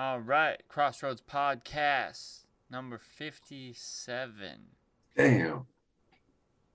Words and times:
All 0.00 0.20
right, 0.20 0.62
Crossroads 0.68 1.20
Podcast 1.20 2.44
number 2.70 2.98
57 2.98 4.60
Damn. 5.16 5.66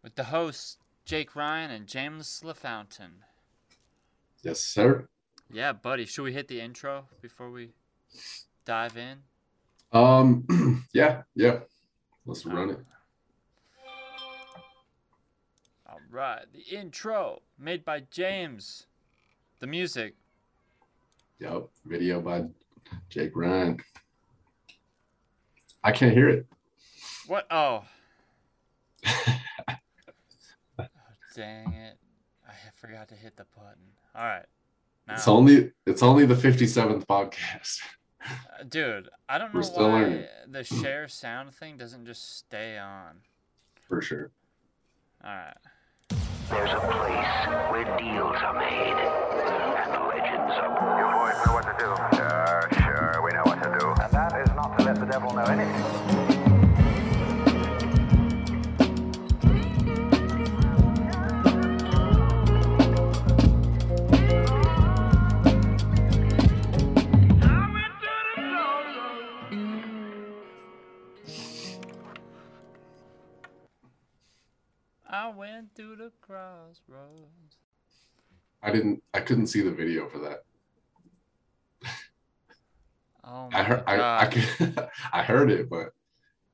with 0.03 0.15
the 0.15 0.25
hosts 0.25 0.77
Jake 1.05 1.33
Ryan 1.33 1.71
and 1.71 1.87
James 1.87 2.41
LaFountain. 2.43 3.21
Yes, 4.43 4.59
sir. 4.59 5.07
Yeah, 5.49 5.71
buddy, 5.71 6.03
should 6.03 6.23
we 6.23 6.33
hit 6.33 6.49
the 6.49 6.59
intro 6.59 7.05
before 7.21 7.49
we 7.49 7.69
dive 8.65 8.97
in? 8.97 9.19
Um, 9.93 10.85
yeah, 10.93 11.21
yeah. 11.33 11.59
Let's 12.25 12.45
run 12.45 12.71
it. 12.71 12.79
All 15.87 16.01
right, 16.11 16.43
the 16.51 16.75
intro 16.77 17.41
made 17.57 17.85
by 17.85 18.01
James. 18.11 18.87
The 19.61 19.67
music, 19.67 20.15
Yep. 21.39 21.69
Video 21.85 22.21
by 22.21 22.43
Jake 23.09 23.31
Ryan. 23.35 23.79
I 25.83 25.91
can't 25.91 26.13
hear 26.13 26.29
it. 26.29 26.45
what? 27.27 27.45
Oh, 27.51 27.83
dang 31.35 31.73
it. 31.73 31.97
I 32.47 32.53
forgot 32.75 33.07
to 33.09 33.15
hit 33.15 33.35
the 33.35 33.45
button. 33.55 33.81
All 34.15 34.23
right. 34.25 34.45
Now, 35.07 35.15
It's 35.15 35.27
only 35.27 35.71
it's 35.85 36.01
only 36.03 36.25
the 36.25 36.35
57th 36.35 37.05
podcast. 37.05 37.79
Uh, 38.25 38.63
Dude, 38.69 39.09
I 39.27 39.37
don't 39.37 39.53
We're 39.53 39.59
know 39.61 39.65
still 39.67 39.89
why 39.89 40.01
learning. 40.03 40.25
the 40.49 40.63
share 40.63 41.07
sound 41.09 41.53
thing 41.53 41.75
doesn't 41.77 42.05
just 42.05 42.37
stay 42.37 42.77
on. 42.77 43.17
For 43.87 44.01
sure. 44.01 44.31
All 45.23 45.31
right. 45.31 45.53
There's 46.49 46.71
a 46.71 46.79
place 46.79 47.47
where 47.71 47.83
deals 47.97 48.37
are 48.37 48.53
made 48.53 48.95
and 48.95 50.07
legends 50.07 50.53
are 50.55 50.79
born. 50.79 50.99
You 50.99 51.05
boys 51.11 51.45
know 51.45 51.53
what 51.53 51.65
to 51.65 52.17
do. 52.17 52.22
Devil 55.13 55.31
know 55.35 55.43
anything. 55.43 55.75
I 75.07 75.29
went 75.29 75.75
through 75.75 75.97
the 75.97 76.11
crossroads. 76.21 77.59
I 78.63 78.71
didn't 78.71 79.03
I 79.13 79.19
couldn't 79.19 79.45
see 79.45 79.61
the 79.61 79.69
video 79.69 80.09
for 80.09 80.17
that. 80.17 80.45
Oh 83.23 83.49
my 83.51 83.59
I 83.59 83.63
heard 83.63 83.83
I, 83.87 84.21
I, 84.21 84.25
could, 84.27 84.87
I 85.13 85.23
heard 85.23 85.49
it, 85.51 85.69
but 85.69 85.93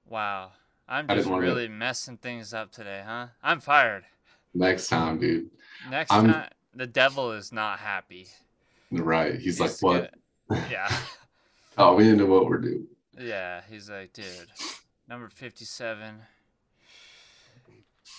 wow. 0.08 0.52
I'm 0.88 1.08
just 1.08 1.30
really 1.30 1.68
messing 1.68 2.18
things 2.18 2.54
up 2.54 2.72
today, 2.72 3.04
huh? 3.06 3.28
I'm 3.44 3.60
fired. 3.60 4.06
next 4.56 4.88
time, 4.88 5.20
dude. 5.20 5.50
Next 5.90 6.12
I'm- 6.12 6.28
time 6.32 6.50
the 6.76 6.88
devil 6.88 7.32
is 7.32 7.52
not 7.52 7.80
happy. 7.80 8.28
Right. 8.92 9.36
He's 9.40 9.60
like, 9.60 9.72
what? 9.82 10.12
gonna- 10.50 10.68
Yeah. 10.72 10.92
Oh, 11.78 11.96
we 11.96 12.04
didn't 12.04 12.18
know 12.20 12.26
what 12.26 12.46
we're 12.46 12.58
doing. 12.58 12.88
Yeah, 13.18 13.62
he's 13.70 13.90
like, 13.90 14.12
dude, 14.12 14.26
number 15.08 15.30
57. 15.30 16.16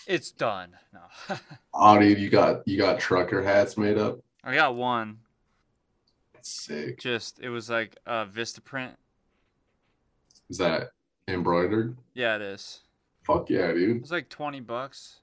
It's 0.06 0.30
done. 0.30 0.70
No. 0.94 1.36
Oh, 1.74 1.98
dude, 1.98 2.18
you 2.18 2.30
got 2.30 2.66
you 2.66 2.78
got 2.78 2.98
trucker 2.98 3.42
hats 3.42 3.76
made 3.76 3.98
up. 3.98 4.20
I 4.42 4.54
got 4.54 4.76
one. 4.76 5.18
Sick. 6.46 6.98
Just 6.98 7.40
it 7.40 7.48
was 7.50 7.68
like 7.70 7.96
a 8.06 8.26
Vistaprint. 8.26 8.94
Is 10.48 10.58
that 10.58 10.90
embroidered? 11.28 11.96
Yeah, 12.14 12.36
it 12.36 12.42
is. 12.42 12.80
Fuck 13.24 13.50
yeah, 13.50 13.66
It 13.68 13.74
dude. 13.74 14.00
was 14.00 14.10
like 14.10 14.28
20 14.28 14.60
bucks. 14.60 15.20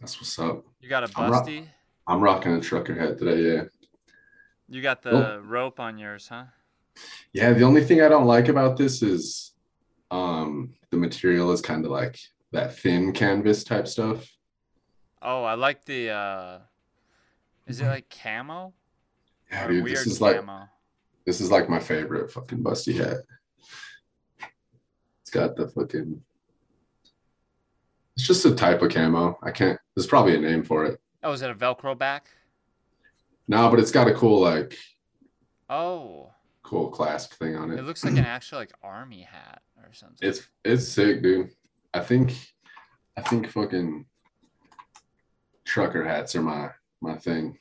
That's 0.00 0.18
what's 0.20 0.38
up. 0.38 0.64
You 0.80 0.88
got 0.88 1.04
a 1.04 1.20
I'm 1.20 1.30
busty? 1.30 1.66
I'm 2.06 2.20
rocking 2.20 2.52
a 2.54 2.60
trucker 2.60 2.94
hat 2.94 3.18
today, 3.18 3.42
yeah. 3.42 3.62
You 4.68 4.82
got 4.82 5.02
the 5.02 5.12
Nope. 5.12 5.42
rope 5.44 5.80
on 5.80 5.98
yours, 5.98 6.28
huh? 6.28 6.44
Yeah, 7.32 7.52
the 7.52 7.62
only 7.62 7.84
thing 7.84 8.00
I 8.02 8.08
don't 8.08 8.26
like 8.26 8.48
about 8.48 8.76
this 8.76 9.02
is 9.02 9.52
um 10.10 10.74
the 10.90 10.96
material 10.96 11.52
is 11.52 11.60
kind 11.60 11.84
of 11.84 11.90
like 11.90 12.18
that 12.52 12.76
thin 12.78 13.12
canvas 13.12 13.64
type 13.64 13.86
stuff. 13.88 14.26
Oh, 15.20 15.44
I 15.44 15.54
like 15.54 15.84
the 15.84 16.10
uh 16.10 16.58
is 17.66 17.80
it 17.80 17.86
like 17.86 18.08
camo? 18.08 18.72
Yeah, 19.50 19.66
dude, 19.68 19.84
this 19.86 20.06
is 20.06 20.20
like 20.20 20.36
camo? 20.36 20.68
this 21.24 21.40
is 21.40 21.50
like 21.50 21.68
my 21.68 21.78
favorite 21.78 22.30
fucking 22.32 22.62
busty 22.62 22.96
hat. 22.96 23.18
It's 25.22 25.30
got 25.30 25.56
the 25.56 25.68
fucking 25.68 26.20
It's 28.16 28.26
just 28.26 28.44
a 28.44 28.54
type 28.54 28.82
of 28.82 28.90
camo. 28.92 29.38
I 29.42 29.50
can't 29.50 29.78
there's 29.94 30.06
probably 30.06 30.36
a 30.36 30.40
name 30.40 30.62
for 30.62 30.84
it. 30.84 31.00
Oh, 31.22 31.32
is 31.32 31.42
it 31.42 31.50
a 31.50 31.54
Velcro 31.54 31.96
back? 31.98 32.28
No, 33.48 33.70
but 33.70 33.78
it's 33.80 33.90
got 33.92 34.08
a 34.08 34.14
cool 34.14 34.40
like 34.40 34.76
Oh. 35.68 36.30
cool 36.62 36.90
clasp 36.90 37.34
thing 37.34 37.56
on 37.56 37.70
it. 37.72 37.78
It 37.78 37.82
looks 37.84 38.04
like 38.04 38.14
an 38.16 38.24
actual 38.24 38.58
like 38.58 38.72
army 38.82 39.22
hat 39.22 39.62
or 39.78 39.92
something. 39.92 40.28
It's 40.28 40.48
it's 40.64 40.86
sick, 40.88 41.22
dude. 41.22 41.50
I 41.94 42.00
think 42.00 42.34
I 43.16 43.22
think 43.22 43.48
fucking 43.50 44.06
trucker 45.64 46.04
hats 46.04 46.36
are 46.36 46.42
my 46.42 46.70
my 47.00 47.16
thing. 47.16 47.58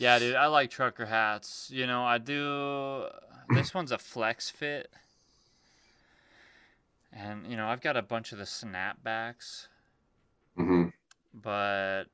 Yeah, 0.00 0.18
dude, 0.18 0.34
I 0.34 0.46
like 0.46 0.70
trucker 0.70 1.06
hats. 1.06 1.70
You 1.72 1.86
know, 1.86 2.04
I 2.04 2.18
do. 2.18 3.06
This 3.50 3.74
one's 3.74 3.92
a 3.92 3.98
flex 3.98 4.50
fit, 4.50 4.90
and 7.12 7.46
you 7.46 7.56
know, 7.56 7.68
I've 7.68 7.80
got 7.80 7.96
a 7.96 8.02
bunch 8.02 8.32
of 8.32 8.38
the 8.38 8.44
snapbacks, 8.46 9.68
hmm 10.56 10.88
but 11.34 12.04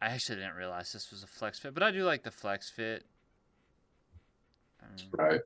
I 0.00 0.06
actually 0.06 0.36
didn't 0.36 0.56
realize 0.56 0.92
this 0.92 1.10
was 1.10 1.22
a 1.22 1.26
flex 1.26 1.58
fit. 1.58 1.74
But 1.74 1.82
I 1.82 1.90
do 1.90 2.04
like 2.04 2.22
the 2.22 2.30
flex 2.30 2.70
fit, 2.70 3.04
Um, 4.82 5.12
Right. 5.12 5.40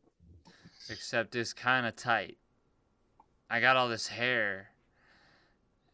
except 0.88 1.34
it's 1.34 1.52
kind 1.52 1.86
of 1.86 1.96
tight. 1.96 2.38
I 3.50 3.60
got 3.60 3.76
all 3.76 3.88
this 3.88 4.08
hair. 4.08 4.70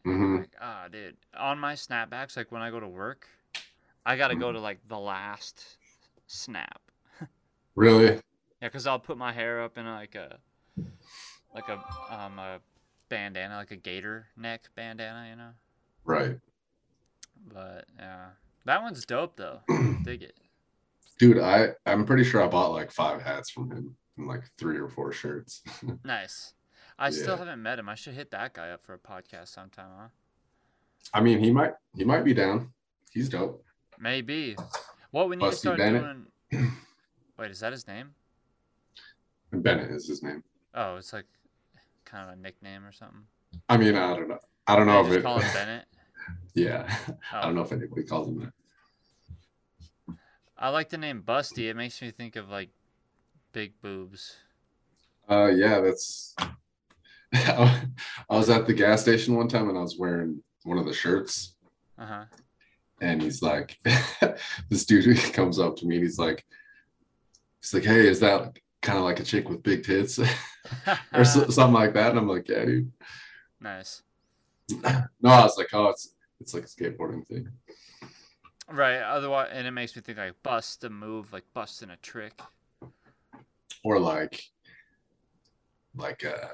hmm 0.03 0.37
Like, 0.37 0.55
ah, 0.61 0.87
dude, 0.89 1.17
on 1.35 1.59
my 1.59 1.73
snapbacks, 1.73 2.37
like 2.37 2.51
when 2.51 2.61
I 2.61 2.69
go 2.71 2.79
to 2.79 2.87
work, 2.87 3.27
I 4.07 4.15
gotta 4.15 4.35
go 4.35 4.53
to 4.53 4.59
like 4.59 4.79
the 4.87 4.97
last 4.97 5.77
snap. 6.27 6.79
Really? 7.75 8.05
Yeah, 8.05 8.21
because 8.61 8.87
I'll 8.87 8.99
put 8.99 9.17
my 9.17 9.33
hair 9.33 9.61
up 9.61 9.77
in 9.77 9.85
like 9.85 10.15
a 10.15 10.39
like 11.53 11.67
a 11.67 11.73
um 12.09 12.39
a 12.39 12.59
bandana, 13.09 13.57
like 13.57 13.71
a 13.71 13.75
gator 13.75 14.27
neck 14.37 14.69
bandana, 14.75 15.27
you 15.29 15.35
know. 15.35 15.49
Right. 16.05 16.39
But 17.53 17.85
yeah, 17.99 18.27
that 18.63 18.81
one's 18.81 19.05
dope 19.05 19.35
though. 19.35 19.59
Dig 20.03 20.23
it. 20.23 20.37
Dude, 21.19 21.39
I 21.39 21.71
I'm 21.85 22.05
pretty 22.05 22.23
sure 22.23 22.41
I 22.41 22.47
bought 22.47 22.71
like 22.71 22.91
five 22.91 23.21
hats 23.21 23.49
from 23.49 23.69
him 23.69 23.97
and 24.17 24.25
like 24.25 24.43
three 24.57 24.77
or 24.77 24.87
four 24.87 25.11
shirts. 25.11 25.63
Nice. 26.05 26.53
I 26.97 27.09
still 27.09 27.37
haven't 27.37 27.61
met 27.61 27.77
him. 27.77 27.89
I 27.89 27.95
should 27.95 28.15
hit 28.15 28.31
that 28.31 28.53
guy 28.53 28.69
up 28.69 28.83
for 28.83 28.93
a 28.93 28.97
podcast 28.97 29.49
sometime, 29.49 29.89
huh? 29.99 30.07
I 31.13 31.19
mean, 31.19 31.39
he 31.39 31.51
might 31.51 31.73
he 31.93 32.05
might 32.05 32.23
be 32.23 32.33
down. 32.33 32.71
He's 33.11 33.27
dope. 33.27 33.63
Maybe. 33.99 34.55
What 35.11 35.29
we 35.29 35.35
need 35.35 35.45
to 35.45 35.51
start 35.55 35.77
Bennett? 35.77 36.03
doing. 36.51 36.71
Wait, 37.39 37.51
is 37.51 37.59
that 37.61 37.71
his 37.71 37.87
name? 37.87 38.11
Bennett 39.51 39.91
is 39.91 40.07
his 40.07 40.21
name. 40.23 40.43
Oh, 40.73 40.97
it's 40.97 41.13
like 41.13 41.25
kind 42.05 42.29
of 42.29 42.37
a 42.37 42.41
nickname 42.41 42.85
or 42.85 42.91
something. 42.91 43.23
I 43.69 43.77
mean, 43.77 43.95
I 43.95 44.15
don't 44.15 44.27
know. 44.27 44.39
I 44.67 44.75
don't 44.75 44.87
know 44.87 45.05
if 45.05 45.11
it. 45.11 45.23
call 45.23 45.39
him 45.39 45.49
Bennett. 45.53 45.85
yeah. 46.53 46.85
I 47.31 47.39
Oh. 47.39 47.41
don't 47.43 47.55
know 47.55 47.61
if 47.61 47.71
anybody 47.71 48.03
calls 48.03 48.27
him 48.27 48.39
that. 48.39 50.15
I 50.57 50.69
like 50.69 50.89
the 50.89 50.97
name 50.97 51.23
Busty. 51.25 51.69
It 51.69 51.75
makes 51.75 52.01
me 52.01 52.11
think 52.11 52.35
of 52.35 52.49
like 52.49 52.69
big 53.53 53.73
boobs. 53.81 54.35
Uh, 55.29 55.51
yeah, 55.53 55.79
that's. 55.81 56.35
I 57.33 57.81
was 58.29 58.49
at 58.49 58.65
the 58.67 58.73
gas 58.73 59.01
station 59.01 59.35
one 59.35 59.47
time 59.47 59.69
and 59.69 59.77
I 59.77 59.81
was 59.81 59.97
wearing 59.97 60.41
one 60.63 60.77
of 60.77 60.85
the 60.85 60.93
shirts, 60.93 61.55
Uh 61.97 62.05
huh. 62.05 62.23
And 63.01 63.21
he's 63.21 63.41
like, 63.41 63.77
this 64.69 64.85
dude 64.85 65.17
comes 65.33 65.59
up 65.59 65.75
to 65.77 65.85
me 65.85 65.95
and 65.95 66.03
he's 66.03 66.19
like, 66.19 66.45
he's 67.61 67.73
like, 67.73 67.83
hey, 67.83 68.07
is 68.07 68.19
that 68.21 68.57
kind 68.81 68.97
of 68.97 69.03
like 69.03 69.19
a 69.19 69.23
chick 69.23 69.49
with 69.49 69.63
big 69.63 69.83
tits 69.83 70.19
or 71.13 71.25
so, 71.25 71.47
something 71.49 71.73
like 71.73 71.93
that? 71.93 72.11
And 72.11 72.19
I'm 72.19 72.27
like, 72.27 72.47
yeah, 72.49 72.65
dude. 72.65 72.91
nice. 73.59 74.01
No, 75.21 75.29
I 75.29 75.43
was 75.43 75.57
like, 75.57 75.69
oh, 75.73 75.87
it's 75.89 76.13
it's 76.39 76.53
like 76.53 76.63
a 76.63 76.67
skateboarding 76.67 77.25
thing. 77.25 77.47
Right. 78.69 78.97
Otherwise, 78.99 79.49
and 79.53 79.65
it 79.65 79.71
makes 79.71 79.95
me 79.95 80.01
think 80.01 80.17
like 80.17 80.33
bust 80.43 80.83
a 80.83 80.89
move, 80.89 81.31
like 81.33 81.45
busting 81.53 81.89
a 81.89 81.97
trick. 81.97 82.39
or 83.83 83.99
like 83.99 84.41
like 85.95 86.23
uh 86.25 86.47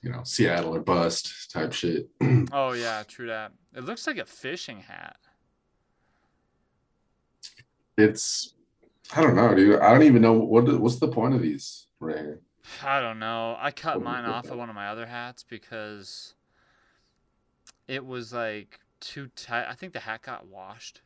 you 0.00 0.10
know 0.10 0.22
seattle 0.24 0.74
or 0.74 0.80
bust 0.80 1.52
type 1.52 1.72
shit 1.72 2.08
Oh 2.52 2.72
yeah, 2.72 3.02
true 3.06 3.28
that. 3.28 3.52
It 3.76 3.84
looks 3.84 4.06
like 4.06 4.18
a 4.18 4.24
fishing 4.24 4.80
hat. 4.80 5.16
It's 7.98 8.54
i 9.14 9.20
don't 9.20 9.36
know 9.36 9.54
dude 9.54 9.80
i 9.80 9.92
don't 9.92 10.02
even 10.02 10.22
know 10.22 10.32
what 10.32 10.64
what's 10.80 10.96
the 10.96 11.08
point 11.08 11.34
of 11.34 11.42
these 11.42 11.86
right 12.00 12.18
here 12.18 12.40
I 12.82 13.00
don't 13.00 13.18
know. 13.18 13.56
I 13.58 13.70
cut 13.70 14.02
mine 14.02 14.24
off 14.24 14.50
of 14.50 14.56
one 14.56 14.68
of 14.68 14.74
my 14.74 14.88
other 14.88 15.06
hats 15.06 15.42
because 15.42 16.34
it 17.88 18.04
was 18.04 18.32
like 18.32 18.80
too 19.00 19.28
tight. 19.36 19.66
I 19.68 19.74
think 19.74 19.92
the 19.92 20.00
hat 20.00 20.22
got 20.22 20.46
washed. 20.46 21.00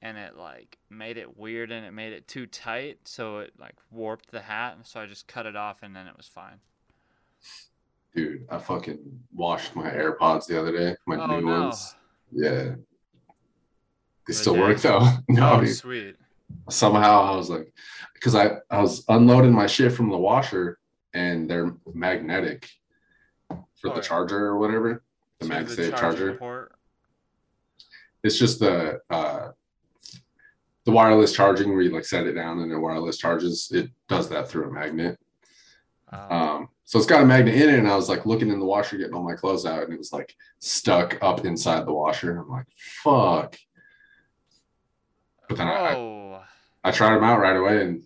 And 0.00 0.16
it 0.16 0.36
like 0.36 0.78
made 0.90 1.16
it 1.16 1.36
weird 1.36 1.72
and 1.72 1.84
it 1.84 1.92
made 1.92 2.12
it 2.12 2.28
too 2.28 2.46
tight, 2.46 2.98
so 3.04 3.38
it 3.38 3.52
like 3.58 3.74
warped 3.90 4.30
the 4.30 4.40
hat, 4.40 4.76
and 4.76 4.86
so 4.86 5.00
I 5.00 5.06
just 5.06 5.26
cut 5.26 5.44
it 5.44 5.56
off 5.56 5.82
and 5.82 5.94
then 5.94 6.06
it 6.06 6.16
was 6.16 6.28
fine. 6.28 6.60
Dude, 8.14 8.46
I 8.48 8.58
fucking 8.58 8.98
washed 9.34 9.74
my 9.74 9.90
AirPods 9.90 10.46
the 10.46 10.60
other 10.60 10.70
day. 10.70 10.94
My 11.06 11.16
oh 11.16 11.26
new 11.26 11.46
no. 11.46 11.60
ones. 11.62 11.96
Yeah. 12.30 12.74
They 14.28 14.34
still 14.34 14.54
they 14.54 14.60
work 14.60 14.78
though. 14.80 15.00
no, 15.28 15.54
oh 15.54 15.60
dude. 15.60 15.74
sweet. 15.76 16.16
somehow 16.70 17.22
I 17.22 17.36
was 17.36 17.50
like, 17.50 17.72
because 18.14 18.34
I 18.34 18.58
I 18.70 18.80
was 18.80 19.04
unloading 19.08 19.52
my 19.52 19.66
shit 19.66 19.92
from 19.92 20.10
the 20.10 20.16
washer 20.18 20.78
and 21.14 21.50
they're 21.50 21.74
magnetic 21.92 22.68
for 23.48 23.56
Oh, 23.86 23.90
the 23.90 23.94
yeah. 23.96 24.00
charger 24.02 24.46
or 24.46 24.58
whatever. 24.58 25.02
The 25.40 25.48
To 25.48 25.52
MagSafe 25.54 25.96
charger. 25.98 26.34
port. 26.34 26.72
It's 28.22 28.38
just 28.38 28.58
the 28.60 29.00
uh 29.10 29.48
the 30.84 30.92
wireless 30.92 31.32
charging 31.32 31.70
where 31.72 31.82
you 31.82 31.90
like 31.90 32.04
set 32.04 32.26
it 32.26 32.32
down 32.32 32.60
and 32.60 32.72
it 32.72 32.76
wireless 32.78 33.18
charges. 33.18 33.70
It 33.72 33.90
does 34.08 34.28
that 34.30 34.48
through 34.48 34.68
a 34.68 34.72
magnet. 34.72 35.18
Oh. 36.12 36.34
Um, 36.36 36.68
so 36.84 36.98
it's 36.98 37.06
got 37.06 37.22
a 37.22 37.26
magnet 37.26 37.54
in 37.54 37.68
it, 37.68 37.78
and 37.78 37.86
I 37.86 37.94
was 37.94 38.08
like 38.08 38.24
looking 38.24 38.48
in 38.48 38.58
the 38.58 38.64
washer, 38.64 38.96
getting 38.96 39.12
all 39.12 39.22
my 39.22 39.34
clothes 39.34 39.66
out, 39.66 39.82
and 39.84 39.92
it 39.92 39.98
was 39.98 40.10
like 40.14 40.34
stuck 40.58 41.18
up 41.22 41.44
inside 41.44 41.84
the 41.84 41.92
washer. 41.92 42.38
I'm 42.38 42.48
like, 42.48 42.64
fuck. 42.74 43.56
But 45.48 45.56
then 45.56 45.66
I, 45.66 45.72
I, 45.72 45.94
oh. 45.94 46.42
I 46.84 46.90
tried 46.90 47.16
them 47.16 47.24
out 47.24 47.40
right 47.40 47.56
away, 47.56 47.82
and 47.82 48.02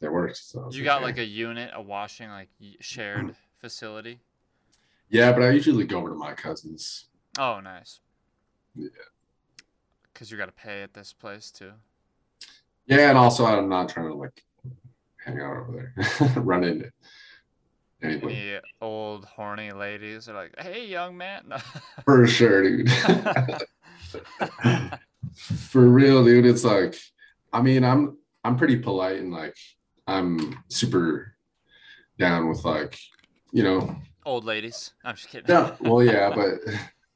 it 0.00 0.12
worked. 0.12 0.36
So 0.36 0.68
You 0.70 0.84
got 0.84 0.98
okay. 0.98 1.04
like 1.04 1.18
a 1.18 1.24
unit, 1.24 1.70
a 1.74 1.80
washing 1.80 2.28
like 2.28 2.48
shared 2.80 3.34
facility. 3.60 4.20
Yeah, 5.08 5.32
but 5.32 5.42
I 5.42 5.50
usually 5.50 5.84
go 5.84 5.98
over 5.98 6.10
to 6.10 6.16
my 6.16 6.34
cousin's. 6.34 7.06
Oh, 7.38 7.60
nice. 7.60 8.00
Yeah. 8.74 8.88
Because 10.12 10.30
you 10.30 10.36
got 10.36 10.46
to 10.46 10.52
pay 10.52 10.82
at 10.82 10.94
this 10.94 11.12
place 11.12 11.50
too. 11.50 11.72
Yeah, 12.86 13.10
and 13.10 13.18
also 13.18 13.44
I'm 13.44 13.68
not 13.68 13.88
trying 13.88 14.08
to 14.08 14.14
like 14.14 14.44
hang 15.24 15.40
out 15.40 15.56
over 15.56 15.92
there, 15.96 16.32
run 16.42 16.64
into 16.64 16.90
anybody. 18.02 18.52
Any 18.52 18.60
old 18.80 19.24
horny 19.24 19.72
ladies 19.72 20.28
are 20.28 20.34
like, 20.34 20.54
"Hey, 20.58 20.86
young 20.86 21.16
man." 21.16 21.52
For 22.04 22.26
sure, 22.26 22.62
dude. 22.62 22.90
For 25.34 25.82
real, 25.82 26.24
dude. 26.24 26.46
It's 26.46 26.64
like, 26.64 26.96
I 27.52 27.62
mean, 27.62 27.84
I'm 27.84 28.18
I'm 28.44 28.56
pretty 28.56 28.76
polite 28.76 29.18
and 29.18 29.32
like 29.32 29.56
I'm 30.06 30.58
super 30.68 31.34
down 32.18 32.48
with 32.48 32.64
like, 32.64 32.98
you 33.52 33.62
know, 33.62 33.96
old 34.24 34.44
ladies. 34.44 34.92
I'm 35.04 35.16
just 35.16 35.28
kidding. 35.28 35.52
no, 35.52 35.74
well, 35.80 36.02
yeah, 36.02 36.30
but 36.34 36.60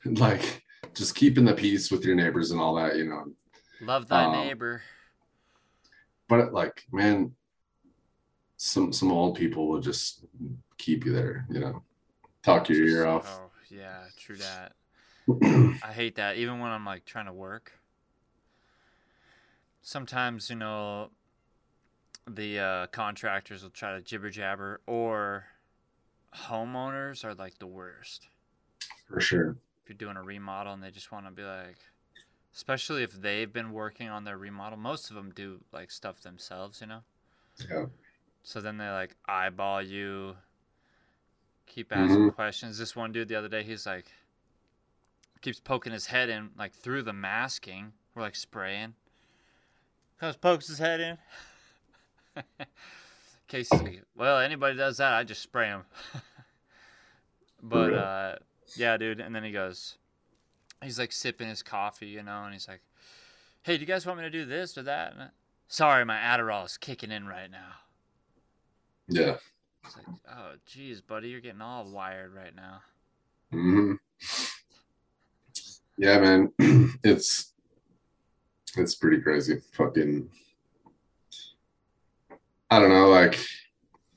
like 0.18 0.62
just 0.94 1.14
keeping 1.14 1.44
the 1.44 1.54
peace 1.54 1.90
with 1.90 2.04
your 2.04 2.14
neighbors 2.14 2.50
and 2.50 2.60
all 2.60 2.74
that, 2.76 2.96
you 2.96 3.04
know. 3.04 3.26
Love 3.80 4.08
thy 4.08 4.24
um, 4.24 4.32
neighbor. 4.32 4.82
But 6.28 6.52
like, 6.52 6.84
man, 6.92 7.32
some 8.56 8.92
some 8.92 9.10
old 9.10 9.36
people 9.36 9.68
will 9.68 9.80
just 9.80 10.24
keep 10.78 11.04
you 11.04 11.12
there, 11.12 11.46
you 11.50 11.60
know, 11.60 11.82
talk 12.42 12.68
your 12.68 12.86
ear 12.86 13.06
off. 13.06 13.40
Oh, 13.40 13.50
yeah, 13.68 14.04
true 14.16 14.36
that. 14.36 14.72
I 15.82 15.92
hate 15.92 16.16
that. 16.16 16.36
Even 16.36 16.58
when 16.58 16.70
I'm 16.70 16.84
like 16.84 17.04
trying 17.04 17.26
to 17.26 17.32
work. 17.32 17.72
Sometimes, 19.82 20.50
you 20.50 20.56
know, 20.56 21.10
the 22.28 22.58
uh, 22.58 22.86
contractors 22.88 23.62
will 23.62 23.70
try 23.70 23.94
to 23.94 24.00
jibber 24.00 24.30
jabber, 24.30 24.80
or 24.86 25.46
homeowners 26.34 27.24
are 27.24 27.34
like 27.34 27.58
the 27.58 27.66
worst. 27.66 28.28
For 29.06 29.20
sure. 29.20 29.56
If 29.82 29.88
you're 29.88 29.96
doing 29.96 30.16
a 30.16 30.22
remodel 30.22 30.72
and 30.74 30.82
they 30.82 30.90
just 30.90 31.10
want 31.10 31.26
to 31.26 31.32
be 31.32 31.42
like, 31.42 31.78
especially 32.54 33.02
if 33.02 33.12
they've 33.12 33.52
been 33.52 33.72
working 33.72 34.08
on 34.08 34.24
their 34.24 34.38
remodel, 34.38 34.78
most 34.78 35.10
of 35.10 35.16
them 35.16 35.32
do 35.34 35.60
like 35.72 35.90
stuff 35.90 36.20
themselves, 36.20 36.80
you 36.80 36.86
know? 36.86 37.00
Yeah. 37.68 37.86
So 38.42 38.60
then 38.60 38.76
they 38.76 38.88
like 38.88 39.16
eyeball 39.26 39.82
you, 39.82 40.36
keep 41.66 41.92
asking 41.92 42.18
Mhm. 42.18 42.34
questions. 42.34 42.78
This 42.78 42.94
one 42.94 43.12
dude 43.12 43.28
the 43.28 43.34
other 43.36 43.48
day, 43.48 43.62
he's 43.62 43.86
like, 43.86 44.06
keeps 45.40 45.58
poking 45.58 45.92
his 45.92 46.06
head 46.06 46.28
in 46.28 46.50
like 46.56 46.72
through 46.74 47.02
the 47.02 47.12
masking. 47.12 47.92
We're 48.14 48.22
like 48.22 48.36
spraying. 48.36 48.94
Comes 50.20 50.36
pokes 50.36 50.68
his 50.68 50.78
head 50.78 51.00
in. 51.00 51.18
Casey's 53.48 53.82
like, 53.82 54.02
well, 54.14 54.38
anybody 54.38 54.76
does 54.76 54.98
that, 54.98 55.14
I 55.14 55.24
just 55.24 55.42
spray 55.42 55.68
him. 55.68 55.82
but 57.62 57.90
real? 57.90 57.98
uh, 57.98 58.34
yeah, 58.76 58.96
dude. 58.98 59.20
And 59.20 59.34
then 59.34 59.42
he 59.42 59.50
goes, 59.50 59.96
he's 60.82 60.98
like 60.98 61.10
sipping 61.10 61.48
his 61.48 61.62
coffee, 61.62 62.06
you 62.08 62.22
know, 62.22 62.44
and 62.44 62.52
he's 62.52 62.68
like, 62.68 62.82
hey, 63.62 63.76
do 63.76 63.80
you 63.80 63.86
guys 63.86 64.04
want 64.04 64.18
me 64.18 64.24
to 64.24 64.30
do 64.30 64.44
this 64.44 64.76
or 64.76 64.82
that? 64.82 65.12
And 65.12 65.22
I- 65.22 65.28
Sorry, 65.68 66.04
my 66.04 66.16
Adderall 66.16 66.66
is 66.66 66.76
kicking 66.76 67.12
in 67.12 67.28
right 67.28 67.48
now. 67.48 67.74
Yeah. 69.06 69.36
It's 69.84 69.96
like, 69.96 70.06
oh, 70.28 70.54
geez, 70.66 71.00
buddy, 71.00 71.28
you're 71.28 71.40
getting 71.40 71.60
all 71.60 71.84
wired 71.84 72.34
right 72.34 72.54
now. 72.54 72.80
Mm-hmm. 73.54 73.94
Yeah, 75.96 76.18
man, 76.18 76.52
it's 77.04 77.49
it's 78.76 78.94
pretty 78.94 79.20
crazy. 79.20 79.60
Fucking, 79.72 80.28
I 82.70 82.78
don't 82.78 82.90
know. 82.90 83.08
Like, 83.08 83.38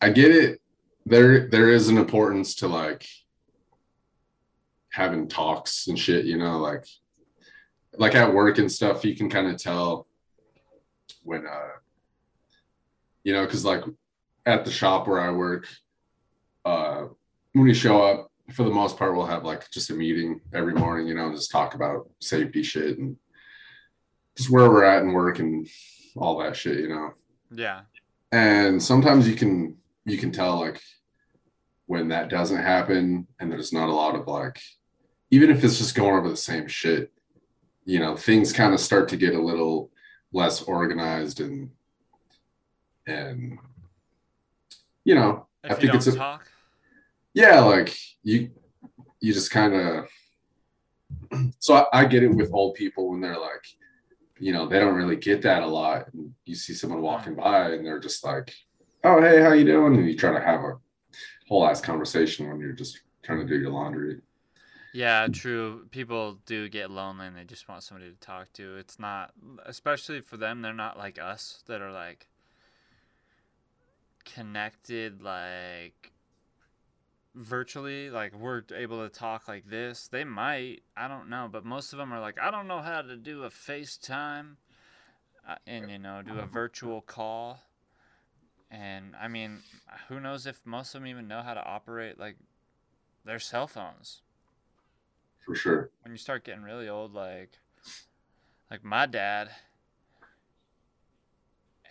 I 0.01 0.09
get 0.09 0.31
it. 0.31 0.61
There, 1.05 1.47
there 1.49 1.69
is 1.69 1.89
an 1.89 1.97
importance 1.97 2.55
to 2.55 2.67
like 2.67 3.05
having 4.91 5.27
talks 5.27 5.87
and 5.87 5.97
shit. 5.97 6.25
You 6.25 6.37
know, 6.37 6.59
like, 6.59 6.85
like 7.97 8.15
at 8.15 8.33
work 8.33 8.57
and 8.57 8.71
stuff. 8.71 9.03
You 9.03 9.15
can 9.15 9.29
kind 9.29 9.47
of 9.47 9.57
tell 9.57 10.07
when, 11.23 11.45
uh, 11.45 11.77
you 13.23 13.33
know, 13.33 13.45
because 13.45 13.65
like 13.65 13.83
at 14.45 14.65
the 14.65 14.71
shop 14.71 15.07
where 15.07 15.21
I 15.21 15.31
work, 15.31 15.67
uh, 16.65 17.05
when 17.53 17.67
you 17.67 17.73
show 17.73 18.01
up, 18.01 18.31
for 18.51 18.63
the 18.63 18.71
most 18.71 18.97
part, 18.97 19.15
we'll 19.15 19.25
have 19.25 19.45
like 19.45 19.69
just 19.71 19.89
a 19.89 19.93
meeting 19.93 20.41
every 20.53 20.73
morning, 20.73 21.07
you 21.07 21.15
know, 21.15 21.27
and 21.27 21.35
just 21.35 21.51
talk 21.51 21.75
about 21.75 22.09
safety 22.19 22.61
shit 22.61 22.97
and 22.97 23.15
just 24.37 24.49
where 24.49 24.69
we're 24.69 24.83
at 24.83 25.03
and 25.03 25.13
work 25.13 25.39
and 25.39 25.67
all 26.15 26.37
that 26.39 26.55
shit, 26.55 26.79
you 26.79 26.89
know. 26.89 27.13
Yeah. 27.51 27.81
And 28.31 28.81
sometimes 28.81 29.27
you 29.27 29.35
can 29.35 29.77
you 30.05 30.17
can 30.17 30.31
tell 30.31 30.59
like 30.59 30.81
when 31.85 32.07
that 32.09 32.29
doesn't 32.29 32.61
happen 32.61 33.27
and 33.39 33.51
there's 33.51 33.73
not 33.73 33.89
a 33.89 33.93
lot 33.93 34.15
of 34.15 34.27
like 34.27 34.59
even 35.31 35.49
if 35.49 35.63
it's 35.63 35.77
just 35.77 35.95
going 35.95 36.15
over 36.15 36.29
the 36.29 36.37
same 36.37 36.67
shit, 36.67 37.11
you 37.85 37.99
know, 37.99 38.15
things 38.15 38.53
kind 38.53 38.73
of 38.73 38.79
start 38.79 39.09
to 39.09 39.17
get 39.17 39.35
a 39.35 39.41
little 39.41 39.91
less 40.31 40.61
organized 40.63 41.39
and 41.39 41.69
and 43.05 43.57
you 45.03 45.15
know, 45.15 45.47
If 45.63 45.71
I 45.71 45.75
think 45.75 45.93
it's 45.93 46.07
a 46.07 46.15
talk, 46.15 46.47
yeah 47.33 47.59
like 47.59 47.95
you 48.23 48.51
you 49.19 49.33
just 49.33 49.51
kind 49.51 49.73
of 49.73 50.07
so 51.59 51.75
I, 51.75 52.01
I 52.01 52.05
get 52.05 52.23
it 52.23 52.33
with 52.33 52.53
old 52.53 52.75
people 52.75 53.09
when 53.09 53.21
they're 53.21 53.39
like 53.39 53.65
you 54.43 54.51
know 54.51 54.67
they 54.67 54.79
don't 54.79 54.95
really 54.95 55.15
get 55.15 55.41
that 55.41 55.63
a 55.63 55.67
lot 55.67 56.11
and 56.13 56.33
you 56.43 56.53
see 56.53 56.73
someone 56.73 57.01
walking 57.01 57.33
by 57.33 57.71
and 57.71 57.85
they're 57.85 57.99
just 57.99 58.25
like 58.25 58.53
oh 59.05 59.21
hey 59.21 59.41
how 59.41 59.53
you 59.53 59.63
doing 59.63 59.95
and 59.95 60.05
you 60.05 60.17
try 60.17 60.33
to 60.33 60.45
have 60.45 60.59
a 60.59 60.73
whole 61.47 61.65
ass 61.65 61.79
conversation 61.79 62.49
when 62.49 62.59
you're 62.59 62.73
just 62.73 63.01
trying 63.23 63.39
to 63.39 63.45
do 63.45 63.59
your 63.59 63.71
laundry 63.71 64.19
yeah, 64.95 65.25
true. 65.25 65.87
People 65.89 66.37
do 66.45 66.69
get 66.69 66.91
lonely 66.91 67.25
and 67.25 67.35
they 67.35 67.45
just 67.45 67.67
want 67.67 67.81
somebody 67.81 68.11
to 68.11 68.19
talk 68.19 68.53
to. 68.53 68.77
It's 68.77 68.99
not, 68.99 69.31
especially 69.65 70.21
for 70.21 70.37
them, 70.37 70.61
they're 70.61 70.71
not 70.71 70.99
like 70.99 71.17
us 71.19 71.63
that 71.65 71.81
are 71.81 71.91
like 71.91 72.27
connected, 74.23 75.23
like 75.23 76.12
virtually. 77.35 78.09
Like 78.09 78.35
we're 78.35 78.63
able 78.75 79.03
to 79.03 79.09
talk 79.09 79.47
like 79.47 79.69
this. 79.69 80.07
They 80.07 80.23
might, 80.23 80.83
I 80.95 81.07
don't 81.07 81.29
know, 81.29 81.49
but 81.51 81.65
most 81.65 81.93
of 81.93 81.99
them 81.99 82.13
are 82.13 82.19
like, 82.19 82.39
I 82.39 82.51
don't 82.51 82.67
know 82.67 82.79
how 82.79 83.01
to 83.01 83.15
do 83.15 83.43
a 83.43 83.49
FaceTime 83.49 84.55
uh, 85.47 85.55
and, 85.67 85.89
you 85.89 85.99
know, 85.99 86.21
do 86.21 86.39
a 86.39 86.45
virtual 86.53 87.01
call. 87.01 87.59
And 88.71 89.15
I 89.21 89.27
mean, 89.27 89.59
who 90.07 90.19
knows 90.19 90.47
if 90.47 90.59
most 90.65 90.95
of 90.95 91.01
them 91.01 91.07
even 91.07 91.27
know 91.27 91.41
how 91.41 91.53
to 91.53 91.63
operate 91.63 92.19
like 92.19 92.37
their 93.25 93.39
cell 93.39 93.67
phones 93.67 94.21
for 95.45 95.55
sure 95.55 95.89
when 96.01 96.11
you 96.11 96.17
start 96.17 96.43
getting 96.43 96.63
really 96.63 96.89
old 96.89 97.13
like 97.13 97.59
like 98.71 98.83
my 98.83 99.05
dad 99.05 99.49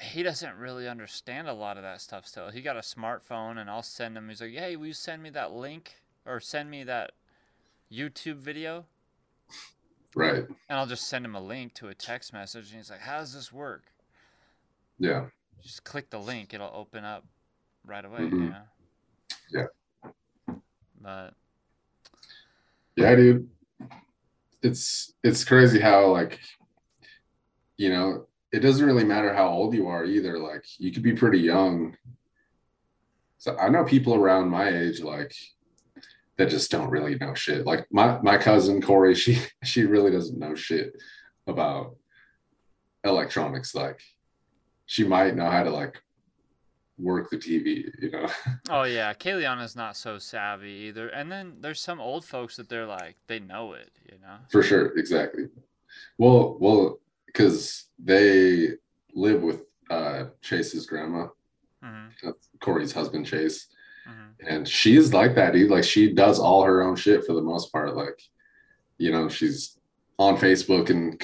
he 0.02 0.22
doesn't 0.22 0.56
really 0.56 0.88
understand 0.88 1.48
a 1.48 1.52
lot 1.52 1.76
of 1.76 1.82
that 1.82 2.00
stuff 2.00 2.26
still 2.26 2.50
he 2.50 2.60
got 2.60 2.76
a 2.76 2.80
smartphone 2.80 3.58
and 3.58 3.70
i'll 3.70 3.82
send 3.82 4.16
him 4.16 4.28
he's 4.28 4.40
like 4.40 4.52
hey 4.52 4.76
will 4.76 4.86
you 4.86 4.92
send 4.92 5.22
me 5.22 5.30
that 5.30 5.52
link 5.52 5.94
or 6.26 6.40
send 6.40 6.70
me 6.70 6.84
that 6.84 7.12
youtube 7.90 8.36
video 8.36 8.84
right 10.14 10.46
and 10.68 10.78
i'll 10.78 10.86
just 10.86 11.08
send 11.08 11.24
him 11.24 11.34
a 11.34 11.40
link 11.40 11.72
to 11.74 11.88
a 11.88 11.94
text 11.94 12.32
message 12.32 12.68
and 12.70 12.78
he's 12.78 12.90
like 12.90 13.00
how 13.00 13.18
does 13.18 13.32
this 13.32 13.52
work 13.52 13.84
yeah 14.98 15.26
just 15.62 15.84
click 15.84 16.10
the 16.10 16.18
link 16.18 16.52
it'll 16.52 16.72
open 16.74 17.04
up 17.04 17.24
right 17.84 18.04
away. 18.04 18.20
Mhm. 18.20 18.32
You 18.32 18.50
know? 18.50 18.62
Yeah. 19.50 20.12
But 21.00 21.34
Yeah, 22.96 23.14
dude. 23.14 23.48
It's 24.62 25.14
it's 25.22 25.44
crazy 25.44 25.80
how 25.80 26.06
like 26.12 26.38
you 27.76 27.88
know, 27.90 28.26
it 28.52 28.60
doesn't 28.60 28.86
really 28.86 29.04
matter 29.04 29.34
how 29.34 29.48
old 29.48 29.74
you 29.74 29.88
are 29.88 30.04
either. 30.04 30.38
Like 30.38 30.64
you 30.78 30.92
could 30.92 31.02
be 31.02 31.14
pretty 31.14 31.40
young. 31.40 31.96
So 33.38 33.56
I 33.56 33.70
know 33.70 33.84
people 33.84 34.14
around 34.14 34.50
my 34.50 34.68
age 34.68 35.00
like 35.00 35.34
that 36.36 36.50
just 36.50 36.70
don't 36.70 36.90
really 36.90 37.16
know 37.16 37.34
shit. 37.34 37.66
Like 37.66 37.86
my 37.90 38.20
my 38.20 38.36
cousin 38.36 38.82
Corey, 38.82 39.14
she 39.16 39.38
she 39.64 39.84
really 39.84 40.10
doesn't 40.10 40.38
know 40.38 40.54
shit 40.54 40.92
about 41.46 41.96
electronics. 43.04 43.74
Like 43.74 44.00
she 44.86 45.04
might 45.04 45.34
know 45.34 45.50
how 45.50 45.64
to 45.64 45.70
like 45.70 46.02
work 46.98 47.30
the 47.30 47.38
TV, 47.38 47.90
you 48.00 48.10
know. 48.10 48.28
oh 48.70 48.84
yeah, 48.84 49.14
Kayleana's 49.14 49.76
not 49.76 49.96
so 49.96 50.18
savvy 50.18 50.88
either. 50.88 51.08
And 51.08 51.32
then 51.32 51.56
there's 51.60 51.80
some 51.80 52.00
old 52.00 52.24
folks 52.24 52.56
that 52.56 52.68
they're 52.68 52.86
like 52.86 53.16
they 53.28 53.40
know 53.40 53.72
it. 53.72 53.90
You 54.10 54.18
know. 54.18 54.36
For 54.50 54.62
sure, 54.62 54.96
exactly. 54.98 55.48
Well, 56.18 56.56
well, 56.60 56.98
because 57.32 57.86
they 57.98 58.70
live 59.14 59.42
with 59.42 59.62
uh 59.90 60.24
Chase's 60.40 60.86
grandma, 60.86 61.28
hmm 61.82 62.06
Corey's 62.60 62.92
husband 62.92 63.26
Chase, 63.26 63.66
hmm 64.06 64.30
and 64.46 64.66
she's 64.66 65.12
like 65.12 65.34
that, 65.36 65.52
dude. 65.52 65.70
Like 65.70 65.84
she 65.84 66.12
does 66.12 66.38
all 66.38 66.64
her 66.64 66.82
own 66.82 66.96
shit 66.96 67.24
for 67.24 67.32
the 67.32 67.42
most 67.42 67.70
part. 67.72 67.94
Like, 67.94 68.20
you 68.98 69.12
know, 69.12 69.28
she's 69.28 69.78
on 70.18 70.36
Facebook 70.36 70.90
and 70.90 71.20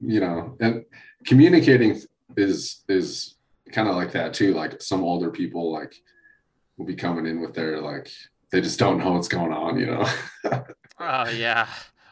you 0.00 0.20
know, 0.20 0.56
and 0.60 0.84
communicating 1.26 2.00
is 2.36 2.84
is 2.88 3.36
kind 3.72 3.88
of 3.88 3.96
like 3.96 4.12
that 4.12 4.34
too. 4.34 4.54
Like 4.54 4.80
some 4.80 5.02
older 5.02 5.30
people 5.30 5.72
like 5.72 5.94
will 6.76 6.86
be 6.86 6.94
coming 6.94 7.26
in 7.26 7.40
with 7.40 7.54
their 7.54 7.80
like 7.80 8.10
they 8.52 8.60
just 8.60 8.78
don't 8.78 8.98
know 8.98 9.12
what's 9.12 9.28
going 9.28 9.52
on, 9.52 9.78
you 9.78 9.86
know. 9.86 10.06
Oh 11.02 11.30
yeah. 11.30 11.66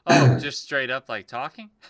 Oh, 0.06 0.38
just 0.38 0.62
straight 0.62 0.88
up 0.90 1.10
like 1.10 1.26
talking. 1.26 1.68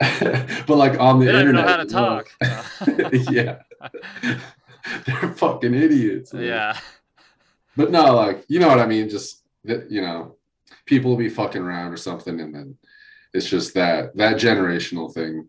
but 0.00 0.68
like 0.68 0.98
on 0.98 1.20
the 1.20 1.26
They 1.26 1.32
don't 1.32 1.52
know 1.54 1.60
internet, 1.60 1.68
how 1.68 1.76
to 1.76 1.86
talk. 1.86 2.30
yeah, 3.30 3.62
they're 5.06 5.32
fucking 5.34 5.74
idiots. 5.74 6.32
man. 6.32 6.44
yeah. 6.44 6.78
but 7.76 7.90
no, 7.90 8.14
like 8.14 8.44
you 8.48 8.58
know 8.58 8.68
what 8.68 8.80
I 8.80 8.86
mean. 8.86 9.08
Just 9.08 9.42
that 9.64 9.90
you 9.90 10.00
know, 10.00 10.36
people 10.86 11.10
will 11.10 11.18
be 11.18 11.28
fucking 11.28 11.62
around 11.62 11.92
or 11.92 11.96
something, 11.96 12.40
and 12.40 12.54
then 12.54 12.76
it's 13.32 13.48
just 13.48 13.74
that 13.74 14.16
that 14.16 14.36
generational 14.36 15.12
thing. 15.12 15.48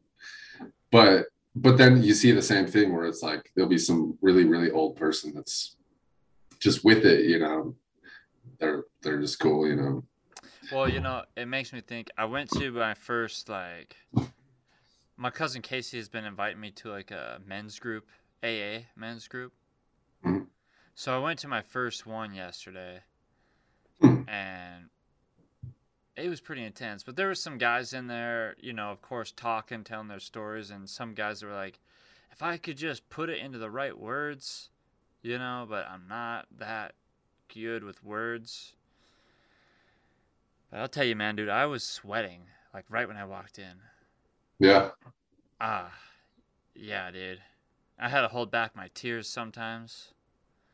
But 0.91 1.25
but 1.55 1.77
then 1.77 2.01
you 2.03 2.13
see 2.13 2.31
the 2.31 2.41
same 2.41 2.67
thing 2.67 2.93
where 2.93 3.05
it's 3.05 3.21
like 3.23 3.51
there'll 3.55 3.69
be 3.69 3.77
some 3.77 4.17
really 4.21 4.45
really 4.45 4.71
old 4.71 4.95
person 4.95 5.33
that's 5.33 5.75
just 6.59 6.83
with 6.83 7.05
it. 7.05 7.25
You 7.25 7.39
know, 7.39 7.75
they're 8.59 8.83
they're 9.01 9.21
just 9.21 9.39
cool. 9.39 9.67
You 9.67 9.75
know. 9.75 10.03
Well, 10.73 10.89
you 10.89 11.01
know, 11.01 11.23
it 11.35 11.47
makes 11.47 11.71
me 11.71 11.81
think. 11.81 12.09
I 12.17 12.25
went 12.25 12.49
to 12.51 12.71
my 12.71 12.95
first 12.95 13.47
like. 13.47 13.95
My 15.15 15.29
cousin 15.29 15.61
Casey 15.61 15.97
has 15.97 16.09
been 16.09 16.25
inviting 16.25 16.59
me 16.59 16.71
to 16.71 16.89
like 16.89 17.11
a 17.11 17.39
men's 17.45 17.77
group, 17.77 18.07
AA 18.43 18.87
men's 18.95 19.27
group. 19.27 19.53
Mhm. 20.23 20.47
So 20.95 21.15
I 21.15 21.19
went 21.19 21.39
to 21.39 21.47
my 21.47 21.61
first 21.61 22.07
one 22.07 22.33
yesterday, 22.33 23.03
Hmm. 23.99 24.23
and 24.27 24.89
it 26.15 26.27
was 26.29 26.41
pretty 26.41 26.63
intense. 26.63 27.03
But 27.03 27.15
there 27.15 27.27
were 27.27 27.35
some 27.35 27.59
guys 27.59 27.93
in 27.93 28.07
there, 28.07 28.55
you 28.59 28.73
know, 28.73 28.89
of 28.89 29.01
course, 29.01 29.31
talking, 29.31 29.83
telling 29.83 30.07
their 30.07 30.19
stories, 30.19 30.71
and 30.71 30.89
some 30.89 31.13
guys 31.13 31.43
were 31.43 31.53
like, 31.53 31.79
"If 32.31 32.41
I 32.41 32.57
could 32.57 32.77
just 32.77 33.07
put 33.09 33.29
it 33.29 33.37
into 33.37 33.59
the 33.59 33.69
right 33.69 33.97
words, 33.97 34.71
you 35.21 35.37
know," 35.37 35.67
but 35.69 35.87
I'm 35.87 36.07
not 36.07 36.47
that 36.57 36.95
good 37.47 37.83
with 37.83 38.03
words. 38.03 38.75
I'll 40.73 40.87
tell 40.87 41.05
you, 41.05 41.15
man, 41.15 41.35
dude, 41.35 41.49
I 41.49 41.65
was 41.65 41.83
sweating 41.83 42.41
like 42.73 42.85
right 42.89 43.07
when 43.07 43.17
I 43.17 43.25
walked 43.25 43.59
in. 43.59 43.75
Yeah. 44.59 44.89
Ah, 45.61 45.93
yeah, 46.75 47.11
dude. 47.11 47.41
I 47.99 48.09
had 48.09 48.21
to 48.21 48.27
hold 48.27 48.51
back 48.51 48.75
my 48.75 48.89
tears 48.93 49.29
sometimes 49.29 50.13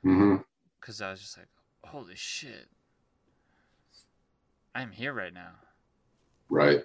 hmm 0.04 0.38
because 0.80 1.02
I 1.02 1.12
was 1.12 1.20
just 1.20 1.38
like, 1.38 1.50
holy 1.84 2.16
shit. 2.16 2.70
I'm 4.74 4.92
here 4.92 5.14
right 5.14 5.34
now. 5.34 5.52
Right. 6.50 6.82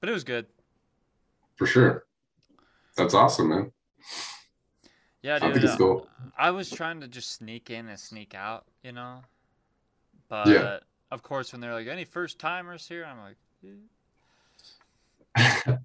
But 0.00 0.08
it 0.08 0.12
was 0.12 0.24
good. 0.24 0.46
For 1.56 1.66
sure. 1.66 2.04
That's 2.96 3.14
awesome, 3.14 3.48
man. 3.48 3.72
Yeah, 5.22 5.38
dude. 5.38 5.50
I 5.50 5.52
think 5.52 5.64
it's 5.64 5.76
cool. 5.76 6.08
I 6.38 6.50
was 6.50 6.70
trying 6.70 7.00
to 7.00 7.08
just 7.08 7.32
sneak 7.32 7.68
in 7.70 7.88
and 7.88 7.98
sneak 7.98 8.34
out, 8.34 8.64
you 8.82 8.92
know? 8.92 9.20
But 10.28 10.84
of 11.10 11.22
course, 11.22 11.52
when 11.52 11.60
they're 11.60 11.74
like, 11.74 11.86
any 11.86 12.04
first 12.04 12.38
timers 12.38 12.86
here? 12.86 13.04
I'm 13.04 13.18
like, 13.18 13.36
"Eh." 13.64 13.68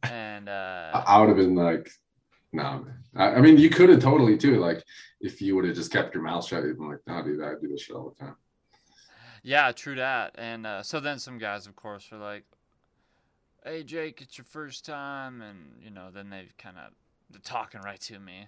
and 0.09 0.49
uh, 0.49 1.03
I 1.05 1.19
would 1.19 1.29
have 1.29 1.37
been 1.37 1.55
like, 1.55 1.89
no, 2.51 2.85
man. 2.85 3.03
I, 3.15 3.35
I 3.35 3.41
mean, 3.41 3.57
you 3.57 3.69
could 3.69 3.89
have 3.89 4.01
totally 4.01 4.37
too. 4.37 4.59
Like, 4.59 4.83
if 5.21 5.41
you 5.41 5.55
would 5.55 5.65
have 5.65 5.75
just 5.75 5.91
kept 5.91 6.13
your 6.13 6.23
mouth 6.23 6.45
shut, 6.45 6.63
you'd 6.63 6.77
been 6.77 6.89
like, 6.89 7.01
no, 7.05 7.21
dude, 7.23 7.43
I 7.43 7.53
do 7.59 7.67
this 7.67 7.81
shit 7.81 7.95
all 7.95 8.15
the 8.17 8.25
time. 8.25 8.35
Yeah, 9.43 9.71
true 9.71 9.95
that. 9.95 10.33
And 10.37 10.65
uh, 10.65 10.81
so 10.81 10.99
then 10.99 11.19
some 11.19 11.37
guys, 11.37 11.67
of 11.67 11.75
course, 11.75 12.09
were 12.11 12.17
like, 12.17 12.45
"Hey, 13.63 13.83
Jake, 13.83 14.19
it's 14.21 14.39
your 14.39 14.45
first 14.45 14.85
time," 14.85 15.43
and 15.43 15.57
you 15.79 15.91
know, 15.91 16.09
then 16.11 16.31
they 16.31 16.47
kind 16.57 16.77
of 16.77 16.93
they're 17.29 17.41
talking 17.43 17.81
right 17.81 17.99
to 18.01 18.19
me. 18.19 18.47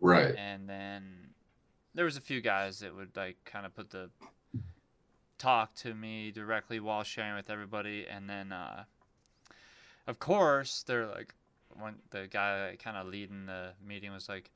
Right. 0.00 0.34
And 0.34 0.66
then 0.66 1.02
there 1.94 2.06
was 2.06 2.16
a 2.16 2.22
few 2.22 2.40
guys 2.40 2.78
that 2.78 2.94
would 2.94 3.14
like 3.16 3.36
kind 3.44 3.66
of 3.66 3.74
put 3.74 3.90
the 3.90 4.08
talk 5.38 5.74
to 5.76 5.94
me 5.94 6.30
directly 6.30 6.80
while 6.80 7.02
sharing 7.04 7.34
with 7.36 7.50
everybody, 7.50 8.06
and 8.06 8.28
then 8.28 8.52
uh, 8.52 8.84
of 10.06 10.18
course 10.18 10.82
they're 10.82 11.06
like, 11.06 11.34
when 11.78 11.94
the 12.10 12.28
guy 12.30 12.76
kind 12.82 12.96
of 12.96 13.06
leading 13.06 13.46
the 13.46 13.72
meeting 13.86 14.12
was 14.12 14.28
like, 14.28 14.50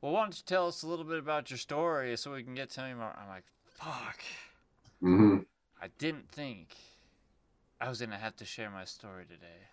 "Well, 0.00 0.12
why 0.12 0.22
don't 0.22 0.36
you 0.36 0.42
tell 0.44 0.66
us 0.68 0.82
a 0.82 0.88
little 0.88 1.04
bit 1.04 1.18
about 1.18 1.50
your 1.50 1.58
story 1.58 2.16
so 2.16 2.32
we 2.32 2.42
can 2.42 2.54
get 2.54 2.70
to 2.70 2.80
know 2.80 2.88
you 2.88 2.96
more?" 2.96 3.16
I'm 3.20 3.28
like, 3.28 3.44
"Fuck." 3.64 4.20
hmm 5.00 5.38
I 5.80 5.88
didn't 5.98 6.28
think 6.30 6.76
I 7.80 7.88
was 7.88 8.00
gonna 8.00 8.18
have 8.18 8.36
to 8.36 8.44
share 8.44 8.70
my 8.70 8.84
story 8.84 9.24
today. 9.26 9.68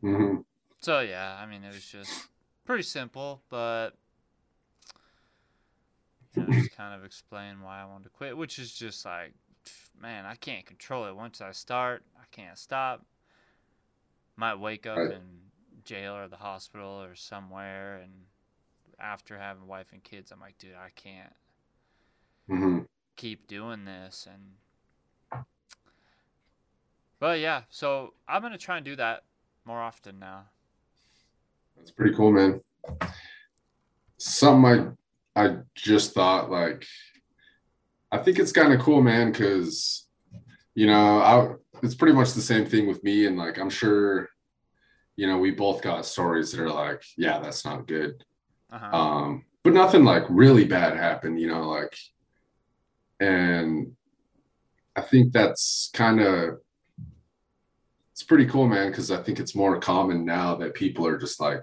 hmm 0.00 0.40
So 0.80 1.00
yeah, 1.00 1.38
I 1.40 1.46
mean 1.46 1.62
it 1.64 1.72
was 1.72 1.84
just 1.84 2.28
pretty 2.64 2.82
simple, 2.82 3.42
but 3.50 3.90
you 6.34 6.40
know, 6.42 6.48
just 6.50 6.76
kind 6.76 6.94
of 6.94 7.04
explain 7.04 7.60
why 7.60 7.82
I 7.82 7.84
wanted 7.84 8.04
to 8.04 8.10
quit, 8.10 8.36
which 8.36 8.58
is 8.58 8.72
just 8.72 9.04
like, 9.04 9.34
man, 10.00 10.26
I 10.26 10.34
can't 10.36 10.66
control 10.66 11.06
it. 11.06 11.16
Once 11.16 11.40
I 11.40 11.52
start, 11.52 12.04
I 12.18 12.24
can't 12.30 12.58
stop. 12.58 13.04
Might 14.36 14.56
wake 14.58 14.86
up 14.86 15.02
Right. 15.02 15.10
in 15.10 15.52
jail 15.84 16.14
or 16.16 16.26
the 16.26 16.36
hospital 16.36 17.00
or 17.02 17.14
somewhere, 17.14 17.98
and 17.98 18.26
after 18.98 19.38
having 19.38 19.66
wife 19.66 19.92
and 19.92 20.02
kids, 20.04 20.32
I'm 20.32 20.40
like, 20.40 20.58
dude, 20.58 20.74
I 20.76 20.90
can't 20.90 21.34
hmm 22.48 22.80
keep 23.16 23.46
doing 23.46 23.84
this 23.84 24.26
and 24.30 24.56
but 27.18 27.38
yeah 27.38 27.62
so 27.70 28.14
i'm 28.28 28.42
gonna 28.42 28.58
try 28.58 28.76
and 28.76 28.84
do 28.84 28.96
that 28.96 29.22
more 29.64 29.80
often 29.80 30.18
now 30.18 30.46
That's 31.76 31.90
pretty 31.90 32.14
cool, 32.14 32.32
man. 32.32 32.60
Something 34.18 34.96
I 35.36 35.42
I 35.42 35.56
just 35.74 36.12
thought 36.14 36.50
like 36.50 36.84
I 38.12 38.18
think 38.18 38.38
it's 38.38 38.52
kind 38.52 38.72
of 38.72 38.80
cool, 38.80 39.02
man, 39.02 39.30
because 39.32 40.06
you 40.74 40.86
know, 40.86 41.20
I 41.20 41.54
it's 41.82 41.94
pretty 41.94 42.14
much 42.14 42.32
the 42.32 42.42
same 42.42 42.66
thing 42.66 42.86
with 42.86 43.02
me, 43.04 43.26
and 43.26 43.36
like 43.36 43.58
I'm 43.58 43.70
sure, 43.70 44.28
you 45.16 45.26
know, 45.26 45.38
we 45.38 45.50
both 45.50 45.82
got 45.82 46.06
stories 46.06 46.52
that 46.52 46.60
are 46.62 46.70
like, 46.70 47.02
yeah, 47.16 47.38
that's 47.40 47.64
not 47.64 47.86
good. 47.86 48.24
uh-huh. 48.72 48.96
um 48.96 49.44
but 49.62 49.72
nothing 49.72 50.04
like 50.04 50.24
really 50.28 50.64
bad 50.64 50.96
happened 50.96 51.40
you 51.40 51.46
know 51.46 51.68
like 51.68 51.96
and 53.20 53.92
i 54.96 55.00
think 55.00 55.32
that's 55.32 55.90
kind 55.92 56.20
of 56.20 56.58
it's 58.12 58.22
pretty 58.22 58.46
cool 58.46 58.66
man 58.66 58.90
because 58.90 59.10
i 59.10 59.22
think 59.22 59.38
it's 59.38 59.54
more 59.54 59.78
common 59.80 60.24
now 60.24 60.54
that 60.54 60.74
people 60.74 61.06
are 61.06 61.18
just 61.18 61.40
like 61.40 61.62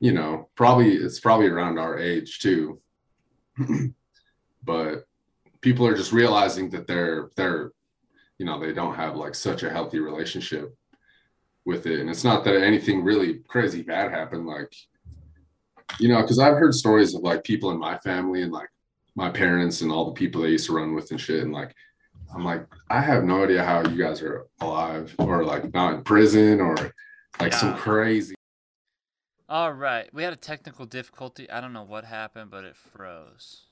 you 0.00 0.12
know 0.12 0.48
probably 0.54 0.94
it's 0.94 1.20
probably 1.20 1.46
around 1.46 1.78
our 1.78 1.98
age 1.98 2.38
too 2.40 2.80
but 4.66 5.04
people 5.62 5.86
are 5.86 5.96
just 5.96 6.12
realizing 6.12 6.68
that 6.70 6.86
they're 6.86 7.30
they're 7.36 7.72
you 8.38 8.44
know 8.44 8.60
they 8.60 8.72
don't 8.72 8.94
have 8.94 9.16
like 9.16 9.34
such 9.34 9.62
a 9.62 9.70
healthy 9.70 10.00
relationship 10.00 10.76
with 11.64 11.86
it 11.86 12.00
and 12.00 12.10
it's 12.10 12.24
not 12.24 12.44
that 12.44 12.62
anything 12.62 13.02
really 13.02 13.40
crazy 13.48 13.82
bad 13.82 14.10
happened 14.10 14.46
like 14.46 14.72
you 15.98 16.08
know, 16.08 16.20
because 16.20 16.38
I've 16.38 16.56
heard 16.56 16.74
stories 16.74 17.14
of 17.14 17.22
like 17.22 17.44
people 17.44 17.70
in 17.70 17.78
my 17.78 17.98
family 17.98 18.42
and 18.42 18.52
like 18.52 18.68
my 19.14 19.30
parents 19.30 19.80
and 19.80 19.90
all 19.90 20.06
the 20.06 20.12
people 20.12 20.42
they 20.42 20.50
used 20.50 20.66
to 20.66 20.74
run 20.74 20.94
with 20.94 21.10
and 21.10 21.20
shit. 21.20 21.42
And 21.42 21.52
like, 21.52 21.74
I'm 22.34 22.44
like, 22.44 22.66
I 22.90 23.00
have 23.00 23.24
no 23.24 23.44
idea 23.44 23.64
how 23.64 23.82
you 23.88 23.96
guys 23.96 24.20
are 24.20 24.46
alive 24.60 25.14
or 25.18 25.44
like 25.44 25.72
not 25.72 25.94
in 25.94 26.02
prison 26.02 26.60
or 26.60 26.76
like 27.40 27.52
some 27.52 27.76
crazy. 27.76 28.34
all 29.48 29.72
right 29.72 30.08
we 30.12 30.22
had 30.22 30.32
a 30.32 30.36
technical 30.36 30.86
difficulty 30.86 31.48
i 31.50 31.60
don't 31.60 31.74
know 31.74 31.84
what 31.84 32.04
happened 32.04 32.50
but 32.50 32.64
it 32.64 32.74
froze 32.74 33.66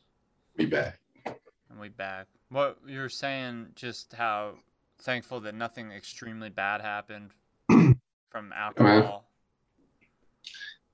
We 0.57 0.67
back. 0.67 0.99
And 1.27 1.81
we 1.81 1.89
back. 1.89 2.27
What 2.51 2.79
you're 2.87 3.09
saying, 3.09 3.69
just 3.75 4.13
how 4.13 4.55
thankful 4.99 5.41
that 5.41 5.55
nothing 5.55 5.91
extremely 5.91 6.49
bad 6.49 6.81
happened 6.81 7.31
from 7.69 8.53
alcohol. 8.55 9.29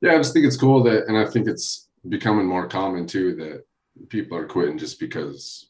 Yeah, 0.01 0.15
I 0.15 0.17
just 0.17 0.33
think 0.33 0.47
it's 0.47 0.57
cool 0.57 0.83
that, 0.85 1.07
and 1.09 1.19
I 1.19 1.27
think 1.27 1.47
it's 1.47 1.89
becoming 2.09 2.47
more 2.47 2.67
common 2.67 3.07
too 3.07 3.35
that 3.37 4.09
people 4.09 4.39
are 4.39 4.47
quitting 4.47 4.79
just 4.79 4.99
because, 4.99 5.67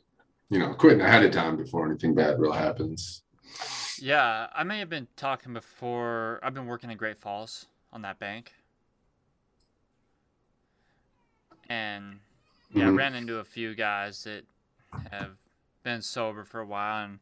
you 0.51 0.61
know, 0.61 0.73
quitting 0.75 1.01
ahead 1.01 1.25
of 1.25 1.33
time 1.33 1.57
before 1.57 1.87
anything 1.87 2.15
bad 2.15 2.39
really 2.39 2.59
happens. 2.59 3.23
Yeah, 3.99 4.47
I 4.55 4.63
may 4.63 4.79
have 4.79 4.89
been 4.89 5.09
talking 5.17 5.53
before. 5.53 6.39
I've 6.43 6.55
been 6.55 6.67
working 6.67 6.91
in 6.91 6.97
Great 6.97 7.19
Falls 7.19 7.67
on 7.93 8.03
that 8.03 8.21
bank. 8.21 8.53
And 11.69 12.21
yeah, 12.73 12.87
I 12.87 12.91
Mhm. 12.91 12.97
ran 12.97 13.15
into 13.15 13.39
a 13.39 13.45
few 13.45 13.75
guys 13.75 14.25
that 14.25 14.45
have 15.11 15.37
been 15.83 16.03
sober 16.03 16.45
for 16.45 16.61
a 16.61 16.67
while 16.67 17.05
and 17.05 17.21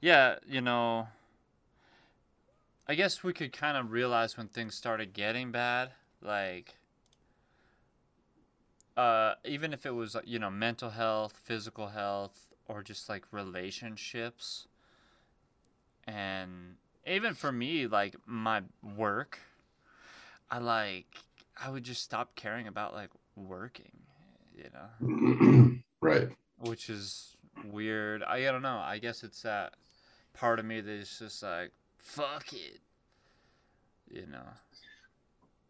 yeah, 0.00 0.38
you 0.46 0.60
know, 0.60 1.08
I 2.88 2.94
guess 2.94 3.22
we 3.22 3.32
could 3.34 3.52
kind 3.52 3.76
of 3.76 3.92
realize 3.92 4.36
when 4.38 4.48
things 4.48 4.74
started 4.74 5.12
getting 5.12 5.52
bad, 5.52 5.92
like 6.22 6.76
uh 8.96 9.34
even 9.44 9.72
if 9.72 9.86
it 9.86 9.90
was 9.90 10.16
you 10.24 10.38
know 10.38 10.50
mental 10.50 10.90
health, 10.90 11.36
physical 11.42 11.88
health 11.88 12.52
or 12.66 12.82
just 12.82 13.08
like 13.08 13.24
relationships 13.32 14.66
and 16.06 16.76
even 17.06 17.34
for 17.34 17.52
me 17.52 17.86
like 17.86 18.16
my 18.26 18.62
work 18.82 19.38
i 20.50 20.58
like 20.58 21.06
i 21.56 21.70
would 21.70 21.84
just 21.84 22.02
stop 22.02 22.34
caring 22.34 22.66
about 22.66 22.94
like 22.94 23.10
working 23.36 24.03
you 24.54 24.70
know 24.72 25.78
right. 26.00 26.28
which 26.60 26.88
is 26.90 27.36
weird 27.64 28.22
i, 28.24 28.48
I 28.48 28.52
don't 28.52 28.62
know 28.62 28.78
i 28.78 28.98
guess 28.98 29.22
it's 29.22 29.42
that 29.42 29.74
part 30.32 30.58
of 30.58 30.64
me 30.64 30.80
that 30.80 30.90
is 30.90 31.18
just 31.18 31.42
like 31.42 31.70
fuck 31.98 32.52
it 32.52 32.80
you 34.10 34.26
know 34.26 34.44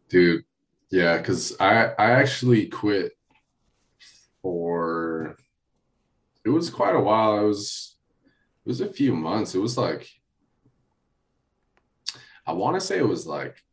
Dude. 0.09 0.45
Yeah, 0.91 1.17
because 1.17 1.55
I 1.59 1.87
I 1.97 2.11
actually 2.11 2.67
quit 2.67 3.17
for 4.41 5.35
it 6.45 6.49
was 6.49 6.69
quite 6.69 6.95
a 6.95 6.99
while. 6.99 7.39
It 7.39 7.47
was 7.47 7.95
it 8.65 8.69
was 8.69 8.81
a 8.81 8.93
few 8.93 9.15
months. 9.15 9.55
It 9.55 9.59
was 9.59 9.77
like 9.77 10.07
I 12.45 12.53
want 12.53 12.79
to 12.79 12.85
say 12.85 12.99
it 12.99 13.07
was 13.07 13.25
like 13.25 13.63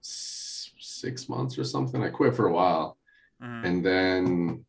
six 0.00 1.28
months 1.28 1.58
or 1.58 1.64
something. 1.64 2.02
I 2.02 2.08
quit 2.10 2.36
for 2.36 2.46
a 2.46 2.52
while, 2.52 2.96
mm, 3.42 3.64
and 3.64 3.84
then 3.84 4.64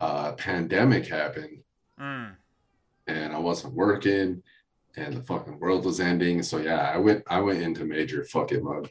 uh 0.00 0.32
pandemic 0.32 1.06
happened, 1.06 1.58
mm, 2.00 2.32
and 3.06 3.32
I 3.32 3.38
wasn't 3.38 3.74
working, 3.74 4.42
and 4.96 5.16
the 5.16 5.22
fucking 5.22 5.58
world 5.58 5.84
was 5.84 6.00
ending. 6.00 6.42
So 6.42 6.58
yeah, 6.58 6.90
I 6.92 6.98
went 6.98 7.24
I 7.26 7.40
went 7.40 7.62
into 7.62 7.84
major 7.84 8.24
fuck 8.24 8.52
it 8.52 8.62
mode. 8.62 8.90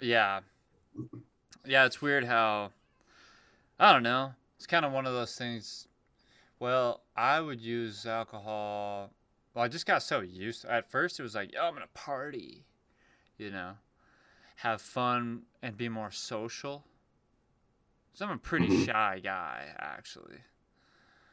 yeah. 0.00 0.40
Yeah 1.64 1.84
it's 1.84 2.00
weird 2.02 2.24
how 2.24 2.70
i 3.78 3.92
don't 3.92 4.02
know. 4.02 4.32
It's 4.56 4.66
kind 4.66 4.84
of 4.84 4.92
one 4.92 5.06
of 5.06 5.12
those 5.12 5.36
things. 5.36 5.86
Well 6.58 7.02
i 7.16 7.40
would 7.40 7.60
use 7.60 8.06
alcohol. 8.06 9.10
Well 9.54 9.64
i 9.64 9.68
just 9.68 9.86
got 9.86 10.02
so 10.02 10.20
used. 10.20 10.64
At 10.64 10.90
first 10.90 11.20
it 11.20 11.22
was 11.22 11.34
like 11.34 11.54
oh 11.60 11.66
i'm 11.68 11.74
gonna 11.74 11.86
party 11.94 12.64
you 13.38 13.50
know 13.50 13.72
have 14.56 14.82
fun 14.82 15.42
and 15.62 15.76
be 15.76 15.88
more 15.88 16.10
social 16.10 16.84
so 18.14 18.24
i'm 18.26 18.32
a 18.32 18.38
pretty 18.38 18.68
Mhm. 18.68 18.86
shy 18.86 19.20
guy 19.22 19.74
actually 19.78 20.38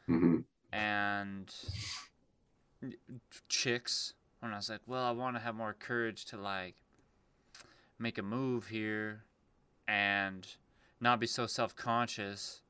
Mhm. 0.08 0.44
and 0.72 1.54
chicks 3.48 4.14
when 4.40 4.52
I 4.52 4.56
was 4.56 4.68
like, 4.68 4.82
well, 4.86 5.04
I 5.04 5.10
want 5.10 5.36
to 5.36 5.40
have 5.40 5.54
more 5.54 5.74
courage 5.78 6.26
to 6.26 6.36
like 6.36 6.74
make 7.98 8.18
a 8.18 8.22
move 8.22 8.68
here 8.68 9.24
and 9.88 10.46
not 11.00 11.18
be 11.20 11.26
so 11.26 11.46
self-conscious 11.46 12.60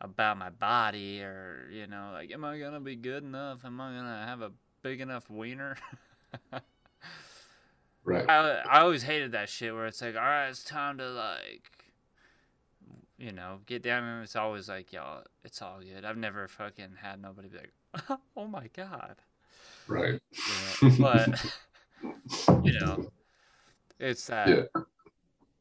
about 0.00 0.36
my 0.38 0.50
body 0.50 1.22
or 1.22 1.68
you 1.72 1.86
know 1.86 2.10
like 2.12 2.30
am 2.30 2.44
I 2.44 2.58
going 2.58 2.74
to 2.74 2.80
be 2.80 2.94
good 2.94 3.22
enough 3.22 3.64
am 3.64 3.80
I 3.80 3.92
going 3.92 4.04
to 4.04 4.26
have 4.26 4.42
a 4.42 4.52
big 4.82 5.00
enough 5.00 5.30
wiener 5.30 5.76
Right. 8.04 8.28
I, 8.28 8.62
I 8.68 8.80
always 8.82 9.02
hated 9.02 9.32
that 9.32 9.48
shit 9.48 9.72
where 9.72 9.86
it's 9.86 10.02
like 10.02 10.14
all 10.14 10.20
right 10.20 10.48
it's 10.48 10.62
time 10.62 10.98
to 10.98 11.08
like 11.10 11.83
you 13.18 13.32
know 13.32 13.60
get 13.66 13.82
down 13.82 14.02
and 14.04 14.22
it's 14.24 14.36
always 14.36 14.68
like 14.68 14.92
y'all 14.92 15.22
it's 15.44 15.62
all 15.62 15.80
good 15.80 16.04
I've 16.04 16.16
never 16.16 16.48
fucking 16.48 16.96
had 17.00 17.20
nobody 17.22 17.48
be 17.48 17.58
like 17.58 18.18
oh 18.36 18.46
my 18.46 18.68
god 18.74 19.16
Right. 19.86 20.20
you 20.46 20.56
know, 20.56 20.76
but 20.98 21.34
you 22.62 22.72
know, 22.72 23.00
it's 23.98 24.26
that 24.26 24.62
Yeah. 24.74 24.82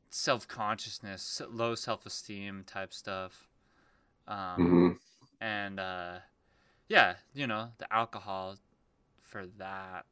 self-consciousness, 0.10 1.42
low 1.50 1.76
self-esteem 1.76 2.64
type 2.66 2.94
stuff, 2.94 3.48
um, 4.28 4.58
hmm 4.58 4.92
and 5.42 5.80
uh, 5.80 6.16
yeah, 6.90 7.16
you 7.34 7.48
know, 7.48 7.70
the 7.80 7.92
alcohol 7.94 8.58
for 9.22 9.46
that 9.58 10.06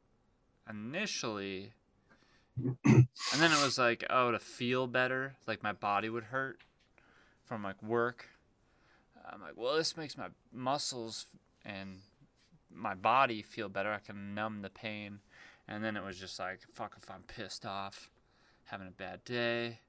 initially, 0.68 1.72
and 2.84 3.40
then 3.40 3.52
it 3.52 3.58
was 3.58 3.78
like, 3.78 4.04
oh, 4.10 4.30
to 4.30 4.38
feel 4.38 4.86
better, 4.86 5.34
like 5.46 5.62
my 5.62 5.72
body 5.72 6.08
would 6.08 6.24
hurt 6.24 6.58
from 7.52 7.62
like 7.62 7.82
work. 7.82 8.24
I'm 9.30 9.42
like, 9.42 9.52
well, 9.56 9.76
this 9.76 9.94
makes 9.94 10.16
my 10.16 10.28
muscles 10.54 11.26
and 11.66 11.98
my 12.74 12.94
body 12.94 13.42
feel 13.42 13.68
better. 13.68 13.92
I 13.92 13.98
can 13.98 14.34
numb 14.34 14.62
the 14.62 14.70
pain. 14.70 15.18
And 15.68 15.84
then 15.84 15.94
it 15.94 16.02
was 16.02 16.18
just 16.18 16.38
like, 16.38 16.60
fuck, 16.72 16.96
if 16.96 17.10
I'm 17.10 17.20
pissed 17.24 17.66
off, 17.66 18.08
having 18.64 18.88
a 18.88 18.90
bad 18.90 19.22
day, 19.26 19.80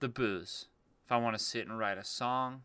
the 0.00 0.08
booze. 0.08 0.64
If 1.04 1.12
I 1.12 1.18
want 1.18 1.36
to 1.36 1.44
sit 1.44 1.68
and 1.68 1.78
write 1.78 1.98
a 1.98 2.04
song, 2.04 2.62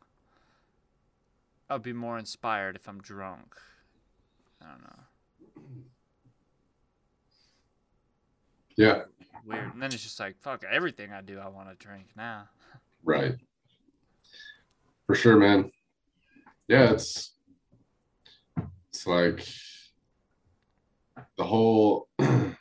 I'll 1.70 1.80
be 1.80 1.92
more 1.92 2.18
inspired 2.18 2.78
if 2.78 2.88
I'm 2.88 3.02
drunk. 3.02 3.58
I 4.62 4.72
don't 4.72 4.84
know. 4.84 5.04
Yeah. 8.78 9.02
Weird. 9.46 9.74
And 9.74 9.82
then 9.82 9.92
it's 9.92 10.02
just 10.02 10.22
like, 10.22 10.38
fuck, 10.40 10.64
everything 10.64 11.12
I 11.12 11.20
do, 11.20 11.40
I 11.40 11.50
want 11.50 11.68
to 11.78 11.86
drink 11.86 12.06
now. 12.16 12.48
Right. 13.06 13.36
For 15.06 15.16
sure, 15.16 15.38
man. 15.38 15.72
Yeah, 16.68 16.92
it's 16.92 17.36
it's 18.90 19.06
like 19.06 19.46
the 21.38 21.44
whole 21.44 22.08
uh, 22.20 22.54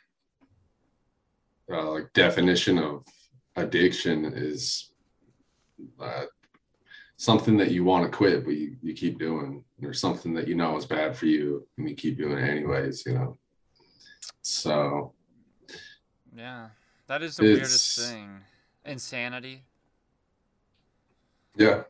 like 1.69 2.11
definition 2.13 2.77
of 2.77 3.05
addiction 3.55 4.25
is 4.25 4.91
uh, 5.99 6.25
something 7.17 7.57
that 7.57 7.71
you 7.71 7.83
want 7.83 8.03
to 8.03 8.15
quit, 8.15 8.43
but 8.43 8.55
you, 8.55 8.75
you 8.81 8.93
keep 8.93 9.19
doing, 9.19 9.63
or 9.81 9.93
something 9.93 10.33
that 10.33 10.47
you 10.47 10.55
know 10.55 10.75
is 10.75 10.85
bad 10.85 11.15
for 11.15 11.27
you, 11.27 11.65
and 11.77 11.89
you 11.89 11.95
keep 11.95 12.17
doing 12.17 12.37
it 12.37 12.49
anyways. 12.49 13.05
You 13.05 13.13
know. 13.13 13.37
So 14.41 15.13
Yeah. 16.35 16.69
That 17.07 17.21
is 17.21 17.35
the 17.35 17.43
weirdest 17.43 17.99
thing. 17.99 18.39
Insanity. 18.85 19.63
yeah, 21.55 21.83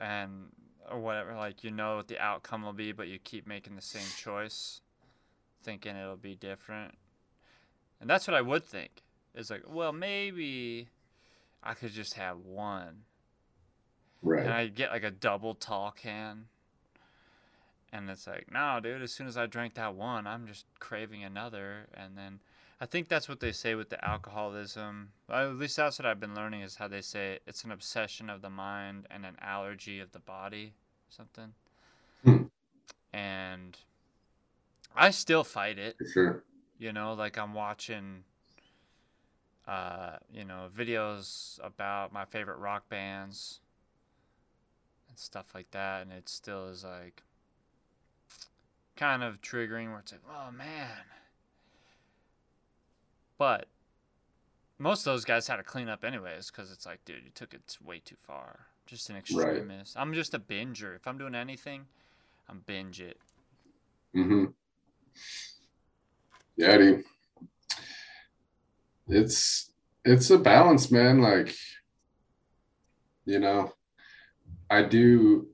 and 0.00 0.46
or 0.90 0.98
whatever 0.98 1.34
like 1.34 1.62
you 1.62 1.70
know 1.70 1.96
what 1.96 2.08
the 2.08 2.18
outcome 2.18 2.62
will 2.62 2.72
be 2.72 2.90
but 2.90 3.06
you 3.06 3.18
keep 3.18 3.46
making 3.46 3.76
the 3.76 3.82
same 3.82 4.06
choice 4.16 4.80
thinking 5.62 5.94
it'll 5.96 6.16
be 6.16 6.34
different. 6.34 6.94
And 8.00 8.08
that's 8.08 8.26
what 8.26 8.34
i 8.36 8.40
would 8.40 8.64
think. 8.64 9.02
Is 9.34 9.50
like 9.50 9.62
well 9.68 9.92
maybe 9.92 10.88
i 11.62 11.74
could 11.74 11.92
just 11.92 12.14
have 12.14 12.38
one. 12.38 13.02
Right. 14.22 14.42
and 14.42 14.52
i 14.52 14.66
get 14.66 14.90
like 14.90 15.04
a 15.04 15.10
double 15.10 15.54
tall 15.54 15.92
can 15.92 16.44
and 17.90 18.10
it's 18.10 18.26
like 18.26 18.52
no 18.52 18.78
dude 18.82 19.00
as 19.00 19.14
soon 19.14 19.26
as 19.26 19.38
i 19.38 19.46
drank 19.46 19.74
that 19.76 19.94
one 19.94 20.26
i'm 20.26 20.46
just 20.46 20.66
craving 20.78 21.24
another. 21.24 21.86
And 21.94 22.16
then 22.16 22.40
i 22.80 22.86
think 22.86 23.08
that's 23.08 23.28
what 23.28 23.40
they 23.40 23.52
say 23.52 23.74
with 23.74 23.88
the 23.90 24.04
alcoholism 24.04 25.10
at 25.28 25.54
least 25.56 25.76
that's 25.76 25.98
what 25.98 26.06
i've 26.06 26.20
been 26.20 26.34
learning 26.34 26.62
is 26.62 26.76
how 26.76 26.88
they 26.88 27.00
say 27.00 27.38
it's 27.46 27.64
an 27.64 27.72
obsession 27.72 28.30
of 28.30 28.42
the 28.42 28.50
mind 28.50 29.06
and 29.10 29.24
an 29.26 29.36
allergy 29.40 30.00
of 30.00 30.10
the 30.12 30.18
body 30.20 30.72
something 31.08 31.52
Hmm. 32.24 32.44
and 33.12 33.78
i 34.94 35.10
still 35.10 35.42
fight 35.44 35.78
it 35.78 35.96
For 35.98 36.04
sure. 36.06 36.44
you 36.78 36.92
know 36.92 37.14
like 37.14 37.38
i'm 37.38 37.54
watching 37.54 38.24
uh 39.66 40.16
you 40.32 40.44
know 40.44 40.68
videos 40.76 41.58
about 41.64 42.12
my 42.12 42.24
favorite 42.24 42.58
rock 42.58 42.88
bands 42.88 43.60
and 45.08 45.18
stuff 45.18 45.46
like 45.54 45.70
that 45.70 46.02
and 46.02 46.12
it 46.12 46.28
still 46.28 46.68
is 46.68 46.84
like 46.84 47.22
kind 48.96 49.22
of 49.22 49.40
triggering 49.40 49.90
where 49.90 50.00
it's 50.00 50.12
like 50.12 50.20
oh 50.30 50.50
man 50.50 50.88
but 53.40 53.68
most 54.78 55.06
of 55.06 55.14
those 55.14 55.24
guys 55.24 55.48
had 55.48 55.56
to 55.56 55.62
clean 55.62 55.88
up 55.88 56.04
anyways 56.04 56.50
because 56.50 56.70
it's 56.70 56.84
like, 56.84 57.02
dude, 57.06 57.24
you 57.24 57.30
took 57.34 57.54
it 57.54 57.78
way 57.82 58.02
too 58.04 58.16
far. 58.22 58.66
Just 58.84 59.08
an 59.08 59.16
extremist. 59.16 59.96
I'm 59.98 60.12
just 60.12 60.34
a 60.34 60.38
binger. 60.38 60.94
If 60.94 61.06
I'm 61.08 61.16
doing 61.16 61.34
anything, 61.34 61.86
I'm 62.50 62.60
binge 62.66 63.00
it. 63.00 63.16
Mm-hmm. 64.14 64.44
Yeah, 66.58 66.76
dude. 66.76 67.04
It's 69.08 69.72
it's 70.04 70.28
a 70.28 70.38
balance, 70.38 70.90
man. 70.90 71.22
Like, 71.22 71.54
you 73.24 73.38
know, 73.38 73.72
I 74.68 74.82
do. 74.82 75.48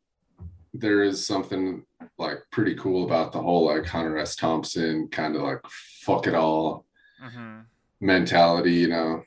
There 0.75 1.05
is 1.05 1.25
something 1.25 1.85
like 2.19 2.39
pretty 2.51 2.75
cool 2.75 3.05
about 3.05 3.31
the 3.31 3.41
whole 3.41 3.67
like 3.67 3.87
Hunter 3.87 4.19
S. 4.19 4.35
Thompson 4.35 5.07
kind 5.07 5.37
of 5.37 5.43
like 5.43 5.61
fuck 6.03 6.27
it 6.27 6.35
all 6.35 6.87
hmm 7.21 7.61
mentality, 8.01 8.73
you 8.73 8.89
know. 8.89 9.23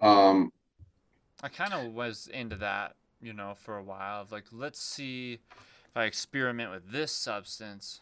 Um, 0.00 0.52
I 1.42 1.48
kind 1.48 1.72
of 1.72 1.92
was 1.92 2.28
into 2.32 2.56
that, 2.56 2.96
you 3.22 3.32
know, 3.32 3.54
for 3.56 3.78
a 3.78 3.82
while. 3.82 4.22
Of 4.22 4.32
like, 4.32 4.44
let's 4.52 4.80
see 4.80 5.34
if 5.34 5.96
I 5.96 6.04
experiment 6.04 6.70
with 6.70 6.90
this 6.90 7.12
substance, 7.12 8.00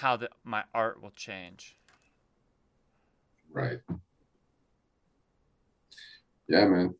how 0.00 0.16
the, 0.16 0.28
my 0.44 0.64
art 0.74 1.02
will 1.02 1.12
change. 1.12 1.76
right. 3.52 3.78
Yeah, 6.48 6.66
man. 6.66 6.94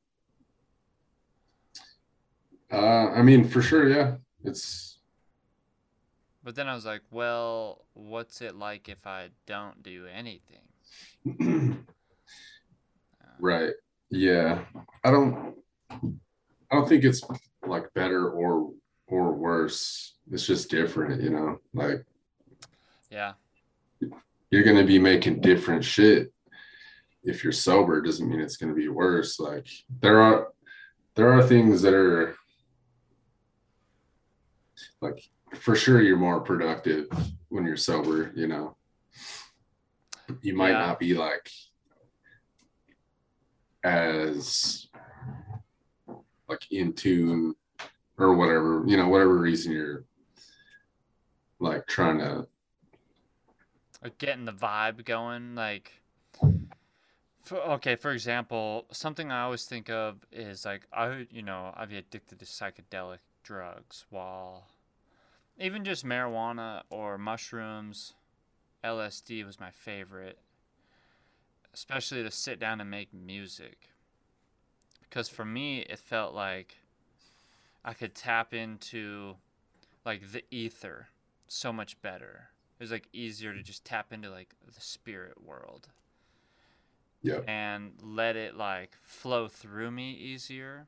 Uh, 2.72 3.10
I 3.10 3.22
mean, 3.22 3.46
for 3.46 3.60
sure, 3.60 3.88
yeah. 3.88 4.16
It's 4.42 4.98
But 6.42 6.54
then 6.54 6.66
I 6.68 6.74
was 6.74 6.84
like, 6.84 7.02
well, 7.10 7.84
what's 7.94 8.40
it 8.40 8.54
like 8.54 8.88
if 8.88 9.06
I 9.06 9.30
don't 9.46 9.82
do 9.82 10.06
anything? 10.06 10.60
right. 13.40 13.72
Yeah. 14.11 14.64
I 15.04 15.11
don't 15.11 15.54
I 15.90 16.76
don't 16.76 16.88
think 16.88 17.04
it's 17.04 17.22
like 17.66 17.92
better 17.94 18.30
or 18.30 18.72
or 19.07 19.33
worse. 19.33 20.14
It's 20.30 20.46
just 20.46 20.70
different, 20.70 21.22
you 21.22 21.30
know. 21.30 21.59
Like 21.72 22.04
Yeah, 23.11 23.35
you're 24.50 24.64
gonna 24.64 24.85
be 24.85 24.98
making 24.98 25.40
different 25.40 25.85
shit. 25.85 26.33
If 27.22 27.42
you're 27.42 27.52
sober, 27.52 28.02
doesn't 28.02 28.28
mean 28.28 28.40
it's 28.40 28.57
gonna 28.57 28.74
be 28.74 28.88
worse. 28.88 29.38
Like 29.38 29.66
there 30.00 30.20
are 30.20 30.48
there 31.14 31.33
are 31.33 31.42
things 31.46 31.83
that 31.83 31.94
are 31.94 32.35
like 35.00 35.22
for 35.54 35.76
sure 35.76 36.02
you're 36.02 36.16
more 36.16 36.40
productive 36.40 37.07
when 37.48 37.64
you're 37.64 37.76
sober, 37.76 38.33
you 38.35 38.46
know. 38.48 38.76
You 40.42 40.54
might 40.54 40.70
Yeah. 40.70 40.78
not 40.78 40.98
be 40.98 41.14
like 41.14 41.50
as 43.82 44.88
like 46.48 46.70
in 46.70 46.92
tune 46.92 47.54
or 48.18 48.34
whatever, 48.34 48.84
you 48.87 48.96
know, 48.96 49.08
whatever 49.08 49.37
reason 49.37 49.72
you're 49.72 50.04
like 51.58 51.87
trying 51.87 52.18
to 52.18 52.46
like 54.02 54.18
getting 54.18 54.44
the 54.44 54.52
vibe 54.52 55.04
going. 55.04 55.54
Like, 55.54 55.92
for, 57.42 57.56
okay, 57.56 57.96
for 57.96 58.12
example, 58.12 58.87
something 58.90 59.30
I 59.30 59.42
always 59.42 59.64
think 59.64 59.90
of 59.90 60.24
is 60.30 60.64
like 60.64 60.87
I, 60.92 61.26
you 61.30 61.42
know, 61.42 61.72
I'd 61.76 61.90
be 61.90 61.98
addicted 61.98 62.38
to 62.38 62.44
psychedelic 62.44 63.18
drugs, 63.42 64.06
while 64.10 64.68
even 65.58 65.84
just 65.84 66.04
marijuana 66.04 66.82
or 66.90 67.18
mushrooms, 67.18 68.14
LSD 68.84 69.44
was 69.44 69.58
my 69.60 69.70
favorite, 69.70 70.38
especially 71.72 72.22
to 72.22 72.30
sit 72.30 72.60
down 72.60 72.80
and 72.80 72.90
make 72.90 73.12
music. 73.12 73.88
Because 75.02 75.28
for 75.28 75.44
me, 75.44 75.80
it 75.80 75.98
felt 75.98 76.34
like 76.34 76.76
I 77.84 77.94
could 77.94 78.14
tap 78.14 78.54
into 78.54 79.36
like 80.04 80.32
the 80.32 80.44
ether 80.50 81.08
so 81.48 81.72
much 81.72 82.00
better. 82.02 82.50
It 82.78 82.82
was 82.82 82.92
like 82.92 83.08
easier 83.12 83.54
to 83.54 83.62
just 83.62 83.84
tap 83.84 84.12
into 84.12 84.30
like 84.30 84.54
the 84.74 84.80
spirit 84.80 85.42
world 85.42 85.88
yeah. 87.22 87.40
and 87.46 87.92
let 88.02 88.36
it 88.36 88.56
like 88.56 88.96
flow 89.02 89.48
through 89.48 89.90
me 89.90 90.12
easier 90.12 90.86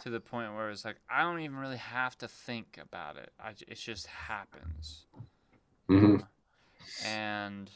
to 0.00 0.10
the 0.10 0.20
point 0.20 0.54
where 0.54 0.70
it's 0.70 0.84
like 0.84 0.96
I 1.10 1.22
don't 1.22 1.40
even 1.40 1.56
really 1.56 1.76
have 1.78 2.16
to 2.18 2.28
think 2.28 2.78
about 2.82 3.16
it. 3.16 3.32
I, 3.40 3.50
it 3.68 3.76
just 3.76 4.06
happens. 4.06 5.06
hmm 5.88 6.16
And 7.00 7.70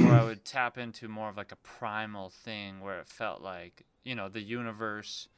where 0.00 0.14
I 0.14 0.24
would 0.24 0.44
tap 0.44 0.78
into 0.78 1.08
more 1.08 1.28
of 1.28 1.36
like 1.36 1.52
a 1.52 1.56
primal 1.56 2.30
thing 2.30 2.80
where 2.80 3.00
it 3.00 3.08
felt 3.08 3.42
like, 3.42 3.86
you 4.04 4.14
know, 4.14 4.28
the 4.28 4.40
universe 4.42 5.28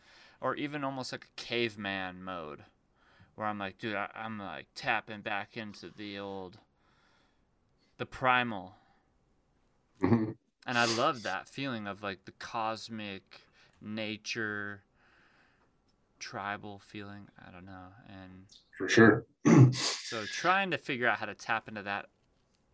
or 0.41 0.55
even 0.57 0.85
almost 0.85 1.13
like 1.13 1.25
a 1.27 1.41
caveman 1.41 2.23
mode 2.23 2.65
where 3.35 3.47
I'm 3.47 3.59
like, 3.59 3.79
dude, 3.79 3.95
I, 3.97 4.11
I'm 4.15 4.39
like 4.39 4.69
tapping 4.75 5.23
back 5.23 5.57
into 5.57 5.91
the 5.91 6.19
old, 6.19 6.59
the 7.99 8.07
primal 8.07 8.77
hmm 10.01 10.31
and 10.67 10.79
I 10.79 10.85
love 10.85 11.23
that 11.23 11.49
feeling 11.49 11.87
of 11.87 12.03
like 12.03 12.25
the 12.25 12.33
cosmic 12.33 13.43
nature 13.81 14.83
tribal 16.19 16.79
feeling. 16.79 17.29
I 17.47 17.51
don't 17.51 17.65
know. 17.67 17.89
And 18.09 18.47
For 18.77 18.89
sure. 18.89 19.27
so 20.01 20.27
trying 20.27 20.71
to 20.71 20.79
figure 20.79 21.09
out 21.09 21.19
how 21.19 21.27
to 21.27 21.35
tap 21.35 21.69
into 21.69 21.83
that 21.83 22.07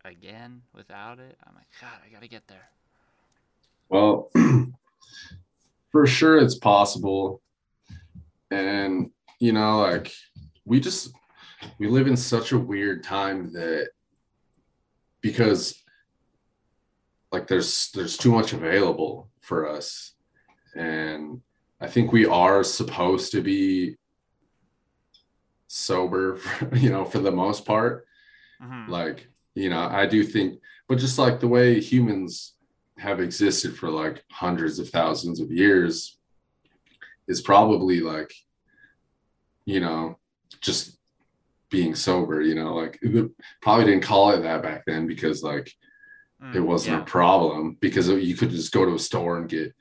again 0.07 0.61
without 0.73 1.19
it, 1.19 1.37
I'm 1.45 1.55
like, 1.55 1.67
God, 1.81 1.99
I 2.05 2.13
gotta 2.13 2.27
get 2.27 2.47
there. 2.47 2.69
Well, 3.89 4.29
for 5.91 6.05
sure 6.07 6.37
it's 6.37 6.55
possible. 6.55 7.41
And, 8.51 9.11
you 9.39 9.51
know, 9.53 9.81
like 9.81 10.11
we 10.65 10.79
just, 10.79 11.11
we 11.79 11.87
live 11.87 12.07
in 12.07 12.17
such 12.17 12.51
a 12.51 12.57
weird 12.59 13.03
time 13.03 13.51
that 13.53 13.89
because 15.21 15.81
like 17.31 17.47
there's 17.47 17.89
there's 17.93 18.17
too 18.17 18.31
much 18.31 18.53
available 18.53 19.29
for 19.41 19.67
us 19.67 20.13
and 20.75 21.41
i 21.81 21.87
think 21.87 22.11
we 22.13 22.25
are 22.25 22.63
supposed 22.63 23.31
to 23.31 23.41
be 23.41 23.95
sober 25.67 26.39
you 26.75 26.89
know 26.89 27.03
for 27.03 27.19
the 27.19 27.31
most 27.31 27.65
part 27.65 28.05
Mhm. 28.61 28.87
like 28.87 29.27
you 29.55 29.69
know 29.69 29.87
i 29.91 30.05
do 30.05 30.23
think 30.23 30.59
but 30.87 30.97
just 30.99 31.17
like 31.17 31.39
the 31.39 31.47
way 31.47 31.79
humans 31.79 32.53
have 32.97 33.19
existed 33.19 33.75
for 33.75 33.89
like 33.89 34.23
hundreds 34.31 34.79
of 34.79 34.89
thousands 34.89 35.39
of 35.39 35.51
years 35.51 36.17
is 37.27 37.41
probably 37.41 37.99
like 38.01 38.31
you 39.65 39.79
know 39.79 40.17
just 40.61 40.97
being 41.71 41.95
sober 41.95 42.41
you 42.41 42.55
know 42.55 42.75
like 42.75 42.99
probably 43.61 43.85
didn't 43.85 44.03
call 44.03 44.31
it 44.31 44.41
that 44.41 44.61
back 44.61 44.83
then 44.85 45.07
because 45.07 45.41
like 45.43 45.67
it 45.67 45.73
Mm, 46.59 46.65
wasn't 46.65 46.97
yeah. 46.97 47.01
a 47.01 47.05
problem 47.05 47.77
because 47.79 48.07
you 48.09 48.35
could 48.35 48.49
just 48.51 48.73
go 48.73 48.85
to 48.85 48.93
a 48.93 48.99
store 48.99 49.37
and 49.37 49.49
get 49.49 49.73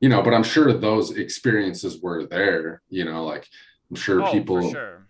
you 0.00 0.08
know 0.08 0.20
but 0.22 0.34
i'm 0.34 0.42
sure 0.42 0.72
those 0.72 1.16
experiences 1.16 2.02
were 2.02 2.26
there 2.26 2.82
you 2.90 3.04
know 3.04 3.24
like 3.24 3.46
i'm 3.88 3.96
sure 3.96 4.22
Oh, 4.22 4.30
people 4.32 4.70
sure. 4.72 5.06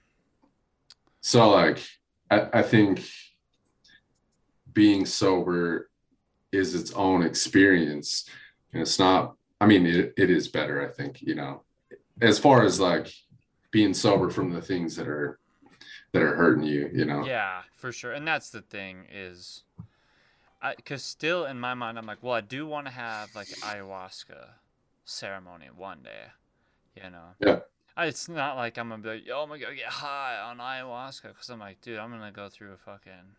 so 1.22 1.48
like 1.51 1.79
I, 2.31 2.48
I 2.61 2.62
think 2.62 3.03
being 4.79 5.05
sober 5.05 5.91
is 6.53 6.73
its 6.73 6.93
own 6.93 7.21
experience 7.25 8.31
and 8.73 8.81
it's 8.81 8.97
not 8.97 9.35
i 9.61 9.67
mean 9.67 9.85
it, 9.85 10.14
it 10.17 10.31
is 10.31 10.47
better 10.47 10.81
i 10.81 10.87
think 10.87 11.21
you 11.21 11.35
know 11.35 11.62
as 12.21 12.38
far 12.38 12.62
as 12.62 12.79
like 12.79 13.12
being 13.73 13.93
sober 13.93 14.31
from 14.31 14.53
the 14.53 14.62
things 14.62 14.95
that 14.95 15.09
are 15.09 15.41
that 16.12 16.23
are 16.23 16.37
hurting 16.37 16.62
you 16.62 16.88
you 16.95 17.05
know 17.05 17.27
Yeah, 17.27 17.62
for 17.77 17.91
sure. 17.91 18.12
And 18.12 18.25
that's 18.27 18.51
the 18.51 18.62
thing 18.62 19.05
is, 19.12 19.64
I 20.62 20.77
because 20.77 21.03
still 21.03 21.45
in 21.47 21.59
my 21.59 21.75
mind 21.75 21.99
I'm 21.99 22.07
like, 22.07 22.23
well, 22.23 22.35
I 22.35 22.41
do 22.41 22.64
want 22.64 22.87
to 22.87 22.93
have 22.93 23.35
like 23.35 23.49
ayahuasca 23.49 24.47
ceremony 25.05 25.71
one 25.77 25.99
day, 26.05 26.25
you 26.95 27.11
know. 27.11 27.35
Yeah. 27.41 27.59
It's 27.99 28.29
not 28.29 28.57
like 28.57 28.79
I'm 28.79 28.91
gonna 28.91 29.03
be 29.03 29.09
like, 29.09 29.25
oh 29.35 29.45
my 29.49 29.59
god, 29.59 29.75
get 29.75 29.87
high 29.87 30.38
on 30.38 30.59
ayahuasca, 30.59 31.29
because 31.33 31.49
I'm 31.51 31.59
like, 31.59 31.81
dude, 31.81 31.99
I'm 31.99 32.11
gonna 32.11 32.31
go 32.31 32.49
through 32.49 32.73
a 32.75 32.77
fucking 32.77 33.35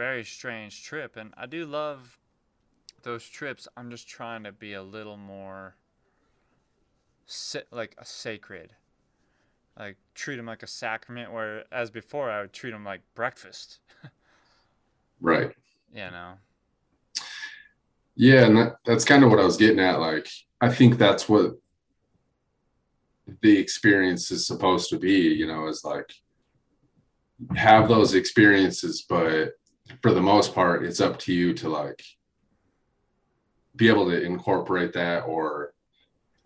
very 0.00 0.24
strange 0.24 0.82
trip, 0.82 1.16
and 1.16 1.34
I 1.36 1.44
do 1.44 1.66
love 1.66 2.18
those 3.02 3.28
trips. 3.28 3.68
I'm 3.76 3.90
just 3.90 4.08
trying 4.08 4.44
to 4.44 4.52
be 4.52 4.72
a 4.72 4.82
little 4.82 5.18
more, 5.18 5.76
sa- 7.26 7.68
like 7.70 7.94
a 7.98 8.04
sacred 8.04 8.70
like 9.78 9.96
treat 10.14 10.36
them 10.36 10.46
like 10.46 10.64
a 10.64 10.66
sacrament 10.66 11.32
where 11.32 11.64
as 11.72 11.90
before 11.90 12.28
i 12.28 12.40
would 12.40 12.52
treat 12.52 12.72
them 12.72 12.84
like 12.84 13.00
breakfast 13.14 13.78
right 15.20 15.54
you 15.94 16.10
know 16.10 16.32
Yeah, 18.16 18.44
and 18.46 18.56
that, 18.56 18.76
that's 18.84 19.04
kind 19.04 19.24
of 19.24 19.30
what 19.30 19.40
I 19.40 19.44
was 19.44 19.56
getting 19.56 19.80
at. 19.80 20.00
Like, 20.00 20.28
I 20.60 20.68
think 20.68 20.98
that's 20.98 21.28
what 21.28 21.52
the 23.40 23.56
experience 23.58 24.30
is 24.30 24.46
supposed 24.46 24.90
to 24.90 24.98
be, 24.98 25.12
you 25.12 25.46
know, 25.46 25.68
is 25.68 25.84
like 25.84 26.12
have 27.56 27.88
those 27.88 28.14
experiences, 28.14 29.06
but 29.08 29.52
for 30.02 30.12
the 30.12 30.20
most 30.20 30.54
part, 30.54 30.84
it's 30.84 31.00
up 31.00 31.18
to 31.20 31.32
you 31.32 31.54
to 31.54 31.68
like 31.68 32.02
be 33.76 33.88
able 33.88 34.06
to 34.10 34.22
incorporate 34.22 34.92
that 34.92 35.20
or 35.20 35.72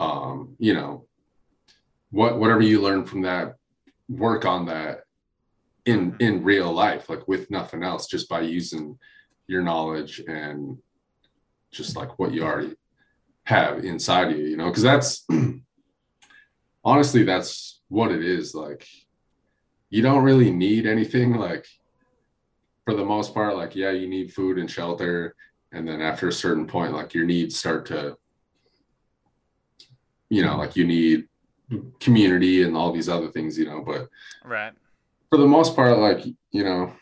um 0.01 0.55
you 0.59 0.75
know 0.75 1.07
what 2.11 2.39
whatever 2.39 2.61
you 2.61 2.81
learn 2.81 3.05
from 3.05 3.23
that 3.23 3.57
work 4.09 4.45
on 4.45 4.67
that 4.67 5.01
in 5.87 6.15
in 6.21 6.45
real 6.45 6.73
life 6.73 7.09
like 7.09 7.27
with 7.29 7.51
nothing 7.51 7.83
else 7.83 8.07
just 8.07 8.29
by 8.29 8.41
using 8.41 8.99
your 9.47 9.63
knowledge 9.63 10.21
and 10.27 10.79
just 11.71 11.97
like 11.97 12.19
what 12.19 12.33
you 12.33 12.43
already 12.43 12.75
have 13.45 13.85
inside 13.85 14.31
you 14.31 14.45
you 14.45 14.57
know? 14.57 14.69
Because 14.69 14.83
that's 14.83 15.27
honestly 16.85 17.25
that's 17.25 17.81
what 17.89 18.11
it 18.11 18.25
is 18.25 18.55
like 18.55 18.87
you 19.91 20.03
don't 20.03 20.25
really 20.25 20.51
need 20.51 20.87
anything 20.87 21.35
like 21.35 21.67
for 22.85 22.95
the 22.95 23.05
most 23.05 23.35
part 23.35 23.57
like 23.57 23.75
yeah 23.75 23.91
you 23.91 24.09
need 24.09 24.33
food 24.33 24.59
and 24.59 24.71
shelter 24.71 25.35
and 25.73 25.87
then 25.89 26.01
after 26.01 26.29
a 26.29 26.33
certain 26.33 26.67
point 26.67 26.93
like 26.93 27.15
your 27.15 27.25
needs 27.25 27.59
start 27.59 27.87
to 27.87 28.17
you 30.31 30.43
know 30.43 30.57
like 30.57 30.77
you 30.77 30.87
need 30.87 31.27
community 32.01 32.63
and 32.63 32.77
all 32.77 32.93
these 32.93 33.09
other 33.09 33.29
things 33.29 33.59
you 33.59 33.65
know 33.65 33.83
but 33.85 34.09
Right. 34.45 34.73
for 35.31 35.39
the 35.39 35.47
most 35.47 35.75
part 35.75 35.99
like 35.99 36.25
you 36.51 36.65
know 36.65 36.93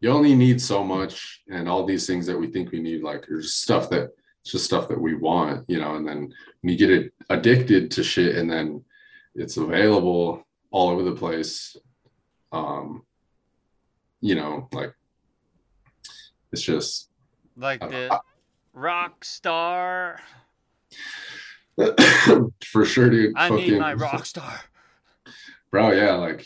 you 0.00 0.10
only 0.10 0.36
need 0.36 0.60
so 0.60 0.84
much 0.84 1.40
and 1.50 1.68
all 1.68 1.84
these 1.84 2.06
things 2.06 2.24
that 2.26 2.38
we 2.38 2.46
think 2.46 2.70
we 2.70 2.80
need 2.80 3.02
like 3.02 3.28
are 3.28 3.40
just 3.40 3.62
stuff 3.62 3.90
that 3.90 4.10
it's 4.42 4.52
just 4.52 4.64
stuff 4.64 4.88
that 4.88 5.00
we 5.00 5.14
want 5.14 5.68
you 5.68 5.80
know 5.80 5.96
and 5.96 6.06
then 6.06 6.32
when 6.60 6.72
you 6.72 6.76
get 6.78 6.90
it 6.90 7.12
addicted 7.30 7.90
to 7.90 8.04
shit 8.04 8.36
and 8.36 8.48
then 8.48 8.84
it's 9.34 9.56
available 9.56 10.46
all 10.70 10.90
over 10.90 11.02
the 11.02 11.12
place 11.14 11.76
um 12.52 13.02
you 14.20 14.34
know 14.34 14.68
like 14.72 14.92
it's 16.52 16.62
just 16.62 17.08
Like 17.56 17.80
the 17.88 18.20
rock 18.72 19.24
star. 19.24 20.20
for 22.64 22.84
sure 22.84 23.10
dude 23.10 23.34
I 23.36 23.50
need 23.50 23.78
my 23.78 23.94
rock 23.94 24.26
star. 24.26 24.60
bro 25.70 25.92
yeah 25.92 26.14
like 26.14 26.44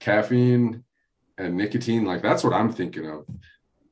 caffeine 0.00 0.84
and 1.38 1.56
nicotine 1.56 2.04
like 2.04 2.22
that's 2.22 2.42
what 2.44 2.52
i'm 2.52 2.72
thinking 2.72 3.06
of 3.08 3.26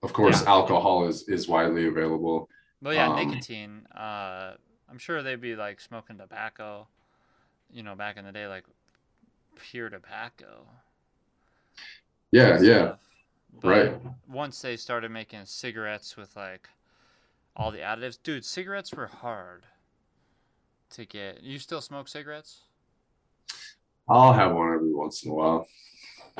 of 0.02 0.12
course 0.12 0.42
Yeah. 0.42 0.50
alcohol 0.50 1.06
is 1.06 1.28
is 1.28 1.48
widely 1.48 1.86
available 1.86 2.48
Well, 2.80 2.94
yeah, 2.94 3.08
Um, 3.08 3.30
nicotine. 3.30 3.86
Uh, 3.94 4.54
I'm 4.88 4.98
sure 4.98 5.22
they'd 5.22 5.40
be 5.40 5.56
like 5.56 5.80
smoking 5.80 6.18
tobacco, 6.18 6.86
you 7.72 7.82
know, 7.82 7.94
back 7.94 8.16
in 8.16 8.24
the 8.24 8.32
day, 8.32 8.46
like 8.46 8.64
pure 9.56 9.88
tobacco. 9.90 10.66
Yeah 12.32 12.60
yeah. 12.60 12.94
Right. 13.62 13.96
Once 14.28 14.60
they 14.62 14.76
started 14.76 15.10
making 15.10 15.44
cigarettes 15.44 16.16
with 16.16 16.36
like 16.36 16.68
all 17.56 17.72
the 17.72 17.78
additives, 17.78 18.18
dude, 18.22 18.44
cigarettes 18.44 18.92
were 18.94 19.08
hard 19.08 19.66
to 20.90 21.04
get. 21.04 21.42
You 21.42 21.58
still 21.58 21.80
smoke 21.80 22.08
cigarettes? 22.08 22.62
i'll 24.08 24.32
have 24.32 24.54
one 24.54 24.72
every 24.72 24.92
once 24.94 25.22
in 25.24 25.30
a 25.30 25.34
while 25.34 25.68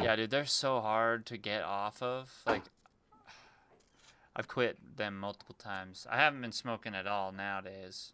Yeah, 0.00 0.16
dude, 0.16 0.30
they're 0.30 0.46
so 0.46 0.80
hard 0.80 1.26
to 1.26 1.36
get 1.36 1.62
off 1.62 2.02
of. 2.02 2.32
Like, 2.46 2.62
I've 4.36 4.48
quit 4.48 4.78
them 4.96 5.18
multiple 5.18 5.56
times. 5.58 6.06
I 6.08 6.16
haven't 6.16 6.40
been 6.40 6.52
smoking 6.52 6.94
at 6.94 7.06
all 7.06 7.32
nowadays. 7.32 8.12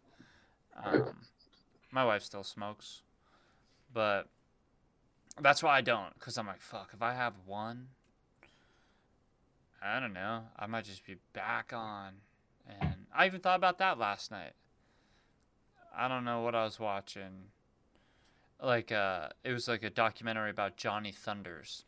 Um, 0.83 1.15
my 1.91 2.03
wife 2.03 2.23
still 2.23 2.43
smokes, 2.43 3.03
but 3.93 4.27
that's 5.41 5.61
why 5.61 5.77
I 5.77 5.81
don't. 5.81 6.17
Cause 6.19 6.37
I'm 6.37 6.47
like, 6.47 6.61
fuck. 6.61 6.91
If 6.93 7.01
I 7.01 7.13
have 7.13 7.33
one, 7.45 7.87
I 9.81 9.99
don't 9.99 10.13
know. 10.13 10.43
I 10.57 10.65
might 10.65 10.85
just 10.85 11.05
be 11.05 11.15
back 11.33 11.71
on. 11.73 12.13
And 12.81 13.05
I 13.15 13.25
even 13.27 13.41
thought 13.41 13.57
about 13.57 13.77
that 13.79 13.99
last 13.99 14.31
night. 14.31 14.53
I 15.95 16.07
don't 16.07 16.25
know 16.25 16.41
what 16.41 16.55
I 16.55 16.63
was 16.63 16.79
watching 16.79 17.49
like 18.61 18.91
uh 18.91 19.29
it 19.43 19.51
was 19.51 19.67
like 19.67 19.83
a 19.83 19.89
documentary 19.89 20.49
about 20.49 20.77
Johnny 20.77 21.11
Thunders, 21.11 21.85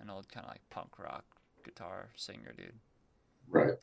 an 0.00 0.10
old 0.10 0.28
kind 0.28 0.44
of 0.44 0.50
like 0.50 0.62
punk 0.70 0.98
rock 0.98 1.24
guitar 1.64 2.08
singer 2.16 2.52
dude. 2.56 2.72
right 3.48 3.74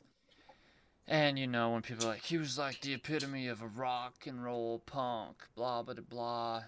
And 1.06 1.38
you 1.38 1.46
know 1.46 1.70
when 1.70 1.82
people 1.82 2.06
are 2.06 2.10
like 2.10 2.22
he 2.22 2.38
was 2.38 2.58
like 2.58 2.80
the 2.80 2.94
epitome 2.94 3.48
of 3.48 3.62
a 3.62 3.68
rock 3.68 4.26
and 4.26 4.42
roll 4.42 4.80
punk, 4.86 5.36
blah 5.54 5.82
blah 5.82 5.94
blah. 5.94 6.62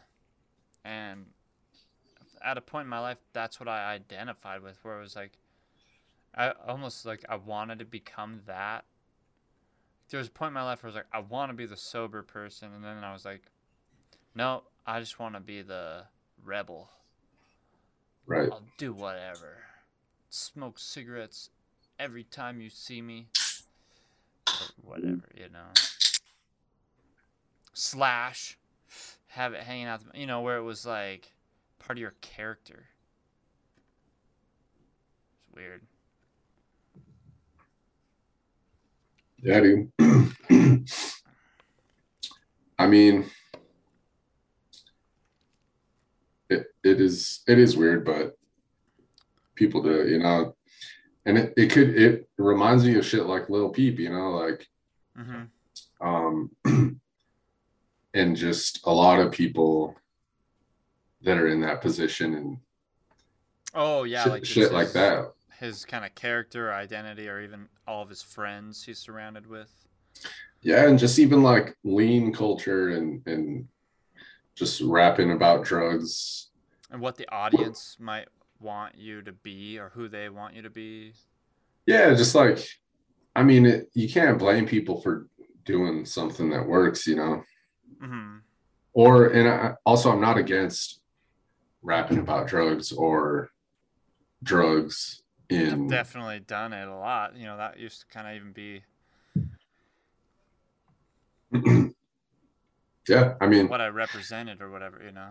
And 0.85 1.27
at 2.42 2.59
a 2.59 2.61
point 2.61 2.85
in 2.85 2.88
my 2.90 3.01
life 3.01 3.18
that's 3.33 3.59
what 3.61 3.68
I 3.68 3.92
identified 3.92 4.62
with 4.62 4.79
where 4.83 4.98
it 4.98 5.03
was 5.03 5.16
like 5.16 5.33
I 6.35 6.53
almost 6.66 7.05
like 7.07 7.24
I 7.29 7.37
wanted 7.37 7.79
to 7.81 7.85
become 7.85 8.40
that. 8.46 8.85
There 10.11 10.18
was 10.18 10.29
a 10.29 10.31
point 10.31 10.48
in 10.48 10.55
my 10.55 10.62
life 10.62 10.83
where 10.83 10.88
I 10.88 10.92
was 10.92 10.96
like 10.96 11.07
I 11.12 11.20
want 11.20 11.51
to 11.51 11.57
be 11.57 11.66
the 11.66 11.77
sober 11.77 12.22
person 12.22 12.68
and 12.74 12.85
then 12.85 13.03
I 13.03 13.12
was 13.12 13.24
like 13.24 13.42
no, 14.35 14.62
I 14.87 15.01
just 15.01 15.18
want 15.18 15.35
to 15.35 15.40
be 15.40 15.62
the 15.62 16.05
rebel. 16.44 16.90
right 18.27 18.48
I'll 18.53 18.62
do 18.77 18.92
whatever. 18.92 19.59
Smoke 20.31 20.79
cigarettes 20.79 21.51
every 21.98 22.24
time 22.24 22.61
you 22.61 22.70
see 22.70 23.01
me. 23.03 23.27
Whatever, 24.85 25.29
you 25.35 25.48
know. 25.53 25.72
Slash. 27.72 28.57
Have 29.29 29.53
it 29.53 29.62
hanging 29.62 29.87
out, 29.87 30.01
the- 30.01 30.18
you 30.18 30.27
know, 30.27 30.40
where 30.40 30.57
it 30.57 30.62
was 30.62 30.87
like 30.87 31.33
part 31.79 31.99
of 31.99 32.01
your 32.01 32.14
character. 32.21 32.87
It's 35.38 35.55
weird. 35.55 35.83
yeah 39.41 39.61
dude 39.61 40.88
i 42.79 42.87
mean 42.88 43.25
it, 46.51 46.67
it 46.83 47.01
is 47.01 47.43
it 47.47 47.59
is 47.59 47.77
weird 47.77 48.05
but 48.05 48.37
people 49.55 49.81
do 49.83 50.09
you 50.09 50.19
know 50.19 50.57
and 51.25 51.38
it, 51.38 51.53
it 51.57 51.71
could 51.71 51.91
it 51.97 52.29
reminds 52.38 52.85
me 52.85 52.97
of 52.97 53.05
shit 53.05 53.27
like 53.27 53.51
Lil 53.51 53.69
Peep, 53.69 53.99
you 53.99 54.11
know, 54.11 54.31
like 54.31 54.67
Mm-hmm. 55.19 56.07
um 56.07 56.51
and 58.14 58.37
just 58.37 58.81
a 58.87 58.93
lot 58.93 59.19
of 59.21 59.33
people 59.33 59.95
that 61.23 61.39
are 61.39 61.49
in 61.49 61.61
that 61.61 61.81
position 61.81 62.35
and 62.35 62.59
Oh 63.75 64.05
yeah, 64.05 64.25
shit, 64.25 64.33
like 64.33 64.45
shit 64.45 64.73
like 64.73 64.93
that. 64.93 65.33
His 65.59 65.85
kind 65.85 66.05
of 66.05 66.15
character, 66.15 66.71
or 66.71 66.75
identity, 66.75 67.29
or 67.29 67.41
even 67.41 67.69
all 67.87 68.03
of 68.03 68.09
his 68.09 68.23
friends 68.23 68.83
he's 68.83 68.99
surrounded 68.99 69.47
with. 69.47 69.71
Yeah, 70.63 70.89
and 70.89 70.99
just 70.99 71.19
even 71.19 71.43
like 71.43 71.77
lean 71.85 72.33
culture 72.33 72.91
and 72.91 73.23
and 73.27 73.69
just 74.55 74.81
rapping 74.81 75.33
about 75.33 75.65
drugs. 75.65 76.49
And 76.91 77.01
what 77.01 77.17
the 77.17 77.31
audience 77.31 77.97
might 78.01 78.29
want 78.61 78.97
you 78.97 79.23
to 79.23 79.33
be, 79.33 79.79
or 79.79 79.91
who 79.91 80.09
they 80.09 80.29
want 80.29 80.55
you 80.55 80.63
to 80.63 80.71
be. 80.71 81.13
Yeah, 81.87 82.15
just 82.15 82.35
like 82.35 82.67
I 83.37 83.43
mean, 83.43 83.67
it, 83.67 83.91
you 83.95 84.09
can't 84.09 84.39
blame 84.39 84.67
people 84.67 85.01
for 85.01 85.29
doing 85.65 86.05
something 86.05 86.51
that 86.51 86.67
works, 86.67 87.07
you 87.07 87.17
know. 87.17 87.45
hmm 88.01 88.39
Or 88.95 89.27
and 89.27 89.49
I, 89.49 89.75
also, 89.85 90.11
I'm 90.11 90.21
not 90.21 90.39
against 90.39 91.01
rapping 91.83 92.19
about 92.19 92.49
drugs 92.49 92.93
or 92.93 93.51
drugs 94.43 95.23
I've 95.51 95.59
in 95.59 95.88
definitely 95.88 96.41
done 96.41 96.73
it 96.73 96.88
a 96.88 96.97
lot. 96.97 97.37
You 97.37 97.47
know, 97.47 97.57
that 97.57 97.79
used 97.79 98.01
to 98.01 98.07
kind 98.07 98.29
of 98.29 98.35
even 98.35 98.53
be 98.53 98.83
yeah. 103.09 103.35
I 103.41 103.47
mean, 103.47 103.69
what 103.69 103.81
I 103.81 103.88
represented 103.88 104.61
or 104.61 104.71
whatever, 104.71 105.03
you 105.05 105.12
know. 105.12 105.31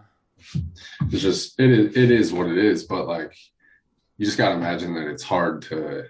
it's 1.12 1.22
just 1.22 1.60
it 1.60 1.70
is 1.70 1.98
it 1.98 2.12
is 2.12 2.34
what 2.34 2.48
it 2.48 2.58
is. 2.58 2.84
But 2.84 3.08
like, 3.08 3.36
you 4.18 4.26
just 4.26 4.38
gotta 4.38 4.56
imagine 4.56 4.94
that 4.96 5.08
it's 5.08 5.24
hard 5.24 5.62
to 5.64 6.06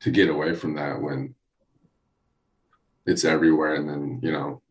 to 0.00 0.10
get 0.10 0.28
away 0.28 0.54
from 0.54 0.74
that 0.74 1.00
when 1.00 1.34
it's 3.06 3.24
everywhere, 3.24 3.74
and 3.74 3.88
then 3.88 4.20
you 4.22 4.30
know 4.30 4.62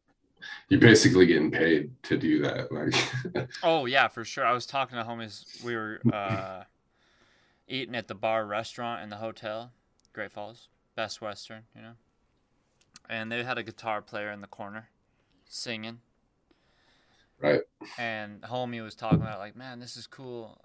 you're 0.69 0.79
basically 0.79 1.25
getting 1.25 1.51
paid 1.51 1.91
to 2.03 2.17
do 2.17 2.41
that. 2.41 2.71
Like, 2.71 3.49
Oh 3.63 3.85
yeah, 3.85 4.07
for 4.07 4.23
sure. 4.25 4.45
I 4.45 4.53
was 4.53 4.65
talking 4.65 4.97
to 4.97 5.03
homies. 5.03 5.63
We 5.63 5.75
were 5.75 6.01
uh, 6.11 6.63
eating 7.67 7.95
at 7.95 8.07
the 8.07 8.15
bar 8.15 8.45
restaurant 8.45 9.03
in 9.03 9.09
the 9.09 9.17
hotel, 9.17 9.71
Great 10.13 10.31
Falls, 10.31 10.67
Best 10.95 11.21
Western, 11.21 11.63
you 11.75 11.81
know. 11.81 11.93
And 13.09 13.31
they 13.31 13.43
had 13.43 13.57
a 13.57 13.63
guitar 13.63 14.01
player 14.01 14.31
in 14.31 14.41
the 14.41 14.47
corner, 14.47 14.89
singing. 15.45 15.99
Right. 17.39 17.61
And 17.97 18.41
homie 18.41 18.81
was 18.81 18.95
talking 18.95 19.21
about 19.21 19.39
like, 19.39 19.55
man, 19.55 19.79
this 19.79 19.97
is 19.97 20.07
cool. 20.07 20.57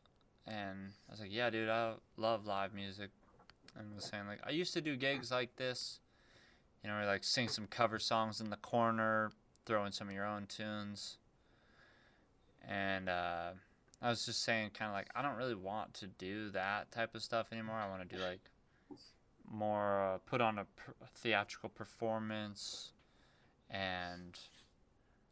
And 0.46 0.92
I 1.08 1.12
was 1.12 1.20
like, 1.20 1.32
yeah, 1.32 1.50
dude, 1.50 1.68
I 1.68 1.94
love 2.16 2.46
live 2.46 2.72
music. 2.72 3.10
And 3.76 3.94
was 3.94 4.04
saying 4.04 4.26
like, 4.26 4.40
I 4.46 4.50
used 4.50 4.72
to 4.74 4.80
do 4.80 4.96
gigs 4.96 5.30
like 5.30 5.54
this. 5.56 6.00
You 6.82 6.90
know, 6.90 7.02
like 7.06 7.24
sing 7.24 7.48
some 7.48 7.66
cover 7.66 7.98
songs 7.98 8.40
in 8.40 8.50
the 8.50 8.56
corner, 8.56 9.32
throw 9.68 9.84
in 9.84 9.92
some 9.92 10.08
of 10.08 10.14
your 10.14 10.26
own 10.26 10.46
tunes 10.46 11.18
and 12.66 13.08
uh, 13.08 13.50
I 14.02 14.10
was 14.10 14.26
just 14.26 14.44
saying, 14.44 14.70
kind 14.74 14.90
of 14.90 14.94
like, 14.94 15.08
I 15.14 15.22
don't 15.22 15.36
really 15.36 15.54
want 15.54 15.94
to 15.94 16.06
do 16.06 16.50
that 16.50 16.90
type 16.92 17.14
of 17.14 17.22
stuff 17.22 17.48
anymore. 17.52 17.76
I 17.76 17.88
want 17.88 18.08
to 18.08 18.16
do 18.16 18.22
like 18.22 18.40
more 19.50 20.02
uh, 20.02 20.18
put 20.26 20.40
on 20.40 20.58
a 20.58 20.64
pr- 20.64 20.90
theatrical 21.16 21.70
performance 21.70 22.92
and 23.70 24.38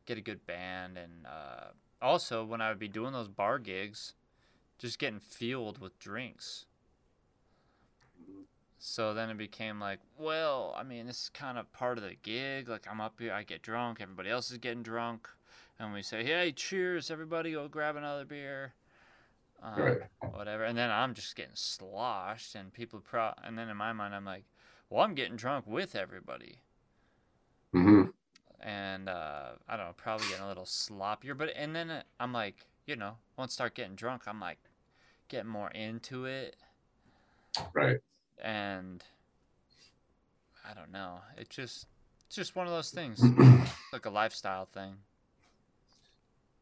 get 0.07 0.19
a 0.19 0.23
good 0.23 0.45
band 0.47 0.99
and 0.99 1.27
uh, 1.27 1.69
also 2.01 2.45
when 2.45 2.61
I 2.61 2.69
would 2.69 2.79
be 2.79 2.89
doing 2.89 3.13
those 3.13 3.29
bar 3.29 3.59
gigs, 3.59 4.15
just 4.79 4.99
getting 4.99 5.21
fueled 5.21 5.79
with 5.79 5.99
drinks. 5.99 6.67
So 8.79 9.13
then 9.15 9.29
it 9.31 9.37
became 9.39 9.81
like, 9.81 10.01
well, 10.19 10.75
I 10.77 10.83
mean, 10.83 11.07
this 11.07 11.25
is 11.25 11.29
kind 11.31 11.59
of 11.59 11.71
part 11.73 11.99
of 11.99 12.05
the 12.05 12.15
gig. 12.23 12.69
Like 12.69 12.87
I'm 12.91 13.01
up 13.01 13.21
here, 13.21 13.33
I 13.33 13.43
get 13.43 13.63
drunk, 13.63 14.01
everybody 14.01 14.31
else 14.31 14.51
is 14.51 14.59
getting 14.59 14.83
drunk, 14.83 15.29
and 15.79 15.93
we 15.93 16.03
say, 16.03 16.25
hey, 16.25 16.53
cheers, 16.53 17.11
everybody, 17.11 17.53
go 17.53 17.69
grab 17.69 17.97
another 17.97 18.25
beer. 18.25 18.75
Um, 19.63 19.73
Right. 19.75 19.99
Whatever, 20.33 20.65
and 20.65 20.77
then 20.79 20.91
I'm 20.91 21.15
just 21.15 21.37
getting 21.37 21.55
sloshed, 21.57 22.55
and 22.57 22.73
people 22.73 23.01
pro. 23.01 23.33
And 23.45 23.59
then 23.59 23.69
in 23.69 23.77
my 23.77 23.93
mind, 23.93 24.15
I'm 24.15 24.25
like, 24.25 24.45
well, 24.91 25.03
I'm 25.05 25.15
getting 25.15 25.37
drunk 25.37 25.67
with 25.67 25.95
everybody 25.97 26.61
hmm 27.73 28.11
and 28.61 29.09
uh, 29.09 29.51
I 29.69 29.77
don't 29.77 29.87
know, 29.87 29.93
probably 29.97 30.29
getting 30.29 30.45
a 30.45 30.49
little 30.49 30.65
sloppier. 30.65 31.37
But 31.37 31.51
and 31.57 31.75
then 31.75 32.03
I'm 32.19 32.33
like, 32.33 32.67
you 32.87 32.97
know, 32.97 33.17
once 33.37 33.53
I 33.53 33.55
start 33.55 33.75
getting 33.75 33.97
drunk, 33.97 34.23
I'm 34.27 34.41
like 34.41 34.59
getting 35.29 35.51
more 35.51 35.71
into 35.71 36.25
it, 36.27 36.57
Right. 37.75 38.01
And 38.43 39.03
I 40.69 40.75
don't 40.75 40.93
know. 40.93 41.19
It 41.37 41.51
just 41.51 41.87
it's 42.27 42.37
just 42.37 42.57
one 42.57 42.67
of 42.67 42.73
those 42.73 42.91
things, 42.91 43.23
like 43.93 44.07
a 44.07 44.11
lifestyle 44.11 44.67
thing. 44.67 44.95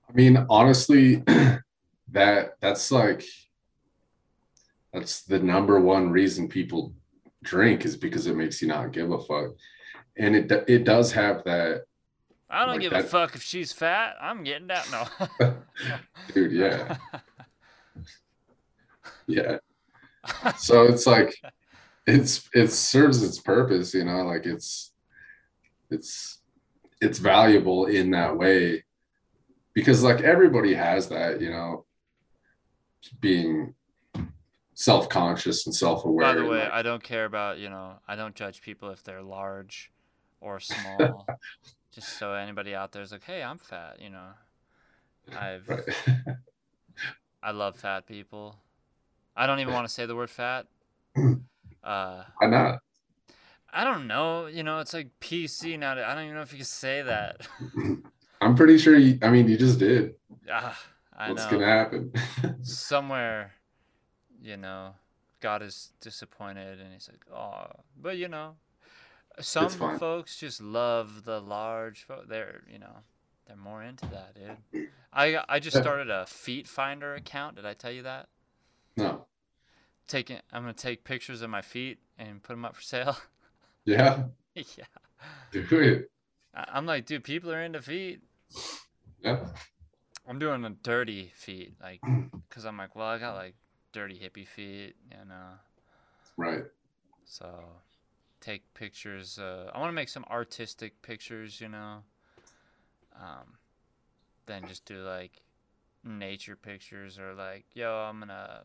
I 0.08 0.12
mean, 0.12 0.46
honestly, 0.50 1.16
that 2.12 2.56
that's 2.60 2.90
like 2.90 3.24
that's 4.92 5.22
the 5.22 5.38
number 5.38 5.80
one 5.80 6.10
reason 6.10 6.48
people 6.48 6.92
drink 7.42 7.84
is 7.84 7.96
because 7.96 8.26
it 8.26 8.36
makes 8.36 8.60
you 8.60 8.68
not 8.68 8.92
give 8.92 9.10
a 9.10 9.18
fuck, 9.18 9.52
and 10.16 10.36
it 10.36 10.52
it 10.68 10.84
does 10.84 11.12
have 11.12 11.44
that, 11.44 11.84
I 12.54 12.66
don't 12.66 12.74
Like 12.74 12.82
give 12.82 12.92
a 12.92 13.02
fuck 13.02 13.34
if 13.34 13.42
she's 13.42 13.72
fat. 13.72 14.14
I'm 14.20 14.44
getting 14.44 14.68
down. 14.68 14.84
No. 14.92 15.06
dude. 16.34 16.52
Yeah, 16.52 16.96
yeah. 19.26 19.56
So 20.56 20.84
it's 20.84 21.04
like 21.04 21.34
it's 22.06 22.48
it 22.52 22.70
serves 22.70 23.22
its 23.22 23.38
purpose, 23.38 23.94
you 23.94 24.04
know, 24.04 24.22
like 24.22 24.46
it's 24.46 24.92
it's 25.90 26.40
it's 27.00 27.18
valuable 27.18 27.86
in 27.86 28.10
that 28.10 28.36
way 28.36 28.84
because 29.74 30.02
like 30.02 30.20
everybody 30.20 30.74
has 30.74 31.08
that, 31.08 31.40
you 31.40 31.50
know, 31.50 31.84
being 33.20 33.74
self-conscious 34.74 35.66
and 35.66 35.74
self-aware. 35.74 36.34
By 36.34 36.40
the 36.40 36.46
way, 36.46 36.60
like, 36.60 36.72
I 36.72 36.82
don't 36.82 37.02
care 37.02 37.24
about 37.24 37.58
you 37.58 37.70
know. 37.70 37.94
I 38.06 38.16
don't 38.16 38.34
judge 38.34 38.60
people 38.60 38.90
if 38.90 39.02
they're 39.02 39.22
large 39.22 39.90
or 40.40 40.60
small. 40.60 41.26
just 41.92 42.18
so 42.18 42.32
anybody 42.32 42.74
out 42.74 42.92
there 42.92 43.02
is 43.02 43.12
like, 43.12 43.24
hey, 43.24 43.42
I'm 43.42 43.58
fat. 43.58 43.98
You 44.00 44.10
know, 44.10 44.28
I've 45.38 45.68
right. 45.68 45.84
I 47.42 47.50
love 47.50 47.76
fat 47.76 48.06
people. 48.06 48.56
I 49.36 49.46
don't 49.46 49.60
even 49.60 49.72
want 49.72 49.86
to 49.86 49.92
say 49.92 50.06
the 50.06 50.14
word 50.14 50.30
fat. 50.30 50.66
Uh, 51.84 52.24
Why 52.38 52.46
not? 52.48 52.78
I 53.72 53.84
don't 53.84 54.06
know. 54.06 54.46
You 54.46 54.62
know, 54.62 54.78
it's 54.78 54.94
like 54.94 55.08
PC 55.20 55.76
now. 55.78 55.92
I 55.92 56.14
don't 56.14 56.24
even 56.24 56.36
know 56.36 56.42
if 56.42 56.52
you 56.52 56.58
can 56.58 56.64
say 56.64 57.02
that. 57.02 57.46
I'm 58.40 58.54
pretty 58.54 58.78
sure 58.78 58.96
you 58.96 59.18
I 59.22 59.30
mean 59.30 59.48
you 59.48 59.56
just 59.56 59.78
did. 59.78 60.14
ah, 60.50 60.78
I 61.16 61.30
What's 61.30 61.44
know. 61.44 61.50
gonna 61.50 61.66
happen? 61.66 62.12
Somewhere, 62.62 63.52
you 64.42 64.56
know, 64.56 64.94
God 65.40 65.62
is 65.62 65.92
disappointed, 66.00 66.80
and 66.80 66.92
He's 66.92 67.08
like, 67.10 67.24
oh, 67.34 67.66
but 68.00 68.16
you 68.16 68.28
know, 68.28 68.54
some 69.40 69.70
folks 69.70 70.38
just 70.38 70.60
love 70.60 71.24
the 71.24 71.40
large. 71.40 72.04
Fo- 72.04 72.24
they're 72.28 72.62
you 72.70 72.78
know, 72.78 72.98
they're 73.46 73.56
more 73.56 73.82
into 73.82 74.06
that, 74.06 74.34
dude. 74.34 74.88
I 75.12 75.38
I 75.48 75.58
just 75.58 75.76
started 75.76 76.10
a 76.10 76.24
FeetFinder 76.28 77.16
account. 77.16 77.56
Did 77.56 77.66
I 77.66 77.74
tell 77.74 77.92
you 77.92 78.02
that? 78.02 78.28
no. 78.96 79.26
Taking, 80.06 80.38
I'm 80.52 80.62
gonna 80.62 80.74
take 80.74 81.04
pictures 81.04 81.42
of 81.42 81.50
my 81.50 81.62
feet 81.62 81.98
and 82.18 82.42
put 82.42 82.52
them 82.52 82.64
up 82.64 82.76
for 82.76 82.82
sale. 82.82 83.16
Yeah. 83.86 84.24
yeah. 84.54 84.84
I- 86.54 86.66
I'm 86.72 86.86
like, 86.86 87.04
dude, 87.04 87.22
people 87.22 87.52
are 87.52 87.60
into 87.62 87.82
feet. 87.82 88.22
Yeah. 89.20 89.44
I'm 90.26 90.38
doing 90.38 90.64
a 90.64 90.70
dirty 90.70 91.32
feet, 91.34 91.74
like, 91.82 92.00
cause 92.48 92.64
I'm 92.64 92.78
like, 92.78 92.96
well, 92.96 93.08
I 93.08 93.18
got 93.18 93.34
like 93.34 93.54
dirty 93.92 94.14
hippie 94.18 94.48
feet, 94.48 94.94
you 95.10 95.28
know. 95.28 95.50
Right. 96.38 96.64
So, 97.26 97.46
take 98.40 98.62
pictures. 98.72 99.38
Uh, 99.38 99.70
I 99.74 99.78
want 99.78 99.88
to 99.90 99.94
make 99.94 100.08
some 100.08 100.24
artistic 100.30 101.00
pictures, 101.02 101.60
you 101.60 101.68
know. 101.68 101.98
Um, 103.16 103.58
then 104.46 104.66
just 104.66 104.84
do 104.86 105.02
like 105.02 105.42
nature 106.04 106.56
pictures 106.56 107.18
or 107.18 107.34
like, 107.34 107.64
yo, 107.74 107.90
I'm 107.90 108.20
gonna. 108.20 108.64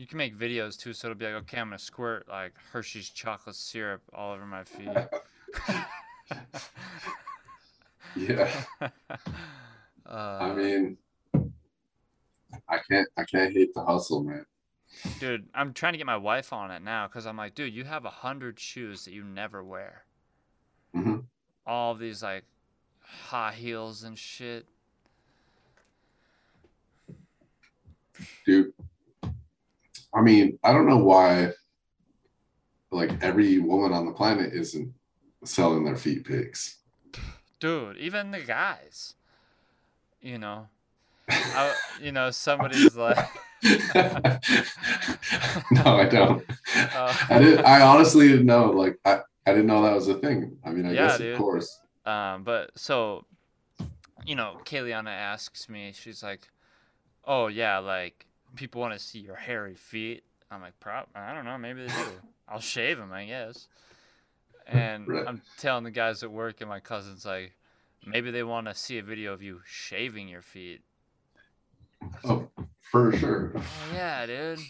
You 0.00 0.06
can 0.06 0.16
make 0.16 0.34
videos 0.34 0.78
too, 0.78 0.94
so 0.94 1.08
it'll 1.08 1.18
be 1.18 1.26
like, 1.26 1.34
okay, 1.42 1.58
I'm 1.58 1.66
gonna 1.66 1.78
squirt 1.78 2.26
like 2.26 2.54
Hershey's 2.72 3.10
chocolate 3.10 3.54
syrup 3.54 4.00
all 4.14 4.32
over 4.32 4.46
my 4.46 4.64
feet. 4.64 4.88
Yeah. 8.16 8.50
uh, 8.80 8.88
I 10.08 10.54
mean 10.54 10.96
I 11.34 12.78
can't 12.90 13.08
I 13.18 13.24
can't 13.24 13.52
hate 13.52 13.74
the 13.74 13.84
hustle, 13.84 14.24
man. 14.24 14.46
dude, 15.18 15.46
I'm 15.54 15.74
trying 15.74 15.92
to 15.92 15.98
get 15.98 16.06
my 16.06 16.16
wife 16.16 16.50
on 16.54 16.70
it 16.70 16.80
now 16.80 17.06
because 17.06 17.26
I'm 17.26 17.36
like, 17.36 17.54
dude, 17.54 17.74
you 17.74 17.84
have 17.84 18.06
a 18.06 18.10
hundred 18.10 18.58
shoes 18.58 19.04
that 19.04 19.12
you 19.12 19.22
never 19.22 19.62
wear. 19.62 20.04
hmm 20.94 21.18
All 21.66 21.94
these 21.94 22.22
like 22.22 22.44
high 23.00 23.52
heels 23.52 24.02
and 24.04 24.18
shit. 24.18 24.64
Dude. 28.46 28.72
I 30.14 30.20
mean, 30.22 30.58
I 30.62 30.72
don't 30.72 30.88
know 30.88 30.98
why 30.98 31.52
like 32.90 33.22
every 33.22 33.58
woman 33.58 33.92
on 33.92 34.06
the 34.06 34.12
planet 34.12 34.52
isn't 34.52 34.92
selling 35.44 35.84
their 35.84 35.96
feet 35.96 36.24
pics. 36.24 36.78
Dude, 37.60 37.96
even 37.98 38.30
the 38.30 38.40
guys. 38.40 39.14
You 40.20 40.38
know, 40.38 40.68
I, 41.30 41.74
you 42.00 42.12
know, 42.12 42.30
somebody's 42.30 42.96
like, 42.96 43.18
no, 45.70 45.82
I 45.84 46.06
don't. 46.06 46.44
Uh, 46.94 47.14
I 47.30 47.38
did 47.38 47.60
I 47.64 47.80
honestly 47.82 48.28
didn't 48.28 48.46
know. 48.46 48.70
Like 48.70 48.98
I, 49.04 49.20
I 49.46 49.52
didn't 49.52 49.66
know 49.66 49.82
that 49.82 49.94
was 49.94 50.08
a 50.08 50.14
thing. 50.14 50.56
I 50.64 50.70
mean, 50.70 50.86
I 50.86 50.94
Yeah, 50.94 51.16
guess 51.16 51.18
dude. 51.18 51.34
of 51.34 51.38
course. 51.38 51.80
um, 52.06 52.42
but 52.44 52.70
so, 52.76 53.24
you 54.26 54.34
know, 54.34 54.56
Kayliana 54.64 55.10
asks 55.10 55.68
me, 55.68 55.92
she's 55.94 56.22
like, 56.22 56.48
"Oh 57.24 57.48
yeah, 57.48 57.78
like 57.78 58.26
people 58.56 58.80
want 58.80 58.92
to 58.94 58.98
see 58.98 59.18
your 59.18 59.36
hairy 59.36 59.74
feet." 59.74 60.24
I'm 60.50 60.60
like, 60.60 60.78
"Prop, 60.80 61.08
I 61.14 61.34
don't 61.34 61.44
know, 61.44 61.58
maybe 61.58 61.82
they 61.82 61.88
do. 61.88 62.10
I'll 62.48 62.60
shave 62.60 62.98
them, 62.98 63.12
I 63.12 63.26
guess." 63.26 63.68
And 64.66 65.08
Right. 65.08 65.26
I'm 65.26 65.42
telling 65.58 65.82
the 65.82 65.90
guys 65.90 66.22
at 66.22 66.30
work, 66.30 66.60
and 66.60 66.70
my 66.70 66.78
cousin's 66.78 67.26
like, 67.26 67.56
"Maybe 68.06 68.30
they 68.30 68.44
want 68.44 68.68
to 68.68 68.74
see 68.74 68.98
a 68.98 69.02
video 69.02 69.32
of 69.32 69.42
you 69.42 69.62
shaving 69.66 70.28
your 70.28 70.42
feet." 70.42 70.82
Oh, 72.24 72.48
for 72.80 73.12
sure. 73.16 73.52
Oh 73.56 73.62
yeah, 73.94 74.26
dude. 74.26 74.60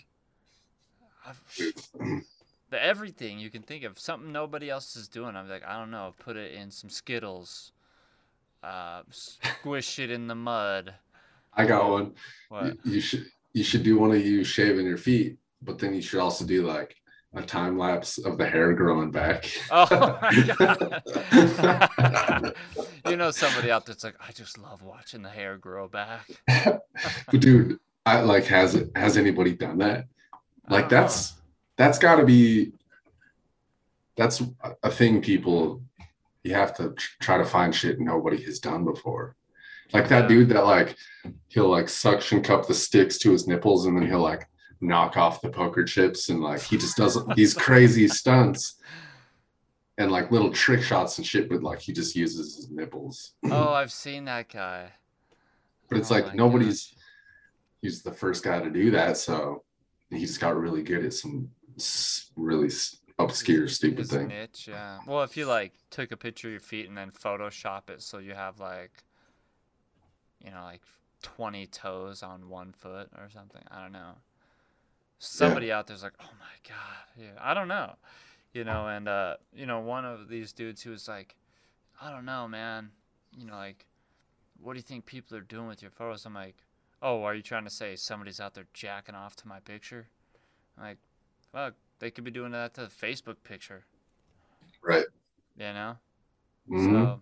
I've, 1.26 1.42
the 2.70 2.82
everything 2.82 3.38
you 3.38 3.50
can 3.50 3.62
think 3.62 3.84
of, 3.84 3.98
something 3.98 4.32
nobody 4.32 4.70
else 4.70 4.96
is 4.96 5.08
doing. 5.08 5.36
I'm 5.36 5.48
like, 5.48 5.64
I 5.66 5.78
don't 5.78 5.90
know, 5.90 6.14
put 6.18 6.36
it 6.36 6.52
in 6.54 6.70
some 6.70 6.88
Skittles, 6.88 7.72
uh, 8.62 9.02
squish 9.10 9.98
it 9.98 10.10
in 10.10 10.28
the 10.28 10.34
mud. 10.34 10.94
I 11.52 11.66
got 11.66 11.90
one. 11.90 12.14
What? 12.48 12.78
You, 12.84 12.92
you 12.92 13.00
should 13.00 13.26
you 13.52 13.64
should 13.64 13.82
do 13.82 13.98
one 13.98 14.12
of 14.12 14.24
you 14.24 14.44
shaving 14.44 14.86
your 14.86 14.96
feet, 14.96 15.38
but 15.62 15.78
then 15.78 15.94
you 15.94 16.02
should 16.02 16.20
also 16.20 16.44
do 16.44 16.66
like 16.66 16.96
a 17.34 17.42
time 17.42 17.78
lapse 17.78 18.18
of 18.18 18.38
the 18.38 18.46
hair 18.46 18.72
growing 18.72 19.11
back. 19.11 19.51
Oh 19.70 19.86
my 20.20 20.55
god! 22.09 22.55
you 23.09 23.16
know, 23.16 23.30
somebody 23.30 23.70
out 23.70 23.86
there's 23.86 24.03
like, 24.05 24.16
I 24.26 24.32
just 24.32 24.59
love 24.59 24.82
watching 24.82 25.22
the 25.22 25.30
hair 25.30 25.57
grow 25.57 25.88
back. 25.88 26.28
but 26.46 27.40
dude, 27.40 27.78
I 28.05 28.20
like 28.20 28.44
has 28.46 28.74
it 28.74 28.90
has 28.96 29.16
anybody 29.16 29.55
done 29.55 29.78
that? 29.78 30.07
Like 30.68 30.90
know. 30.90 31.03
that's 31.03 31.34
that's 31.76 31.98
got 31.98 32.16
to 32.16 32.24
be 32.24 32.72
that's 34.16 34.42
a 34.82 34.90
thing 34.90 35.22
people 35.22 35.82
you 36.42 36.55
have 36.55 36.74
to 36.76 36.94
try 37.20 37.38
to 37.38 37.44
find 37.44 37.74
shit 37.74 38.01
nobody 38.01 38.42
has 38.42 38.59
done 38.59 38.84
before. 38.84 39.36
Like 39.93 40.09
that 40.09 40.28
dude 40.28 40.49
that 40.51 40.64
like 40.64 40.97
he'll 41.49 41.68
like 41.68 41.88
suction 41.88 42.43
cup 42.43 42.66
the 42.66 42.74
sticks 42.74 43.18
to 43.18 43.32
his 43.32 43.47
nipples 43.47 43.86
and 43.86 43.97
then 43.97 44.07
he'll 44.07 44.20
like 44.20 44.47
knock 44.80 45.16
off 45.16 45.43
the 45.43 45.51
poker 45.51 45.84
chips 45.84 46.28
and 46.28 46.41
like 46.41 46.62
he 46.62 46.78
just 46.78 46.97
does 46.97 47.18
these 47.34 47.55
crazy 47.55 48.09
stunts 48.09 48.80
and 49.99 50.11
like 50.11 50.30
little 50.30 50.51
trick 50.51 50.82
shots 50.82 51.18
and 51.18 51.26
shit, 51.26 51.49
but 51.49 51.62
like 51.62 51.80
he 51.80 51.93
just 51.93 52.16
uses 52.16 52.57
his 52.57 52.70
nipples. 52.70 53.34
Oh, 53.51 53.70
I've 53.70 53.93
seen 53.93 54.24
that 54.24 54.49
guy. 54.49 54.93
But 55.88 55.99
it's 55.99 56.11
Oh 56.11 56.14
like 56.14 56.34
nobody's 56.34 56.95
he's 57.82 58.03
the 58.03 58.12
first 58.12 58.45
guy 58.45 58.61
to 58.61 58.70
do 58.70 58.91
that, 58.93 59.16
so 59.16 59.64
he 60.11 60.20
just 60.20 60.41
got 60.41 60.57
really 60.57 60.82
good 60.82 61.05
at 61.05 61.12
some 61.12 61.51
really 62.36 62.70
obscure, 63.18 63.68
stupid 63.68 64.07
thing. 64.07 64.28
niche, 64.28 64.68
yeah. 64.68 64.99
Well, 65.07 65.22
if 65.22 65.36
you 65.36 65.47
like 65.47 65.72
took 65.91 66.12
a 66.12 66.16
picture 66.16 66.49
of 66.49 66.53
your 66.53 66.61
feet 66.61 66.88
and 66.88 66.97
then 66.97 67.11
Photoshop 67.11 67.91
it 67.91 68.03
so 68.03 68.18
you 68.18 68.34
have 68.34 68.59
like, 68.59 68.91
you 70.45 70.51
know, 70.51 70.62
like 70.62 70.82
twenty 71.22 71.66
toes 71.66 72.22
on 72.22 72.49
one 72.49 72.72
foot 72.72 73.09
or 73.18 73.28
something. 73.30 73.62
I 73.70 73.80
don't 73.82 73.93
know. 73.93 74.12
Somebody 75.18 75.70
out 75.70 75.86
there's 75.86 76.03
like, 76.03 76.14
oh 76.20 76.30
my 76.38 76.68
god, 76.68 77.05
yeah. 77.18 77.38
I 77.38 77.53
don't 77.53 77.68
know, 77.68 77.95
you 78.55 78.64
know. 78.64 78.88
And 78.88 79.07
uh, 79.07 79.36
you 79.55 79.66
know, 79.66 79.80
one 79.80 80.05
of 80.05 80.28
these 80.28 80.53
dudes 80.53 80.82
who 80.82 80.91
was 80.91 81.09
like, 81.09 81.36
I 82.01 82.11
don't 82.11 82.24
know, 82.24 82.49
man. 82.49 82.91
You 83.36 83.47
know, 83.47 83.55
like, 83.57 83.84
what 84.61 84.72
do 84.72 84.78
you 84.78 84.82
think 84.82 85.05
people 85.07 85.36
are 85.36 85.43
doing 85.43 85.68
with 85.68 85.82
your 85.82 85.91
photos? 85.91 86.24
I'm 86.24 86.34
like, 86.34 86.57
oh, 87.03 87.22
are 87.22 87.34
you 87.34 87.43
trying 87.43 87.64
to 87.64 87.70
say 87.70 87.97
somebody's 87.97 88.41
out 88.41 88.55
there 88.55 88.66
jacking 88.72 89.14
off 89.14 89.36
to 89.36 89.49
my 89.49 89.61
picture? 89.61 90.09
I'm 90.78 90.84
like, 90.84 90.99
fuck, 91.53 91.74
they 91.99 92.11
could 92.11 92.24
be 92.24 92.30
doing 92.30 92.53
that 92.53 92.74
to 92.74 92.82
the 92.82 92.86
Facebook 92.88 93.36
picture, 93.45 93.84
Right. 94.82 95.05
you 95.57 95.72
know? 95.72 95.97
Mhm. 96.68 96.84
So, 96.93 97.20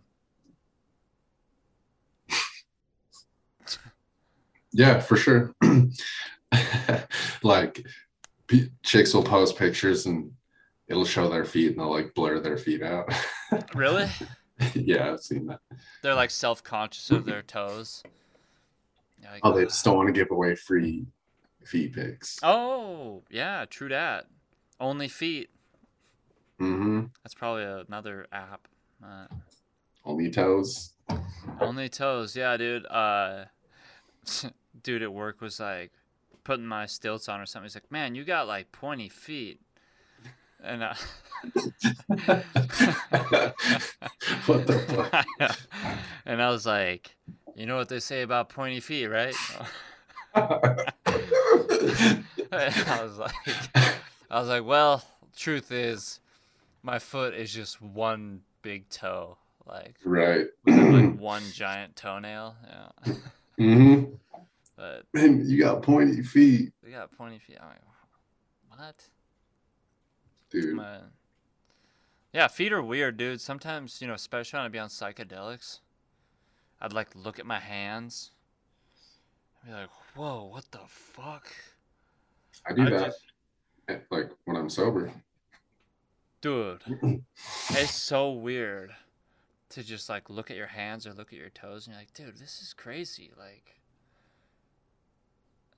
Yeah, 4.73 5.01
for 5.01 5.17
sure. 5.17 5.55
like 7.43 7.85
p- 8.47 8.71
chicks 8.83 9.15
will 9.15 9.23
post 9.23 9.57
pictures 9.57 10.07
and 10.07 10.31
it'll 10.89 11.05
show 11.05 11.29
their 11.29 11.45
feet 11.45 11.71
and 11.73 11.79
they'll 11.81 11.91
like 11.91 12.15
blur 12.15 12.41
their 12.41 12.57
feet 12.59 12.83
out. 12.83 13.13
really? 13.75 14.09
yeah, 14.75 15.13
I've 15.13 15.21
seen 15.21 15.47
that. 15.47 15.61
They're 16.03 16.15
like 16.15 16.31
self 16.31 16.63
conscious 16.63 17.11
of 17.11 17.25
their 17.25 17.43
toes. 17.43 18.03
Like, 19.23 19.41
Oh, 19.43 19.53
they 19.53 19.65
just 19.65 19.85
don't 19.85 19.97
want 19.97 20.07
to 20.09 20.13
give 20.13 20.31
away 20.31 20.55
free 20.55 21.07
feet 21.65 21.95
pics. 21.95 22.39
Oh, 22.43 23.23
yeah, 23.31 23.65
true 23.69 23.89
that. 23.89 24.27
Only 24.81 25.09
feet. 25.09 25.51
Mm-hmm. 26.61 27.07
That's 27.23 27.35
probably 27.35 27.65
another 27.65 28.27
app. 28.33 28.69
Uh, 29.05 29.27
Only 30.05 30.31
toes. 30.31 30.93
only 31.61 31.89
toes, 31.89 32.35
yeah, 32.37 32.57
dude. 32.57 32.87
Uh, 32.87 33.45
dude 34.83 35.03
at 35.03 35.13
work 35.13 35.41
was 35.41 35.61
like 35.61 35.93
putting 36.45 36.67
my 36.67 36.87
stilts 36.87 37.29
on 37.29 37.41
or 37.41 37.47
something. 37.47 37.65
He's 37.65 37.77
like, 37.77 37.91
"Man, 37.91 38.15
you 38.15 38.25
got 38.25 38.49
like 38.49 38.73
pointy 38.73 39.09
feet," 39.09 39.61
and 40.63 40.83
uh, 40.83 40.95
what 44.47 44.67
the 44.67 45.25
fuck? 45.39 45.59
and 46.27 46.43
I 46.43 46.51
was 46.51 46.67
like, 46.67 47.17
"You 47.55 47.67
know 47.67 47.77
what 47.77 47.89
they 47.89 48.01
say 48.01 48.23
about 48.23 48.49
pointy 48.49 48.81
feet, 48.81 49.07
right?" 49.07 49.37
I 50.35 50.85
was 53.03 53.19
like, 53.19 53.35
I 54.31 54.41
was 54.41 54.49
like, 54.49 54.65
well, 54.65 55.05
truth 55.37 55.71
is, 55.73 56.21
my 56.83 56.99
foot 56.99 57.35
is 57.35 57.53
just 57.53 57.83
one 57.83 58.41
big 58.63 58.89
toe, 58.89 59.37
like 59.67 59.97
right. 60.05 60.47
like 60.67 61.15
one 61.19 61.43
giant 61.53 61.97
toenail. 61.97 62.57
Yeah, 62.67 62.89
hmm 63.59 64.05
but 64.77 65.03
Man, 65.13 65.43
you 65.47 65.59
got 65.61 65.83
pointy 65.83 66.23
feet, 66.23 66.73
they 66.83 66.91
got 66.93 67.11
pointy 67.17 67.39
feet. 67.41 67.59
I'm 67.61 67.69
like, 67.69 68.79
what? 68.79 69.05
dude. 70.51 70.75
My- 70.77 70.99
yeah, 72.33 72.47
feet 72.47 72.73
are 72.73 72.83
weird, 72.83 73.17
dude. 73.17 73.41
Sometimes, 73.41 74.01
you 74.01 74.07
know, 74.07 74.15
especially 74.15 74.59
when 74.59 74.67
I 74.67 74.69
be 74.69 74.79
on 74.79 74.89
psychedelics, 74.89 75.81
I'd 76.81 76.93
like 76.93 77.09
look 77.15 77.39
at 77.41 77.47
my 77.47 77.59
hands. 77.59 78.31
I'd 79.65 79.69
be 79.69 79.73
like, 79.75 79.91
whoa, 80.15 80.45
what 80.45 80.71
the 80.71 80.81
fuck? 80.87 81.49
I 82.69 82.75
do 82.75 82.83
I 82.87 82.91
that. 82.91 83.07
just- 83.07 84.03
Like 84.11 84.31
when 84.45 84.57
I'm 84.57 84.69
sober. 84.71 85.11
Dude, 86.41 86.83
it's 87.71 87.95
so 87.95 88.31
weird 88.33 88.93
to 89.71 89.83
just 89.83 90.09
like 90.09 90.31
look 90.31 90.51
at 90.51 90.57
your 90.57 90.67
hands 90.67 91.07
or 91.07 91.13
look 91.13 91.33
at 91.33 91.39
your 91.39 91.51
toes 91.51 91.87
and 91.87 91.95
you're 91.95 92.01
like, 92.01 92.15
dude, 92.15 92.39
this 92.39 92.61
is 92.63 92.73
crazy. 92.73 93.31
Like, 93.39 93.77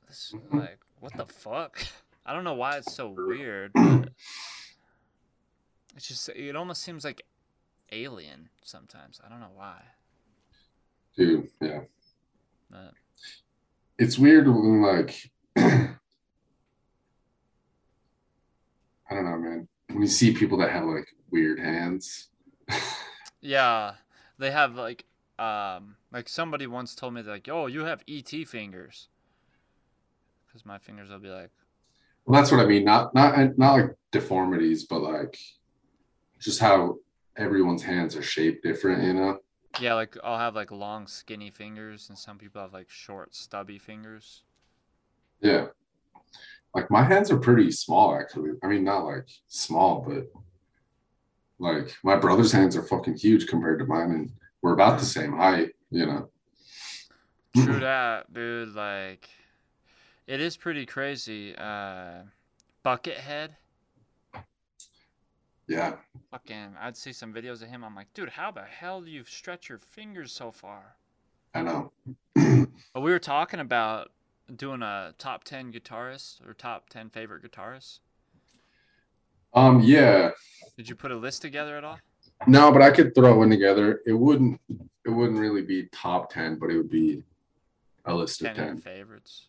this, 0.08 0.32
Mhm. 0.34 0.60
like, 0.60 0.78
what 1.00 1.16
the 1.16 1.26
fuck? 1.26 1.82
I 2.26 2.32
don't 2.32 2.44
know 2.44 2.54
why 2.54 2.76
it's 2.76 2.94
so 2.94 3.08
weird. 3.08 3.72
It's 5.96 6.06
just, 6.06 6.28
it 6.28 6.54
almost 6.54 6.82
seems 6.82 7.04
like 7.04 7.22
alien 7.90 8.48
sometimes. 8.62 9.20
I 9.26 9.28
don't 9.28 9.40
know 9.40 9.50
why. 9.54 9.82
Dude, 11.16 11.50
yeah. 11.60 11.80
But 12.70 12.94
It's 13.98 14.16
weird 14.16 14.46
when 14.46 14.82
like 14.82 15.30
I 15.56 15.96
don't 19.10 19.24
know, 19.24 19.36
man. 19.38 19.68
When 19.88 20.02
you 20.02 20.06
see 20.06 20.32
people 20.32 20.58
that 20.58 20.70
have 20.70 20.84
like 20.84 21.08
weird 21.32 21.58
hands. 21.58 22.28
yeah, 23.40 23.94
they 24.38 24.50
have 24.50 24.76
like, 24.76 25.04
um, 25.38 25.96
like 26.12 26.28
somebody 26.28 26.66
once 26.66 26.94
told 26.94 27.14
me 27.14 27.22
like, 27.22 27.48
oh, 27.50 27.66
you 27.66 27.84
have 27.84 28.02
ET 28.08 28.30
fingers. 28.46 29.08
Because 30.46 30.66
my 30.66 30.78
fingers 30.78 31.10
will 31.10 31.18
be 31.18 31.28
like, 31.28 31.50
Well, 32.24 32.40
that's 32.40 32.50
what 32.50 32.60
I 32.60 32.66
mean. 32.66 32.84
Not 32.84 33.14
not 33.14 33.56
not 33.56 33.72
like 33.74 33.90
deformities, 34.10 34.84
but 34.84 35.00
like 35.00 35.38
just 36.40 36.60
how 36.60 36.96
everyone's 37.36 37.82
hands 37.82 38.16
are 38.16 38.22
shaped 38.22 38.62
different, 38.64 39.02
you 39.04 39.14
know? 39.14 39.38
Yeah, 39.80 39.94
like 39.94 40.16
I'll 40.24 40.38
have 40.38 40.54
like 40.56 40.70
long 40.72 41.06
skinny 41.06 41.50
fingers 41.50 42.08
and 42.08 42.18
some 42.18 42.38
people 42.38 42.60
have 42.60 42.72
like 42.72 42.90
short 42.90 43.34
stubby 43.34 43.78
fingers. 43.78 44.42
Yeah. 45.40 45.66
Like 46.74 46.90
my 46.90 47.02
hands 47.02 47.30
are 47.30 47.38
pretty 47.38 47.70
small 47.72 48.14
actually. 48.14 48.50
I 48.62 48.66
mean 48.68 48.84
not 48.84 49.04
like 49.04 49.28
small, 49.48 50.04
but 50.06 50.26
like 51.60 51.94
my 52.02 52.16
brother's 52.16 52.50
hands 52.50 52.76
are 52.76 52.82
fucking 52.82 53.16
huge 53.16 53.46
compared 53.46 53.78
to 53.78 53.84
mine 53.84 54.10
and 54.10 54.32
we're 54.62 54.72
about 54.72 54.98
the 54.98 55.04
same 55.04 55.36
height, 55.36 55.70
you 55.90 56.06
know. 56.06 56.28
True 57.54 57.80
that, 57.80 58.32
dude, 58.32 58.74
like 58.74 59.28
it 60.26 60.40
is 60.40 60.56
pretty 60.56 60.86
crazy. 60.86 61.54
Uh 61.56 62.22
Buckethead. 62.84 63.50
Yeah. 65.68 65.96
Fucking 66.30 66.74
I'd 66.80 66.96
see 66.96 67.12
some 67.12 67.32
videos 67.32 67.62
of 67.62 67.68
him, 67.68 67.84
I'm 67.84 67.94
like, 67.94 68.12
dude, 68.14 68.30
how 68.30 68.50
the 68.50 68.62
hell 68.62 69.00
do 69.02 69.10
you 69.10 69.22
stretch 69.24 69.68
your 69.68 69.78
fingers 69.78 70.32
so 70.32 70.50
far? 70.50 70.96
I 71.54 71.62
know. 71.62 71.92
But 72.34 73.02
we 73.02 73.10
were 73.10 73.18
talking 73.18 73.60
about 73.60 74.10
doing 74.56 74.82
a 74.82 75.14
top 75.18 75.44
ten 75.44 75.72
guitarist 75.72 76.46
or 76.48 76.54
top 76.54 76.88
ten 76.88 77.10
favorite 77.10 77.42
guitarists. 77.42 78.00
Um 79.54 79.80
yeah. 79.80 80.30
Did 80.76 80.88
you 80.88 80.94
put 80.94 81.10
a 81.10 81.16
list 81.16 81.42
together 81.42 81.76
at 81.76 81.84
all? 81.84 81.98
No, 82.46 82.72
but 82.72 82.80
I 82.82 82.90
could 82.90 83.14
throw 83.14 83.36
one 83.38 83.50
together. 83.50 84.00
It 84.06 84.12
wouldn't 84.14 84.60
it 85.04 85.10
wouldn't 85.10 85.38
really 85.38 85.62
be 85.62 85.88
top 85.92 86.32
10, 86.32 86.58
but 86.58 86.70
it 86.70 86.76
would 86.76 86.90
be 86.90 87.22
a 88.06 88.14
list 88.14 88.40
of 88.42 88.48
Ten 88.48 88.58
of 88.58 88.66
10. 88.66 88.78
favorites. 88.80 89.46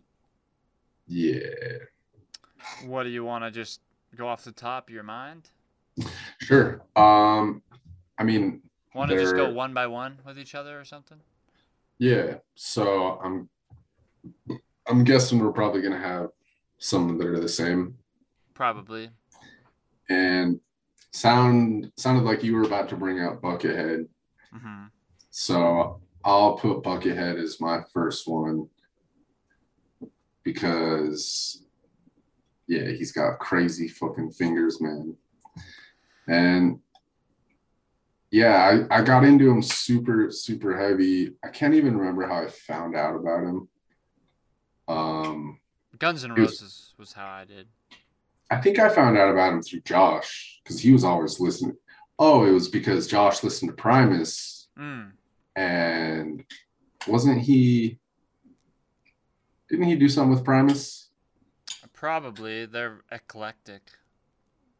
Yeah. 1.07 1.39
What 2.85 3.03
do 3.03 3.09
you 3.09 3.23
want 3.23 3.43
to 3.43 3.51
just 3.51 3.81
go 4.15 4.27
off 4.27 4.43
the 4.43 4.51
top 4.51 4.87
of 4.89 4.93
your 4.93 5.03
mind? 5.03 5.49
Sure. 6.39 6.81
Um 6.95 7.61
I 8.17 8.23
mean, 8.23 8.61
Want 8.93 9.09
to 9.11 9.17
just 9.17 9.35
go 9.35 9.49
one 9.49 9.73
by 9.73 9.87
one 9.87 10.17
with 10.25 10.37
each 10.37 10.53
other 10.55 10.79
or 10.79 10.83
something? 10.85 11.17
yeah. 11.97 12.35
So 12.55 13.19
I'm 13.23 13.49
I'm 14.87 15.03
guessing 15.03 15.39
we're 15.39 15.51
probably 15.53 15.81
gonna 15.81 15.97
have 15.99 16.29
some 16.77 17.17
that 17.17 17.27
are 17.27 17.39
the 17.39 17.47
same. 17.47 17.95
Probably. 18.53 19.09
And 20.11 20.59
sound 21.13 21.91
sounded 21.95 22.23
like 22.25 22.43
you 22.43 22.53
were 22.55 22.63
about 22.63 22.89
to 22.89 22.97
bring 22.97 23.19
out 23.21 23.41
Buckethead. 23.41 24.07
hmm 24.53 24.85
So 25.29 26.01
I'll 26.25 26.55
put 26.57 26.83
Buckethead 26.83 27.41
as 27.41 27.61
my 27.61 27.79
first 27.93 28.27
one 28.27 28.67
because 30.43 31.63
yeah, 32.67 32.89
he's 32.89 33.11
got 33.11 33.39
crazy 33.39 33.87
fucking 33.87 34.31
fingers, 34.31 34.81
man. 34.81 35.15
And 36.27 36.79
yeah, 38.31 38.85
I, 38.89 38.99
I 38.99 39.01
got 39.01 39.23
into 39.25 39.49
him 39.49 39.61
super, 39.61 40.29
super 40.31 40.77
heavy. 40.77 41.33
I 41.43 41.49
can't 41.49 41.73
even 41.73 41.97
remember 41.97 42.25
how 42.27 42.43
I 42.43 42.47
found 42.47 42.95
out 42.95 43.15
about 43.15 43.43
him. 43.43 43.67
Um, 44.87 45.59
Guns 45.99 46.23
and 46.23 46.33
He 46.35 46.41
was- 46.41 46.51
Roses 46.61 46.93
was 46.97 47.13
how 47.13 47.27
I 47.27 47.43
did. 47.45 47.67
I 48.51 48.57
think 48.57 48.77
I 48.79 48.89
found 48.89 49.17
out 49.17 49.31
about 49.31 49.53
him 49.53 49.61
through 49.61 49.81
Josh 49.81 50.59
because 50.63 50.79
he 50.81 50.91
was 50.91 51.03
always 51.05 51.39
listening. 51.39 51.77
Oh, 52.19 52.45
it 52.45 52.51
was 52.51 52.67
because 52.67 53.07
Josh 53.07 53.43
listened 53.43 53.69
to 53.71 53.75
Primus 53.75 54.67
Mm. 54.79 55.11
and 55.55 56.43
wasn't 57.07 57.41
he 57.41 57.97
didn't 59.69 59.85
he 59.85 59.95
do 59.95 60.07
something 60.09 60.33
with 60.35 60.43
Primus? 60.45 61.09
Probably 61.93 62.65
they're 62.65 63.01
eclectic 63.11 63.81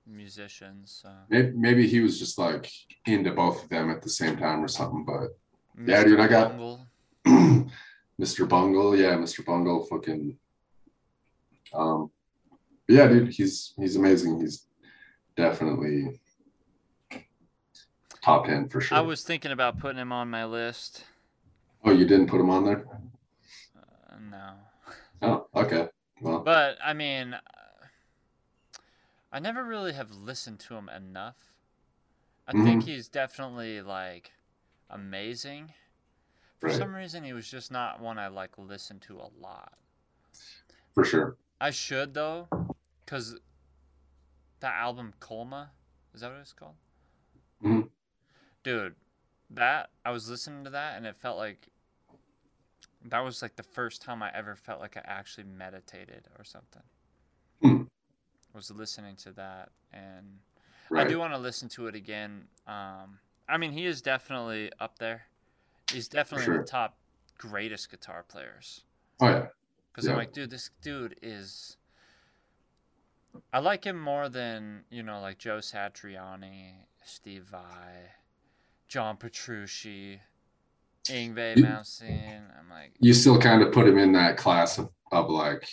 musicians. 0.06 1.00
So. 1.02 1.10
Maybe, 1.30 1.52
maybe 1.56 1.88
he 1.88 2.00
was 2.02 2.20
just 2.20 2.38
like 2.38 2.70
into 3.06 3.32
both 3.32 3.64
of 3.64 3.70
them 3.70 3.90
at 3.90 4.02
the 4.02 4.10
same 4.10 4.38
time 4.38 4.64
or 4.64 4.68
something, 4.68 5.06
but 5.06 5.38
Mr. 5.78 5.88
Yeah, 5.88 6.04
dude, 6.04 6.20
I 6.20 6.28
got-. 6.28 6.54
Mr. 8.20 8.48
Bungle, 8.48 8.96
yeah, 8.96 9.16
Mr. 9.16 9.46
Bungle 9.46 9.86
fucking 9.86 10.38
um 11.74 12.12
yeah, 12.92 13.08
dude, 13.08 13.30
he's 13.30 13.74
he's 13.78 13.96
amazing. 13.96 14.40
He's 14.40 14.68
definitely 15.36 16.20
top 18.22 18.46
ten 18.46 18.70
for 18.70 18.82
sure. 18.82 18.98
I 18.98 19.02
was 19.02 19.24
thinking 19.24 19.52
about 19.52 19.80
putting 19.80 19.98
him 20.00 20.12
on 20.12 20.30
my 20.30 20.46
list. 20.46 21.06
oh, 21.86 21.92
you 21.92 22.06
didn't 22.06 22.28
put 22.28 22.40
him 22.42 22.50
on 22.50 22.66
there? 22.66 22.86
Uh, 23.78 24.16
no. 24.30 24.52
Oh, 25.22 25.48
okay. 25.62 25.88
Well, 26.22 26.40
But 26.40 26.78
I 26.84 26.94
mean, 26.94 27.34
uh, 27.34 27.40
I 29.32 29.40
never 29.40 29.64
really 29.64 29.94
have 29.94 30.12
listened 30.12 30.60
to 30.62 30.76
him 30.76 30.90
enough. 30.90 31.38
I 32.48 32.52
think 32.64 32.84
he's 32.84 33.08
definitely 33.08 33.82
like 33.82 34.32
amazing. 34.90 35.72
For 36.60 36.68
Right. 36.68 36.76
some 36.78 36.94
reason, 36.94 37.24
he 37.24 37.34
was 37.34 37.50
just 37.50 37.72
not 37.72 38.02
one 38.02 38.20
I 38.20 38.28
like 38.28 38.58
listened 38.58 39.02
to 39.04 39.18
a 39.18 39.30
lot. 39.40 39.74
for 40.94 41.06
sure. 41.06 41.38
I 41.62 41.70
should 41.72 42.14
though, 42.14 42.48
because 43.12 43.36
that 44.62 44.74
album 44.76 45.14
Colma, 45.20 45.70
is 46.14 46.22
that 46.22 46.32
what 46.32 46.40
it's 46.40 46.54
called? 46.54 46.76
Mhm. 47.62 47.90
Dude, 48.64 48.96
that 49.50 49.90
I 50.06 50.12
was 50.12 50.30
listening 50.30 50.64
to 50.64 50.70
that 50.70 50.96
and 50.96 51.06
it 51.06 51.18
felt 51.18 51.38
like 51.38 51.68
that 53.04 53.20
was 53.20 53.42
like 53.42 53.58
the 53.58 53.64
first 53.64 54.02
time 54.02 54.24
I 54.24 54.32
ever 54.34 54.56
felt 54.56 54.80
like 54.80 54.96
I 54.96 55.02
actually 55.04 55.44
meditated 55.44 56.30
or 56.40 56.46
something. 56.46 56.84
Hmm. 57.62 57.84
Was 58.54 58.72
listening 58.72 59.18
to 59.18 59.34
that 59.34 59.74
and 59.92 60.40
Right. 60.90 61.06
I 61.06 61.10
do 61.10 61.20
want 61.20 61.34
to 61.34 61.38
listen 61.38 61.68
to 61.70 61.88
it 61.88 61.96
again. 61.96 62.48
Um, 62.66 63.20
I 63.50 63.58
mean, 63.58 63.74
he 63.74 63.86
is 63.86 64.02
definitely 64.02 64.72
up 64.80 65.00
there. 65.00 65.26
He's 65.92 66.08
definitely 66.08 66.46
sure. 66.46 66.60
the 66.60 66.66
top 66.66 66.98
greatest 67.38 67.90
guitar 67.90 68.24
players. 68.24 68.86
Oh 69.20 69.28
yeah. 69.28 69.48
Because 69.92 70.08
I'm 70.08 70.16
like, 70.16 70.32
dude, 70.32 70.50
this 70.50 70.70
dude 70.82 71.20
is. 71.22 71.76
I 73.54 73.60
like 73.60 73.84
him 73.86 74.00
more 74.00 74.30
than 74.30 74.84
you 74.90 75.04
know, 75.04 75.20
like 75.22 75.38
Joe 75.38 75.58
Satriani, 75.58 76.74
Steve 77.04 77.44
Vai, 77.44 78.12
John 78.88 79.18
Petrucci, 79.18 80.20
Yngwie 81.06 81.56
Malmsteen. 81.58 82.42
I'm 82.60 82.70
like, 82.70 82.94
You 83.00 83.14
still 83.14 83.40
kind 83.40 83.62
of 83.62 83.72
put 83.72 83.88
him 83.88 83.98
in 83.98 84.12
that 84.14 84.38
class 84.38 84.78
of, 84.78 84.90
of 85.12 85.30
like 85.30 85.68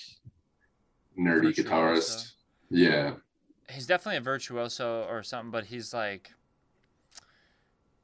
nerdy 1.19 1.55
guitarist. 1.55 2.33
Yeah. 2.71 3.15
he's 3.71 3.87
definitely 3.87 4.19
a 4.19 4.23
virtuoso 4.23 5.05
or 5.09 5.23
something, 5.23 5.51
but 5.51 5.65
he's 5.65 5.93
like 5.95 6.31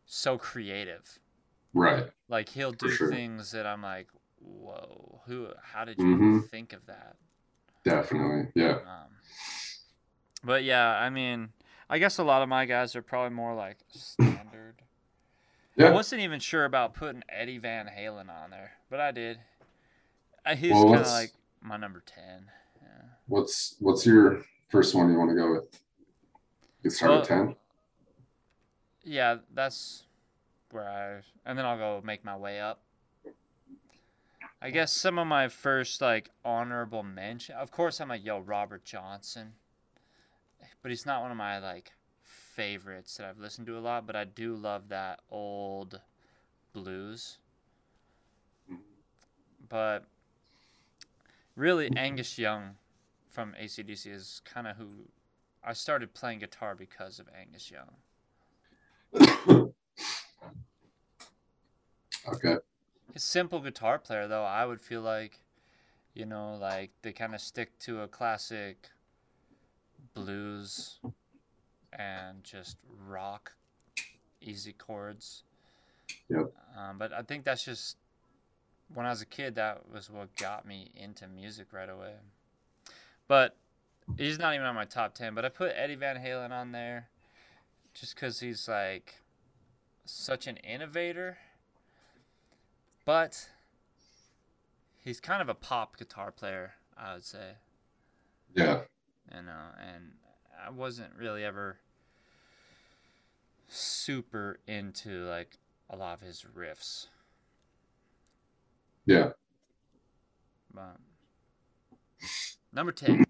so 0.06 0.36
creative. 0.38 1.18
Right. 1.72 2.04
Like 2.28 2.48
he'll 2.48 2.72
do 2.72 2.90
sure. 2.90 3.10
things 3.10 3.50
that 3.52 3.66
I'm 3.66 3.82
like, 3.82 4.08
whoa, 4.40 5.20
who? 5.26 5.48
How 5.62 5.84
did 5.84 5.98
you 5.98 6.04
Mhm. 6.16 6.48
think 6.50 6.72
of 6.72 6.86
that? 6.86 7.16
Definitely. 7.84 8.50
Yeah. 8.54 8.78
Um, 8.86 9.13
but 10.44 10.64
yeah, 10.64 10.88
I 10.90 11.10
mean, 11.10 11.48
I 11.88 11.98
guess 11.98 12.18
a 12.18 12.24
lot 12.24 12.42
of 12.42 12.48
my 12.48 12.64
guys 12.66 12.94
are 12.96 13.02
probably 13.02 13.34
more 13.34 13.54
like 13.54 13.78
standard. 13.92 14.74
yeah. 15.76 15.86
I 15.88 15.90
wasn't 15.90 16.22
even 16.22 16.40
sure 16.40 16.64
about 16.64 16.94
putting 16.94 17.22
Eddie 17.28 17.58
Van 17.58 17.86
Halen 17.86 18.28
on 18.28 18.50
there, 18.50 18.72
but 18.90 19.00
I 19.00 19.10
did. 19.10 19.38
Uh, 20.46 20.54
He's 20.54 20.72
Well, 20.72 20.84
kind 20.84 21.00
of 21.00 21.06
like 21.06 21.32
my 21.62 21.76
number 21.76 22.02
ten. 22.06 22.46
Yeah. 22.82 22.88
What's 23.26 23.76
what's 23.80 24.04
your 24.06 24.44
first 24.68 24.94
one 24.94 25.10
you 25.10 25.18
want 25.18 25.30
to 25.30 25.36
go 25.36 25.52
with? 25.52 25.80
You 26.82 26.90
start 26.90 27.10
Well, 27.12 27.22
ten. 27.22 27.56
yeah, 29.04 29.36
that's 29.54 30.04
where 30.70 30.88
I, 30.88 31.48
and 31.48 31.56
then 31.58 31.64
I'll 31.64 31.78
go 31.78 32.02
make 32.04 32.24
my 32.24 32.36
way 32.36 32.60
up. 32.60 32.80
I 34.60 34.70
guess 34.70 34.92
some 34.92 35.18
of 35.18 35.26
my 35.26 35.48
first 35.48 36.00
like 36.00 36.30
honorable 36.44 37.02
mention. 37.02 37.54
Of 37.56 37.70
course, 37.70 38.00
I'm 38.00 38.08
like, 38.08 38.24
yo, 38.24 38.40
Robert 38.40 38.84
Johnson, 38.84 39.52
but 40.84 40.90
he's 40.90 41.06
not 41.06 41.22
one 41.22 41.30
of 41.30 41.38
my 41.38 41.58
like 41.58 41.92
favorites 42.12 43.16
that 43.16 43.26
I've 43.26 43.38
listened 43.38 43.66
to 43.68 43.78
a 43.78 43.80
lot. 43.80 44.06
But 44.06 44.16
I 44.16 44.24
do 44.24 44.54
love 44.54 44.90
that 44.90 45.20
old 45.30 45.98
blues. 46.74 47.38
But 49.66 50.04
really, 51.56 51.90
Angus 51.96 52.38
Young 52.38 52.76
from 53.30 53.54
ACDC 53.58 54.12
is 54.12 54.42
kind 54.44 54.66
of 54.66 54.76
who 54.76 54.88
I 55.64 55.72
started 55.72 56.12
playing 56.12 56.40
guitar 56.40 56.74
because 56.74 57.18
of 57.18 57.28
Angus 57.40 57.72
Young. 57.72 57.88
okay. 62.28 62.56
a 63.14 63.18
simple 63.18 63.60
guitar 63.60 63.96
player 63.96 64.26
though 64.26 64.42
i 64.42 64.66
would 64.66 64.80
feel 64.80 65.02
like 65.02 65.38
you 66.14 66.26
know 66.26 66.56
like 66.60 66.90
they 67.02 67.12
kind 67.12 67.32
of 67.32 67.40
stick 67.40 67.78
to 67.78 68.00
a 68.00 68.08
classic 68.08 68.88
blues 70.14 70.98
and 71.92 72.42
just 72.42 72.76
rock 73.06 73.52
easy 74.40 74.72
chords 74.72 75.42
Yep. 76.28 76.52
um, 76.76 76.98
but 76.98 77.12
i 77.12 77.22
think 77.22 77.44
that's 77.44 77.64
just 77.64 77.96
when 78.92 79.06
i 79.06 79.10
was 79.10 79.22
a 79.22 79.26
kid 79.26 79.54
that 79.56 79.82
was 79.92 80.10
what 80.10 80.34
got 80.36 80.66
me 80.66 80.90
into 80.96 81.26
music 81.28 81.68
right 81.72 81.88
away 81.88 82.12
but 83.26 83.56
he's 84.18 84.38
not 84.38 84.54
even 84.54 84.66
on 84.66 84.74
my 84.74 84.84
top 84.84 85.14
10 85.14 85.34
but 85.34 85.44
i 85.44 85.48
put 85.48 85.72
eddie 85.74 85.94
van 85.94 86.16
halen 86.16 86.50
on 86.50 86.72
there 86.72 87.08
just 87.94 88.14
because 88.14 88.40
he's 88.40 88.68
like 88.68 89.14
such 90.04 90.46
an 90.46 90.56
innovator 90.58 91.38
but 93.04 93.48
he's 95.04 95.20
kind 95.20 95.42
of 95.42 95.48
a 95.48 95.54
pop 95.54 95.96
guitar 95.98 96.30
player, 96.30 96.72
I 96.96 97.14
would 97.14 97.24
say. 97.24 97.52
Yeah. 98.54 98.80
You 99.32 99.42
know, 99.42 99.62
and 99.80 100.12
I 100.64 100.70
wasn't 100.70 101.14
really 101.18 101.44
ever 101.44 101.78
super 103.68 104.58
into 104.66 105.24
like 105.24 105.58
a 105.90 105.96
lot 105.96 106.14
of 106.14 106.20
his 106.20 106.44
riffs. 106.56 107.06
Yeah. 109.06 109.30
But 110.72 110.96
number 112.72 112.92
ten. 112.92 113.24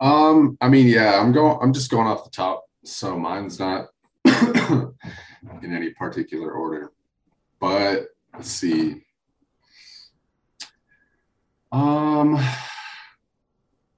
Um, 0.00 0.58
I 0.60 0.68
mean, 0.68 0.88
yeah, 0.88 1.20
I'm 1.20 1.32
going 1.32 1.58
I'm 1.62 1.72
just 1.72 1.90
going 1.90 2.06
off 2.06 2.24
the 2.24 2.30
top, 2.30 2.64
so 2.84 3.18
mine's 3.18 3.58
not 3.58 3.86
in 4.24 4.92
any 5.62 5.90
particular 5.90 6.52
order. 6.52 6.92
But 7.60 8.08
let's 8.34 8.50
see. 8.50 9.04
Um 11.70 12.38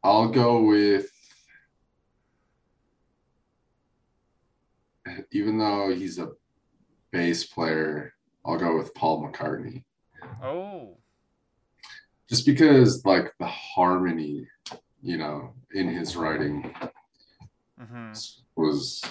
I'll 0.04 0.28
go 0.28 0.62
with 0.62 1.10
even 5.32 5.58
though 5.58 5.94
he's 5.94 6.18
a 6.18 6.32
bass 7.10 7.44
player, 7.44 8.12
I'll 8.44 8.58
go 8.58 8.76
with 8.76 8.94
Paul 8.94 9.22
McCartney. 9.22 9.82
Oh, 10.42 10.96
Just 12.28 12.46
because 12.46 13.04
like 13.04 13.32
the 13.38 13.46
harmony, 13.46 14.46
you 15.02 15.16
know, 15.16 15.54
in 15.72 15.88
his 15.88 16.16
writing 16.16 16.74
hmm 17.78 18.12
was 18.56 19.02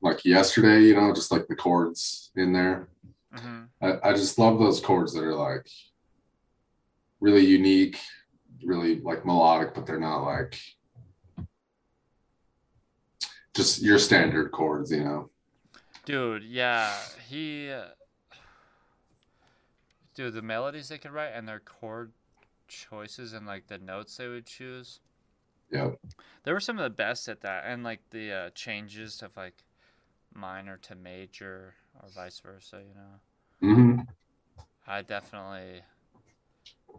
like 0.00 0.24
yesterday, 0.24 0.82
you 0.82 0.94
know, 0.94 1.12
just 1.12 1.30
like 1.32 1.46
the 1.48 1.56
chords 1.56 2.30
in 2.36 2.52
there. 2.52 2.88
hmm 3.32 3.64
I, 3.82 4.10
I 4.10 4.12
just 4.12 4.38
love 4.38 4.58
those 4.58 4.80
chords 4.80 5.12
that 5.14 5.24
are 5.24 5.34
like 5.34 5.66
really 7.20 7.44
unique, 7.44 7.98
really 8.66 9.00
like 9.00 9.26
melodic, 9.26 9.74
but 9.74 9.86
they're 9.86 10.00
not 10.00 10.22
like 10.24 10.58
just 13.54 13.82
your 13.82 13.98
standard 13.98 14.50
chords, 14.52 14.90
you 14.90 15.04
know. 15.04 15.30
dude, 16.04 16.44
yeah, 16.44 17.08
he. 17.28 17.70
uh, 17.70 17.88
Dude, 20.14 20.32
the 20.34 20.42
melodies 20.42 20.88
they 20.88 20.98
could 20.98 21.12
write 21.12 21.34
and 21.34 21.46
their 21.46 21.60
chord 21.60 22.12
choices 22.68 23.32
and 23.32 23.46
like 23.46 23.66
the 23.68 23.78
notes 23.78 24.16
they 24.16 24.28
would 24.28 24.46
choose. 24.46 25.00
Yeah. 25.70 25.90
They 26.44 26.52
were 26.52 26.60
some 26.60 26.78
of 26.78 26.84
the 26.84 26.90
best 26.90 27.28
at 27.28 27.40
that, 27.40 27.64
and 27.66 27.82
like 27.82 28.08
the 28.10 28.32
uh, 28.32 28.50
changes 28.50 29.20
of 29.20 29.36
like 29.36 29.64
minor 30.34 30.78
to 30.78 30.94
major 30.94 31.76
or 32.02 32.10
vice 32.10 32.40
versa. 32.40 32.82
You 32.82 32.94
know, 32.94 33.20
hmm 33.60 34.06
I 34.86 35.02
definitely 35.02 35.82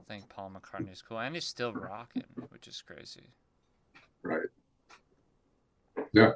think 0.07 0.29
Paul 0.29 0.51
McCartney's 0.55 1.01
cool, 1.01 1.19
and 1.19 1.35
he's 1.35 1.45
still 1.45 1.73
rocking, 1.73 2.23
which 2.49 2.67
is 2.67 2.81
crazy. 2.81 3.29
Right. 4.23 4.47
Yeah. 6.11 6.31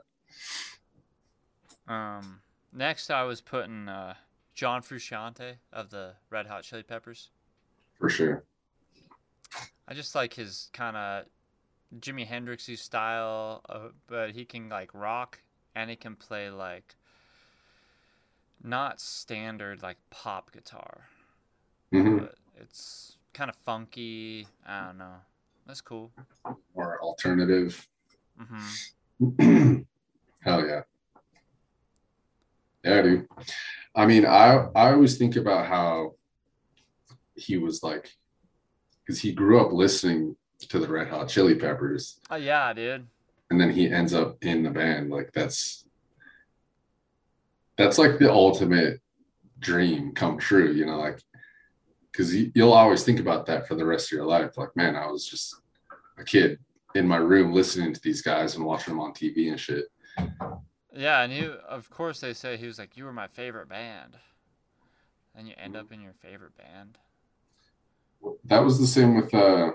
Um, 1.88 2.42
next 2.74 3.10
I 3.10 3.24
was 3.24 3.42
putting 3.42 3.90
uh, 3.90 4.14
John 4.54 4.82
Frusciante 4.82 5.56
of 5.74 5.90
the 5.90 6.14
Red 6.30 6.48
Hot 6.48 6.64
Chili 6.64 6.84
Peppers. 6.84 7.30
For 7.98 8.10
sure. 8.10 8.44
I 9.88 9.94
just 9.94 10.14
like 10.14 10.34
his 10.34 10.70
kind 10.74 10.96
of 10.96 11.26
Jimi 12.00 12.28
Hendrixy 12.28 12.78
style, 12.78 13.62
uh, 13.68 13.90
but 14.08 14.32
he 14.32 14.46
can 14.46 14.70
like 14.70 14.92
rock 14.94 15.42
and 15.76 15.90
he 15.90 15.96
can 15.96 16.16
play 16.16 16.50
like 16.50 16.96
not 18.64 19.00
standard 19.00 19.82
like 19.82 19.98
pop 20.10 20.52
guitar, 20.52 21.06
hmm 21.92 22.20
but 22.20 22.36
it's 22.56 23.18
kind 23.34 23.50
of 23.50 23.56
funky. 23.58 24.48
I 24.66 24.86
don't 24.88 24.98
know. 24.98 25.16
That's 25.68 25.82
cool. 25.82 26.12
more 26.76 27.00
alternative. 27.02 27.88
hmm 28.38 29.36
Hell 30.42 30.66
yeah. 30.66 30.82
Yeah, 32.84 33.02
dude. 33.02 33.28
I 33.96 34.06
mean, 34.06 34.26
I 34.26 34.68
I 34.76 34.94
always 34.94 35.18
think 35.18 35.36
about 35.36 35.66
how 35.68 36.16
he 37.36 37.58
was 37.58 37.84
like, 37.84 38.10
because 39.06 39.20
he 39.20 39.34
grew 39.34 39.60
up 39.60 39.74
listening 39.74 40.36
to 40.70 40.80
the 40.80 40.88
Red 40.88 41.08
Hot 41.10 41.28
Chili 41.28 41.56
Peppers, 41.56 42.20
Oh 42.30 42.36
yeah, 42.38 42.72
dude. 42.74 43.06
and 43.50 43.60
then 43.60 43.70
he 43.72 43.90
ends 43.92 44.14
up 44.14 44.38
in 44.44 44.64
the 44.64 44.70
band. 44.70 45.10
Like 45.10 45.32
that's 45.34 45.86
that's 47.78 47.98
like 47.98 48.18
the 48.18 48.32
ultimate 48.32 49.02
dream 49.60 50.14
come 50.14 50.38
true, 50.38 50.72
you 50.72 50.86
know, 50.86 51.00
like 51.00 51.20
because 52.12 52.34
you'll 52.36 52.74
always 52.74 53.04
think 53.04 53.20
about 53.20 53.46
that 53.46 53.68
for 53.68 53.76
the 53.76 53.86
rest 53.86 54.12
of 54.12 54.16
your 54.16 54.26
life. 54.26 54.58
Like, 54.58 54.76
man, 54.76 54.96
I 54.96 55.08
was 55.08 55.28
just 55.28 55.56
a 56.18 56.24
kid 56.24 56.60
in 56.96 57.08
my 57.08 57.18
room 57.18 57.54
listening 57.54 57.94
to 57.94 58.02
these 58.02 58.22
guys 58.22 58.56
and 58.56 58.66
watching 58.66 58.94
them 58.94 59.02
on 59.02 59.14
TV 59.14 59.50
and 59.50 59.60
shit. 59.60 59.86
Yeah, 60.94 61.22
and 61.22 61.32
you, 61.32 61.54
of 61.68 61.90
course, 61.90 62.20
they 62.20 62.34
say 62.34 62.58
he 62.58 62.66
was 62.66 62.80
like, 62.80 62.98
"You 62.98 63.06
were 63.06 63.14
my 63.14 63.28
favorite 63.28 63.70
band," 63.70 64.18
and 65.36 65.48
you 65.48 65.54
end 65.58 65.76
up 65.76 65.92
in 65.92 66.02
your 66.02 66.14
favorite 66.14 66.58
band. 66.58 66.98
That 68.46 68.64
was 68.64 68.80
the 68.80 68.88
same 68.88 69.16
with 69.16 69.34
uh 69.34 69.72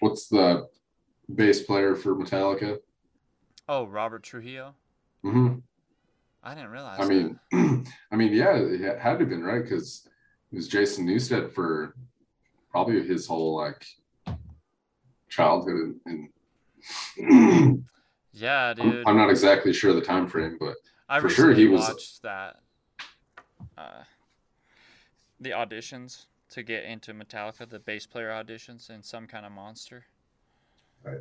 what's 0.00 0.28
the 0.28 0.68
bass 1.34 1.62
player 1.62 1.96
for 1.96 2.14
Metallica? 2.14 2.78
Oh, 3.68 3.86
Robert 3.86 4.22
Trujillo. 4.22 4.74
hmm 5.22 5.54
I 6.46 6.54
didn't 6.54 6.70
realize. 6.70 7.00
I 7.00 7.06
mean, 7.06 7.40
I 8.12 8.14
mean, 8.16 8.32
yeah, 8.32 8.54
it 8.56 9.00
had 9.00 9.14
to 9.14 9.24
have 9.24 9.28
been 9.28 9.42
right 9.42 9.62
because 9.64 10.08
it 10.52 10.56
was 10.56 10.68
Jason 10.68 11.04
Newsted 11.04 11.52
for 11.52 11.94
probably 12.70 13.04
his 13.04 13.26
whole 13.26 13.56
like 13.56 13.84
childhood, 15.28 15.96
and, 16.06 16.28
and 17.16 17.84
yeah, 18.32 18.74
I'm, 18.78 18.90
dude. 18.90 19.02
I'm 19.08 19.16
not 19.16 19.28
exactly 19.28 19.72
sure 19.72 19.92
the 19.92 20.00
time 20.00 20.28
frame, 20.28 20.56
but 20.60 20.76
I 21.08 21.18
for 21.18 21.28
sure 21.28 21.52
he 21.52 21.66
was- 21.66 21.80
watched 21.80 22.22
that. 22.22 22.60
Uh, 23.76 24.04
the 25.40 25.50
auditions 25.50 26.26
to 26.50 26.62
get 26.62 26.84
into 26.84 27.12
Metallica, 27.12 27.68
the 27.68 27.80
bass 27.80 28.06
player 28.06 28.28
auditions 28.30 28.88
in 28.88 29.02
Some 29.02 29.26
Kind 29.26 29.44
of 29.44 29.50
Monster. 29.52 30.04
Right. 31.02 31.18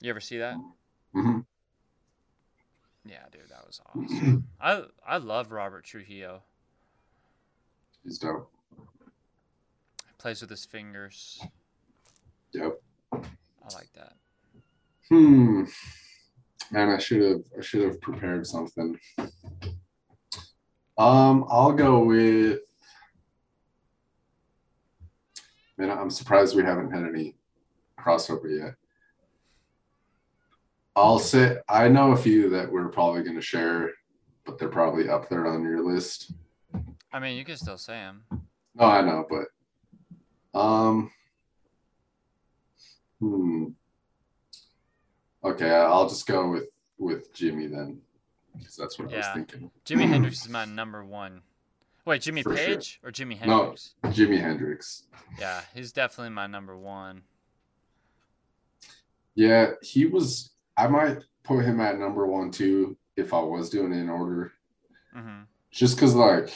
You 0.00 0.08
ever 0.10 0.20
see 0.20 0.38
that? 0.38 0.56
mhm. 1.14 1.44
Yeah, 3.04 3.24
dude, 3.32 3.48
that 3.50 3.66
was 3.66 3.80
awesome. 3.94 4.46
I 4.60 4.84
I 5.06 5.16
love 5.18 5.50
Robert 5.52 5.84
Trujillo. 5.84 6.42
he's 8.04 8.18
dope. 8.18 8.50
Plays 10.18 10.40
with 10.40 10.50
his 10.50 10.64
fingers. 10.64 11.40
Yep. 12.52 12.80
I 13.12 13.74
like 13.74 13.92
that. 13.94 14.12
Hmm. 15.08 15.64
Man, 16.70 16.90
I 16.90 16.98
should 16.98 17.22
have 17.22 17.42
I 17.58 17.60
should 17.60 17.82
have 17.82 18.00
prepared 18.00 18.46
something. 18.46 18.98
Um, 20.96 21.44
I'll 21.48 21.72
go 21.72 22.04
with. 22.04 22.60
Man, 25.76 25.90
I'm 25.90 26.10
surprised 26.10 26.54
we 26.54 26.62
haven't 26.62 26.92
had 26.92 27.02
any 27.04 27.34
crossover 27.98 28.56
yet. 28.58 28.74
I'll 30.94 31.18
say 31.18 31.58
I 31.68 31.88
know 31.88 32.12
a 32.12 32.16
few 32.16 32.50
that 32.50 32.70
we're 32.70 32.88
probably 32.88 33.22
going 33.22 33.36
to 33.36 33.42
share, 33.42 33.90
but 34.44 34.58
they're 34.58 34.68
probably 34.68 35.08
up 35.08 35.28
there 35.28 35.46
on 35.46 35.62
your 35.62 35.80
list. 35.82 36.32
I 37.12 37.18
mean, 37.18 37.36
you 37.36 37.44
can 37.44 37.56
still 37.56 37.78
say 37.78 37.94
them. 37.94 38.24
No, 38.74 38.84
I 38.84 39.02
know, 39.02 39.26
but 39.28 40.58
um, 40.58 41.10
hmm. 43.20 43.66
Okay, 45.44 45.70
I'll 45.70 46.08
just 46.08 46.26
go 46.26 46.50
with 46.50 46.68
with 46.98 47.34
Jimmy 47.34 47.66
then, 47.66 48.00
because 48.56 48.76
that's 48.76 48.98
what 48.98 49.12
I 49.12 49.16
was 49.16 49.26
thinking. 49.34 49.70
Jimi 49.84 50.08
Hendrix 50.08 50.42
is 50.42 50.48
my 50.48 50.64
number 50.64 51.04
one. 51.04 51.42
Wait, 52.04 52.22
Jimmy 52.22 52.42
For 52.42 52.56
sure. 52.56 52.66
Page 52.66 53.00
or 53.04 53.10
Jimi 53.10 53.44
No. 53.46 53.58
Hendrix? 53.60 53.94
Jimi 54.06 54.40
Hendrix. 54.40 55.04
Yeah, 55.38 55.60
he's 55.74 55.92
definitely 55.92 56.30
my 56.30 56.46
number 56.46 56.76
one. 56.76 57.22
Yeah, 59.34 59.72
he 59.82 60.06
was. 60.06 60.51
I 60.76 60.86
might 60.88 61.22
put 61.44 61.64
him 61.64 61.80
at 61.80 61.98
number 61.98 62.26
one 62.26 62.50
too 62.50 62.96
if 63.16 63.34
I 63.34 63.40
was 63.40 63.70
doing 63.70 63.92
it 63.92 64.00
in 64.00 64.08
order, 64.08 64.52
hmm 65.14 65.42
just 65.70 65.96
because 65.96 66.14
like 66.14 66.52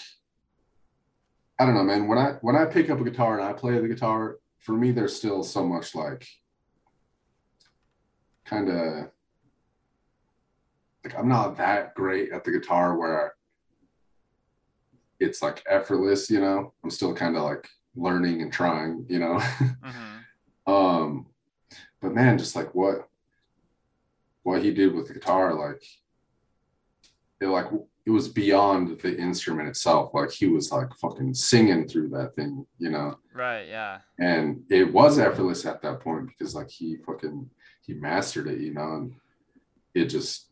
I 1.58 1.64
don't 1.64 1.74
know, 1.74 1.82
man. 1.84 2.06
When 2.06 2.18
I 2.18 2.32
when 2.42 2.56
I 2.56 2.66
pick 2.66 2.90
up 2.90 3.00
a 3.00 3.04
guitar 3.04 3.38
and 3.38 3.46
I 3.48 3.52
play 3.52 3.78
the 3.78 3.88
guitar, 3.88 4.36
for 4.58 4.72
me, 4.72 4.90
there's 4.90 5.16
still 5.16 5.42
so 5.42 5.66
much 5.66 5.94
like 5.94 6.26
kind 8.44 8.68
of 8.68 9.10
like 11.04 11.18
I'm 11.18 11.28
not 11.28 11.56
that 11.56 11.94
great 11.94 12.32
at 12.32 12.44
the 12.44 12.50
guitar 12.50 12.96
where 12.98 13.34
it's 15.18 15.40
like 15.40 15.62
effortless, 15.68 16.28
you 16.30 16.40
know. 16.40 16.74
I'm 16.84 16.90
still 16.90 17.14
kind 17.14 17.36
of 17.36 17.42
like 17.44 17.66
learning 17.94 18.42
and 18.42 18.52
trying, 18.52 19.06
you 19.08 19.18
know. 19.18 19.38
hmm 19.82 20.16
um, 20.66 21.26
but 22.00 22.12
man, 22.12 22.38
just 22.38 22.56
like 22.56 22.74
what 22.74 23.08
what 24.46 24.62
he 24.62 24.72
did 24.72 24.94
with 24.94 25.08
the 25.08 25.14
guitar, 25.14 25.52
like 25.54 25.82
it 27.40 27.46
like 27.48 27.66
it 28.06 28.10
was 28.10 28.28
beyond 28.28 29.00
the 29.00 29.18
instrument 29.18 29.68
itself. 29.68 30.14
Like 30.14 30.30
he 30.30 30.46
was 30.46 30.70
like 30.70 30.94
fucking 31.02 31.34
singing 31.34 31.88
through 31.88 32.10
that 32.10 32.36
thing, 32.36 32.64
you 32.78 32.90
know 32.90 33.18
Right, 33.34 33.66
yeah. 33.66 33.98
and 34.20 34.62
it 34.70 34.92
was 34.92 35.18
effortless 35.18 35.66
at 35.66 35.82
that 35.82 35.98
point 36.00 36.28
because 36.28 36.54
like 36.54 36.70
he 36.70 36.96
fucking 37.04 37.50
he 37.84 37.94
mastered 37.94 38.46
it 38.46 38.60
you 38.60 38.72
know 38.72 38.90
and 38.98 39.14
it 39.94 40.04
just 40.06 40.46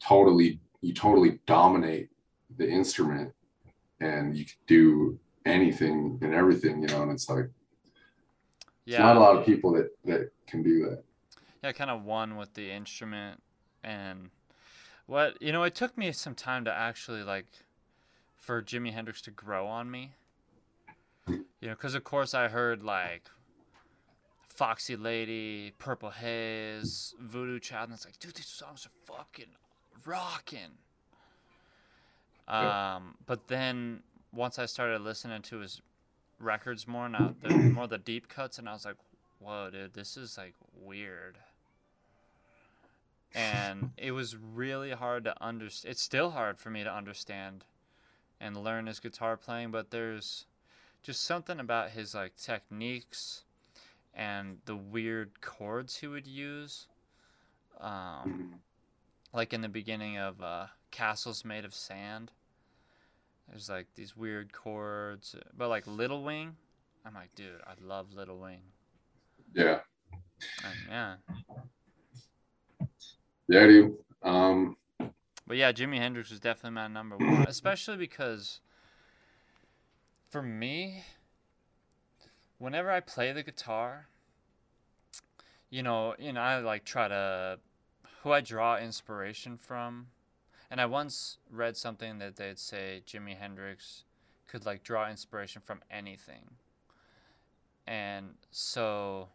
totally 0.00 0.60
you 0.82 0.92
totally 0.92 1.40
dominate 1.46 2.08
the 2.58 2.68
instrument 2.68 3.32
and 4.00 4.36
you 4.36 4.44
can 4.44 4.60
do 4.66 5.18
anything 5.46 6.18
and 6.22 6.34
everything 6.34 6.82
you 6.82 6.88
know 6.88 7.02
and 7.04 7.12
it's 7.12 7.28
like 7.30 7.48
Yeah. 8.84 8.98
not 9.02 9.16
a 9.16 9.20
lot 9.20 9.36
of 9.38 9.46
people 9.46 9.72
that 9.76 9.88
that 10.04 10.30
can 10.46 10.62
do 10.62 10.74
that 10.84 11.02
yeah, 11.62 11.72
kind 11.72 11.90
of 11.90 12.04
one 12.04 12.36
with 12.36 12.54
the 12.54 12.70
instrument 12.70 13.40
and 13.84 14.30
what 15.06 15.40
you 15.40 15.52
know, 15.52 15.62
it 15.64 15.74
took 15.74 15.96
me 15.96 16.12
some 16.12 16.34
time 16.34 16.64
to 16.64 16.72
actually 16.72 17.22
like 17.22 17.46
for 18.36 18.62
Jimi 18.62 18.92
Hendrix 18.92 19.20
to 19.22 19.30
grow 19.30 19.66
on 19.66 19.90
me. 19.90 20.12
You 21.26 21.44
know, 21.62 21.70
because 21.70 21.94
of 21.94 22.04
course 22.04 22.34
I 22.34 22.48
heard 22.48 22.82
like 22.82 23.22
Foxy 24.48 24.96
Lady, 24.96 25.72
Purple 25.78 26.10
Haze, 26.10 27.14
Voodoo 27.20 27.58
Child, 27.58 27.90
and 27.90 27.94
it's 27.94 28.04
like, 28.04 28.18
dude, 28.18 28.34
these 28.34 28.46
songs 28.46 28.86
are 28.86 29.14
fucking 29.14 29.50
rocking. 30.04 30.72
Um, 32.48 33.14
but 33.26 33.46
then 33.46 34.02
once 34.32 34.58
I 34.58 34.66
started 34.66 35.02
listening 35.02 35.42
to 35.42 35.58
his 35.58 35.82
records 36.40 36.88
more 36.88 37.08
now, 37.08 37.34
the 37.42 37.50
more 37.50 37.86
the 37.86 37.98
deep 37.98 38.28
cuts, 38.28 38.58
and 38.58 38.68
I 38.68 38.72
was 38.72 38.84
like, 38.84 38.96
whoa, 39.38 39.70
dude, 39.70 39.92
this 39.92 40.16
is 40.16 40.38
like 40.38 40.54
weird. 40.82 41.36
And 43.34 43.90
it 43.98 44.12
was 44.12 44.36
really 44.36 44.90
hard 44.90 45.24
to 45.24 45.42
understand. 45.42 45.92
It's 45.92 46.02
still 46.02 46.30
hard 46.30 46.58
for 46.58 46.70
me 46.70 46.84
to 46.84 46.92
understand 46.92 47.64
and 48.40 48.56
learn 48.56 48.86
his 48.86 49.00
guitar 49.00 49.36
playing, 49.36 49.70
but 49.70 49.90
there's 49.90 50.46
just 51.02 51.24
something 51.24 51.60
about 51.60 51.90
his 51.90 52.14
like 52.14 52.36
techniques 52.36 53.42
and 54.14 54.58
the 54.64 54.76
weird 54.76 55.40
chords 55.40 55.96
he 55.96 56.06
would 56.06 56.26
use. 56.26 56.86
Um, 57.80 58.54
like 59.32 59.52
in 59.52 59.60
the 59.60 59.68
beginning 59.68 60.18
of 60.18 60.40
uh, 60.42 60.66
Castles 60.90 61.44
Made 61.44 61.64
of 61.64 61.74
Sand. 61.74 62.30
There's 63.48 63.68
like 63.68 63.86
these 63.94 64.16
weird 64.16 64.52
chords, 64.52 65.34
but 65.56 65.68
like 65.68 65.86
Little 65.86 66.22
Wing, 66.22 66.56
I'm 67.06 67.14
like, 67.14 67.34
dude, 67.34 67.60
I 67.66 67.72
love 67.82 68.12
Little 68.12 68.38
Wing. 68.38 68.60
yeah 69.54 69.80
yeah, 70.88 71.14
yeah 73.48 73.66
dude 73.66 73.94
um 74.22 74.76
but 75.48 75.56
yeah, 75.56 75.72
Jimi 75.72 75.96
Hendrix 75.96 76.30
was 76.30 76.40
definitely 76.40 76.74
my 76.74 76.88
number 76.88 77.16
one, 77.16 77.42
especially 77.48 77.96
because 77.96 78.60
for 80.28 80.42
me, 80.42 81.04
whenever 82.58 82.90
I 82.90 83.00
play 83.00 83.32
the 83.32 83.42
guitar, 83.42 84.08
you 85.70 85.82
know, 85.82 86.14
you 86.18 86.34
know, 86.34 86.42
I 86.42 86.58
like 86.58 86.84
try 86.84 87.08
to 87.08 87.58
who 88.22 88.32
I 88.32 88.42
draw 88.42 88.76
inspiration 88.76 89.56
from. 89.56 90.08
And 90.70 90.82
I 90.82 90.86
once 90.86 91.38
read 91.50 91.78
something 91.78 92.18
that 92.18 92.36
they'd 92.36 92.58
say 92.58 93.00
Jimi 93.06 93.38
Hendrix 93.38 94.04
could 94.48 94.66
like 94.66 94.82
draw 94.82 95.08
inspiration 95.08 95.62
from 95.64 95.80
anything. 95.90 96.44
And 97.86 98.34
so 98.50 99.30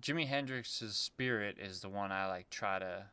Jimi 0.00 0.26
Hendrix's 0.26 0.96
spirit 0.96 1.56
is 1.58 1.80
the 1.80 1.88
one 1.88 2.10
I 2.12 2.26
like 2.26 2.50
try 2.50 2.78
to 2.78 3.04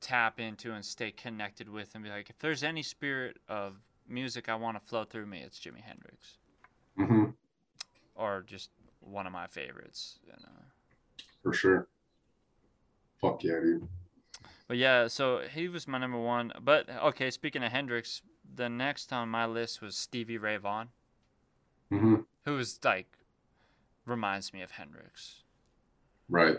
tap 0.00 0.40
into 0.40 0.72
and 0.72 0.84
stay 0.84 1.10
connected 1.12 1.68
with 1.68 1.94
and 1.94 2.02
be 2.02 2.10
like 2.10 2.28
if 2.30 2.38
there's 2.38 2.62
any 2.62 2.82
spirit 2.82 3.38
of 3.48 3.76
music 4.08 4.48
I 4.48 4.54
want 4.54 4.80
to 4.80 4.88
flow 4.88 5.04
through 5.04 5.26
me, 5.26 5.40
it's 5.40 5.58
Jimi 5.60 5.80
Hendrix. 5.80 6.38
mhm. 6.98 7.34
or 8.14 8.42
just 8.46 8.70
one 9.00 9.26
of 9.26 9.32
my 9.32 9.46
favorites. 9.46 10.18
You 10.24 10.32
know. 10.32 10.62
For 11.42 11.52
sure. 11.52 11.88
Fuck 13.20 13.42
yeah, 13.44 13.60
dude. 13.60 13.88
But 14.68 14.76
yeah, 14.76 15.06
so 15.08 15.42
he 15.52 15.68
was 15.68 15.86
my 15.86 15.98
number 15.98 16.18
one. 16.18 16.52
But 16.62 16.88
okay, 16.90 17.30
speaking 17.30 17.62
of 17.62 17.70
Hendrix, 17.72 18.22
the 18.54 18.68
next 18.68 19.12
on 19.12 19.28
my 19.28 19.46
list 19.46 19.80
was 19.82 19.96
Stevie 19.96 20.38
Ray 20.38 20.56
Vaughan, 20.56 20.88
hmm 21.90 22.16
who 22.44 22.54
was 22.54 22.78
like 22.84 23.06
reminds 24.06 24.52
me 24.52 24.62
of 24.62 24.70
Hendrix. 24.70 25.42
Right. 26.28 26.56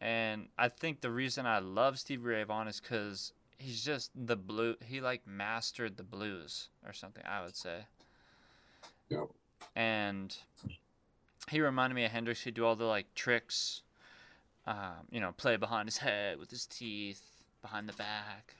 And 0.00 0.48
I 0.58 0.68
think 0.68 1.00
the 1.00 1.10
reason 1.10 1.46
I 1.46 1.58
love 1.58 1.98
Stevie 1.98 2.22
Ray 2.22 2.44
Vaughan 2.44 2.68
is 2.68 2.80
because 2.80 3.32
he's 3.58 3.82
just 3.84 4.10
the 4.14 4.36
blue. 4.36 4.76
He 4.84 5.00
like 5.00 5.26
mastered 5.26 5.96
the 5.96 6.02
blues 6.02 6.68
or 6.86 6.92
something. 6.92 7.22
I 7.26 7.42
would 7.42 7.56
say. 7.56 7.78
Yep. 9.08 9.28
And 9.74 10.36
he 11.48 11.60
reminded 11.60 11.94
me 11.94 12.04
of 12.04 12.10
Hendrix. 12.10 12.42
He'd 12.42 12.54
do 12.54 12.64
all 12.64 12.76
the 12.76 12.84
like 12.84 13.06
tricks, 13.14 13.82
um, 14.66 15.06
you 15.10 15.20
know, 15.20 15.32
play 15.32 15.56
behind 15.56 15.88
his 15.88 15.98
head 15.98 16.38
with 16.38 16.50
his 16.50 16.66
teeth, 16.66 17.22
behind 17.62 17.88
the 17.88 17.92
back, 17.94 18.54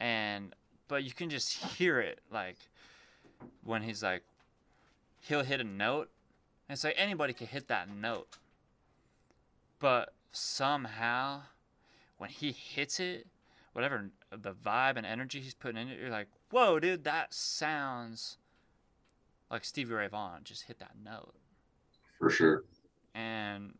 and 0.00 0.54
but 0.88 1.04
you 1.04 1.12
can 1.12 1.30
just 1.30 1.52
hear 1.52 2.00
it 2.00 2.20
like 2.30 2.56
when 3.62 3.82
he's 3.82 4.02
like, 4.02 4.22
he'll 5.20 5.42
hit 5.42 5.60
a 5.60 5.64
note. 5.64 6.10
And 6.68 6.74
it's 6.74 6.84
like 6.84 6.94
anybody 6.96 7.32
can 7.32 7.46
hit 7.46 7.68
that 7.68 7.88
note. 7.88 8.28
But 9.80 10.14
somehow, 10.32 11.42
when 12.18 12.30
he 12.30 12.52
hits 12.52 13.00
it, 13.00 13.26
whatever 13.72 14.10
the 14.30 14.52
vibe 14.52 14.96
and 14.96 15.04
energy 15.04 15.40
he's 15.40 15.54
putting 15.54 15.76
in 15.82 15.88
it, 15.88 15.98
you're 16.00 16.10
like, 16.10 16.28
whoa, 16.50 16.80
dude, 16.80 17.04
that 17.04 17.34
sounds 17.34 18.38
like 19.50 19.64
Stevie 19.64 19.94
Ray 19.94 20.08
Vaughan 20.08 20.40
just 20.44 20.62
hit 20.62 20.78
that 20.78 20.92
note. 21.04 21.34
For 22.18 22.30
sure. 22.30 22.64
And 23.14 23.74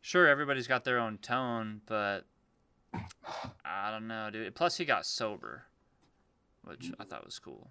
sure, 0.00 0.28
everybody's 0.28 0.66
got 0.66 0.84
their 0.84 0.98
own 0.98 1.18
tone, 1.18 1.80
but 1.86 2.24
I 3.64 3.90
don't 3.90 4.06
know, 4.06 4.30
dude. 4.30 4.54
Plus, 4.54 4.76
he 4.76 4.84
got 4.84 5.04
sober, 5.04 5.64
which 6.62 6.92
I 7.00 7.04
thought 7.04 7.24
was 7.24 7.38
cool. 7.38 7.68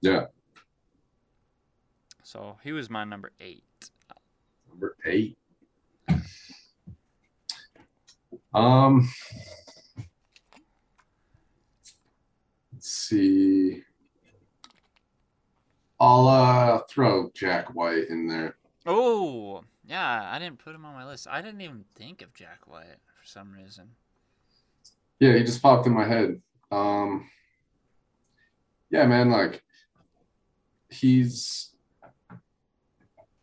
Yeah. 0.00 0.26
So 2.24 2.56
he 2.64 2.72
was 2.72 2.88
my 2.88 3.04
number 3.04 3.32
eight. 3.38 3.62
Number 4.68 4.96
eight. 5.04 5.36
Um, 8.54 9.10
let's 12.72 12.90
see. 12.90 13.82
I'll 16.00 16.26
uh, 16.26 16.80
throw 16.88 17.30
Jack 17.34 17.74
White 17.74 18.08
in 18.08 18.26
there. 18.26 18.56
Oh, 18.86 19.62
yeah, 19.86 20.30
I 20.32 20.38
didn't 20.38 20.58
put 20.58 20.74
him 20.74 20.86
on 20.86 20.94
my 20.94 21.06
list. 21.06 21.28
I 21.30 21.42
didn't 21.42 21.60
even 21.60 21.84
think 21.94 22.22
of 22.22 22.32
Jack 22.32 22.66
White 22.66 22.98
for 23.06 23.26
some 23.26 23.52
reason. 23.52 23.90
Yeah, 25.20 25.34
he 25.34 25.44
just 25.44 25.62
popped 25.62 25.86
in 25.86 25.92
my 25.92 26.06
head. 26.06 26.40
Um, 26.72 27.28
yeah, 28.90 29.06
man, 29.06 29.30
like 29.30 29.62
he's 30.88 31.73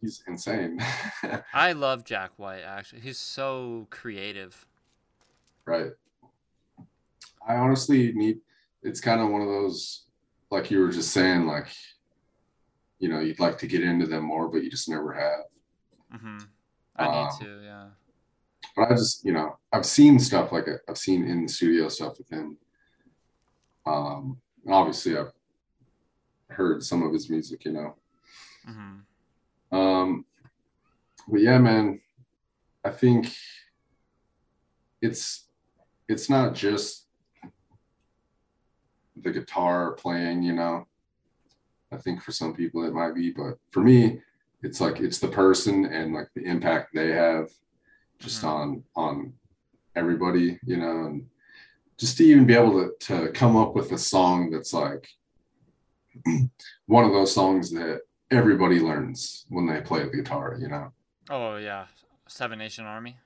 he's 0.01 0.23
insane, 0.27 0.79
I 1.53 1.71
love 1.71 2.03
Jack 2.03 2.37
White, 2.37 2.61
actually. 2.63 3.01
He's 3.01 3.17
so 3.17 3.87
creative. 3.89 4.67
right? 5.65 5.91
I 7.47 7.55
honestly 7.55 8.11
need. 8.13 8.39
It's 8.83 8.99
kind 9.01 9.21
of 9.21 9.29
one 9.29 9.41
of 9.41 9.47
those, 9.47 10.05
like 10.49 10.71
you 10.71 10.79
were 10.79 10.91
just 10.91 11.11
saying, 11.11 11.45
like 11.45 11.67
you 12.99 13.09
know, 13.09 13.19
you'd 13.19 13.39
like 13.39 13.57
to 13.59 13.67
get 13.67 13.83
into 13.83 14.05
them 14.05 14.23
more, 14.25 14.47
but 14.47 14.63
you 14.63 14.69
just 14.69 14.89
never 14.89 15.13
have. 15.13 15.45
Mm-hmm. 16.13 16.37
I 16.97 17.05
Um, 17.05 17.13
need 17.25 17.31
to, 17.45 17.61
yeah. 17.63 17.89
but 18.75 18.91
I 18.91 18.95
just, 18.95 19.25
you 19.25 19.33
know, 19.33 19.57
I've 19.71 19.85
seen 19.85 20.19
stuff 20.19 20.51
like 20.51 20.67
I've 20.87 20.97
seen 20.97 21.27
in 21.27 21.43
the 21.43 21.49
studio 21.49 21.89
stuff 21.89 22.17
with 22.17 22.29
him. 22.29 22.57
Um, 23.85 24.41
and 24.65 24.73
obviously 24.73 25.17
I've 25.17 25.33
heard 26.49 26.83
some 26.83 27.03
of 27.03 27.13
his 27.13 27.29
music, 27.29 27.65
you 27.65 27.71
know. 27.73 27.95
hmm 28.65 29.03
Um, 29.71 30.25
but 31.27 31.39
yeah, 31.41 31.57
man, 31.57 32.01
I 32.83 32.89
think 32.89 33.33
it's 35.01 35.47
it's 36.07 36.29
not 36.29 36.53
just 36.53 37.07
the 39.21 39.31
guitar 39.31 39.93
playing, 39.93 40.43
you 40.43 40.53
know. 40.53 40.87
I 41.91 41.97
think 41.97 42.21
for 42.21 42.31
some 42.31 42.53
people 42.53 42.83
it 42.85 42.93
might 42.93 43.13
be, 43.15 43.31
but 43.31 43.57
for 43.71 43.81
me, 43.81 44.21
it's 44.63 44.79
like 44.81 44.99
it's 44.99 45.19
the 45.19 45.27
person 45.27 45.85
and 45.85 46.13
like 46.13 46.29
the 46.35 46.43
impact 46.43 46.89
they 46.93 47.11
have 47.11 47.49
just 48.19 48.41
Mhm. 48.43 48.47
on 48.49 48.83
on 48.95 49.33
everybody, 49.95 50.59
you 50.63 50.77
know, 50.77 51.05
and 51.05 51.29
just 51.97 52.17
to 52.17 52.23
even 52.23 52.45
be 52.45 52.53
able 52.55 52.73
to 52.79 52.93
to 53.07 53.31
come 53.31 53.55
up 53.55 53.75
with 53.75 53.91
a 53.91 53.97
song 53.97 54.49
that's 54.49 54.73
like 54.73 55.07
one 56.87 57.05
of 57.05 57.11
those 57.11 57.33
songs 57.33 57.71
that 57.71 58.01
everybody 58.31 58.79
learns 58.79 59.45
when 59.49 59.67
they 59.67 59.81
play 59.81 60.03
the 60.03 60.09
guitar, 60.09 60.57
you 60.59 60.67
know. 60.69 60.91
Oh, 61.29 61.57
yeah. 61.57 61.85
Seven 62.27 62.59
Nation 62.59 62.85
Army. 62.85 63.17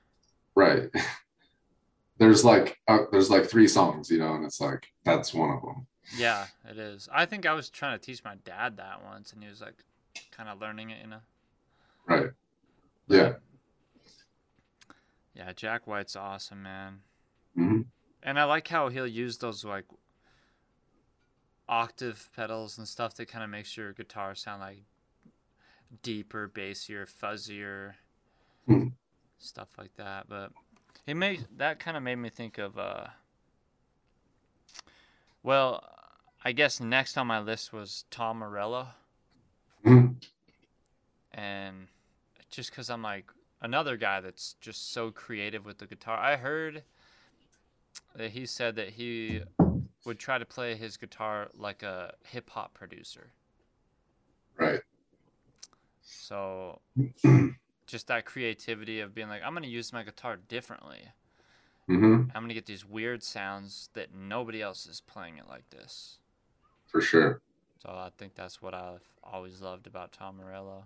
Right. 0.54 0.90
there's 2.18 2.44
like 2.44 2.78
uh, 2.88 3.04
there's 3.12 3.30
like 3.30 3.44
three 3.44 3.68
songs, 3.68 4.10
you 4.10 4.18
know, 4.18 4.34
and 4.34 4.44
it's 4.44 4.60
like 4.60 4.86
that's 5.04 5.32
one 5.34 5.50
of 5.50 5.62
them. 5.62 5.86
Yeah, 6.16 6.46
it 6.68 6.78
is. 6.78 7.08
I 7.12 7.26
think 7.26 7.46
I 7.46 7.52
was 7.52 7.68
trying 7.68 7.98
to 7.98 8.04
teach 8.04 8.22
my 8.24 8.36
dad 8.44 8.76
that 8.78 9.04
once, 9.04 9.32
and 9.32 9.42
he 9.42 9.48
was 9.48 9.60
like 9.60 9.84
kind 10.30 10.48
of 10.48 10.60
learning 10.60 10.90
it, 10.90 10.98
you 11.02 11.08
know? 11.08 11.20
Right. 12.06 12.30
Yeah. 13.08 13.34
Yeah, 15.34 15.52
Jack 15.54 15.86
White's 15.86 16.16
awesome, 16.16 16.62
man. 16.62 17.00
hmm 17.54 17.82
And 18.22 18.38
I 18.38 18.44
like 18.44 18.68
how 18.68 18.88
he'll 18.88 19.06
use 19.06 19.38
those 19.38 19.64
like 19.64 19.84
octave 21.68 22.30
pedals 22.34 22.78
and 22.78 22.86
stuff 22.86 23.14
that 23.14 23.28
kind 23.28 23.44
of 23.44 23.50
makes 23.50 23.76
your 23.76 23.92
guitar 23.92 24.34
sound 24.34 24.60
like 24.60 24.84
deeper, 26.02 26.48
bassier, 26.48 27.06
fuzzier, 27.06 27.94
Hmm. 28.66 28.88
stuff 29.38 29.68
like 29.78 29.94
that. 29.96 30.28
But 30.28 30.52
it 31.06 31.14
made 31.14 31.46
that 31.56 31.78
kind 31.78 31.96
of 31.96 32.02
made 32.02 32.16
me 32.16 32.30
think 32.30 32.58
of 32.58 32.78
uh 32.78 33.08
well, 35.42 35.82
I 36.44 36.52
guess 36.52 36.78
next 36.80 37.16
on 37.16 37.26
my 37.26 37.40
list 37.40 37.72
was 37.72 38.04
Tom 38.10 38.38
Morello 38.38 38.88
hmm 39.84 40.06
and 41.32 41.88
just 42.50 42.70
because 42.70 42.90
I'm 42.90 43.02
like 43.02 43.26
another 43.60 43.96
guy 43.96 44.20
that's 44.20 44.54
just 44.60 44.92
so 44.92 45.10
creative 45.10 45.64
with 45.64 45.78
the 45.78 45.86
guitar. 45.86 46.18
I 46.18 46.36
heard 46.36 46.82
that 48.16 48.32
he 48.32 48.46
said 48.46 48.74
that 48.76 48.88
he 48.90 49.42
would 50.04 50.18
try 50.18 50.38
to 50.38 50.44
play 50.46 50.76
his 50.76 50.96
guitar 50.96 51.50
like 51.54 51.82
a 51.82 52.14
hip 52.24 52.50
hop 52.50 52.74
producer. 52.74 53.32
Right. 54.58 54.82
So 56.06 56.80
just 57.86 58.06
that 58.06 58.24
creativity 58.24 59.00
of 59.00 59.14
being 59.14 59.28
like, 59.28 59.42
I'm 59.44 59.54
gonna 59.54 59.66
use 59.66 59.92
my 59.92 60.02
guitar 60.02 60.38
differently. 60.48 61.00
hmm 61.88 62.22
I'm 62.34 62.42
gonna 62.42 62.54
get 62.54 62.66
these 62.66 62.84
weird 62.84 63.22
sounds 63.22 63.90
that 63.94 64.14
nobody 64.14 64.62
else 64.62 64.86
is 64.86 65.00
playing 65.00 65.38
it 65.38 65.48
like 65.48 65.68
this. 65.70 66.18
For 66.86 67.00
sure. 67.00 67.40
So 67.82 67.90
I 67.90 68.10
think 68.16 68.34
that's 68.34 68.62
what 68.62 68.74
I've 68.74 69.02
always 69.22 69.60
loved 69.60 69.86
about 69.86 70.12
Tom 70.12 70.38
Morello. 70.38 70.84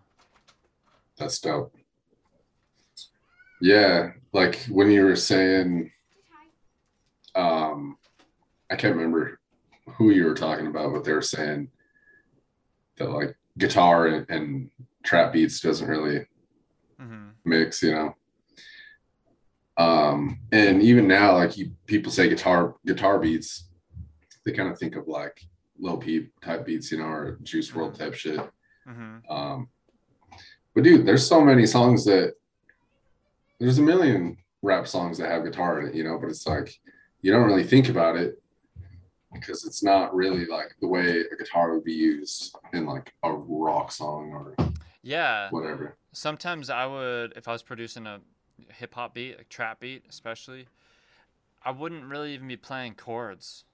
That's 1.16 1.38
dope. 1.38 1.74
Yeah, 3.60 4.12
like 4.32 4.58
when 4.70 4.90
you 4.90 5.04
were 5.04 5.16
saying, 5.16 5.92
um, 7.34 7.98
I 8.70 8.76
can't 8.76 8.96
remember 8.96 9.38
who 9.86 10.10
you 10.10 10.24
were 10.24 10.34
talking 10.34 10.66
about, 10.66 10.92
but 10.92 11.04
they 11.04 11.12
were 11.12 11.20
saying 11.22 11.68
that 12.96 13.10
like 13.10 13.36
guitar 13.58 14.06
and, 14.06 14.30
and 14.30 14.70
trap 15.04 15.32
beats 15.32 15.60
doesn't 15.60 15.88
really 15.88 16.26
hmm 16.98 17.30
mix, 17.44 17.82
you 17.82 17.92
know. 17.92 18.14
Um, 19.78 20.40
and 20.52 20.82
even 20.82 21.08
now, 21.08 21.34
like 21.34 21.56
you, 21.56 21.72
people 21.86 22.12
say 22.12 22.28
guitar 22.28 22.74
guitar 22.84 23.18
beats, 23.18 23.70
they 24.44 24.52
kind 24.52 24.70
of 24.70 24.78
think 24.78 24.96
of 24.96 25.08
like 25.08 25.40
Lil 25.78 25.96
Peep 25.96 26.32
type 26.42 26.66
beats, 26.66 26.92
you 26.92 26.98
know, 26.98 27.04
or 27.04 27.38
Juice 27.42 27.70
WRLD 27.70 27.98
type 27.98 28.14
shit. 28.14 28.40
hmm 28.86 29.18
Um, 29.28 29.68
but 30.74 30.84
dude, 30.84 31.06
there's 31.06 31.26
so 31.26 31.40
many 31.40 31.66
songs 31.66 32.04
that 32.04 32.34
there's 33.58 33.78
a 33.78 33.82
million 33.82 34.36
rap 34.62 34.86
songs 34.86 35.18
that 35.18 35.30
have 35.30 35.44
guitar 35.44 35.80
in 35.80 35.88
it, 35.88 35.94
you 35.94 36.04
know, 36.04 36.18
but 36.18 36.28
it's 36.28 36.46
like 36.46 36.74
you 37.22 37.32
don't 37.32 37.46
really 37.46 37.64
think 37.64 37.88
about 37.88 38.16
it 38.16 38.40
because 39.32 39.64
it's 39.64 39.82
not 39.82 40.14
really 40.14 40.46
like 40.46 40.74
the 40.80 40.88
way 40.88 41.20
a 41.20 41.36
guitar 41.36 41.72
would 41.74 41.84
be 41.84 41.92
used 41.92 42.54
in 42.72 42.86
like 42.86 43.12
a 43.22 43.32
rock 43.32 43.92
song 43.92 44.30
or 44.32 44.54
Yeah. 45.02 45.50
whatever. 45.50 45.96
Sometimes 46.12 46.70
I 46.70 46.86
would, 46.86 47.32
if 47.36 47.46
I 47.48 47.52
was 47.52 47.62
producing 47.62 48.06
a 48.06 48.20
hip 48.72 48.94
hop 48.94 49.14
beat, 49.14 49.38
a 49.38 49.44
trap 49.44 49.80
beat 49.80 50.04
especially, 50.08 50.66
I 51.62 51.70
wouldn't 51.70 52.04
really 52.04 52.34
even 52.34 52.48
be 52.48 52.56
playing 52.56 52.94
chords. 52.94 53.64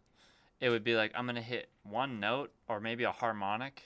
It 0.60 0.70
would 0.70 0.84
be 0.84 0.96
like 0.96 1.12
I'm 1.14 1.26
gonna 1.26 1.42
hit 1.42 1.68
one 1.82 2.20
note 2.20 2.52
or 2.68 2.80
maybe 2.80 3.04
a 3.04 3.12
harmonic, 3.12 3.82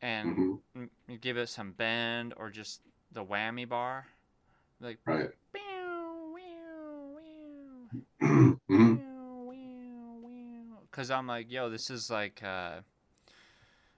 and 0.00 0.60
Mhm. 0.74 0.90
give 1.20 1.36
it 1.36 1.48
some 1.48 1.72
bend 1.72 2.34
or 2.36 2.50
just 2.50 2.80
the 3.12 3.24
whammy 3.24 3.68
bar, 3.68 4.06
like 4.80 4.98
Right. 5.06 5.30
because 10.90 11.08
hmm 11.08 11.12
I'm 11.12 11.26
like, 11.26 11.50
yo, 11.50 11.68
this 11.70 11.90
is 11.90 12.10
like 12.10 12.42
uh, 12.42 12.80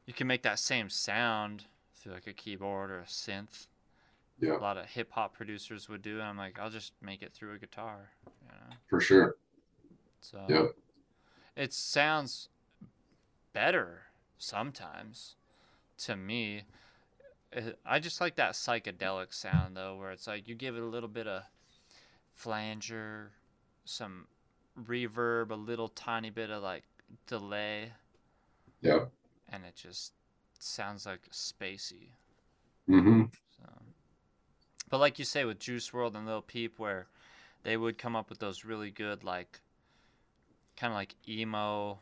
you 0.06 0.14
can 0.14 0.26
make 0.26 0.42
that 0.42 0.58
same 0.58 0.88
sound 0.90 1.64
through 1.96 2.12
like 2.14 2.26
a 2.26 2.32
keyboard 2.32 2.90
or 2.90 3.00
a 3.00 3.04
synth. 3.06 3.68
Yeah, 4.40 4.58
A 4.58 4.62
lot 4.62 4.78
of 4.78 4.86
hip 4.86 5.12
hop 5.12 5.34
producers 5.34 5.88
would 5.88 6.02
do, 6.02 6.14
and 6.20 6.24
I'm 6.28 6.38
like, 6.38 6.58
I'll 6.58 6.70
just 6.70 6.92
make 7.02 7.22
it 7.22 7.32
through 7.34 7.54
a 7.54 7.58
guitar, 7.58 8.10
you 8.42 8.48
know. 8.48 8.76
for 8.88 9.00
sure. 9.00 9.36
So 10.20 10.38
Yep. 10.48 10.74
it 11.56 11.72
sounds 11.74 12.48
better 13.52 14.02
sometimes 14.38 15.36
to 15.98 16.16
me. 16.16 16.64
Uh, 17.56 17.72
I 17.86 18.00
just 18.00 18.20
like 18.20 18.36
that 18.36 18.54
psychedelic 18.54 19.34
sound 19.34 19.76
though, 19.76 19.96
where 19.96 20.12
it's 20.12 20.26
like 20.26 20.48
you 20.48 20.54
give 20.54 20.76
it 20.76 20.82
a 20.82 20.86
little 20.86 21.08
bit 21.08 21.26
of 21.26 21.44
flanger, 22.34 23.32
some 23.84 24.28
reverb, 24.80 25.50
a 25.50 25.54
little 25.54 25.88
tiny 25.88 26.30
bit 26.30 26.50
of 26.50 26.62
like 26.62 26.84
delay, 27.26 27.92
Yep. 28.80 29.10
and 29.48 29.64
it 29.64 29.74
just 29.76 30.12
sounds 30.62 31.06
like 31.06 31.28
spacey. 31.30 32.10
hmm 32.88 33.30
So, 33.58 33.64
but 34.90 34.98
like 34.98 35.18
you 35.20 35.24
say 35.24 35.44
with 35.44 35.60
Juice 35.60 35.90
WRLD 35.90 36.16
and 36.16 36.26
Lil 36.26 36.42
Peep, 36.42 36.78
where 36.78 37.06
they 37.64 37.76
would 37.76 37.98
come 37.98 38.16
up 38.16 38.30
with 38.30 38.38
those 38.40 38.64
really 38.64 38.90
good 38.90 39.24
like, 39.24 39.60
kind 40.76 40.92
of 40.92 40.96
like 40.96 41.14
emo 41.28 41.98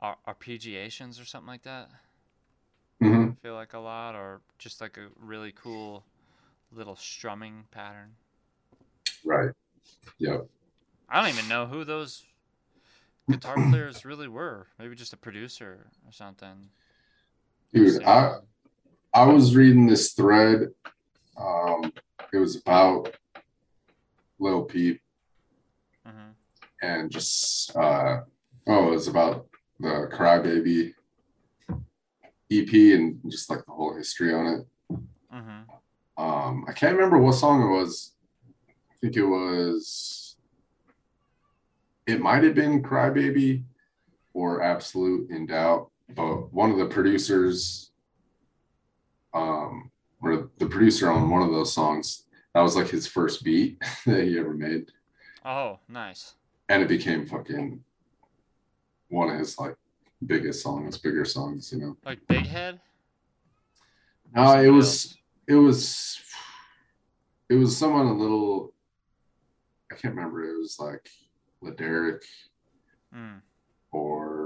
ar- 0.00 0.18
arpeggiations 0.26 1.20
or 1.20 1.24
something 1.24 1.46
like 1.48 1.62
that. 1.62 1.90
hmm 3.00 3.30
I 3.30 3.42
feel 3.42 3.54
like 3.54 3.72
a 3.74 3.78
lot, 3.78 4.14
or 4.14 4.40
just 4.58 4.80
like 4.80 4.96
a 4.96 5.08
really 5.18 5.52
cool 5.52 6.04
little 6.72 6.96
strumming 6.96 7.66
pattern. 7.70 8.16
Right. 9.24 9.50
Yep. 10.18 10.48
I 11.08 11.20
don't 11.20 11.30
even 11.30 11.48
know 11.48 11.66
who 11.66 11.84
those 11.84 12.24
guitar 13.30 13.60
players 13.60 14.04
really 14.04 14.28
were. 14.28 14.66
Maybe 14.78 14.94
just 14.94 15.12
a 15.12 15.16
producer 15.16 15.86
or 16.06 16.12
something. 16.12 16.70
Dude, 17.72 18.02
I 18.04 18.38
I 19.14 19.24
was 19.26 19.54
reading 19.56 19.86
this 19.86 20.12
thread. 20.12 20.68
Um, 21.36 21.92
it 22.32 22.38
was 22.38 22.56
about 22.56 23.14
Lil 24.38 24.64
Peep 24.64 25.00
Mhm. 26.06 26.34
and 26.82 27.10
just 27.10 27.76
uh 27.76 28.22
oh, 28.66 28.88
it 28.88 28.90
was 28.90 29.08
about 29.08 29.48
the 29.80 30.08
Crybaby 30.12 30.94
EP 32.50 32.94
and 32.94 33.20
just 33.30 33.50
like 33.50 33.64
the 33.66 33.72
whole 33.72 33.94
history 33.94 34.32
on 34.32 34.46
it. 34.46 34.66
Mhm. 35.32 35.66
Um, 36.16 36.64
I 36.66 36.72
can't 36.72 36.96
remember 36.96 37.18
what 37.18 37.32
song 37.34 37.62
it 37.62 37.68
was. 37.78 38.14
I 38.90 38.94
think 39.00 39.16
it 39.16 39.24
was. 39.24 40.36
It 42.06 42.20
might 42.20 42.42
have 42.42 42.54
been 42.54 42.82
Crybaby 42.82 43.62
or 44.32 44.62
Absolute 44.62 45.30
in 45.30 45.46
Doubt, 45.46 45.90
but 46.14 46.52
one 46.52 46.70
of 46.70 46.78
the 46.78 46.86
producers, 46.86 47.90
um, 49.34 49.90
or 50.22 50.48
the 50.58 50.66
producer 50.66 51.10
on 51.10 51.30
one 51.30 51.42
of 51.42 51.50
those 51.50 51.72
songs, 51.72 52.24
that 52.54 52.60
was 52.62 52.76
like 52.76 52.88
his 52.88 53.06
first 53.06 53.44
beat 53.44 53.78
that 54.06 54.24
he 54.24 54.38
ever 54.38 54.54
made, 54.54 54.90
Oh, 55.44 55.78
nice. 55.88 56.34
and 56.68 56.82
it 56.82 56.88
became 56.88 57.26
fucking 57.26 57.82
one 59.08 59.30
of 59.30 59.38
his 59.38 59.58
like 59.58 59.76
biggest 60.26 60.62
songs, 60.62 60.98
bigger 60.98 61.24
songs, 61.24 61.72
you 61.72 61.78
know. 61.78 61.96
Like 62.04 62.26
Big 62.26 62.46
Head. 62.46 62.80
No, 64.34 64.60
it 64.60 64.68
was 64.68 65.16
it 65.46 65.54
was 65.54 66.20
it 67.48 67.54
was 67.54 67.74
someone 67.76 68.06
a 68.06 68.12
little 68.12 68.74
I 69.90 69.94
can't 69.94 70.14
remember. 70.14 70.44
It 70.44 70.58
was 70.58 70.78
like 70.78 71.08
Laderick 71.62 72.22
Mm. 73.14 73.40
or 73.90 74.37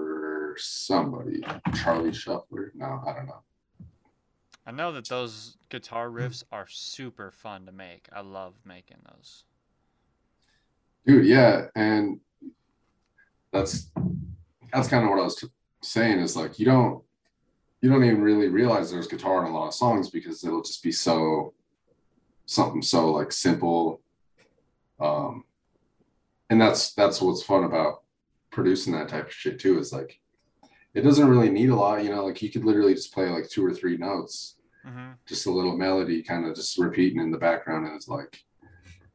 somebody. 0.58 1.42
Charlie 1.74 2.12
Shuffler. 2.12 2.72
No, 2.74 3.02
I 3.06 3.12
don't 3.14 3.26
know. 3.26 3.42
I 4.66 4.70
know 4.70 4.92
that 4.92 5.08
those 5.08 5.56
guitar 5.70 6.08
riffs 6.08 6.44
are 6.52 6.66
super 6.68 7.30
fun 7.30 7.66
to 7.66 7.72
make. 7.72 8.08
I 8.12 8.20
love 8.20 8.54
making 8.64 8.98
those. 9.10 9.44
Dude, 11.04 11.26
yeah, 11.26 11.66
and 11.74 12.20
that's 13.52 13.90
that's 14.72 14.88
kind 14.88 15.04
of 15.04 15.10
what 15.10 15.18
I 15.18 15.24
was 15.24 15.44
saying 15.82 16.20
is 16.20 16.36
like 16.36 16.58
you 16.58 16.64
don't 16.64 17.02
you 17.80 17.90
don't 17.90 18.04
even 18.04 18.22
really 18.22 18.48
realize 18.48 18.90
there's 18.90 19.08
guitar 19.08 19.44
in 19.44 19.50
a 19.50 19.54
lot 19.54 19.66
of 19.66 19.74
songs 19.74 20.10
because 20.10 20.44
it'll 20.44 20.62
just 20.62 20.82
be 20.82 20.92
so 20.92 21.52
something 22.46 22.82
so 22.82 23.10
like 23.10 23.32
simple 23.32 24.00
um 25.00 25.44
and 26.50 26.60
that's 26.60 26.92
that's 26.94 27.20
what's 27.20 27.42
fun 27.42 27.64
about 27.64 28.02
producing 28.50 28.92
that 28.92 29.08
type 29.08 29.26
of 29.26 29.32
shit 29.32 29.58
too 29.58 29.78
is 29.78 29.92
like 29.92 30.20
it 30.94 31.02
doesn't 31.02 31.28
really 31.28 31.50
need 31.50 31.70
a 31.70 31.74
lot 31.74 32.02
you 32.02 32.10
know 32.10 32.24
like 32.24 32.40
you 32.42 32.50
could 32.50 32.64
literally 32.64 32.94
just 32.94 33.12
play 33.12 33.28
like 33.28 33.48
two 33.48 33.64
or 33.64 33.72
three 33.72 33.96
notes 33.96 34.56
mm-hmm. 34.86 35.12
just 35.26 35.46
a 35.46 35.50
little 35.50 35.76
melody 35.76 36.22
kind 36.22 36.46
of 36.46 36.54
just 36.54 36.78
repeating 36.78 37.20
in 37.20 37.30
the 37.30 37.38
background 37.38 37.86
and 37.86 37.94
it's 37.94 38.08
like 38.08 38.42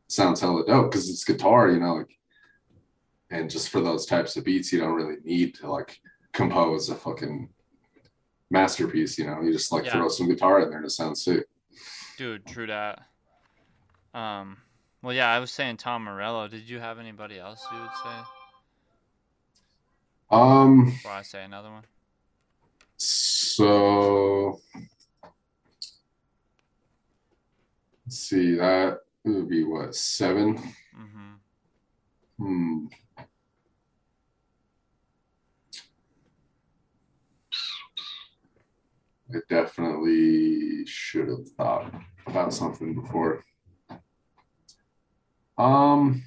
sounds 0.07 0.39
hella 0.41 0.65
dope 0.65 0.91
because 0.91 1.09
it's 1.09 1.23
guitar 1.23 1.69
you 1.69 1.79
know 1.79 1.95
like 1.95 2.17
and 3.29 3.49
just 3.49 3.69
for 3.69 3.81
those 3.81 4.05
types 4.05 4.37
of 4.37 4.43
beats 4.43 4.71
you 4.71 4.79
don't 4.79 4.95
really 4.95 5.17
need 5.23 5.53
to 5.53 5.69
like 5.69 5.99
compose 6.33 6.89
a 6.89 6.95
fucking 6.95 7.49
masterpiece 8.49 9.17
you 9.17 9.25
know 9.25 9.41
you 9.41 9.51
just 9.51 9.71
like 9.71 9.85
Yeah. 9.85 9.93
throw 9.93 10.07
some 10.07 10.29
guitar 10.29 10.61
in 10.61 10.69
there 10.69 10.77
and 10.77 10.85
it 10.85 10.91
sounds 10.91 11.23
sick 11.23 11.45
Dude, 12.17 12.47
true 12.47 12.65
that. 12.65 13.03
Um, 14.15 14.57
well, 15.03 15.13
yeah, 15.13 15.29
I 15.29 15.37
was 15.37 15.51
saying 15.51 15.77
Tom 15.77 16.03
Morello. 16.03 16.47
Did 16.47 16.67
you 16.67 16.79
have 16.79 16.97
anybody 16.97 17.37
else 17.37 17.63
you 17.71 17.79
would 17.79 17.91
say 18.03 18.36
um 20.29 20.85
before 20.85 21.11
I 21.11 21.21
say 21.21 21.43
another 21.43 21.69
one? 21.71 21.83
so 22.97 24.59
let's 28.05 28.17
see 28.19 28.55
that 28.55 28.99
would 29.23 29.49
be 29.49 29.63
what 29.63 29.95
seven 29.95 30.57
Mm-hmm. 30.97 31.33
Hmm. 32.39 32.85
I 39.33 39.39
definitely 39.49 40.85
should 40.85 41.27
have 41.27 41.47
thought 41.57 41.93
about 42.25 42.53
something 42.53 42.95
before. 42.95 43.43
Um, 45.57 46.23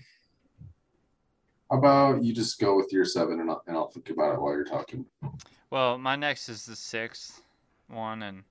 how 1.70 1.78
about 1.78 2.24
you 2.24 2.32
just 2.34 2.58
go 2.58 2.76
with 2.76 2.92
your 2.92 3.04
seven 3.04 3.40
and 3.40 3.50
I'll, 3.50 3.62
and 3.66 3.76
I'll 3.76 3.90
think 3.90 4.10
about 4.10 4.34
it 4.34 4.40
while 4.40 4.52
you're 4.52 4.64
talking. 4.64 5.04
Well, 5.70 5.98
my 5.98 6.16
next 6.16 6.48
is 6.48 6.66
the 6.66 6.76
sixth 6.76 7.42
one, 7.88 8.22
and 8.22 8.44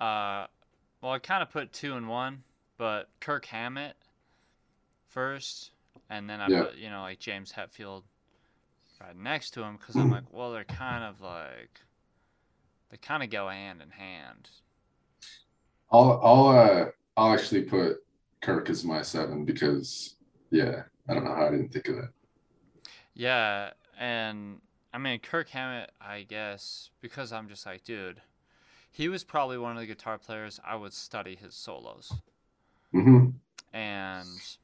uh, 0.00 0.46
well, 1.00 1.12
I 1.12 1.18
kind 1.20 1.42
of 1.42 1.50
put 1.50 1.72
two 1.72 1.94
and 1.94 2.08
one, 2.08 2.42
but 2.78 3.08
Kirk 3.20 3.46
Hammett 3.46 3.96
first, 5.08 5.70
and 6.10 6.28
then 6.28 6.40
I 6.40 6.50
Yeah. 6.50 6.64
put 6.64 6.74
you 6.76 6.90
know 6.90 7.02
like 7.02 7.18
James 7.20 7.52
Hetfield 7.52 8.02
right 9.00 9.16
next 9.16 9.50
to 9.50 9.62
him 9.62 9.76
because 9.76 9.98
I'm 9.98 10.10
like, 10.10 10.24
well, 10.32 10.52
they're 10.52 10.64
kind 10.64 11.04
of 11.04 11.20
like 11.20 11.80
they 12.90 12.96
kind 12.96 13.22
of 13.22 13.30
go 13.30 13.48
hand 13.48 13.82
in 13.82 13.90
hand. 13.90 14.48
I'll 15.90 16.20
I'll 16.22 16.48
uh 16.48 16.86
I'll 17.16 17.34
actually 17.34 17.62
put 17.62 17.98
Kirk 18.42 18.68
as 18.70 18.84
my 18.84 19.02
seven 19.02 19.44
because 19.44 20.16
yeah, 20.50 20.82
I 21.08 21.14
don't 21.14 21.24
know 21.24 21.34
how 21.34 21.46
I 21.46 21.50
didn't 21.50 21.72
think 21.72 21.88
of 21.88 21.96
that. 21.96 22.13
Yeah, 23.14 23.70
and 23.98 24.60
I 24.92 24.98
mean 24.98 25.18
Kirk 25.20 25.48
Hammett, 25.50 25.92
I 26.00 26.22
guess, 26.22 26.90
because 27.00 27.32
I'm 27.32 27.48
just 27.48 27.66
like, 27.66 27.84
dude, 27.84 28.20
he 28.90 29.08
was 29.08 29.24
probably 29.24 29.58
one 29.58 29.72
of 29.76 29.80
the 29.80 29.86
guitar 29.86 30.18
players 30.18 30.60
I 30.64 30.76
would 30.76 30.92
study 30.92 31.36
his 31.36 31.54
solos. 31.54 32.12
hmm 32.92 33.30
and 33.72 34.56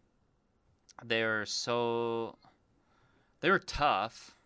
they 1.05 1.25
were 1.25 1.47
so 1.47 2.37
they 3.41 3.51
were 3.51 3.59
tough 3.59 4.37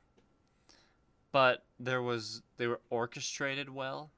but 1.33 1.65
there 1.79 2.03
was 2.03 2.43
they 2.57 2.67
were 2.67 2.81
orchestrated 2.91 3.69
well 3.69 4.11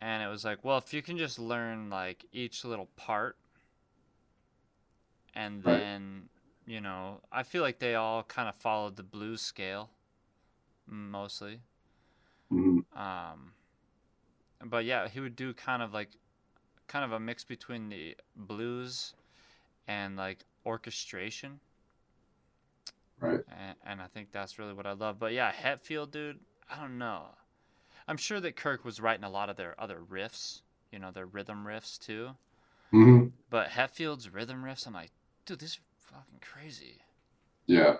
and 0.00 0.22
it 0.22 0.28
was 0.28 0.44
like 0.44 0.64
well 0.64 0.78
if 0.78 0.94
you 0.94 1.02
can 1.02 1.18
just 1.18 1.38
learn 1.38 1.90
like 1.90 2.24
each 2.32 2.64
little 2.64 2.88
part 2.96 3.36
and 5.34 5.64
Right. 5.64 5.82
You 6.70 6.80
know 6.80 7.20
i 7.32 7.42
feel 7.42 7.62
like 7.62 7.78
they 7.80 7.94
all 7.94 8.22
kind 8.22 8.48
of 8.48 8.54
followed 8.56 8.96
the 8.96 9.02
blues 9.02 9.42
scale 9.42 9.90
mostly 10.86 11.60
hmm 12.50 12.80
um, 12.96 13.54
but 14.64 14.84
yeah, 14.84 15.08
he 15.08 15.20
would 15.20 15.36
do 15.36 15.54
kind 15.54 15.82
of 15.82 15.92
like, 15.94 16.10
kind 16.88 17.04
of 17.04 17.12
a 17.12 17.20
mix 17.20 17.44
between 17.44 17.88
the 17.88 18.16
blues 18.36 19.14
and 19.88 20.16
like 20.16 20.44
orchestration, 20.66 21.60
Right. 23.20 23.44
and, 23.48 23.76
and 23.84 24.02
I 24.02 24.06
think 24.06 24.32
that's 24.32 24.58
really 24.58 24.74
what 24.74 24.86
I 24.86 24.92
love. 24.92 25.18
But 25.18 25.32
yeah, 25.32 25.52
Hetfield, 25.52 26.10
dude, 26.10 26.40
I 26.70 26.80
don't 26.80 26.98
know. 26.98 27.36
I'm 28.08 28.16
sure 28.18 28.40
that 28.40 28.56
Kirk 28.56 28.84
was 28.84 29.00
writing 29.00 29.24
a 29.24 29.30
lot 29.30 29.50
of 29.50 29.56
their 29.56 29.80
other 29.80 30.00
riffs, 30.00 30.62
you 30.92 30.98
know, 30.98 31.12
their 31.12 31.26
rhythm 31.26 31.64
riffs 31.66 31.98
too. 31.98 32.36
Mm-hmm. 32.92 33.28
But 33.50 33.70
Hetfield's 33.70 34.30
rhythm 34.30 34.62
riffs, 34.64 34.86
I'm 34.86 34.94
like, 34.94 35.12
dude, 35.44 35.60
this 35.60 35.72
is 35.72 35.80
fucking 36.12 36.40
crazy. 36.40 36.98
Yeah. 37.66 37.96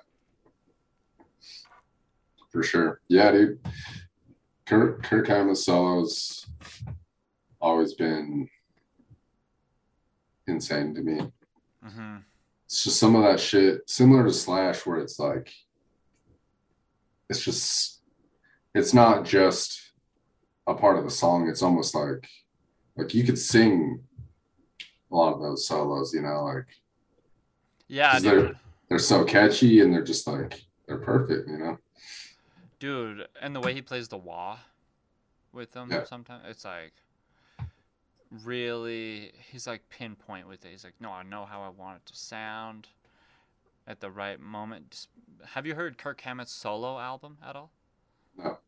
For 2.50 2.62
sure. 2.62 3.00
Yeah, 3.08 3.30
dude. 3.32 3.60
Kirk 4.66 5.02
Kirk 5.02 5.26
Hammett 5.28 5.56
solos 5.56 6.46
always 7.60 7.94
been 7.94 8.48
insane 10.46 10.94
to 10.94 11.02
me. 11.02 11.20
hmm 11.84 12.16
It's 12.66 12.84
just 12.84 12.98
some 12.98 13.16
of 13.16 13.22
that 13.24 13.40
shit 13.40 13.88
similar 13.88 14.24
to 14.24 14.32
Slash 14.32 14.84
where 14.86 14.98
it's 14.98 15.18
like 15.18 15.52
it's 17.28 17.42
just 17.42 18.00
it's 18.74 18.94
not 18.94 19.24
just 19.24 19.92
a 20.66 20.74
part 20.74 20.98
of 20.98 21.04
the 21.04 21.10
song. 21.10 21.48
It's 21.48 21.62
almost 21.62 21.94
like 21.94 22.26
like 22.96 23.14
you 23.14 23.24
could 23.24 23.38
sing 23.38 24.00
a 25.12 25.16
lot 25.16 25.34
of 25.34 25.40
those 25.40 25.66
solos, 25.66 26.12
you 26.14 26.22
know, 26.22 26.44
like 26.44 26.66
Yeah, 27.92 28.18
dude. 28.20 28.56
they're 28.88 28.98
so 29.00 29.24
catchy 29.24 29.80
and 29.80 29.92
they're 29.92 30.04
just 30.04 30.26
like 30.26 30.62
they're 30.86 30.98
perfect, 30.98 31.48
you 31.48 31.58
know. 31.58 31.78
Dude, 32.78 33.26
and 33.42 33.54
the 33.54 33.60
way 33.60 33.74
he 33.74 33.82
plays 33.82 34.06
the 34.08 34.16
wah 34.16 34.58
with 35.52 35.72
them 35.72 35.90
Yeah. 35.90 36.04
sometimes, 36.04 36.44
it's 36.48 36.64
like 36.64 36.92
really, 38.44 39.32
he's 39.50 39.66
like 39.66 39.82
pinpoint 39.90 40.46
with 40.48 40.64
it. 40.64 40.70
He's 40.70 40.84
like, 40.84 40.94
no, 41.00 41.10
I 41.10 41.22
know 41.24 41.44
how 41.44 41.62
I 41.62 41.68
want 41.68 41.96
it 41.96 42.06
to 42.12 42.16
sound 42.16 42.86
at 43.86 44.00
the 44.00 44.10
right 44.10 44.38
moment. 44.40 45.08
Have 45.44 45.66
you 45.66 45.74
heard 45.74 45.98
Kirk 45.98 46.20
Hammett's 46.20 46.52
solo 46.52 46.98
album 46.98 47.38
at 47.46 47.56
all? 47.56 47.70
No. 48.38 48.58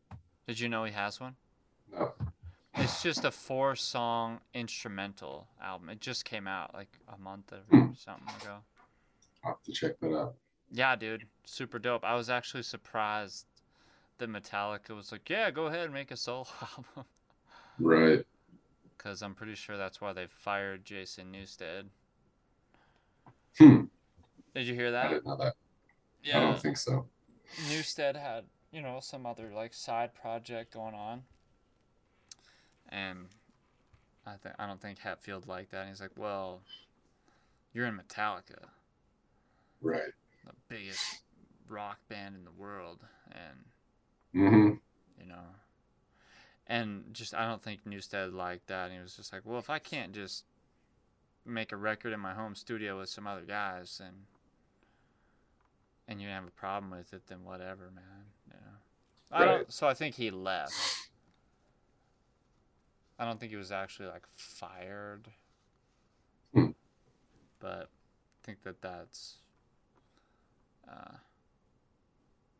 Did 0.47 0.59
you 0.59 0.67
know 0.67 0.83
he 0.83 0.91
has 0.91 1.19
one? 1.21 1.35
No. 1.93 2.11
It's 2.75 3.01
just 3.03 3.23
a 3.23 3.31
four 3.31 3.75
song 3.75 4.39
instrumental 4.53 5.47
album. 5.61 5.89
It 5.89 6.01
just 6.01 6.25
came 6.25 6.47
out 6.47 6.73
like 6.73 6.89
a 7.07 7.17
month 7.17 7.53
or 7.53 7.59
Hmm. 7.69 7.93
something 7.97 8.27
ago. 8.41 8.57
Have 9.43 9.61
to 9.63 9.71
check 9.71 9.99
that 9.99 10.15
out. 10.15 10.35
Yeah, 10.71 10.95
dude, 10.95 11.25
super 11.45 11.77
dope. 11.79 12.03
I 12.03 12.15
was 12.15 12.29
actually 12.29 12.63
surprised 12.63 13.45
that 14.17 14.29
Metallica 14.29 14.95
was 14.95 15.11
like, 15.11 15.29
"Yeah, 15.29 15.51
go 15.51 15.65
ahead 15.67 15.85
and 15.85 15.93
make 15.93 16.11
a 16.11 16.17
solo 16.17 16.45
album," 16.61 17.05
Right. 17.79 18.25
because 18.97 19.21
I'm 19.21 19.35
pretty 19.35 19.55
sure 19.55 19.77
that's 19.77 19.99
why 20.01 20.13
they 20.13 20.27
fired 20.27 20.85
Jason 20.85 21.31
Newsted. 21.31 21.85
Hmm. 23.57 23.83
Did 24.55 24.67
you 24.67 24.73
hear 24.75 24.87
I 24.87 24.91
that? 24.91 25.09
didn't 25.09 25.25
know 25.25 25.37
that. 25.37 25.53
I 26.33 26.39
don't 26.39 26.59
think 26.59 26.77
so. 26.77 27.05
Newsted 27.69 28.15
had 28.15 28.45
you 28.71 28.81
know 28.81 28.99
some 29.01 29.25
other 29.25 29.51
like 29.53 29.73
side 29.73 30.15
project 30.15 30.73
going 30.73 30.95
on, 30.95 31.23
and 32.89 33.27
I 34.25 34.35
think 34.37 34.55
I 34.57 34.65
don't 34.67 34.81
think 34.81 34.99
Hetfield 34.99 35.47
liked 35.47 35.71
that. 35.71 35.81
And 35.81 35.89
he's 35.89 36.01
like, 36.01 36.17
"Well, 36.17 36.61
you're 37.73 37.85
in 37.85 37.97
Metallica, 37.99 38.69
Right. 39.83 40.13
the 40.45 40.53
biggest 40.69 41.23
rock 41.67 41.99
band 42.09 42.35
in 42.35 42.43
the 42.45 42.51
world, 42.51 42.99
and 43.31 43.65
hmm 44.33 44.73
you 45.19 45.25
know. 45.27 45.43
And 46.67 47.13
just 47.13 47.33
I 47.35 47.47
don't 47.47 47.61
think 47.61 47.85
Newsted 47.85 48.33
liked 48.33 48.67
that. 48.67 48.85
And 48.85 48.93
he 48.95 49.01
was 49.01 49.15
just 49.15 49.33
like, 49.33 49.41
well, 49.45 49.59
if 49.59 49.69
I 49.69 49.79
can't 49.79 50.13
just 50.13 50.45
make 51.45 51.71
a 51.71 51.77
record 51.77 52.13
in 52.13 52.19
my 52.19 52.33
home 52.33 52.55
studio 52.55 52.99
with 52.99 53.09
some 53.09 53.27
other 53.27 53.43
guys, 53.43 54.01
and 54.03 54.15
and 56.07 56.21
you 56.21 56.29
have 56.29 56.45
a 56.47 56.51
problem 56.51 56.91
with 56.91 57.13
it, 57.13 57.27
then 57.27 57.43
whatever, 57.43 57.91
man. 57.93 58.25
You 58.47 58.53
know. 58.53 59.37
I 59.37 59.45
Right. 59.45 59.57
don't. 59.57 59.73
So 59.73 59.87
I 59.87 59.93
think 59.93 60.15
he 60.15 60.31
left. 60.31 61.09
I 63.19 63.25
don't 63.25 63.39
think 63.39 63.51
he 63.51 63.57
was 63.57 63.71
actually 63.71 64.09
like 64.09 64.27
fired. 64.35 65.29
Hmm. 66.53 66.71
But 67.59 67.89
I 67.89 68.45
think 68.45 68.63
that 68.63 68.81
that's. 68.81 69.37
Uh, 70.89 71.15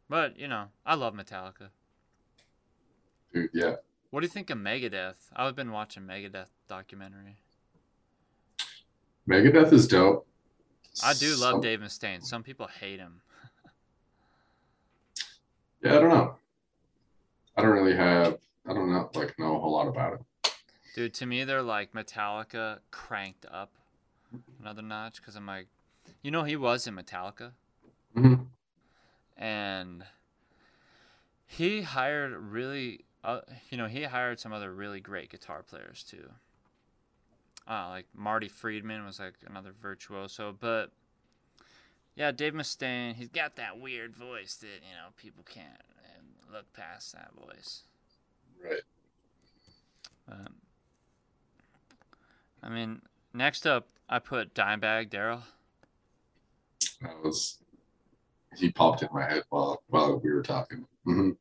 but 0.09 0.37
you 0.39 0.47
know, 0.47 0.65
I 0.85 0.95
love 0.95 1.13
Metallica. 1.13 1.69
Dude, 3.33 3.49
yeah. 3.53 3.75
What 4.11 4.19
do 4.19 4.25
you 4.25 4.29
think 4.29 4.49
of 4.49 4.57
Megadeth? 4.57 5.15
I've 5.35 5.55
been 5.55 5.71
watching 5.71 6.03
Megadeth 6.03 6.45
documentary. 6.67 7.37
Megadeth 9.27 9.73
is 9.73 9.87
dope. 9.87 10.27
I 11.03 11.13
do 11.13 11.29
love 11.35 11.53
Some- 11.53 11.61
Dave 11.61 11.79
Mustaine. 11.79 12.23
Some 12.23 12.43
people 12.43 12.67
hate 12.67 12.99
him. 12.99 13.21
Yeah, 15.81 15.97
I 15.97 15.99
don't 15.99 16.09
know. 16.09 16.35
I 17.57 17.61
don't 17.61 17.71
really 17.71 17.95
have. 17.95 18.37
I 18.67 18.73
don't 18.73 18.91
know, 18.91 19.09
like 19.15 19.37
know 19.37 19.57
a 19.57 19.59
whole 19.59 19.73
lot 19.73 19.87
about 19.87 20.13
it. 20.13 20.53
Dude, 20.95 21.13
to 21.15 21.25
me 21.25 21.43
they're 21.43 21.61
like 21.61 21.91
Metallica 21.93 22.79
cranked 22.91 23.45
up 23.51 23.71
another 24.61 24.81
notch 24.81 25.17
because 25.17 25.35
I'm 25.35 25.45
like, 25.45 25.67
you 26.21 26.31
know, 26.31 26.43
he 26.43 26.55
was 26.55 26.87
in 26.87 26.95
Metallica 26.95 27.51
hmm 28.15 28.35
and 29.37 30.03
he 31.45 31.81
hired 31.81 32.33
really, 32.33 33.05
uh, 33.23 33.41
you 33.69 33.77
know, 33.77 33.87
he 33.87 34.03
hired 34.03 34.39
some 34.39 34.53
other 34.53 34.73
really 34.73 34.99
great 34.99 35.29
guitar 35.29 35.63
players 35.63 36.03
too. 36.03 36.29
Uh, 37.67 37.89
like 37.89 38.07
Marty 38.13 38.49
Friedman 38.49 39.05
was 39.05 39.19
like 39.19 39.35
another 39.47 39.73
virtuoso, 39.81 40.55
but 40.59 40.91
yeah, 42.15 42.31
Dave 42.31 42.53
Mustaine, 42.53 43.15
he's 43.15 43.29
got 43.29 43.55
that 43.55 43.79
weird 43.79 44.15
voice 44.15 44.55
that 44.57 44.67
you 44.67 44.95
know 44.95 45.09
people 45.15 45.43
can't 45.49 45.81
uh, 45.99 46.53
look 46.53 46.71
past 46.73 47.13
that 47.13 47.31
voice. 47.33 47.83
Right. 48.63 48.81
Um, 50.31 50.55
I 52.61 52.69
mean, 52.69 53.01
next 53.33 53.65
up, 53.65 53.87
I 54.09 54.19
put 54.19 54.53
Dimebag 54.53 55.09
Darrell. 55.09 55.43
That 57.01 57.23
was. 57.23 57.62
He 58.55 58.71
popped 58.71 59.01
in 59.01 59.09
my 59.13 59.23
head 59.27 59.43
while 59.49 59.83
while 59.87 60.19
we 60.19 60.31
were 60.31 60.43
talking. 60.43 60.85
hmm 61.05 61.31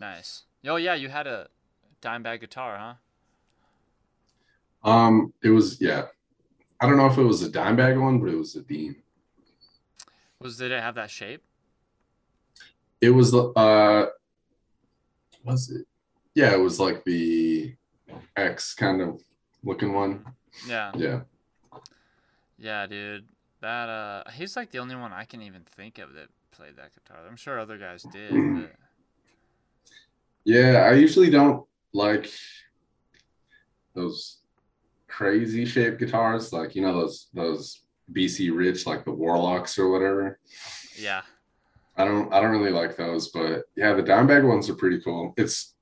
Nice. 0.00 0.44
Oh 0.66 0.76
yeah, 0.76 0.94
you 0.94 1.08
had 1.08 1.26
a 1.26 1.48
Dimebag 2.02 2.40
guitar, 2.40 2.78
huh? 2.78 2.94
Um, 4.90 5.32
it 5.42 5.50
was 5.50 5.80
yeah. 5.80 6.06
I 6.80 6.86
don't 6.86 6.96
know 6.96 7.06
if 7.06 7.18
it 7.18 7.22
was 7.22 7.42
a 7.42 7.50
Dimebag 7.50 8.00
one, 8.00 8.18
but 8.18 8.30
it 8.30 8.36
was 8.36 8.56
a 8.56 8.62
Dean. 8.62 8.96
Was 10.40 10.56
did 10.56 10.72
it 10.72 10.80
have 10.80 10.94
that 10.94 11.10
shape? 11.10 11.42
It 13.00 13.10
was 13.10 13.34
uh, 13.34 14.06
was 15.44 15.70
it? 15.70 15.86
Yeah, 16.34 16.54
it 16.54 16.60
was 16.60 16.80
like 16.80 17.04
the 17.04 17.74
X 18.36 18.74
kind 18.74 19.02
of 19.02 19.20
looking 19.64 19.92
one. 19.92 20.24
Yeah. 20.66 20.92
Yeah. 20.96 21.20
Yeah, 22.58 22.86
dude. 22.86 23.26
That 23.60 23.88
uh, 23.88 24.30
he's 24.30 24.56
like 24.56 24.70
the 24.70 24.78
only 24.78 24.96
one 24.96 25.12
I 25.12 25.24
can 25.24 25.42
even 25.42 25.62
think 25.76 25.98
of 25.98 26.14
that 26.14 26.28
played 26.52 26.76
that 26.76 26.92
guitar. 26.94 27.18
I'm 27.28 27.36
sure 27.36 27.58
other 27.58 27.78
guys 27.78 28.02
did, 28.12 28.30
but 28.54 28.72
Yeah, 30.44 30.86
I 30.90 30.94
usually 30.94 31.30
don't 31.30 31.66
like 31.92 32.30
those 33.94 34.38
crazy 35.08 35.64
shaped 35.64 35.98
guitars, 35.98 36.52
like 36.52 36.74
you 36.74 36.82
know 36.82 36.92
those 36.94 37.28
those 37.34 37.82
BC 38.12 38.56
Rich, 38.56 38.86
like 38.86 39.04
the 39.04 39.12
Warlocks 39.12 39.78
or 39.78 39.90
whatever. 39.90 40.38
yeah. 40.98 41.22
I 41.96 42.04
don't 42.04 42.32
I 42.32 42.40
don't 42.40 42.52
really 42.52 42.70
like 42.72 42.96
those, 42.96 43.28
but 43.28 43.64
yeah, 43.76 43.92
the 43.92 44.02
Dimebag 44.02 44.46
ones 44.46 44.70
are 44.70 44.74
pretty 44.74 45.00
cool. 45.00 45.34
It's 45.36 45.74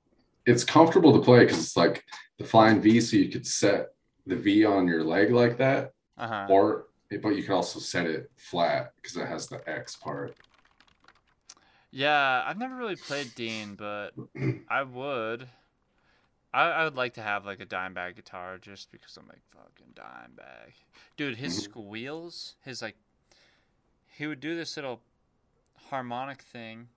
it's 0.46 0.64
comfortable 0.64 1.12
to 1.12 1.24
play 1.24 1.40
because 1.44 1.58
it's 1.62 1.76
like 1.76 2.02
the 2.38 2.44
flying 2.44 2.80
V, 2.80 3.00
so 3.00 3.16
you 3.16 3.28
could 3.28 3.46
set 3.46 3.88
the 4.26 4.34
V 4.36 4.64
on 4.64 4.88
your 4.88 5.04
leg 5.04 5.30
like 5.30 5.58
that, 5.58 5.92
Uh 6.16 6.26
huh. 6.26 6.46
or 6.48 6.86
but 7.22 7.36
you 7.36 7.42
can 7.42 7.52
also 7.54 7.78
set 7.78 8.06
it 8.06 8.30
flat 8.36 8.92
because 8.96 9.16
it 9.16 9.26
has 9.28 9.46
the 9.46 9.60
X 9.68 9.96
part. 9.96 10.34
Yeah, 11.90 12.42
I've 12.46 12.58
never 12.58 12.76
really 12.76 12.96
played 12.96 13.34
Dean, 13.34 13.74
but 13.74 14.14
I 14.68 14.82
would. 14.82 15.48
I, 16.52 16.62
I 16.70 16.84
would 16.84 16.96
like 16.96 17.14
to 17.14 17.22
have 17.22 17.44
like 17.44 17.60
a 17.60 17.66
Dimebag 17.66 18.16
guitar 18.16 18.58
just 18.58 18.90
because 18.90 19.16
I'm 19.16 19.26
like 19.28 19.42
fucking 19.52 19.94
Dimebag, 19.94 20.72
dude. 21.16 21.36
His 21.36 21.52
Mhm. 21.52 21.58
squeals, 21.58 22.56
his 22.64 22.80
like, 22.82 22.96
he 24.16 24.26
would 24.26 24.40
do 24.40 24.56
this 24.56 24.76
little 24.76 25.00
harmonic 25.90 26.42
thing, 26.42 26.88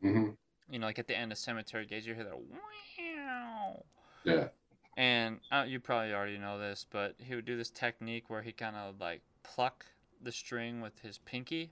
hmm 0.00 0.30
you 0.70 0.78
know, 0.78 0.86
like 0.86 0.98
at 0.98 1.06
the 1.08 1.16
end 1.16 1.32
of 1.32 1.38
Cemetery 1.38 1.86
Gates, 1.86 2.06
you 2.06 2.14
hear 2.14 2.24
that 2.24 2.38
wow. 2.38 3.84
Yeah. 4.24 4.48
And 4.96 5.40
uh, 5.52 5.64
you 5.66 5.80
probably 5.80 6.12
already 6.12 6.38
know 6.38 6.58
this, 6.58 6.84
but 6.90 7.14
he 7.18 7.34
would 7.34 7.44
do 7.44 7.56
this 7.56 7.70
technique 7.70 8.28
where 8.28 8.42
he 8.42 8.52
kind 8.52 8.76
of 8.76 9.00
like 9.00 9.22
pluck 9.42 9.86
the 10.22 10.32
string 10.32 10.80
with 10.80 10.98
his 11.00 11.18
pinky, 11.18 11.70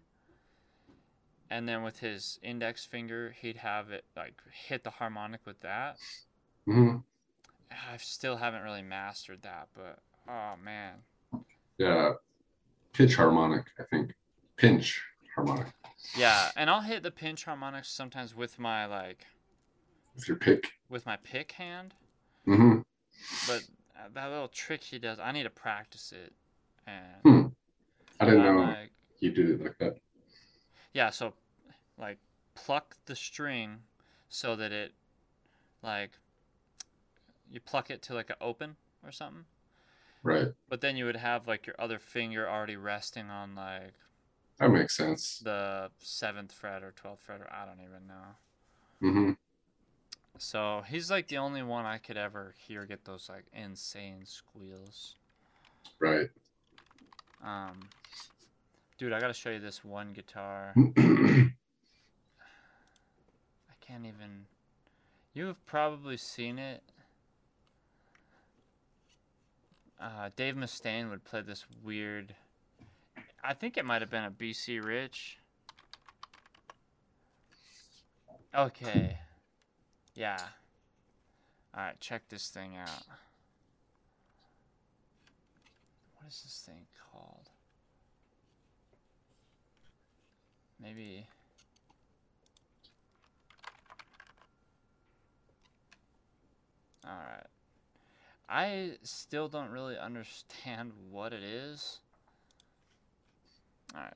and 1.51 1.69
then 1.69 1.83
with 1.83 1.99
his 2.01 2.39
index 2.43 2.85
finger, 2.85 3.35
he'd 3.41 3.57
have 3.59 3.91
it 3.91 4.05
like 4.17 4.35
hit 4.53 4.85
the 4.85 4.91
harmonic 4.91 5.41
with 5.47 5.61
that. 5.61 5.97
hmm 6.65 6.97
I 7.71 7.97
still 7.99 8.37
haven't 8.37 8.63
really 8.63 8.83
mastered 8.83 9.43
that, 9.43 9.69
but 9.75 9.99
oh 10.29 10.55
man, 10.63 10.95
Yeah. 11.79 12.13
Pitch 12.93 13.17
harmonic, 13.17 13.67
I 13.79 13.83
think. 13.85 14.15
Pinch 14.57 15.03
harmonic. 15.35 15.67
yeah. 16.17 16.51
And 16.57 16.71
I'll 16.71 16.81
hit 16.81 17.03
the 17.03 17.11
pinch 17.11 17.45
harmonics 17.45 17.91
sometimes 17.91 18.35
with 18.35 18.59
my 18.59 18.87
like 18.87 19.27
with 20.15 20.27
your 20.29 20.37
pick. 20.39 20.73
with 20.89 21.05
my 21.05 21.17
pick 21.17 21.53
hand. 21.53 21.93
Mm-hmm. 22.47 22.79
But 23.47 23.65
uh, 23.99 24.09
that 24.15 24.31
little 24.31 24.49
trick 24.49 24.83
he 24.85 24.99
does, 24.99 25.19
I 25.19 25.33
need 25.33 25.43
to 25.43 25.51
practice 25.51 26.13
it. 26.13 26.33
And 26.87 27.23
Hmm. 27.23 27.47
I 28.21 28.25
didn't 28.25 28.45
know 28.45 28.61
like, 28.61 28.93
you 29.21 29.31
did 29.33 29.51
it 29.51 29.63
like 29.63 29.77
that. 29.79 29.97
Yeah, 30.97 31.11
so 31.11 31.35
like 31.99 32.17
pluck 32.55 32.97
the 33.05 33.15
string 33.15 33.81
so 34.31 34.57
that 34.57 34.73
it 34.73 34.93
like 35.83 36.13
you 37.53 37.61
pluck 37.61 37.91
it 37.91 38.01
to 38.03 38.15
like 38.15 38.31
an 38.31 38.37
open 38.41 38.77
or 39.05 39.13
something. 39.13 39.45
Right. 40.23 40.49
But 40.71 40.81
then 40.81 40.97
you 40.97 41.05
would 41.05 41.17
have 41.17 41.47
like 41.47 41.67
your 41.67 41.77
other 41.79 41.99
finger 41.99 42.49
already 42.49 42.77
resting 42.77 43.29
on 43.29 43.55
like 43.55 43.93
That 44.59 44.71
makes 44.71 44.97
sense. 44.97 45.39
the 45.39 45.91
seventh 45.99 46.53
fret 46.53 46.83
or 46.83 46.93
twelfth 46.93 47.23
fret 47.25 47.43
or 47.43 47.53
I 47.53 47.67
don't 47.67 47.81
even 47.85 48.07
know. 48.09 48.37
hmm 49.01 49.33
So 50.39 50.83
he's 50.89 51.11
like 51.11 51.29
the 51.29 51.37
only 51.39 51.63
one 51.63 51.85
I 51.85 51.99
could 51.99 52.17
ever 52.17 52.55
hear 52.67 52.87
get 52.87 53.05
those 53.05 53.29
like 53.29 53.45
insane 53.53 54.25
squeals. 54.25 55.17
Right. 56.01 56.31
Um, 57.45 57.89
dude, 58.99 59.13
I 59.13 59.21
gotta 59.21 59.35
show 59.35 59.51
you 59.51 59.59
this 59.59 59.85
one 59.85 60.13
guitar. 60.13 60.73
I 60.97 61.51
can't 63.81 64.07
even. 64.07 64.47
You've 65.35 65.65
probably 65.67 66.17
seen 66.17 66.59
it. 66.59 66.83
Uh, 70.01 70.31
Dave 70.37 70.55
Mustaine 70.55 71.11
would 71.11 71.25
play 71.25 71.41
this 71.43 71.65
weird. 71.85 72.35
I 73.43 73.55
think 73.55 73.77
it 73.77 73.85
might 73.85 74.03
have 74.03 74.11
been 74.11 74.25
a 74.25 74.31
BC 74.31 74.85
Rich. 74.85 75.39
Okay. 78.55 79.19
Yeah. 80.15 80.39
Alright, 81.77 82.01
check 82.01 82.23
this 82.29 82.49
thing 82.49 82.77
out. 82.77 82.89
What 86.17 86.29
is 86.29 86.43
this 86.43 86.63
thing 86.67 86.87
called? 87.13 87.51
Maybe. 90.87 91.27
Alright. 97.05 97.47
I 98.49 98.93
still 99.03 99.49
don't 99.49 99.71
really 99.71 99.99
understand 99.99 100.93
what 101.11 101.33
it 101.33 101.43
is. 101.43 101.99
Alright. 103.97 104.13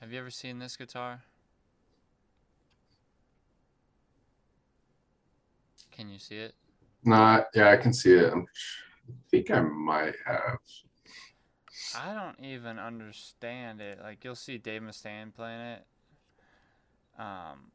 Have 0.00 0.10
you 0.10 0.18
ever 0.18 0.30
seen 0.30 0.58
this 0.58 0.74
guitar? 0.78 1.20
Can 5.92 6.08
you 6.08 6.18
see 6.18 6.36
it? 6.36 6.54
Nah, 7.04 7.42
yeah, 7.54 7.72
I 7.72 7.76
can 7.76 7.92
see 7.92 8.14
it. 8.14 8.32
I 8.32 8.42
think 9.30 9.50
I 9.50 9.60
might 9.60 10.14
have. 10.24 10.56
I 11.94 12.14
don't 12.14 12.44
even 12.44 12.78
understand 12.78 13.80
it. 13.80 14.00
Like 14.02 14.24
you'll 14.24 14.34
see 14.34 14.58
Dave 14.58 14.82
Mustaine 14.82 15.34
playing 15.34 15.60
it. 15.60 15.86
Um 17.18 17.70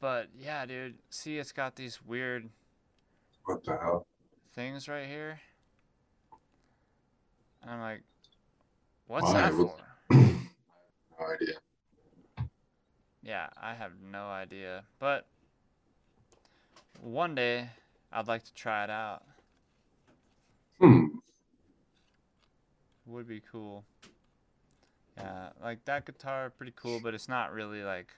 but 0.00 0.28
yeah, 0.38 0.66
dude, 0.66 0.94
see 1.10 1.38
it's 1.38 1.52
got 1.52 1.76
these 1.76 2.00
weird 2.04 2.48
What 3.44 3.64
the 3.64 3.72
hell? 3.76 4.06
things 4.54 4.88
right 4.88 5.06
here. 5.06 5.40
And 7.62 7.70
I'm 7.70 7.80
like, 7.80 8.02
what's 9.06 9.26
Why? 9.26 9.34
that 9.34 9.52
for? 9.52 9.76
no 10.10 11.26
idea. 11.32 11.54
Yeah, 13.22 13.46
I 13.60 13.74
have 13.74 13.92
no 14.10 14.26
idea. 14.26 14.82
But 14.98 15.26
one 17.00 17.34
day 17.36 17.70
I'd 18.12 18.26
like 18.26 18.44
to 18.44 18.54
try 18.54 18.84
it 18.84 18.90
out. 18.90 19.22
Hmm. 20.80 21.06
Would 23.12 23.28
be 23.28 23.42
cool. 23.52 23.84
Yeah, 25.18 25.50
like 25.62 25.84
that 25.84 26.06
guitar 26.06 26.50
pretty 26.50 26.72
cool, 26.74 26.98
but 26.98 27.12
it's 27.12 27.28
not 27.28 27.52
really 27.52 27.82
like 27.82 28.08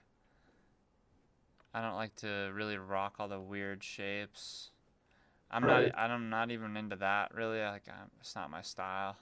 I 1.75 1.83
don't 1.83 1.97
like 1.97 2.15
to 2.17 2.51
really 2.55 2.79
rock 2.79 3.17
all 3.19 3.29
the 3.29 3.41
weird 3.41 3.83
shapes. 3.83 4.71
I'm 5.51 5.65
Right. 5.65 5.93
not 5.93 5.99
I'm 5.99 6.31
not 6.31 6.51
even 6.51 6.77
into 6.77 6.97
that 6.97 7.35
really. 7.35 7.61
Like 7.61 7.89
I'm, 7.89 8.11
it's 8.21 8.35
not 8.37 8.51
my 8.51 8.63
style. 8.63 9.17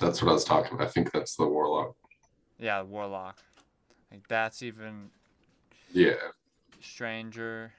That's 0.00 0.22
what 0.22 0.30
I 0.30 0.34
was 0.34 0.44
talking 0.44 0.74
about. 0.74 0.86
I 0.88 0.90
think 0.90 1.12
that's 1.12 1.36
the 1.36 1.46
Warlock. 1.46 1.94
Yeah, 2.58 2.82
Warlock. 2.82 3.42
Like 4.10 4.28
that's 4.28 4.62
even 4.62 5.10
Yeah, 5.92 6.14
stranger. 6.80 7.72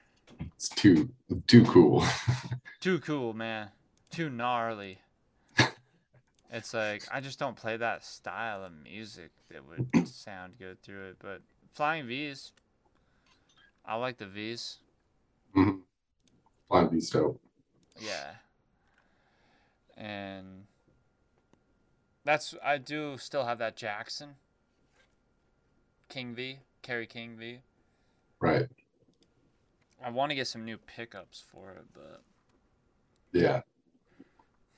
it's 0.56 0.68
too 0.68 1.10
too 1.46 1.64
cool. 1.64 2.04
Too 2.80 2.98
cool, 3.00 3.32
man. 3.32 3.70
Too 4.10 4.28
gnarly. 4.28 5.00
It's 6.52 6.74
like 6.74 7.02
I 7.12 7.20
just 7.20 7.38
don't 7.38 7.56
play 7.56 7.76
that 7.76 8.04
style 8.04 8.64
of 8.64 8.72
music 8.82 9.30
that 9.50 9.62
would 9.66 10.08
sound 10.08 10.54
good 10.58 10.82
through 10.82 11.10
it. 11.10 11.16
But 11.20 11.40
Flying 11.74 12.06
V's, 12.06 12.52
I 13.86 13.96
like 13.96 14.18
the 14.18 14.26
V's. 14.26 14.78
Mhm. 15.56 15.80
Flying 16.68 16.90
V's 16.90 17.10
dope. 17.10 17.40
Yeah. 18.00 18.30
And 19.96 20.64
that's 22.24 22.54
I 22.64 22.78
do 22.78 23.16
still 23.18 23.44
have 23.44 23.58
that 23.58 23.76
Jackson 23.76 24.30
King 26.08 26.34
V, 26.34 26.58
Kerry 26.82 27.06
King 27.06 27.36
V. 27.38 27.58
Right. 28.40 28.66
I 30.02 30.10
want 30.10 30.30
to 30.30 30.34
get 30.34 30.46
some 30.46 30.64
new 30.64 30.78
pickups 30.78 31.44
for 31.52 31.72
it, 31.72 31.84
but 31.92 32.22
Yeah. 33.32 33.60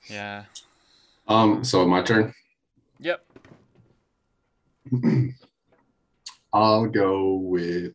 yeah. 0.08 0.44
Um. 1.28 1.64
So 1.64 1.86
my 1.86 2.02
turn. 2.02 2.32
Yep. 3.00 3.24
I'll 6.52 6.86
go 6.86 7.34
with 7.36 7.94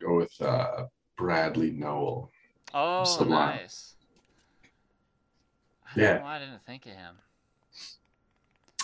go 0.00 0.16
with 0.16 0.32
uh, 0.40 0.84
Bradley 1.16 1.70
Nowell. 1.70 2.30
Oh, 2.74 3.04
Sublime. 3.04 3.56
nice. 3.56 3.94
I 5.96 6.00
Yeah. 6.00 6.22
I 6.24 6.38
didn't 6.38 6.64
think 6.66 6.84
of 6.86 6.92
him. 6.92 7.14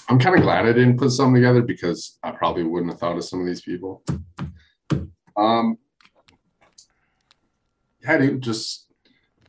I'm 0.09 0.19
kind 0.19 0.35
of 0.37 0.43
glad 0.43 0.67
I 0.67 0.73
didn't 0.73 0.99
put 0.99 1.11
some 1.11 1.35
together 1.35 1.63
because 1.63 2.19
I 2.23 2.33
probably 2.33 2.65
wouldn't 2.65 2.91
have 2.93 2.99
thought 3.01 3.17
of 3.17 3.25
some 3.25 3.41
of 3.41 3.47
these 3.47 3.61
people. 3.63 4.03
Um, 5.37 5.79
yeah, 8.03 8.19
dude, 8.19 8.43
just 8.43 8.87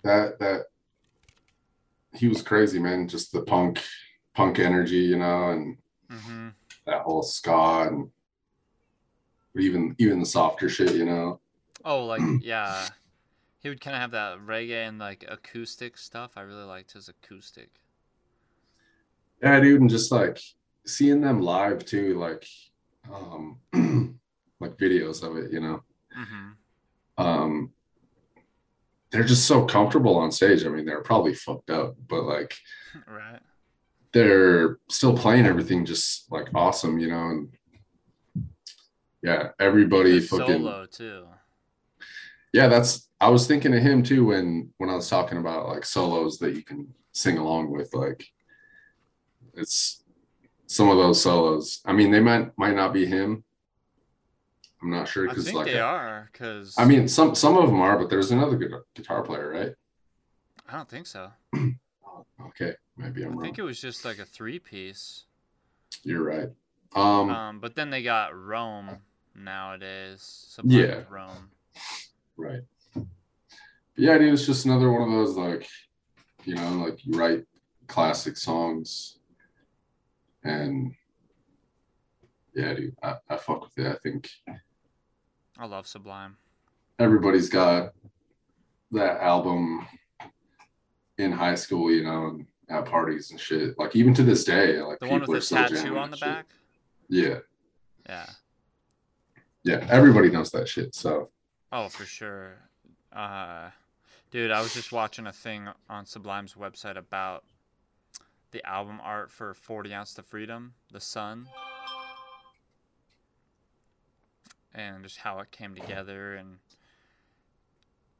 that 0.03 0.39
that 0.39 0.65
he 2.15 2.27
was 2.27 2.41
crazy, 2.41 2.79
man. 2.79 3.07
Just 3.07 3.31
the 3.31 3.41
punk 3.43 3.81
punk 4.35 4.59
energy, 4.59 4.97
you 4.97 5.17
know, 5.17 5.49
and 5.49 5.77
hmm 6.09 6.49
that 6.85 7.01
whole 7.01 7.23
ska 7.23 7.87
and 7.89 8.09
even 9.57 9.95
even 9.99 10.19
the 10.19 10.25
softer 10.25 10.69
shit, 10.69 10.95
you 10.95 11.05
know. 11.05 11.39
Oh, 11.85 12.05
like 12.05 12.21
yeah, 12.41 12.91
he 13.59 13.69
would 13.69 13.81
kind 13.81 13.95
of 13.95 14.01
have 14.01 14.11
that 14.11 14.39
reggae 14.39 14.87
and 14.87 14.99
like 14.99 15.25
acoustic 15.27 15.97
stuff. 15.97 16.33
I 16.37 16.41
really 16.41 16.63
liked 16.65 16.93
his 16.93 17.09
acoustic. 17.09 17.69
Yeah, 19.41 19.59
dude, 19.59 19.81
and 19.81 19.89
just 19.89 20.11
like 20.11 20.39
seeing 20.85 21.21
them 21.21 21.41
live 21.41 21.85
too, 21.85 22.17
like 22.19 22.45
um 23.13 23.59
like 24.59 24.77
videos 24.77 25.23
of 25.23 25.37
it, 25.37 25.51
you 25.51 25.59
know. 25.59 25.83
hmm 26.13 26.57
Um 27.17 27.71
they're 29.13 29.23
just 29.23 29.45
so 29.45 29.63
comfortable 29.63 30.17
on 30.17 30.31
stage. 30.31 30.65
I 30.65 30.69
mean, 30.69 30.85
they're 30.85 31.03
probably 31.03 31.35
fucked 31.35 31.69
up, 31.69 31.95
but 32.07 32.23
like 32.23 32.57
right. 33.07 33.39
they're 34.11 34.79
still 34.89 35.15
playing 35.15 35.45
everything 35.45 35.85
just 35.85 36.31
like 36.31 36.47
awesome, 36.55 36.97
you 36.97 37.09
know, 37.09 37.29
and 37.29 37.49
yeah, 39.21 39.49
everybody 39.59 40.19
The 40.19 40.25
fucking 40.25 40.63
solo 40.63 40.85
too. 40.87 41.27
yeah, 42.53 42.67
that's 42.67 43.07
I 43.21 43.29
was 43.29 43.45
thinking 43.45 43.75
of 43.75 43.83
him 43.83 44.01
too 44.01 44.25
when 44.25 44.73
when 44.79 44.89
I 44.89 44.95
was 44.95 45.09
talking 45.09 45.37
about 45.37 45.67
like 45.67 45.85
solos 45.85 46.39
that 46.39 46.55
you 46.55 46.63
can 46.63 46.91
sing 47.11 47.37
along 47.37 47.69
with. 47.69 47.93
Like 47.93 48.25
it's 49.53 50.03
some 50.65 50.89
of 50.89 50.97
those 50.97 51.21
solos. 51.21 51.81
I 51.85 51.93
mean, 51.93 52.09
they 52.09 52.19
might 52.19 52.49
might 52.57 52.75
not 52.75 52.93
be 52.93 53.05
him. 53.05 53.43
I'm 54.83 54.89
not 54.91 55.07
sure 55.07 55.25
I 55.25 55.29
because 55.29 55.45
think 55.45 55.57
like 55.57 55.67
they 55.67 55.79
are 55.79 56.29
because 56.31 56.75
I 56.77 56.83
mean, 56.85 57.07
some 57.07 57.35
some 57.35 57.57
of 57.57 57.67
them 57.67 57.79
are, 57.79 57.97
but 57.97 58.09
there's 58.09 58.31
another 58.31 58.57
good 58.57 58.73
guitar 58.95 59.23
player, 59.23 59.49
right? 59.49 59.73
I 60.67 60.77
don't 60.77 60.89
think 60.89 61.07
so. 61.07 61.31
Okay, 62.47 62.73
maybe 62.97 63.23
I'm 63.23 63.29
I 63.29 63.31
wrong. 63.31 63.39
I 63.39 63.45
think 63.45 63.57
it 63.59 63.63
was 63.63 63.79
just 63.81 64.05
like 64.05 64.19
a 64.19 64.25
three 64.25 64.59
piece. 64.59 65.25
You're 66.03 66.23
right. 66.23 66.49
Um, 66.95 67.29
Um, 67.29 67.59
but 67.59 67.75
then 67.75 67.89
they 67.89 68.03
got 68.03 68.37
Rome 68.37 68.97
nowadays. 69.35 70.57
Yeah. 70.63 71.01
Rome. 71.09 71.49
right. 72.37 72.61
But 72.93 73.03
yeah, 73.97 74.17
dude, 74.17 74.33
it's 74.33 74.45
just 74.45 74.65
another 74.65 74.91
one 74.91 75.03
of 75.03 75.11
those 75.11 75.35
like, 75.35 75.67
you 76.43 76.55
know, 76.55 76.69
like 76.85 77.03
you 77.05 77.17
write 77.17 77.45
classic 77.87 78.37
songs, 78.37 79.17
and 80.43 80.93
yeah, 82.53 82.73
dude, 82.73 82.95
I, 83.01 83.15
I 83.29 83.37
fuck 83.37 83.63
with 83.63 83.77
it. 83.85 83.91
I 83.91 83.97
think 84.03 84.29
I 85.57 85.65
love 85.65 85.87
Sublime. 85.87 86.37
everybody's 86.99 87.49
got 87.49 87.93
that 88.91 89.21
album 89.21 89.85
in 91.17 91.31
high 91.31 91.55
school, 91.55 91.91
you 91.91 92.03
know, 92.03 92.27
and 92.27 92.45
at 92.69 92.85
parties 92.85 93.31
and 93.31 93.39
shit. 93.39 93.77
Like 93.77 93.95
even 93.95 94.13
to 94.15 94.23
this 94.23 94.43
day, 94.43 94.81
like 94.81 94.99
The 94.99 95.07
one 95.07 95.19
people 95.21 95.35
are 95.35 95.37
the 95.37 95.45
still 95.45 95.57
tattoo 95.59 95.75
jamming 95.75 95.97
on 95.97 96.11
the 96.11 96.17
shit. 96.17 96.27
back. 96.27 96.45
Yeah, 97.09 97.39
Yeah. 98.07 98.25
yeah, 99.63 99.85
everybody 99.89 100.29
knows 100.31 100.51
that 100.51 100.67
shit. 100.67 100.95
So 100.95 101.29
Oh, 101.71 101.89
for 101.89 102.05
sure. 102.05 102.53
Uh, 103.11 103.69
dude, 104.31 104.51
I 104.51 104.61
was 104.61 104.73
just 104.73 104.91
watching 104.91 105.27
a 105.27 105.33
thing 105.33 105.67
on 105.89 106.05
Sublime's 106.05 106.53
website 106.53 106.97
about 106.97 107.43
the 108.51 108.63
album 108.67 108.99
art 109.03 109.31
for 109.31 109.53
40 109.55 109.93
Ounce 109.93 110.13
to 110.15 110.23
Freedom, 110.23 110.73
The 110.91 110.99
Sun, 110.99 111.47
and 114.73 115.03
just 115.03 115.17
how 115.17 115.39
it 115.39 115.51
came 115.51 115.75
together 115.75 116.35
and 116.35 116.57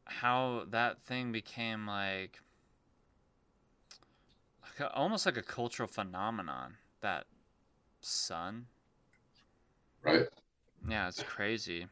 how 0.06 0.64
that 0.70 1.02
thing 1.04 1.32
became 1.32 1.88
like, 1.88 2.40
like 4.62 4.80
a, 4.80 4.94
almost 4.94 5.26
like 5.26 5.38
a 5.38 5.42
cultural 5.42 5.88
phenomenon. 5.88 6.76
That 7.02 7.26
sun. 8.02 8.68
right, 10.04 10.28
Yeah, 10.88 11.08
it's 11.08 11.24
crazy. 11.24 11.88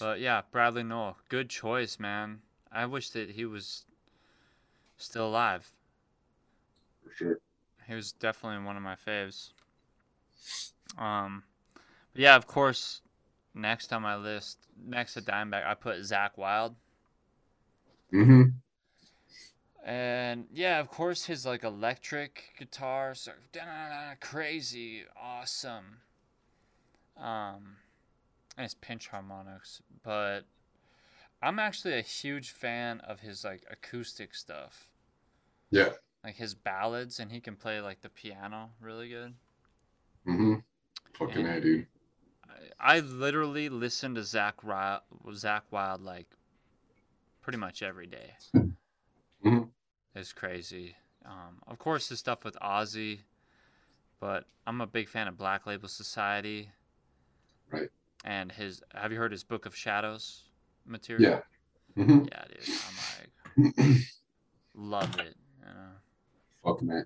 But 0.00 0.20
yeah, 0.20 0.42
Bradley 0.50 0.82
Nowell, 0.82 1.16
good 1.28 1.48
choice, 1.48 1.98
man. 1.98 2.40
I 2.72 2.86
wish 2.86 3.10
that 3.10 3.30
he 3.30 3.44
was 3.44 3.84
still 4.96 5.28
alive. 5.28 5.70
for 7.04 7.14
sure. 7.14 7.38
He 7.86 7.94
was 7.94 8.12
definitely 8.12 8.64
one 8.64 8.76
of 8.76 8.82
my 8.82 8.96
faves. 8.96 9.50
Um, 10.98 11.44
yeah, 12.14 12.36
of 12.36 12.46
course, 12.46 13.00
next 13.54 13.92
on 13.92 14.02
my 14.02 14.16
list, 14.16 14.58
next 14.86 15.14
to 15.14 15.22
Dimebag, 15.22 15.66
I 15.66 15.74
put 15.74 15.98
Zakk 16.00 16.36
Wylde. 16.36 16.74
Mm-hmm. 18.12 18.42
And 19.84 20.46
yeah, 20.52 20.80
of 20.80 20.88
course, 20.88 21.24
his 21.26 21.44
like 21.44 21.62
electric 21.64 22.54
guitar, 22.58 23.14
so 23.14 23.32
crazy, 24.20 25.02
awesome. 25.20 25.98
Um, 27.18 27.76
and 28.56 28.64
his 28.64 28.74
pinch 28.74 29.08
harmonics, 29.08 29.82
but 30.02 30.40
I'm 31.42 31.58
actually 31.58 31.98
a 31.98 32.02
huge 32.02 32.50
fan 32.50 33.00
of 33.00 33.20
his 33.20 33.44
like 33.44 33.62
acoustic 33.70 34.34
stuff, 34.34 34.88
Yeah. 35.70 35.90
like 36.24 36.36
his 36.36 36.54
ballads, 36.54 37.20
and 37.20 37.30
he 37.30 37.40
can 37.40 37.54
play 37.56 37.80
like 37.80 38.00
the 38.00 38.08
piano 38.08 38.70
really 38.80 39.10
good. 39.10 39.34
Mm-hmm. 40.26 40.54
Fucking 41.18 41.46
And- 41.46 41.56
A, 41.56 41.60
dude. 41.60 41.86
I, 42.80 43.00
literally 43.00 43.68
listen 43.68 44.14
to 44.14 44.20
Zakk 44.22 44.62
Wylde, 44.62 45.02
Zakk 45.28 45.62
Wylde 45.70 46.02
like 46.02 46.26
pretty 47.42 47.58
much 47.58 47.82
every 47.82 48.06
day. 48.06 48.32
Mhm. 49.44 49.70
It's 50.14 50.32
crazy. 50.32 50.96
Um, 51.24 51.60
of 51.66 51.78
course, 51.78 52.08
his 52.08 52.18
stuff 52.18 52.44
with 52.44 52.56
Ozzy, 52.62 53.20
but 54.20 54.44
I'm 54.66 54.80
a 54.80 54.86
big 54.86 55.08
fan 55.08 55.28
of 55.28 55.36
Black 55.36 55.66
Label 55.66 55.88
Society. 55.88 56.70
Right. 57.70 57.88
And 58.24 58.50
his, 58.52 58.82
have 58.94 59.12
you 59.12 59.18
heard 59.18 59.32
his 59.32 59.44
Book 59.44 59.66
of 59.66 59.74
Shadows 59.76 60.44
material? 60.86 61.42
Yeah. 61.96 62.02
Mm-hmm. 62.02 62.24
Yeah, 62.30 62.44
dude. 62.48 62.76
I'm 63.56 63.64
like, 63.86 63.96
love 64.74 65.18
it. 65.20 65.36
You 65.60 65.66
know? 65.74 65.90
Fucking 66.64 66.90
A. 66.90 67.04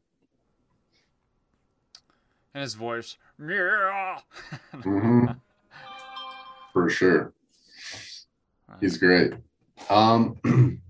And 2.54 2.62
his 2.62 2.74
voice, 2.74 3.16
yeah. 3.38 4.20
Mm-hmm. 4.72 5.26
For 6.72 6.88
sure. 6.90 7.32
He's 8.80 8.98
great. 8.98 9.32
Um. 9.88 10.38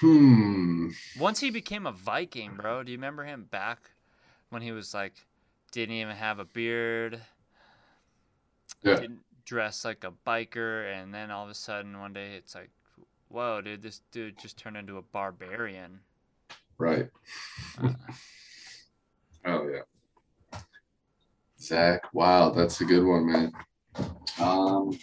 hmm. 0.00 0.88
Once 1.18 1.40
he 1.40 1.50
became 1.50 1.86
a 1.86 1.92
Viking, 1.92 2.52
bro. 2.56 2.82
Do 2.82 2.92
you 2.92 2.98
remember 2.98 3.24
him 3.24 3.44
back 3.50 3.90
when 4.50 4.62
he 4.62 4.72
was 4.72 4.92
like, 4.94 5.14
didn't 5.72 5.96
even 5.96 6.14
have 6.16 6.38
a 6.38 6.44
beard, 6.44 7.20
Yeah. 8.82 9.00
didn't 9.00 9.20
dress 9.44 9.84
like 9.84 10.04
a 10.04 10.12
biker, 10.26 10.92
and 10.92 11.12
then 11.12 11.30
all 11.30 11.44
of 11.44 11.50
a 11.50 11.54
sudden 11.54 11.98
one 11.98 12.12
day 12.12 12.34
it's 12.36 12.54
like, 12.54 12.70
whoa, 13.28 13.60
dude, 13.60 13.82
this 13.82 14.00
dude 14.12 14.38
just 14.38 14.56
turned 14.56 14.76
into 14.76 14.98
a 14.98 15.02
barbarian. 15.02 16.00
Right. 16.78 17.10
Uh, 17.82 17.92
Oh 19.46 19.68
yeah. 19.68 20.58
Zakk, 21.60 22.00
wow, 22.14 22.48
that's 22.50 22.80
a 22.80 22.84
good 22.86 23.04
one, 23.04 23.26
man. 23.30 23.52
Um, 24.40 24.98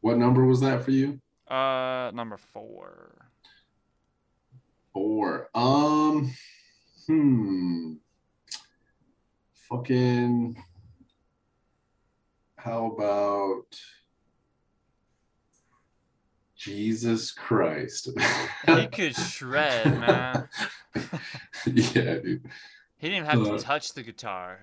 what 0.00 0.18
number 0.18 0.44
was 0.44 0.60
that 0.60 0.84
for 0.84 0.90
you? 0.90 1.20
uh, 1.48 2.10
number 2.14 2.36
four. 2.36 3.28
Four. 4.92 5.48
Um, 5.54 6.32
hmm. 7.06 7.92
Fucking. 9.68 10.56
How 12.56 12.86
about 12.86 13.78
Jesus 16.56 17.30
Christ? 17.30 18.08
He 18.66 18.86
could 18.88 19.14
shred, 19.14 20.00
man. 20.00 20.48
yeah, 21.66 22.18
dude. 22.18 22.44
He 22.98 23.08
didn't 23.08 23.24
even 23.24 23.24
have 23.26 23.46
Uh, 23.46 23.56
to 23.58 23.62
touch 23.62 23.92
the 23.92 24.02
guitar. 24.02 24.58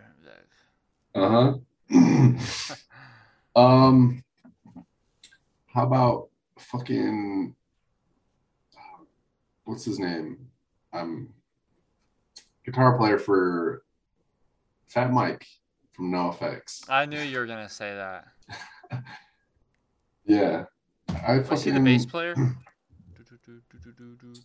Uh 1.16 1.30
huh. 1.30 1.54
um, 3.56 4.24
how 5.68 5.84
about 5.84 6.30
fucking 6.58 7.56
what's 9.66 9.86
his 9.86 10.00
name? 10.00 10.38
Um, 10.92 11.30
guitar 12.66 12.98
player 12.98 13.18
for 13.18 13.84
Fat 14.88 15.12
Mike 15.12 15.46
from 15.94 16.12
NoFX. 16.12 16.90
I 16.90 17.06
knew 17.06 17.20
you 17.20 17.40
were 17.40 17.46
gonna 17.48 17.70
say 17.70 17.96
that. 17.96 18.26
Yeah, 20.26 20.66
I 21.10 21.40
fucking. 21.40 21.50
Was 21.50 21.64
he 21.66 21.72
the 21.72 21.80
bass 21.82 22.06
player? 22.06 22.36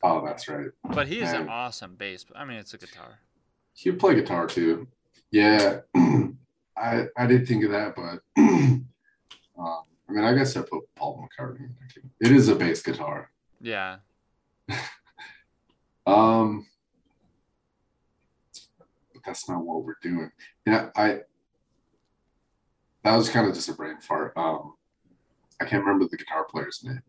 Oh, 0.03 0.25
that's 0.25 0.49
right. 0.49 0.71
But 0.91 1.07
he 1.09 1.21
is 1.21 1.33
an 1.33 1.49
awesome 1.49 1.95
bass. 1.95 2.25
I 2.35 2.45
mean, 2.45 2.59
it's 2.59 2.75
a 2.75 2.79
guitar. 2.79 3.21
He 3.75 3.91
would 3.91 4.01
play 4.01 4.15
guitar 4.15 4.47
too. 4.47 4.89
Yeah, 5.31 5.81
I 6.77 7.07
I 7.17 7.27
did 7.27 7.47
think 7.47 7.65
of 7.65 7.71
that, 7.71 7.95
but 7.95 8.23
um, 9.59 9.83
I 10.09 10.13
mean, 10.13 10.25
I 10.25 10.35
guess 10.35 10.57
I 10.57 10.63
put 10.63 10.85
Paul 10.97 11.23
McCartney. 11.23 11.61
in 11.61 11.75
there, 11.79 11.89
too. 11.93 12.09
It 12.21 12.33
is 12.33 12.49
a 12.49 12.55
bass 12.55 12.83
guitar. 12.83 13.31
Yeah. 13.61 13.97
Um, 16.07 16.67
but 19.13 19.23
that's 19.27 19.47
not 19.47 19.63
what 19.63 19.85
we're 19.85 19.99
doing. 20.01 20.31
Yeah, 20.67 20.89
I. 20.97 21.21
That 23.05 23.15
was 23.15 23.29
kind 23.29 23.47
of 23.47 23.55
just 23.55 23.69
a 23.69 23.75
brain 23.75 23.99
fart. 24.01 24.33
Um, 24.35 24.73
I 25.61 25.67
can't 25.67 25.85
remember 25.85 26.09
the 26.11 26.17
guitar 26.17 26.47
player's 26.49 26.81
name, 26.83 27.03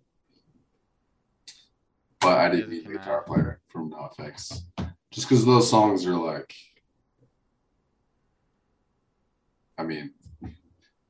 but 2.20 2.38
I 2.40 2.50
did 2.50 2.68
Neither 2.68 2.72
need 2.72 2.88
the 2.88 2.98
guitar 2.98 3.22
player 3.24 3.62
from 3.70 3.90
NoFX, 3.92 4.64
just 5.12 5.30
because 5.30 5.46
those 5.46 5.70
songs 5.70 6.06
are 6.06 6.18
like. 6.18 6.54
I 9.78 9.84
mean, 9.84 10.12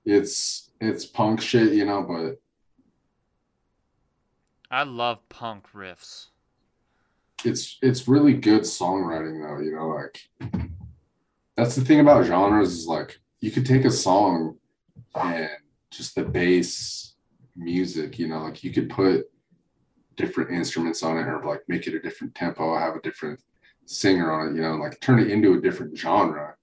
it's 0.05 0.71
it's 0.79 1.05
punk 1.05 1.41
shit, 1.41 1.73
you 1.73 1.85
know, 1.85 2.01
but 2.03 2.39
I 4.71 4.83
love 4.83 5.27
punk 5.29 5.65
riffs. 5.73 6.27
it's 7.45 7.77
it's 7.81 8.07
really 8.07 8.33
good 8.33 8.61
songwriting 8.61 9.41
though 9.41 9.63
you 9.63 9.73
know 9.73 9.87
like 9.89 10.19
that's 11.55 11.75
the 11.75 11.83
thing 11.83 11.99
about 12.01 12.25
genres 12.25 12.73
is 12.73 12.85
like 12.87 13.19
you 13.39 13.49
could 13.51 13.65
take 13.65 13.85
a 13.85 13.91
song 13.91 14.57
and 15.15 15.49
just 15.89 16.15
the 16.15 16.23
bass 16.23 17.15
music 17.55 18.19
you 18.19 18.27
know 18.27 18.39
like 18.43 18.63
you 18.63 18.71
could 18.71 18.89
put 18.89 19.25
different 20.17 20.51
instruments 20.51 21.01
on 21.01 21.17
it 21.17 21.27
or 21.27 21.43
like 21.45 21.61
make 21.67 21.87
it 21.87 21.95
a 21.95 21.99
different 22.01 22.35
tempo 22.35 22.77
have 22.77 22.95
a 22.95 23.01
different 23.01 23.39
singer 23.85 24.31
on 24.31 24.49
it 24.49 24.55
you 24.55 24.61
know 24.61 24.75
like 24.75 24.99
turn 24.99 25.17
it 25.19 25.31
into 25.31 25.53
a 25.53 25.61
different 25.61 25.97
genre 25.97 26.55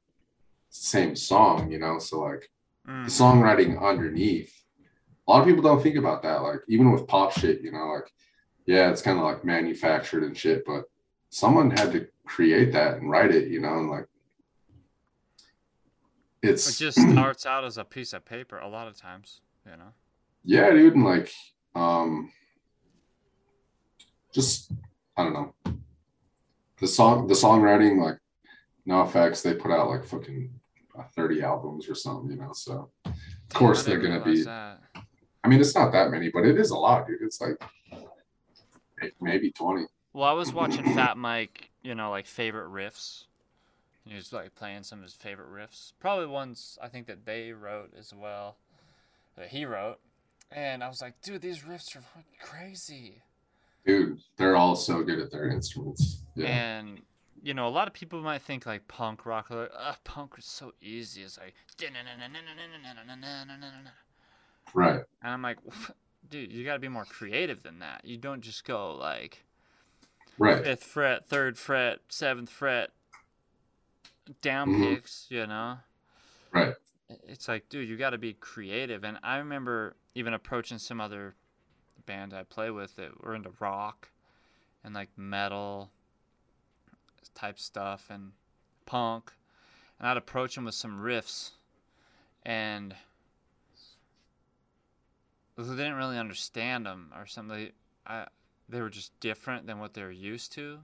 same 0.71 1.17
song 1.17 1.71
you 1.73 1.79
know 1.79 1.99
so 1.99 2.21
like 2.21 2.51
Mm. 2.89 3.05
the 3.05 3.11
songwriting 3.11 3.83
underneath 3.83 4.53
a 5.27 5.31
lot 5.31 5.41
of 5.41 5.47
people 5.47 5.63
don't 5.63 5.83
think 5.83 5.97
about 5.97 6.23
that 6.23 6.43
like 6.43 6.61
even 6.69 6.93
with 6.93 7.07
pop 7.09 7.33
shit 7.33 7.61
you 7.63 7.73
know 7.73 7.87
like 7.95 8.09
yeah 8.67 8.91
it's 8.91 9.03
kind 9.03 9.19
of 9.19 9.25
like 9.25 9.45
manufactured 9.45 10.23
and 10.23 10.37
shit 10.37 10.63
but 10.65 10.85
someone 11.31 11.71
had 11.71 11.91
to 11.93 12.07
create 12.27 12.73
that 12.73 12.99
and 12.99 13.11
write 13.11 13.35
it 13.35 13.49
you 13.49 13.61
know 13.61 13.79
and 13.79 13.91
like 13.91 14.07
It 16.43 16.51
it's 16.51 16.79
just 16.79 16.99
starts 17.13 17.45
out 17.45 17.65
as 17.65 17.77
a 17.77 17.85
piece 17.85 18.13
of 18.13 18.25
paper 18.25 18.59
a 18.59 18.69
lot 18.69 18.87
of 18.87 18.97
times, 18.97 19.41
you 19.65 19.73
know. 19.77 19.93
yeah 20.45 20.71
dude 20.71 20.95
and 20.95 21.05
like 21.05 21.33
um 21.75 22.31
just 24.33 24.71
i 25.17 25.25
don't 25.25 25.33
know 25.33 25.55
the 26.81 26.87
song 26.87 27.27
the 27.27 27.35
songwriting 27.35 28.01
like 28.01 28.19
NoFX. 28.89 29.43
They 29.43 29.55
put 29.55 29.73
out 29.73 29.89
like 29.91 30.05
fucking 30.05 30.49
Uh, 30.99 31.03
30 31.15 31.43
albums 31.43 31.89
or 31.89 31.95
something, 31.95 32.31
you 32.31 32.37
know. 32.37 32.53
So 32.53 32.91
of 33.05 33.15
course 33.53 33.83
they're 33.85 33.99
gonna 33.99 34.25
be. 34.25 34.43
that. 34.45 34.81
I 35.45 35.49
mean, 35.49 35.61
it's 35.61 35.75
not 35.75 35.93
that 35.93 36.11
many, 36.11 36.31
but 36.31 36.45
it 36.45 36.59
is 36.59 36.71
a 36.71 36.77
lot, 36.77 37.07
dude. 37.07 37.23
It's 37.23 37.41
like 37.41 37.63
maybe 39.21 39.51
20. 39.51 39.87
Well, 40.13 40.29
I 40.29 40.33
was 40.33 40.53
watching 40.53 40.85
Fat 40.95 41.17
Mike, 41.17 41.71
you 41.83 41.95
know, 41.95 42.11
like 42.11 42.27
favorite 42.27 42.71
riffs. 42.71 43.25
He 44.05 44.15
was 44.15 44.33
like 44.33 44.55
playing 44.55 44.85
some 44.85 45.01
of 45.01 45.05
his 45.05 45.15
favorite 45.15 45.51
riffs. 45.51 45.93
Probably 46.01 46.27
ones 46.27 46.79
I 46.81 46.89
think 46.89 47.07
that 47.09 47.27
they 47.27 47.53
wrote 47.53 47.93
as 47.99 48.15
well, 48.15 48.57
that 49.37 49.49
he 49.49 49.65
wrote. 49.65 49.99
And 50.53 50.83
I 50.83 50.89
was 50.89 51.03
like, 51.03 51.21
dude, 51.23 51.43
these 51.43 51.61
riffs 51.61 51.97
are 51.97 52.03
crazy. 52.41 53.23
Dude, 53.85 54.21
they're 54.37 54.57
all 54.57 54.77
so 54.77 55.03
good 55.03 55.19
at 55.19 55.31
their 55.31 55.49
instruments. 55.49 56.23
Yeah. 56.35 56.47
And 56.47 57.01
you 57.43 57.55
know, 57.55 57.67
a 57.67 57.71
lot 57.71 57.89
of 57.89 57.95
people 57.95 58.21
might 58.21 58.43
think 58.43 58.67
like 58.67 58.87
punk 58.89 59.27
rock, 59.27 59.51
like, 59.51 59.71
uh, 59.77 59.95
punk 60.05 60.35
is 60.39 60.45
so 60.45 60.73
easy. 60.81 61.23
It's 61.23 61.39
like, 61.39 61.55
right. 64.75 65.03
and. 65.23 65.33
I'm 65.33 65.43
like, 65.43 65.59
dude, 66.29 66.53
you 66.53 66.65
got 66.65 66.75
to 66.75 66.79
be 66.79 66.89
more 66.89 67.05
creative 67.05 67.63
than 67.63 67.79
that. 67.81 68.05
You 68.05 68.17
don't 68.17 68.41
just 68.41 68.65
go 68.65 68.95
like 68.95 69.45
Right. 70.39 70.63
fifth 70.63 70.85
fret, 70.85 71.27
third 71.29 71.59
fret, 71.59 72.01
seventh 72.09 72.51
fret, 72.51 72.91
down 74.43 74.69
Mhm. 74.69 74.95
picks, 74.95 75.27
you 75.31 75.47
know? 75.47 75.79
Right. 76.51 76.75
It's 77.09 77.49
like, 77.49 77.69
dude, 77.69 77.89
you 77.89 77.97
got 77.97 78.11
to 78.11 78.19
be 78.19 78.35
creative. 78.35 79.05
And 79.05 79.19
I 79.23 79.39
remember 79.39 79.97
even 80.15 80.35
approaching 80.35 80.79
some 80.79 81.01
other 81.01 81.35
band 82.05 82.35
I 82.35 82.43
play 82.45 82.71
with 82.71 82.97
that 82.97 83.23
were 83.23 83.35
into 83.35 83.53
rock 83.61 84.11
and 84.85 84.95
like 84.95 85.11
metal 85.17 85.91
type 87.37 87.59
stuff 87.61 88.09
and 88.11 88.33
punk. 88.85 89.33
And 89.99 90.09
I'd 90.09 90.17
approach 90.17 90.57
them 90.57 90.65
with 90.65 90.75
some 90.75 91.01
riffs 91.01 91.53
and 92.45 92.95
they 95.57 95.65
didn't 95.65 95.95
really 95.95 96.19
understand 96.19 96.85
them 96.87 97.13
or 97.17 97.27
something. 97.27 97.71
I, 98.07 98.27
they 98.69 98.81
were 98.81 98.91
just 98.91 99.19
different 99.21 99.67
than 99.67 99.79
what 99.79 99.95
they 99.95 100.03
were 100.03 100.11
used 100.11 100.53
to 100.55 100.81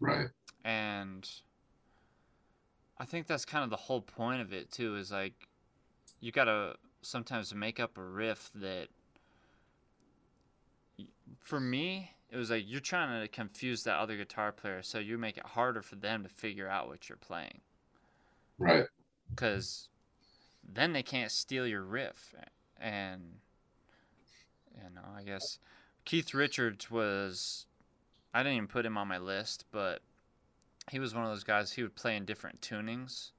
Right. 0.00 0.28
and 0.64 1.28
I 2.98 3.04
think 3.04 3.26
that's 3.26 3.44
kind 3.44 3.64
of 3.64 3.70
the 3.70 3.76
whole 3.76 4.00
point 4.00 4.40
of 4.40 4.52
it 4.52 4.70
too. 4.70 4.96
Is 4.96 5.12
like 5.12 5.48
you 6.20 6.32
gotta 6.32 6.76
sometimes 7.02 7.54
make 7.54 7.80
up 7.80 7.98
a 7.98 8.02
riff 8.02 8.50
that, 8.54 8.88
for 11.40 11.60
me, 11.60 12.12
it 12.32 12.36
was 12.36 12.50
like 12.50 12.64
you're 12.66 12.80
trying 12.80 13.20
to 13.20 13.28
confuse 13.28 13.84
that 13.84 13.98
other 13.98 14.16
guitar 14.16 14.50
player, 14.52 14.82
so 14.82 14.98
you 14.98 15.18
make 15.18 15.36
it 15.36 15.44
harder 15.44 15.82
for 15.82 15.96
them 15.96 16.22
to 16.22 16.28
figure 16.30 16.66
out 16.66 16.88
what 16.88 17.08
you're 17.08 17.18
playing, 17.18 17.60
Right. 18.58 18.86
because 19.30 19.90
then 20.64 20.94
they 20.94 21.02
can't 21.02 21.30
steal 21.30 21.66
your 21.66 21.82
riff, 21.82 22.34
and 22.80 23.20
you 24.74 24.94
know 24.94 25.02
I 25.14 25.22
guess 25.22 25.58
Keith 26.06 26.32
Richards 26.32 26.90
was 26.90 27.66
I 28.32 28.42
didn't 28.42 28.56
even 28.56 28.68
put 28.68 28.86
him 28.86 28.96
on 28.96 29.08
my 29.08 29.18
list, 29.18 29.66
but 29.70 30.00
he 30.90 30.98
was 30.98 31.14
one 31.14 31.24
of 31.24 31.30
those 31.30 31.44
guys 31.44 31.70
he 31.70 31.82
would 31.82 31.94
play 31.94 32.16
in 32.16 32.24
different 32.24 32.62
tunings, 32.62 33.32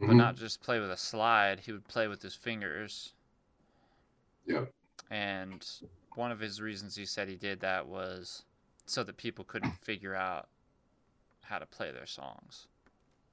but 0.00 0.08
Mhm. 0.08 0.16
not 0.16 0.34
just 0.34 0.62
play 0.62 0.80
with 0.80 0.90
a 0.90 0.96
slide. 0.96 1.60
He 1.60 1.70
would 1.70 1.86
play 1.86 2.08
with 2.08 2.20
his 2.22 2.34
fingers. 2.34 3.14
Yep. 4.46 4.72
And 5.10 5.64
one 6.16 6.32
of 6.32 6.40
his 6.40 6.60
reasons 6.60 6.96
he 6.96 7.06
said 7.06 7.28
he 7.28 7.36
did 7.36 7.60
that 7.60 7.86
was 7.86 8.42
so 8.86 9.02
that 9.04 9.16
people 9.16 9.44
couldn't 9.44 9.76
figure 9.82 10.14
out 10.14 10.48
how 11.42 11.58
to 11.58 11.66
play 11.66 11.90
their 11.90 12.06
songs. 12.06 12.66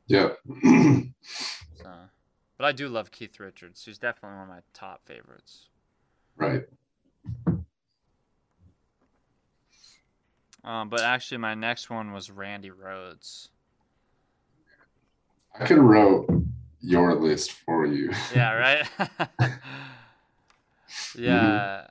Yeah. 0.07 0.29
So, 1.81 1.89
but 2.57 2.65
I 2.65 2.73
do 2.73 2.89
love 2.89 3.09
Keith 3.09 3.39
Richards. 3.39 3.85
He's 3.85 3.97
definitely 3.97 4.35
one 4.37 4.43
of 4.43 4.49
my 4.49 4.59
top 4.73 5.05
favorites. 5.05 5.67
right. 6.35 6.63
Um, 10.63 10.89
but 10.89 10.99
actually, 10.99 11.37
my 11.37 11.55
next 11.55 11.89
one 11.89 12.11
was 12.11 12.29
Randy 12.29 12.69
Rhoads. 12.69 13.47
I 15.57 15.65
could 15.65 15.77
have 15.77 15.85
wrote 15.85 16.29
your 16.81 17.15
list 17.15 17.53
for 17.53 17.85
you. 17.85 18.11
Yeah, 18.35 18.53
right. 18.53 18.89
yeah, 21.15 21.87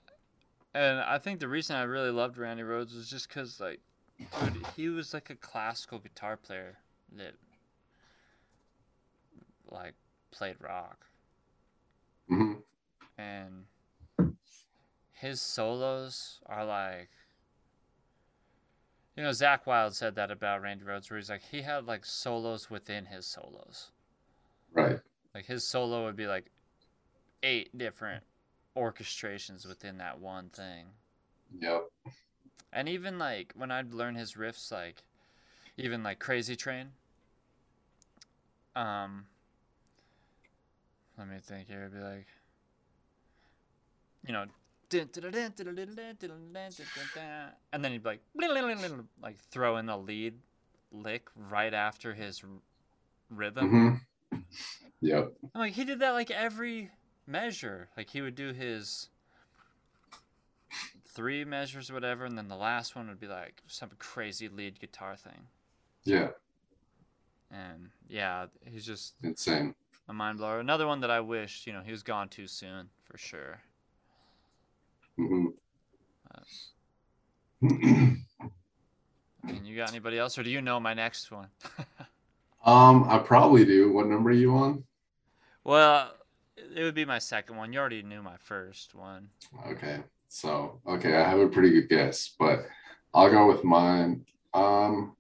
and 0.75 1.01
I 1.01 1.19
think 1.19 1.41
the 1.41 1.49
reason 1.49 1.77
I 1.77 1.83
really 1.83 2.11
loved 2.11 2.39
Randy 2.39 2.63
Rhoads 2.63 2.95
was 2.95 3.09
just 3.11 3.29
because, 3.29 3.61
like, 3.61 3.81
dude, 4.19 4.67
he 4.77 4.89
was 4.89 5.15
like 5.15 5.31
a 5.31 5.35
classical 5.37 5.99
guitar 5.99 6.37
player 6.37 6.79
that, 7.17 7.35
like, 9.71 9.95
played 10.31 10.57
rock, 10.61 11.07
hmm 12.29 12.55
and 13.17 13.65
his 15.13 15.41
solos 15.41 16.41
are 16.47 16.65
like. 16.65 17.11
You 19.17 19.25
know, 19.25 19.31
Zakk 19.31 19.67
Wylde 19.67 19.97
said 19.97 20.15
that 20.15 20.31
about 20.31 20.63
Randy 20.63 20.85
Rhoads, 20.85 21.11
where 21.11 21.19
he's 21.19 21.29
like, 21.29 21.43
he 21.43 21.63
had 21.63 21.87
like 21.87 22.05
solos 22.05 22.71
within 22.71 23.07
his 23.07 23.27
solos. 23.27 23.91
Right. 24.73 25.01
Like 25.35 25.47
his 25.47 25.65
solo 25.65 26.05
would 26.05 26.17
be 26.17 26.27
like 26.27 26.51
eight 27.43 27.77
different 27.77 28.23
orchestrations 28.77 29.67
within 29.67 29.99
that 29.99 30.21
one 30.21 30.49
thing. 30.51 30.87
Yep. 31.61 31.85
And 32.73 32.89
even 32.89 33.19
like 33.19 33.53
when 33.57 33.71
I'd 33.71 33.95
learn 33.95 34.15
his 34.15 34.35
riffs, 34.35 34.71
like 34.71 35.03
even 35.77 36.03
like 36.03 36.19
Crazy 36.19 36.57
Train. 36.57 36.91
Um, 38.77 39.27
let 41.17 41.29
me 41.29 41.37
think 41.43 41.69
here. 41.69 41.81
It'd 41.81 41.95
be 41.95 42.01
like, 42.01 42.27
you 44.27 44.33
know, 44.33 44.45
and 47.73 47.85
then 47.85 47.93
he'd 47.93 48.03
be 48.03 48.09
like, 48.09 48.21
like 49.23 49.39
throw 49.51 49.77
in 49.77 49.89
a 49.89 49.99
lead 49.99 50.35
lick 50.93 51.29
right 51.37 51.75
after 51.75 52.15
his 52.15 52.43
rhythm. 53.31 53.69
hmm 54.31 54.41
Yep. 55.01 55.33
I'm 55.55 55.61
like 55.61 55.73
he 55.73 55.85
did 55.85 56.01
that 56.01 56.11
like 56.11 56.31
every 56.31 56.91
measure. 57.29 57.89
Like 57.97 58.11
he 58.11 58.21
would 58.21 58.35
do 58.35 58.53
his 58.53 59.09
three 61.07 61.45
measures 61.45 61.91
or 61.91 61.95
whatever, 61.95 62.25
and 62.25 62.37
then 62.37 62.49
the 62.49 62.57
last 62.57 62.97
one 62.97 63.09
would 63.09 63.21
be 63.21 63.27
like 63.27 63.63
some 63.67 63.91
crazy 63.99 64.49
lead 64.49 64.81
guitar 64.81 65.17
thing. 65.17 65.47
Yeah. 66.05 66.29
And 67.51 67.91
yeah, 68.09 68.47
he's 68.65 68.85
just 68.85 69.15
Insane. 69.23 69.75
a 70.09 70.13
mind 70.13 70.39
blower. 70.39 70.61
Another 70.61 70.87
one 70.87 71.01
that 71.01 71.11
I 71.11 71.21
wish, 71.21 71.67
you 71.67 71.73
know, 71.73 71.81
he 71.85 71.91
was 71.91 72.03
gone 72.03 72.29
too 72.29 72.47
soon 72.47 72.89
for 73.05 73.19
sure. 73.19 73.61
Mm-hmm. 75.19 75.49
I 79.45 79.53
mean, 79.53 79.65
you 79.65 79.77
got 79.77 79.89
anybody 79.89 80.19
else, 80.19 80.39
or 80.39 80.43
do 80.43 80.51
you 80.51 80.61
know 80.61 80.79
my 80.79 80.95
next 80.95 81.31
one? 81.31 81.49
um, 82.65 83.05
I 83.09 83.19
probably 83.19 83.65
do. 83.65 83.93
What 83.93 84.07
number 84.07 84.31
are 84.31 84.35
you 84.35 84.55
on? 84.55 84.85
well, 85.65 86.13
it 86.75 86.83
would 86.83 86.95
be 86.95 87.05
my 87.05 87.19
second 87.19 87.57
one. 87.57 87.73
You 87.73 87.79
already 87.81 88.03
knew 88.03 88.23
my 88.23 88.37
first 88.39 88.95
one. 88.95 89.29
Okay. 89.67 90.01
So, 90.29 90.81
okay, 90.87 91.17
I 91.17 91.29
have 91.29 91.39
a 91.39 91.49
pretty 91.49 91.71
good 91.71 91.89
guess, 91.89 92.35
but 92.39 92.61
I'll 93.15 93.31
go 93.31 93.47
with 93.49 93.65
mine. 93.65 94.25
Um, 94.55 95.17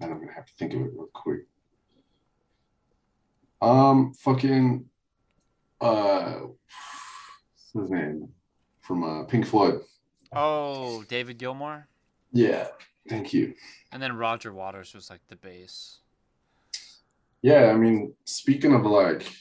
and 0.00 0.12
I'm 0.12 0.20
gonna 0.20 0.32
have 0.32 0.46
to 0.46 0.52
think 0.58 0.74
of 0.74 0.80
it 0.82 0.90
real 0.94 1.08
quick. 1.14 1.40
Um, 3.62 4.12
fucking, 4.14 4.84
uh, 5.80 6.34
what's 6.40 7.72
his 7.74 7.90
name 7.90 8.28
from 8.82 9.02
uh, 9.04 9.24
Pink 9.24 9.46
Floyd? 9.46 9.80
Oh, 10.32 11.02
David 11.08 11.38
Gilmour, 11.38 11.84
Yeah. 12.32 12.68
Thank 13.08 13.32
you. 13.32 13.54
and 13.92 14.02
then 14.02 14.16
Roger 14.16 14.52
Waters 14.52 14.92
was 14.94 15.08
like 15.10 15.20
the 15.28 15.36
bass. 15.36 15.98
Yeah, 17.40 17.66
I 17.70 17.74
mean, 17.74 18.12
speaking 18.24 18.74
of 18.74 18.84
like 18.84 19.32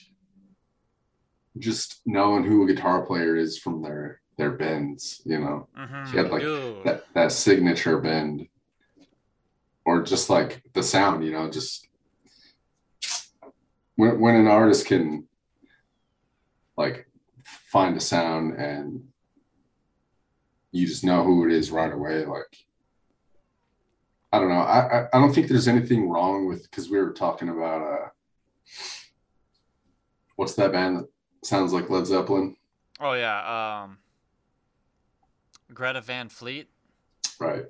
just 1.60 2.02
knowing 2.06 2.44
who 2.44 2.64
a 2.64 2.68
guitar 2.68 3.06
player 3.06 3.36
is 3.36 3.58
from 3.58 3.82
their 3.82 4.22
their 4.38 4.52
bends, 4.52 5.22
you 5.26 5.40
know, 5.40 5.68
Mm-hmm. 5.78 6.12
She 6.12 6.18
had, 6.18 6.30
like, 6.30 6.42
Dude. 6.42 6.84
that 6.84 7.06
that 7.14 7.32
signature 7.32 8.00
bend, 8.00 8.48
or 9.86 10.02
just 10.04 10.30
like 10.30 10.62
the 10.74 10.84
sound, 10.84 11.24
you 11.24 11.32
know, 11.32 11.50
just 11.50 11.88
when 13.96 14.20
when 14.20 14.36
an 14.36 14.48
artist 14.48 14.86
can 14.88 15.28
like 16.78 17.08
find 17.44 17.96
a 17.96 18.02
sound 18.02 18.60
and 18.60 19.08
you 20.72 20.86
just 20.86 21.06
know 21.06 21.24
who 21.24 21.46
it 21.46 21.54
is 21.54 21.72
right 21.72 21.94
away, 21.94 22.26
like. 22.26 22.44
I 24.34 24.40
don't 24.40 24.50
know. 24.50 24.56
I, 24.56 24.80
I, 24.80 25.08
I 25.14 25.20
don't 25.22 25.34
think 25.34 25.48
there's 25.48 25.70
anything 25.70 26.10
wrong 26.10 26.46
with 26.46 26.64
because 26.64 26.90
we 26.90 26.98
were 26.98 27.14
talking 27.14 27.48
about 27.48 27.82
uh 27.82 28.10
what's 30.36 30.56
that 30.56 30.74
band 30.74 30.98
that 30.98 31.08
sounds 31.46 31.74
like 31.74 31.90
Led 31.90 32.06
Zeppelin? 32.08 32.56
Oh 33.00 33.14
yeah, 33.14 33.84
um, 33.84 33.98
Greta 35.74 36.02
Van 36.02 36.30
Fleet. 36.30 36.68
Right. 37.40 37.66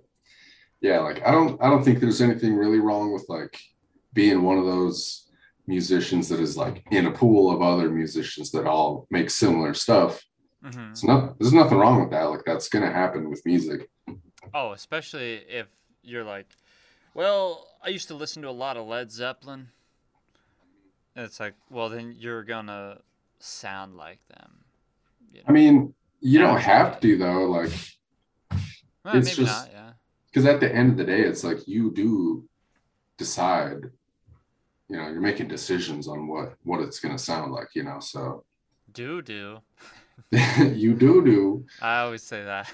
yeah, 0.82 1.00
like 1.00 1.26
I 1.26 1.32
don't 1.32 1.62
I 1.62 1.70
don't 1.70 1.84
think 1.84 2.00
there's 2.00 2.22
anything 2.22 2.56
really 2.56 2.80
wrong 2.80 3.12
with 3.14 3.26
like 3.30 3.60
being 4.14 4.44
one 4.44 4.58
of 4.58 4.66
those 4.66 5.30
musicians 5.68 6.30
that 6.30 6.40
is 6.40 6.56
like 6.56 6.84
in 6.92 7.08
a 7.08 7.12
pool 7.12 7.50
of 7.52 7.62
other 7.62 7.90
musicians 7.90 8.52
that 8.52 8.68
all 8.68 9.08
make 9.10 9.30
similar 9.32 9.74
stuff. 9.74 10.22
hmm 10.64 10.92
It's 10.92 11.04
not 11.04 11.40
there's 11.40 11.54
nothing 11.54 11.78
wrong 11.80 12.00
with 12.02 12.12
that. 12.12 12.24
Like 12.26 12.44
that's 12.46 12.70
gonna 12.70 12.92
happen 12.92 13.30
with 13.30 13.42
music. 13.46 13.90
Oh, 14.54 14.74
especially 14.74 15.42
if 15.50 15.66
you're 16.04 16.24
like, 16.24 16.46
well, 17.16 17.68
I 17.84 17.90
used 17.90 18.08
to 18.10 18.14
listen 18.16 18.44
to 18.44 18.50
a 18.50 18.52
lot 18.52 18.78
of 18.78 18.86
Led 18.86 19.12
Zeppelin. 19.12 19.70
And 21.16 21.26
it's 21.26 21.40
like, 21.40 21.56
well, 21.72 21.90
then 21.90 22.14
you're 22.18 22.44
gonna 22.44 23.00
sound 23.46 23.96
like 23.96 24.20
them. 24.28 24.64
You 25.32 25.42
I 25.48 25.52
mean, 25.52 25.94
you 26.22 26.40
don't 26.40 26.60
have 26.60 27.00
to 27.02 27.18
though, 27.18 27.44
like 27.46 27.72
Well, 29.04 29.16
it's 29.18 29.38
maybe 29.38 29.46
just- 29.48 29.68
not. 29.68 29.72
Yeah. 29.72 29.92
because 30.28 30.46
at 30.46 30.60
the 30.60 30.74
end 30.74 30.92
of 30.92 30.98
the 30.98 31.04
day, 31.06 31.22
it's 31.22 31.44
like 31.44 31.68
you 31.68 31.92
do 31.92 32.48
decide. 33.18 33.92
You 34.88 34.98
know, 34.98 35.08
you're 35.10 35.20
making 35.22 35.48
decisions 35.48 36.08
on 36.08 36.28
what 36.28 36.54
what 36.64 36.80
it's 36.82 37.00
gonna 37.00 37.18
sound 37.18 37.52
like. 37.52 37.70
You 37.74 37.84
know, 37.84 38.00
so 38.00 38.44
Do 38.94 39.22
do. 39.22 39.60
you 40.32 40.94
do 40.94 41.24
do. 41.26 41.66
I 41.82 42.00
always 42.02 42.22
say 42.24 42.44
that. 42.44 42.72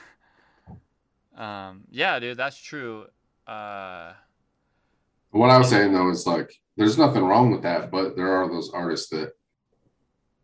Um, 1.35 1.85
yeah, 1.89 2.19
dude, 2.19 2.37
that's 2.37 2.57
true. 2.57 3.05
Uh, 3.47 4.13
What 5.31 5.49
I 5.49 5.57
was 5.57 5.69
saying 5.69 5.93
though 5.93 6.09
is 6.09 6.27
like 6.27 6.51
there's 6.77 6.97
nothing 6.97 7.23
wrong 7.23 7.51
with 7.51 7.61
that, 7.63 7.89
but 7.91 8.15
there 8.17 8.31
are 8.31 8.47
those 8.49 8.69
artists 8.71 9.09
that 9.09 9.31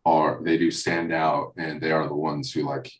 are 0.08 0.40
they 0.42 0.56
do 0.56 0.70
stand 0.70 1.12
out 1.12 1.52
and 1.58 1.80
they 1.80 1.92
are 1.92 2.08
the 2.08 2.14
ones 2.14 2.50
who 2.52 2.62
like 2.62 2.90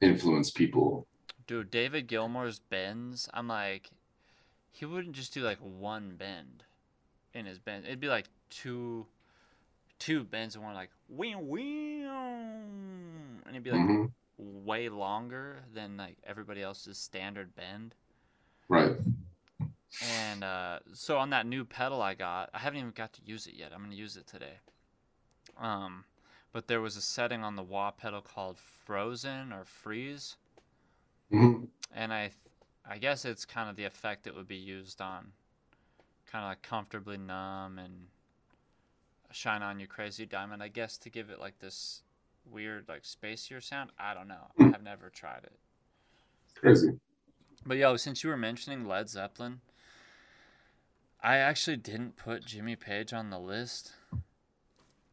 influence 0.00 0.50
people. 0.50 1.06
dude, 1.46 1.70
David 1.70 2.06
Gilmour's 2.08 2.58
bends. 2.58 3.28
I'm 3.32 3.48
like, 3.48 3.90
he 4.72 4.84
wouldn't 4.84 5.14
just 5.14 5.32
do 5.34 5.42
like 5.42 5.58
one 5.58 6.16
bend 6.16 6.64
in 7.34 7.46
his 7.46 7.58
bend. 7.58 7.84
It'd 7.86 8.00
be 8.00 8.08
like 8.08 8.26
two, 8.50 9.06
two 9.98 10.24
bends 10.24 10.54
and 10.56 10.64
one 10.64 10.74
like 10.74 10.90
wee 11.08 11.34
wee, 11.36 12.02
and 12.04 13.42
it'd 13.50 13.62
be 13.62 13.70
like 13.70 13.80
Mhm. 13.80 14.10
way 14.38 14.88
longer 14.88 15.60
than 15.72 15.96
like 15.96 16.16
everybody 16.24 16.62
else's 16.62 16.98
standard 16.98 17.54
bend. 17.54 17.94
Right. 18.68 18.96
And 20.02 20.42
uh, 20.42 20.80
so 20.92 21.18
on 21.18 21.30
that 21.30 21.46
new 21.46 21.64
pedal 21.64 22.02
I 22.02 22.14
got, 22.14 22.50
I 22.52 22.58
haven't 22.58 22.80
even 22.80 22.90
got 22.90 23.12
to 23.12 23.20
use 23.24 23.46
it 23.46 23.54
yet. 23.54 23.72
I'm 23.72 23.82
gonna 23.82 23.94
use 23.94 24.16
it 24.16 24.26
today. 24.26 24.58
Um, 25.58 26.04
but 26.54 26.68
there 26.68 26.80
was 26.80 26.96
a 26.96 27.02
setting 27.02 27.42
on 27.42 27.56
the 27.56 27.62
wah 27.64 27.90
pedal 27.90 28.22
called 28.22 28.58
Frozen 28.58 29.52
or 29.52 29.64
Freeze, 29.64 30.36
Mhm. 31.32 31.68
and 31.92 32.12
I, 32.14 32.30
I 32.86 32.98
guess 32.98 33.24
it's 33.24 33.44
kind 33.44 33.68
of 33.68 33.74
the 33.74 33.84
effect 33.84 34.26
it 34.28 34.34
would 34.36 34.46
be 34.46 34.56
used 34.56 35.00
on, 35.00 35.32
kind 36.26 36.44
of 36.44 36.50
like 36.50 36.62
comfortably 36.62 37.16
numb 37.18 37.78
and 37.80 38.06
shine 39.32 39.62
on 39.62 39.80
you 39.80 39.88
crazy 39.88 40.24
diamond. 40.26 40.62
I 40.62 40.68
guess 40.68 40.96
to 40.98 41.10
give 41.10 41.28
it 41.28 41.40
like 41.40 41.58
this 41.58 42.02
weird 42.46 42.88
like 42.88 43.02
spacier 43.02 43.60
sound. 43.60 43.90
I 43.98 44.14
don't 44.14 44.28
know. 44.28 44.46
Hmm. 44.56 44.74
I've 44.74 44.82
never 44.82 45.10
tried 45.10 45.42
it. 45.42 45.58
Crazy. 46.54 47.00
But 47.66 47.78
yo, 47.78 47.96
since 47.96 48.22
you 48.22 48.30
were 48.30 48.36
mentioning 48.36 48.86
Led 48.86 49.08
Zeppelin, 49.08 49.60
I 51.20 51.38
actually 51.38 51.78
didn't 51.78 52.16
put 52.16 52.44
Jimmy 52.44 52.76
Page 52.76 53.12
on 53.12 53.30
the 53.30 53.40
list. 53.40 53.92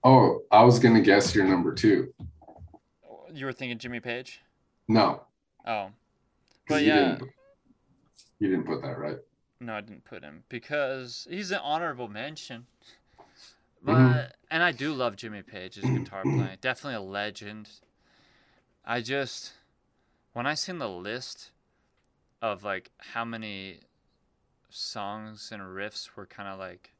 Oh, 0.03 0.41
I 0.51 0.63
was 0.63 0.79
gonna 0.79 1.01
guess 1.01 1.35
your 1.35 1.45
number 1.45 1.73
two. 1.73 2.13
You 3.33 3.45
were 3.45 3.53
thinking 3.53 3.77
Jimmy 3.77 3.99
Page? 3.99 4.41
No. 4.87 5.21
Oh. 5.65 5.89
But 6.67 6.81
you 6.81 6.87
yeah. 6.87 6.95
didn't, 7.15 7.29
you 8.39 8.49
didn't 8.49 8.65
put 8.65 8.81
that 8.81 8.97
right. 8.97 9.17
no, 9.59 9.73
I 9.75 9.81
didn't 9.81 10.03
put 10.05 10.23
him 10.23 10.43
because 10.49 11.27
he's 11.29 11.51
an 11.51 11.59
honorable 11.63 12.07
mention. 12.07 12.65
But 13.83 13.95
Mhm. 13.95 14.31
and 14.51 14.63
I 14.63 14.71
do 14.71 14.93
love 14.93 15.15
Jimmy 15.15 15.41
Page's 15.43 15.83
guitar 15.85 16.23
playing. 16.23 16.57
Definitely 16.61 16.95
a 16.95 17.01
legend. 17.01 17.69
I 18.85 19.01
just 19.01 19.53
when 20.33 20.45
I 20.47 20.55
seen 20.55 20.79
the 20.79 20.89
list 20.89 21.51
of 22.41 22.63
like 22.63 22.91
how 22.97 23.23
many 23.25 23.79
songs 24.69 25.51
and 25.51 25.61
riffs 25.61 26.09
were 26.15 26.25
kind 26.25 26.47
of 26.49 26.57
like 26.59 26.91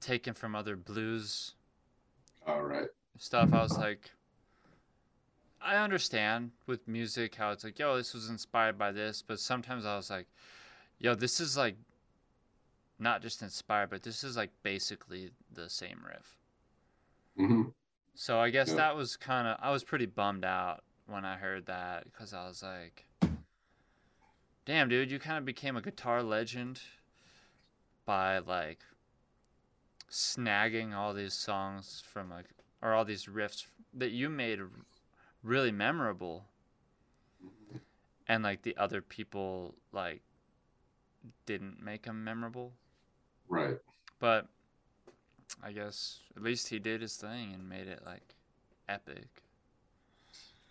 taken 0.00 0.34
from 0.34 0.54
other 0.54 0.76
blues 0.76 1.54
All 2.46 2.62
right. 2.62 2.88
stuff, 3.18 3.52
I 3.52 3.62
was 3.62 3.78
like, 3.78 4.10
I 5.60 5.76
understand 5.76 6.52
with 6.66 6.88
music 6.88 7.34
how 7.34 7.50
it's 7.50 7.62
like, 7.64 7.78
yo, 7.78 7.96
this 7.96 8.14
was 8.14 8.30
inspired 8.30 8.78
by 8.78 8.90
this, 8.92 9.20
but 9.22 9.38
sometimes 9.38 9.84
I 9.84 9.96
was 9.96 10.08
like, 10.10 10.28
yo, 10.98 11.14
this 11.14 11.40
is 11.40 11.56
like 11.56 11.76
not 12.98 13.22
just 13.22 13.40
inspired, 13.42 13.88
but 13.88 14.02
this 14.02 14.22
is 14.22 14.36
like 14.36 14.50
basically 14.62 15.30
the 15.50 15.70
same 15.70 16.04
riff. 16.06 16.36
hmm 17.36 17.68
So 18.14 18.40
I 18.40 18.50
guess 18.50 18.68
Yeah. 18.70 18.76
that 18.76 18.96
was 18.96 19.16
kind 19.16 19.46
of 19.46 19.58
I 19.60 19.70
was 19.70 19.84
pretty 19.84 20.06
bummed 20.06 20.44
out 20.44 20.82
when 21.06 21.24
I 21.24 21.36
heard 21.36 21.66
that 21.66 22.04
because 22.04 22.32
I 22.32 22.48
was 22.48 22.62
like, 22.62 23.04
damn, 24.66 24.88
dude, 24.88 25.10
you 25.10 25.18
kind 25.18 25.38
of 25.38 25.44
became 25.46 25.76
a 25.76 25.82
guitar 25.82 26.22
legend 26.22 26.80
by 28.04 28.38
like 28.38 28.80
snagging 30.10 30.94
all 30.94 31.12
these 31.12 31.34
songs 31.34 32.02
from 32.06 32.30
like 32.30 32.46
or 32.82 32.92
all 32.94 33.04
these 33.04 33.26
riffs 33.26 33.66
that 33.94 34.10
you 34.10 34.28
made 34.28 34.60
really 35.42 35.72
memorable 35.72 36.44
mm-hmm. 37.44 37.78
and 38.28 38.42
like 38.44 38.62
the 38.62 38.76
other 38.76 39.00
people 39.02 39.74
like 39.92 40.22
didn't 41.46 41.82
make 41.82 42.02
them 42.04 42.22
memorable 42.22 42.72
Right. 43.48 43.76
but 44.20 44.46
I 45.62 45.72
guess 45.72 46.20
at 46.36 46.42
least 46.42 46.68
he 46.68 46.78
did 46.78 47.00
his 47.00 47.16
thing 47.16 47.52
and 47.54 47.68
made 47.68 47.86
it 47.88 48.02
like 48.04 48.34
epic. 48.88 49.42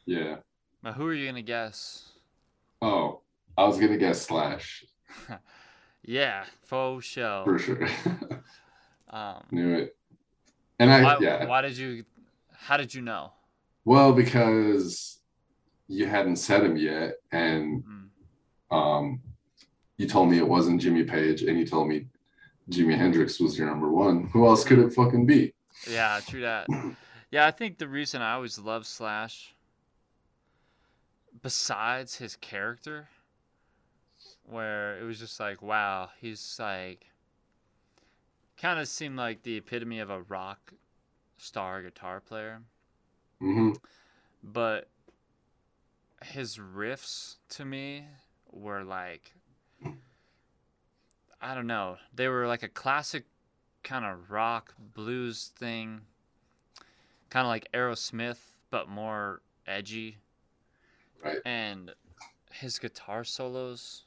Yeah. 0.05 0.37
But 0.83 0.93
who 0.93 1.05
are 1.07 1.13
you 1.13 1.25
gonna 1.25 1.41
guess? 1.41 2.11
Oh, 2.81 3.21
I 3.57 3.63
was 3.65 3.79
gonna 3.79 3.97
guess 3.97 4.21
Slash 4.21 4.85
Yeah, 6.03 6.45
faux 6.63 7.05
show. 7.05 7.41
for 7.45 7.57
sure. 7.57 7.87
Um, 9.15 9.43
Knew 9.51 9.73
it. 9.75 9.95
And 10.79 10.91
I 10.91 11.01
why, 11.03 11.17
yeah. 11.21 11.45
why 11.45 11.61
did 11.61 11.77
you? 11.77 12.03
How 12.51 12.75
did 12.77 12.93
you 12.93 13.01
know? 13.01 13.31
Well, 13.85 14.11
because 14.11 15.19
you 15.87 16.05
hadn't 16.07 16.35
said 16.37 16.63
him 16.63 16.75
yet, 16.75 17.13
and 17.31 17.83
Mm. 17.83 18.75
um, 18.75 19.21
you 19.97 20.07
told 20.07 20.29
me 20.29 20.37
it 20.37 20.47
wasn't 20.47 20.81
Jimmy 20.81 21.03
Page, 21.03 21.43
and 21.43 21.57
you 21.57 21.65
told 21.65 21.87
me 21.87 22.07
Jimi 22.69 22.97
Hendrix 22.97 23.39
was 23.39 23.57
your 23.57 23.67
number 23.67 23.89
one. 23.89 24.27
Who 24.33 24.45
else 24.47 24.63
could 24.65 24.79
it 24.79 24.91
fucking 24.93 25.25
be? 25.25 25.53
Yeah, 25.89 26.19
true 26.27 26.41
that. 26.41 26.67
Yeah, 27.31 27.47
I 27.47 27.51
think 27.51 27.79
the 27.79 27.87
reason 27.87 28.21
I 28.21 28.33
always 28.33 28.57
loved 28.59 28.85
Slash, 28.85 29.53
besides 31.41 32.15
his 32.15 32.35
character, 32.37 33.09
where 34.43 34.97
it 34.99 35.03
was 35.03 35.19
just 35.19 35.39
like, 35.39 35.61
wow, 35.61 36.09
he's 36.21 36.55
like, 36.59 37.05
kind 38.57 38.79
of 38.79 38.87
seemed 38.87 39.17
like 39.17 39.43
the 39.43 39.57
epitome 39.57 39.99
of 39.99 40.09
a 40.09 40.21
rock 40.23 40.73
star 41.37 41.81
guitar 41.81 42.19
player. 42.21 42.61
hmm 43.39 43.71
but 44.43 44.87
his 46.23 46.57
riffs 46.57 47.37
to 47.49 47.65
me 47.65 48.05
were 48.51 48.83
like 48.83 49.33
I 51.41 51.53
don't 51.53 51.67
know. 51.67 51.97
They 52.13 52.27
were 52.27 52.47
like 52.47 52.63
a 52.63 52.67
classic 52.69 53.25
kind 53.83 54.05
of 54.05 54.31
rock 54.31 54.73
blues 54.95 55.51
thing. 55.55 56.01
Kind 57.29 57.45
of 57.45 57.49
like 57.49 57.71
Aerosmith 57.71 58.39
but 58.71 58.89
more 58.89 59.41
edgy. 59.67 60.17
Right. 61.23 61.37
And 61.45 61.93
his 62.51 62.79
guitar 62.79 63.23
solos 63.23 64.05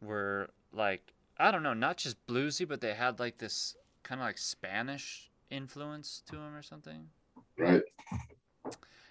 were 0.00 0.50
like 0.72 1.12
I 1.38 1.50
don't 1.50 1.62
know, 1.62 1.74
not 1.74 1.96
just 1.98 2.24
bluesy, 2.26 2.66
but 2.66 2.80
they 2.80 2.94
had 2.94 3.18
like 3.20 3.38
this 3.38 3.76
kind 4.02 4.20
of 4.20 4.26
like 4.26 4.38
Spanish 4.38 5.30
influence 5.50 6.22
to 6.26 6.36
them 6.36 6.54
or 6.54 6.62
something 6.62 7.06
Right. 7.56 7.82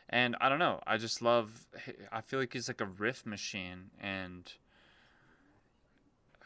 and 0.10 0.36
I 0.40 0.50
don't 0.50 0.60
know. 0.60 0.80
I 0.86 0.98
just 0.98 1.22
love. 1.22 1.66
I 2.12 2.22
feel 2.22 2.40
like 2.40 2.54
he's 2.54 2.68
like 2.68 2.82
a 2.82 2.86
riff 2.86 3.26
machine, 3.26 3.90
and 4.00 4.52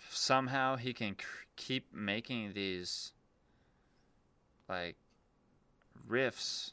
somehow 0.09 0.75
he 0.75 0.93
can 0.93 1.15
c- 1.19 1.25
keep 1.55 1.93
making 1.93 2.53
these 2.53 3.13
like 4.67 4.95
riffs 6.09 6.71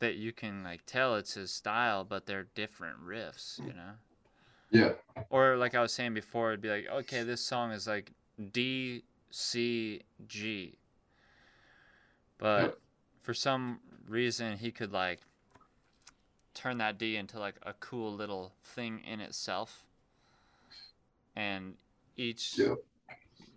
that 0.00 0.16
you 0.16 0.32
can 0.32 0.62
like 0.64 0.84
tell 0.86 1.14
it's 1.16 1.34
his 1.34 1.50
style, 1.50 2.04
but 2.04 2.26
they're 2.26 2.46
different 2.54 2.96
riffs, 3.04 3.58
you 3.58 3.72
know. 3.72 3.92
Yeah. 4.70 4.92
Or 5.30 5.56
like 5.56 5.74
I 5.74 5.80
was 5.80 5.92
saying 5.92 6.14
before, 6.14 6.50
it'd 6.50 6.60
be 6.60 6.68
like, 6.68 6.88
okay, 6.90 7.22
this 7.22 7.40
song 7.40 7.70
is 7.72 7.86
like 7.86 8.12
D 8.52 9.02
C 9.30 10.02
G, 10.26 10.76
but 12.38 12.60
Yep. 12.62 12.78
for 13.22 13.34
some 13.34 13.80
reason 14.08 14.56
he 14.56 14.70
could 14.70 14.92
like 14.92 15.20
turn 16.54 16.78
that 16.78 16.98
D 16.98 17.16
into 17.16 17.38
like 17.38 17.56
a 17.62 17.72
cool 17.74 18.12
little 18.12 18.52
thing 18.62 19.00
in 19.00 19.20
itself. 19.20 19.84
And 21.34 21.74
each 22.16 22.58
Yep. 22.58 22.78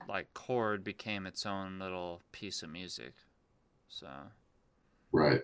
like 0.07 0.33
chord 0.33 0.83
became 0.83 1.25
its 1.25 1.45
own 1.45 1.79
little 1.79 2.21
piece 2.31 2.61
of 2.61 2.69
music. 2.69 3.13
So 3.87 4.07
Right. 5.11 5.41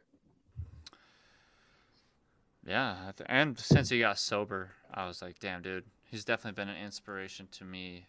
yeah, 2.66 3.12
and 3.28 3.58
since 3.60 3.90
he 3.90 4.00
got 4.00 4.18
sober, 4.18 4.72
I 4.94 5.08
was 5.08 5.22
like, 5.22 5.40
damn, 5.40 5.62
dude, 5.62 5.86
he's 6.04 6.26
definitely 6.26 6.62
been 6.62 6.74
an 6.74 6.84
inspiration 6.84 7.48
to 7.54 7.64
me 7.64 8.08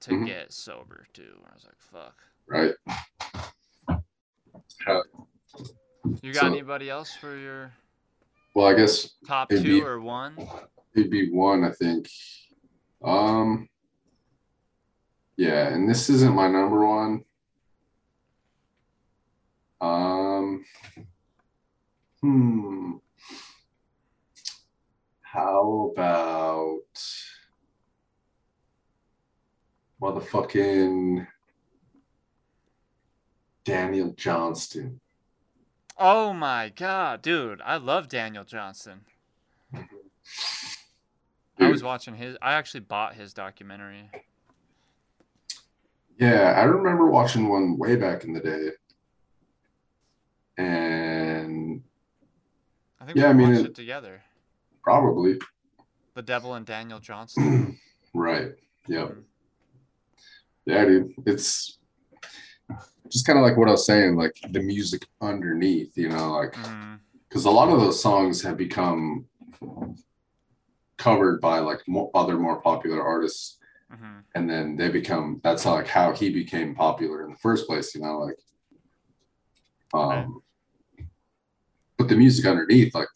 to 0.00 0.10
Mhm. 0.12 0.26
get 0.26 0.52
sober 0.52 1.06
too. 1.12 1.40
I 1.50 1.54
was 1.54 1.64
like, 1.64 1.80
fuck. 1.80 2.16
Right. 2.46 2.74
How- 4.84 5.02
You 6.22 6.32
got 6.32 6.40
So- 6.42 6.46
anybody 6.46 6.88
else 6.88 7.14
for 7.16 7.36
your 7.36 7.72
well, 8.54 8.66
I 8.66 8.74
guess 8.74 9.14
top 9.26 9.48
two 9.50 9.62
be- 9.62 9.82
or 9.82 10.00
one? 10.00 10.36
it'd 10.94 11.10
be 11.10 11.30
one, 11.30 11.64
I 11.64 11.72
think. 11.72 12.08
Um 13.02 13.68
yeah, 15.36 15.68
and 15.68 15.88
this 15.88 16.08
isn't 16.08 16.34
my 16.34 16.48
number 16.48 16.86
one. 16.86 17.24
Um 19.80 20.64
hmm. 22.20 22.92
How 25.22 25.92
about 25.94 26.80
motherfucking 30.00 31.26
Daniel 33.64 34.12
Johnston? 34.16 35.00
Oh 35.98 36.32
my 36.32 36.70
god, 36.74 37.22
dude, 37.22 37.60
I 37.62 37.76
love 37.78 38.08
Daniel 38.08 38.44
Johnston. 38.44 39.00
I 41.58 41.68
was 41.70 41.82
watching 41.82 42.14
his. 42.14 42.36
I 42.42 42.52
actually 42.54 42.80
bought 42.80 43.14
his 43.14 43.32
documentary. 43.32 44.10
Yeah, 46.18 46.54
I 46.56 46.64
remember 46.64 47.06
watching 47.10 47.48
one 47.48 47.78
way 47.78 47.96
back 47.96 48.24
in 48.24 48.32
the 48.34 48.40
day. 48.40 48.70
And 50.58 51.82
I 53.00 53.06
think 53.06 53.16
Yeah, 53.18 53.24
we 53.24 53.30
I 53.30 53.32
mean, 53.34 53.48
watched 53.52 53.60
it- 53.64 53.70
it 53.70 53.74
together. 53.74 54.22
probably 54.82 55.38
The 56.14 56.22
Devil 56.22 56.54
and 56.54 56.64
Daniel 56.66 56.98
Johnston. 57.00 57.78
right. 58.14 58.52
Yep. 58.88 59.08
Mhm. 59.08 59.24
Yeah, 60.66 60.84
dude. 60.84 61.12
It's 61.26 61.78
just 63.08 63.26
kind 63.26 63.38
of 63.38 63.44
like 63.44 63.56
what 63.56 63.68
I 63.68 63.72
was 63.72 63.86
saying, 63.86 64.16
like 64.16 64.36
the 64.50 64.60
music 64.60 65.06
underneath, 65.20 65.96
you 65.96 66.08
know, 66.08 66.32
like 66.32 66.56
because 67.28 67.44
a 67.44 67.50
lot 67.50 67.68
of 67.68 67.78
those 67.80 68.02
songs 68.02 68.42
have 68.42 68.56
become 68.56 69.26
covered 70.98 71.40
by 71.40 71.58
like 71.60 71.80
mo 71.86 72.10
other 72.14 72.36
more 72.38 72.60
popular 72.60 73.02
artists, 73.02 73.58
Mhm. 73.92 74.24
and 74.34 74.50
then 74.50 74.76
they 74.76 74.88
become 74.88 75.40
that's 75.44 75.64
like 75.64 75.86
how 75.86 76.12
he 76.12 76.30
became 76.30 76.74
popular 76.74 77.24
in 77.24 77.30
the 77.30 77.38
first 77.38 77.66
place, 77.68 77.94
you 77.94 78.00
know, 78.00 78.18
like 78.18 78.38
um 79.94 80.42
but 81.96 82.08
the 82.08 82.16
music 82.16 82.44
underneath, 82.44 82.94
like 82.94 83.08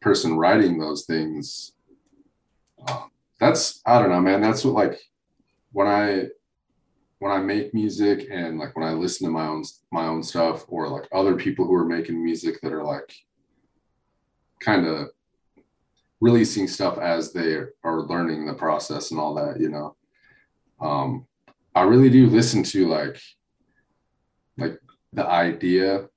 person 0.00 0.36
writing 0.38 0.78
those 0.78 1.04
things, 1.04 1.72
um, 2.88 3.10
that's 3.38 3.82
I 3.84 3.98
don't 4.00 4.08
know, 4.10 4.20
man. 4.20 4.40
That's 4.40 4.64
what 4.64 4.74
like 4.74 4.98
when 5.72 5.86
I 5.86 6.28
when 7.18 7.32
I 7.32 7.38
make 7.38 7.74
music 7.74 8.28
and 8.30 8.58
like 8.58 8.76
when 8.76 8.86
I 8.86 8.92
listen 8.92 9.26
to 9.26 9.32
my 9.32 9.46
own 9.46 9.64
my 9.90 10.06
own 10.06 10.22
stuff 10.22 10.64
or 10.68 10.88
like 10.88 11.08
other 11.12 11.34
people 11.34 11.66
who 11.66 11.74
are 11.74 11.84
making 11.84 12.22
music 12.22 12.60
that 12.62 12.72
are 12.72 12.84
like 12.84 13.12
kind 14.60 14.86
of 14.86 15.08
releasing 16.20 16.66
stuff 16.66 16.98
as 16.98 17.32
they 17.32 17.56
are 17.84 18.02
learning 18.02 18.46
the 18.46 18.54
process 18.54 19.10
and 19.10 19.20
all 19.20 19.34
that, 19.34 19.60
you 19.60 19.68
know. 19.68 19.96
Um 20.80 21.26
I 21.74 21.82
really 21.82 22.10
do 22.10 22.26
listen 22.28 22.62
to 22.64 22.88
like 22.88 23.20
like 24.56 24.78
the 25.12 25.26
idea 25.26 26.08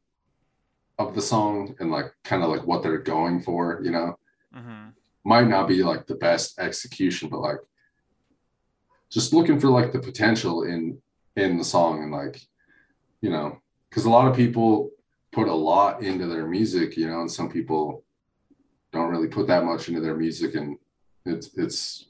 of 0.99 1.15
the 1.15 1.21
song 1.21 1.75
and 1.79 1.91
like 1.91 2.13
kind 2.23 2.43
of 2.43 2.49
like 2.49 2.65
what 2.65 2.83
they're 2.83 2.99
going 2.99 3.41
for, 3.41 3.81
you 3.83 3.91
know. 3.91 4.17
Mm-hmm. 4.55 4.89
Might 5.23 5.47
not 5.47 5.67
be 5.67 5.83
like 5.83 6.05
the 6.05 6.15
best 6.15 6.59
execution, 6.59 7.29
but 7.29 7.39
like 7.39 7.59
just 9.11 9.33
looking 9.33 9.59
for 9.59 9.67
like 9.67 9.91
the 9.91 9.99
potential 9.99 10.63
in 10.63 10.97
in 11.35 11.57
the 11.57 11.63
song 11.63 12.01
and 12.03 12.11
like 12.11 12.41
you 13.21 13.29
know 13.29 13.57
because 13.89 14.05
a 14.05 14.09
lot 14.09 14.27
of 14.27 14.35
people 14.35 14.89
put 15.31 15.47
a 15.47 15.53
lot 15.53 16.01
into 16.03 16.27
their 16.27 16.47
music 16.47 16.97
you 16.97 17.07
know 17.07 17.21
and 17.21 17.31
some 17.31 17.49
people 17.49 18.03
don't 18.91 19.09
really 19.09 19.27
put 19.27 19.47
that 19.47 19.63
much 19.63 19.87
into 19.87 20.01
their 20.01 20.15
music 20.15 20.55
and 20.55 20.77
it's 21.25 21.49
it's 21.55 22.07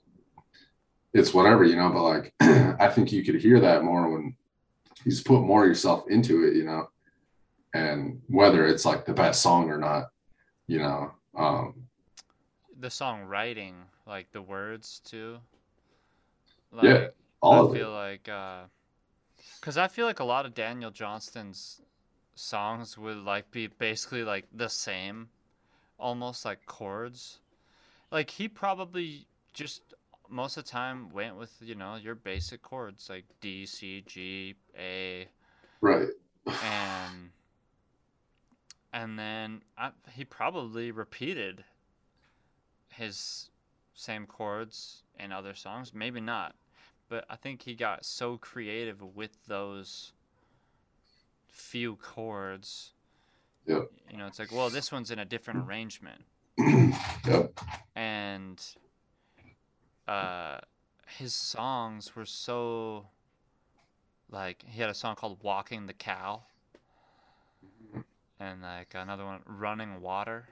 it's 1.13 1.33
whatever 1.33 1.63
you 1.63 1.75
know 1.75 1.89
but 1.89 2.03
like 2.03 2.33
i 2.79 2.87
think 2.87 3.11
you 3.11 3.23
could 3.23 3.35
hear 3.41 3.59
that 3.59 3.83
more 3.83 4.09
when 4.09 4.35
you 5.03 5.11
just 5.11 5.25
put 5.25 5.41
more 5.41 5.65
yourself 5.65 6.05
into 6.09 6.45
it 6.47 6.55
you 6.55 6.63
know 6.63 6.89
and 7.73 8.21
whether 8.27 8.65
it's 8.65 8.85
like 8.85 9.05
the 9.05 9.13
best 9.13 9.41
song 9.41 9.69
or 9.69 9.77
not 9.77 10.05
you 10.67 10.79
know 10.79 11.11
um 11.37 11.73
The 12.79 12.89
song 12.89 13.21
writing, 13.29 13.75
like 14.07 14.31
the 14.31 14.41
words 14.41 15.01
too. 15.05 15.37
Yeah, 16.79 17.09
all 17.41 17.59
I 17.59 17.61
of 17.71 17.75
feel 17.75 17.91
it. 17.91 17.91
like, 17.91 18.29
uh, 18.29 18.63
cause 19.61 19.77
I 19.77 19.87
feel 19.87 20.05
like 20.05 20.19
a 20.19 20.23
lot 20.25 20.45
of 20.45 20.53
Daniel 20.53 20.91
Johnston's 20.91 21.81
songs 22.35 22.97
would 22.97 23.17
like 23.17 23.51
be 23.51 23.67
basically 23.67 24.23
like 24.23 24.47
the 24.53 24.69
same, 24.69 25.29
almost 25.99 26.45
like 26.45 26.65
chords. 26.65 27.39
Like 28.11 28.31
he 28.31 28.47
probably 28.47 29.27
just 29.53 29.93
most 30.29 30.57
of 30.57 30.65
the 30.65 30.69
time 30.71 31.09
went 31.09 31.37
with 31.37 31.57
you 31.61 31.75
know 31.75 31.95
your 31.95 32.15
basic 32.15 32.61
chords 32.61 33.09
like 33.09 33.25
D, 33.41 33.65
C, 33.65 34.01
G, 34.05 34.55
A, 34.77 35.27
right. 35.81 36.09
And 36.59 37.31
and 38.93 39.17
then 39.19 39.63
I, 39.77 39.91
he 40.13 40.23
probably 40.25 40.91
repeated 40.91 41.65
his 42.89 43.49
same 43.93 44.25
chords 44.27 45.03
in 45.17 45.31
other 45.31 45.53
songs. 45.55 45.93
Maybe 45.93 46.21
not 46.21 46.55
but 47.11 47.25
i 47.29 47.35
think 47.35 47.61
he 47.61 47.75
got 47.75 48.05
so 48.05 48.37
creative 48.37 49.03
with 49.15 49.45
those 49.45 50.13
few 51.49 51.97
chords. 51.97 52.93
Yep. 53.67 53.91
you 54.09 54.17
know 54.17 54.25
it's 54.25 54.39
like 54.39 54.51
well 54.51 54.71
this 54.71 54.91
one's 54.91 55.11
in 55.11 55.19
a 55.19 55.25
different 55.25 55.67
arrangement. 55.67 56.23
Yep. 57.27 57.59
And 57.95 58.59
uh 60.07 60.57
his 61.05 61.35
songs 61.35 62.15
were 62.15 62.25
so 62.25 63.05
like 64.31 64.63
he 64.67 64.81
had 64.81 64.89
a 64.89 64.93
song 64.93 65.15
called 65.15 65.37
walking 65.43 65.85
the 65.85 65.93
cow. 65.93 66.41
And 68.39 68.63
like 68.63 68.95
another 68.95 69.23
one 69.23 69.41
running 69.45 70.01
water. 70.01 70.47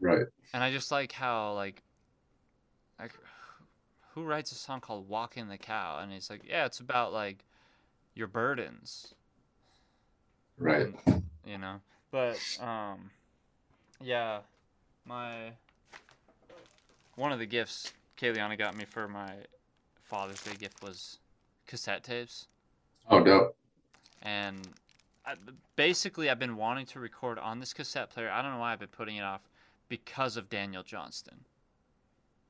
Right. 0.00 0.26
And 0.52 0.62
i 0.62 0.70
just 0.70 0.90
like 0.90 1.12
how 1.12 1.54
like 1.54 1.82
like 2.98 3.12
who 4.16 4.24
writes 4.24 4.50
a 4.50 4.54
song 4.56 4.80
called 4.80 5.08
walking 5.08 5.46
the 5.46 5.58
cow? 5.58 6.00
And 6.00 6.10
he's 6.10 6.28
like 6.28 6.40
yeah 6.48 6.64
it's 6.64 6.80
about 6.80 7.12
like 7.12 7.44
your 8.14 8.26
burdens. 8.26 9.14
Right. 10.58 10.94
And, 11.06 11.22
you 11.44 11.58
know? 11.58 11.76
But 12.10 12.40
um 12.60 13.10
yeah 14.02 14.40
my 15.04 15.52
one 17.14 17.30
of 17.30 17.38
the 17.38 17.46
gifts 17.46 17.92
Kayliana 18.18 18.58
got 18.58 18.74
me 18.76 18.86
for 18.86 19.06
my 19.06 19.30
father's 20.02 20.40
day 20.40 20.54
gift 20.58 20.82
was 20.82 21.18
cassette 21.66 22.02
tapes. 22.02 22.46
Oh 23.10 23.22
dope. 23.22 23.54
And 24.22 24.66
I, 25.26 25.34
basically 25.76 26.30
i've 26.30 26.38
been 26.38 26.56
wanting 26.56 26.86
to 26.86 27.00
record 27.00 27.38
on 27.38 27.60
this 27.60 27.74
cassette 27.74 28.10
player. 28.10 28.30
I 28.30 28.40
don't 28.40 28.52
know 28.52 28.60
why 28.60 28.72
i've 28.72 28.80
been 28.80 28.88
putting 28.88 29.16
it 29.16 29.24
off 29.24 29.42
because 29.90 30.38
of 30.38 30.48
daniel 30.48 30.82
johnston. 30.82 31.36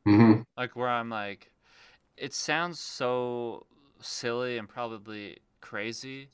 Hmm 0.04 0.42
like 0.56 0.74
where 0.76 0.88
i'm 0.88 1.10
like 1.10 1.50
it 2.16 2.34
sounds 2.34 2.78
so 2.78 3.66
silly 4.00 4.58
and 4.58 4.68
probably 4.68 5.38
crazy 5.60 6.28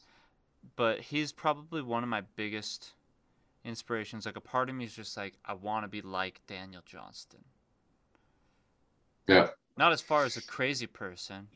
but 0.76 1.00
he's 1.00 1.32
probably 1.32 1.82
one 1.82 2.02
of 2.02 2.08
my 2.08 2.22
biggest 2.36 2.92
inspirations. 3.64 4.26
Like 4.26 4.36
a 4.36 4.40
part 4.40 4.68
of 4.68 4.74
me 4.74 4.84
is 4.84 4.94
just 4.94 5.16
like 5.16 5.34
i 5.44 5.54
want 5.54 5.84
to 5.84 5.88
be 5.88 6.00
like 6.00 6.40
daniel 6.46 6.82
johnston. 6.84 7.40
Yeah. 9.26 9.48
not 9.76 9.92
as 9.92 10.00
far 10.00 10.24
as 10.24 10.36
a 10.36 10.42
crazy 10.42 10.86
person 10.86 11.48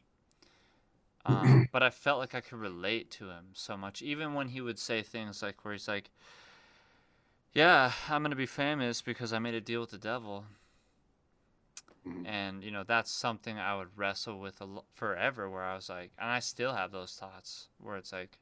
um, 1.24 1.69
but 1.73 1.82
i 1.82 1.90
felt 1.90 2.19
like 2.19 2.35
i 2.35 2.40
could 2.40 2.59
relate 2.59 3.11
to 3.12 3.28
him 3.28 3.47
so 3.53 3.77
much. 3.77 4.03
Even 4.03 4.35
when 4.35 4.48
he 4.48 4.61
would 4.61 4.78
say 4.78 5.03
things 5.03 5.43
like 5.43 5.65
where 5.65 5.74
he's 5.74 5.89
like 5.89 6.11
yeah 7.53 7.93
i'm 8.09 8.23
gonna 8.23 8.36
be 8.36 8.47
famous 8.47 9.03
because 9.03 9.32
i 9.32 9.39
made 9.39 9.55
a 9.55 9.61
deal 9.61 9.81
with 9.81 9.90
the 9.90 9.98
devil 9.98 10.44
Mhm. 12.06 12.26
and 12.26 12.62
you 12.64 12.70
know 12.70 12.84
that's 12.84 13.10
something 13.10 13.58
i 13.58 13.76
would 13.76 13.88
wrestle 13.96 14.38
with 14.40 14.60
a 14.60 14.66
forever 14.94 15.50
where 15.50 15.62
i 15.62 15.74
was 15.74 15.88
like 15.88 16.12
and 16.18 16.30
i 16.30 16.38
still 16.40 16.72
have 16.74 16.92
those 16.92 17.14
thoughts 17.16 17.68
where 17.78 17.96
it's 17.96 18.12
like 18.12 18.38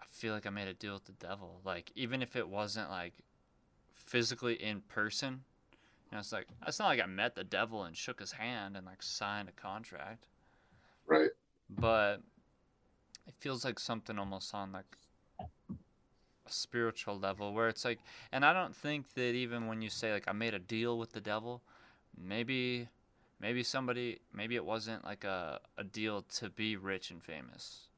i 0.00 0.04
feel 0.10 0.32
like 0.34 0.46
i 0.46 0.50
made 0.50 0.68
a 0.68 0.74
deal 0.74 0.94
with 0.94 1.04
the 1.04 1.12
devil 1.12 1.60
like 1.64 1.90
even 1.94 2.22
if 2.22 2.36
it 2.36 2.48
wasn't 2.48 2.88
like 2.90 3.14
physically 3.94 4.54
in 4.62 4.80
person 4.82 5.44
You 6.10 6.16
know, 6.16 6.20
it's 6.20 6.32
like 6.32 6.48
it's 6.66 6.78
not 6.78 6.88
like 6.88 7.00
I 7.02 7.06
met 7.06 7.34
the 7.34 7.44
devil 7.44 7.84
and 7.84 7.96
shook 7.96 8.20
his 8.20 8.32
hand 8.32 8.76
and 8.76 8.86
like 8.86 9.02
signed 9.02 9.48
a 9.48 9.52
contract, 9.52 10.26
Right. 11.06 11.30
but 11.68 12.22
it 13.26 13.34
feels 13.38 13.64
like 13.64 13.78
something 13.78 14.18
almost 14.18 14.54
on 14.54 14.72
like 14.72 14.96
spiritual 16.48 17.18
level 17.18 17.52
where 17.52 17.68
it's 17.68 17.84
like, 17.84 17.98
and 18.32 18.44
I 18.44 18.52
don't 18.52 18.74
think 18.74 19.12
that 19.14 19.32
even 19.34 19.66
when 19.66 19.82
you 19.82 19.90
say 19.90 20.12
like 20.12 20.24
I 20.28 20.32
made 20.32 20.54
a 20.54 20.58
deal 20.58 20.98
with 20.98 21.12
the 21.12 21.20
devil, 21.20 21.62
maybe 22.16 22.88
maybe 23.40 23.62
somebody 23.62 24.20
maybe 24.32 24.54
it 24.56 24.64
wasn't 24.64 25.04
like 25.04 25.24
a, 25.24 25.60
a 25.78 25.84
deal 25.84 26.22
to 26.22 26.48
be 26.50 26.76
rich 26.76 27.10
and 27.10 27.22
famous 27.22 27.88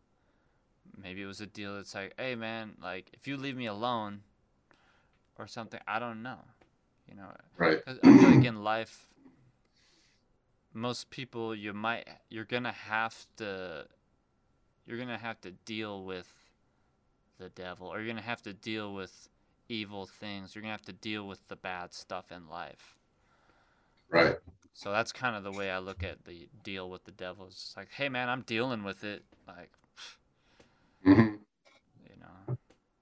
maybe 1.00 1.22
it 1.22 1.26
was 1.26 1.40
a 1.40 1.46
deal 1.46 1.76
that's 1.76 1.94
like 1.94 2.14
hey 2.18 2.34
man 2.34 2.72
like 2.82 3.10
if 3.12 3.26
you 3.26 3.36
leave 3.36 3.56
me 3.56 3.66
alone 3.66 4.20
or 5.38 5.46
something 5.46 5.80
i 5.86 5.98
don't 5.98 6.22
know 6.22 6.38
you 7.08 7.14
know 7.16 7.28
Right. 7.56 7.82
i 7.86 7.92
feel 7.94 8.30
like 8.30 8.44
in 8.44 8.62
life 8.62 9.08
most 10.72 11.10
people 11.10 11.54
you 11.54 11.72
might 11.72 12.06
you're 12.30 12.44
gonna 12.44 12.72
have 12.72 13.26
to 13.36 13.86
you're 14.86 14.98
gonna 14.98 15.18
have 15.18 15.40
to 15.42 15.50
deal 15.64 16.04
with 16.04 16.32
the 17.38 17.48
devil 17.50 17.86
or 17.88 17.98
you're 17.98 18.08
gonna 18.08 18.20
have 18.20 18.42
to 18.42 18.52
deal 18.52 18.94
with 18.94 19.28
evil 19.68 20.06
things 20.06 20.54
you're 20.54 20.62
gonna 20.62 20.72
have 20.72 20.82
to 20.82 20.92
deal 20.92 21.26
with 21.26 21.46
the 21.48 21.56
bad 21.56 21.92
stuff 21.92 22.30
in 22.32 22.48
life 22.48 22.96
Right. 24.10 24.36
so 24.74 24.92
that's 24.92 25.12
kind 25.12 25.34
of 25.34 25.42
the 25.42 25.52
way 25.52 25.70
I 25.70 25.78
look 25.78 26.04
at 26.04 26.24
the 26.24 26.48
deal 26.62 26.88
with 26.88 27.04
the 27.04 27.10
devil. 27.12 27.46
It's 27.46 27.74
like, 27.76 27.88
hey 27.90 28.08
man, 28.08 28.28
I'm 28.28 28.42
dealing 28.42 28.84
with 28.84 29.02
it. 29.02 29.24
Like, 29.46 29.70
mm-hmm. 31.06 31.34
you 32.04 32.16
know, 32.20 32.56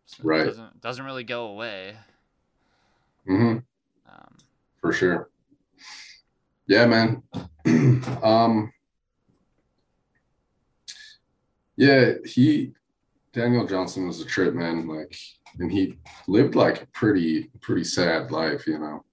so 0.07 0.23
Right. 0.23 0.41
It 0.43 0.45
doesn't 0.47 0.81
doesn't 0.81 1.05
really 1.05 1.25
go 1.25 1.47
away. 1.47 1.97
Mm-hmm. 3.29 3.59
Um, 4.11 4.37
For 4.81 4.93
sure. 4.93 5.29
Yeah, 6.67 6.87
man. 6.87 7.23
um. 8.23 8.73
Yeah, 11.77 12.13
he 12.25 12.73
Daniel 13.33 13.67
Johnston 13.67 14.07
was 14.07 14.21
a 14.21 14.25
trip, 14.25 14.55
man. 14.55 14.87
Like, 14.87 15.15
and 15.59 15.71
he 15.71 15.99
lived 16.29 16.55
like 16.55 16.83
a 16.83 16.87
pretty 16.87 17.51
pretty 17.61 17.85
sad 17.85 18.31
life, 18.31 18.67
you 18.67 18.79
know. 18.79 19.05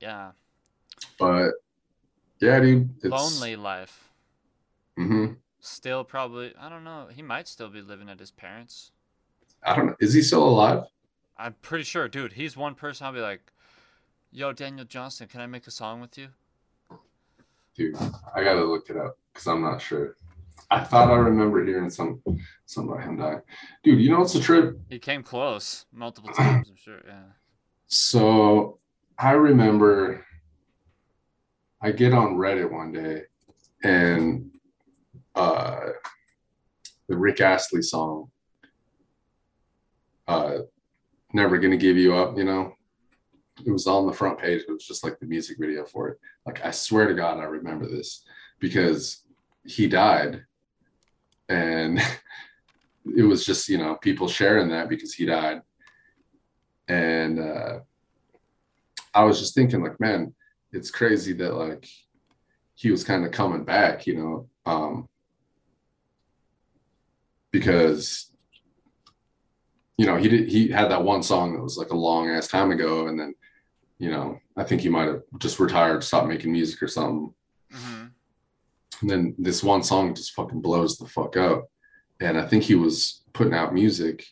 yeah, 0.00 0.32
But 1.18 1.52
yeah, 2.40 2.60
dude, 2.60 2.90
it's 3.02 3.06
lonely 3.06 3.56
life. 3.56 4.12
Mm-hmm. 4.98 5.34
Still 5.60 6.04
probably, 6.04 6.54
I 6.58 6.68
don't 6.68 6.84
know. 6.84 7.08
He 7.12 7.22
might 7.22 7.48
still 7.48 7.68
be 7.68 7.82
living 7.82 8.08
at 8.08 8.20
his 8.20 8.30
parents. 8.30 8.92
I 9.62 9.74
don't 9.74 9.86
know. 9.86 9.96
Is 10.00 10.14
he 10.14 10.22
still 10.22 10.44
alive? 10.48 10.84
I'm 11.36 11.54
pretty 11.62 11.84
sure, 11.84 12.08
dude. 12.08 12.32
He's 12.32 12.56
one 12.56 12.74
person 12.74 13.06
I'll 13.06 13.12
be 13.12 13.20
like, 13.20 13.52
yo, 14.30 14.52
Daniel 14.52 14.86
Johnston, 14.86 15.28
can 15.28 15.40
I 15.40 15.46
make 15.46 15.66
a 15.66 15.70
song 15.70 16.00
with 16.00 16.16
you? 16.16 16.28
Dude, 17.74 17.96
I 18.34 18.42
gotta 18.42 18.64
look 18.64 18.88
it 18.90 18.96
up 18.96 19.18
because 19.32 19.46
I'm 19.46 19.60
not 19.62 19.80
sure. 19.82 20.16
I 20.70 20.82
thought 20.82 21.10
I 21.10 21.14
remember 21.16 21.64
hearing 21.64 21.90
some 21.90 22.20
something 22.64 22.92
about 22.92 23.04
him 23.04 23.16
dying. 23.16 23.40
Dude, 23.84 24.00
you 24.00 24.10
know 24.10 24.18
what's 24.18 24.34
a 24.34 24.40
trip? 24.40 24.78
He 24.88 24.98
came 24.98 25.22
close 25.22 25.86
multiple 25.92 26.30
times. 26.34 26.68
I'm 26.68 26.76
sure. 26.76 27.00
Yeah. 27.06 27.22
So 27.86 28.78
I 29.18 29.32
remember 29.32 30.24
I 31.80 31.92
get 31.92 32.12
on 32.12 32.36
Reddit 32.36 32.70
one 32.70 32.92
day 32.92 33.22
and 33.84 34.50
uh 35.34 35.90
the 37.08 37.16
Rick 37.16 37.40
Astley 37.40 37.82
song 37.82 38.30
uh 40.26 40.58
Never 41.32 41.58
Gonna 41.58 41.76
Give 41.76 41.96
You 41.96 42.14
Up, 42.14 42.36
you 42.36 42.44
know. 42.44 42.72
It 43.64 43.70
was 43.70 43.86
on 43.86 44.06
the 44.06 44.12
front 44.12 44.38
page. 44.38 44.62
It 44.68 44.72
was 44.72 44.86
just 44.86 45.02
like 45.04 45.18
the 45.18 45.26
music 45.26 45.58
video 45.58 45.84
for 45.84 46.08
it. 46.08 46.18
Like 46.44 46.64
I 46.64 46.72
swear 46.72 47.06
to 47.06 47.14
God 47.14 47.38
I 47.38 47.44
remember 47.44 47.86
this 47.86 48.24
because 48.58 49.22
he 49.66 49.88
died. 49.88 50.44
And 51.48 51.98
it 53.16 53.22
was 53.22 53.44
just, 53.44 53.68
you 53.68 53.78
know, 53.78 53.96
people 53.96 54.28
sharing 54.28 54.68
that 54.70 54.88
because 54.88 55.14
he 55.14 55.26
died. 55.26 55.62
And 56.88 57.40
uh 57.40 57.78
I 59.14 59.24
was 59.24 59.38
just 59.40 59.54
thinking, 59.54 59.82
like, 59.82 59.98
man, 59.98 60.34
it's 60.72 60.90
crazy 60.90 61.32
that 61.34 61.54
like 61.54 61.88
he 62.74 62.90
was 62.90 63.02
kind 63.02 63.24
of 63.24 63.32
coming 63.32 63.64
back, 63.64 64.06
you 64.06 64.14
know, 64.14 64.48
um, 64.66 65.08
because 67.50 68.30
you 69.96 70.04
know 70.04 70.16
he 70.16 70.28
did 70.28 70.48
he 70.50 70.68
had 70.68 70.90
that 70.90 71.02
one 71.02 71.22
song 71.22 71.54
that 71.54 71.62
was 71.62 71.78
like 71.78 71.90
a 71.90 71.96
long 71.96 72.28
ass 72.28 72.48
time 72.48 72.70
ago, 72.70 73.06
and 73.06 73.18
then 73.18 73.34
you 73.98 74.10
know 74.10 74.38
I 74.56 74.64
think 74.64 74.82
he 74.82 74.90
might 74.90 75.08
have 75.08 75.22
just 75.38 75.58
retired, 75.58 76.04
stopped 76.04 76.28
making 76.28 76.52
music 76.52 76.82
or 76.82 76.88
something, 76.88 77.32
hmm 77.72 78.04
and 79.00 79.10
then 79.10 79.34
this 79.38 79.62
one 79.62 79.82
song 79.82 80.14
just 80.14 80.32
fucking 80.34 80.60
blows 80.60 80.96
the 80.96 81.06
fuck 81.06 81.36
up, 81.36 81.70
and 82.20 82.38
I 82.38 82.46
think 82.46 82.62
he 82.64 82.74
was 82.74 83.22
putting 83.32 83.54
out 83.54 83.74
music. 83.74 84.24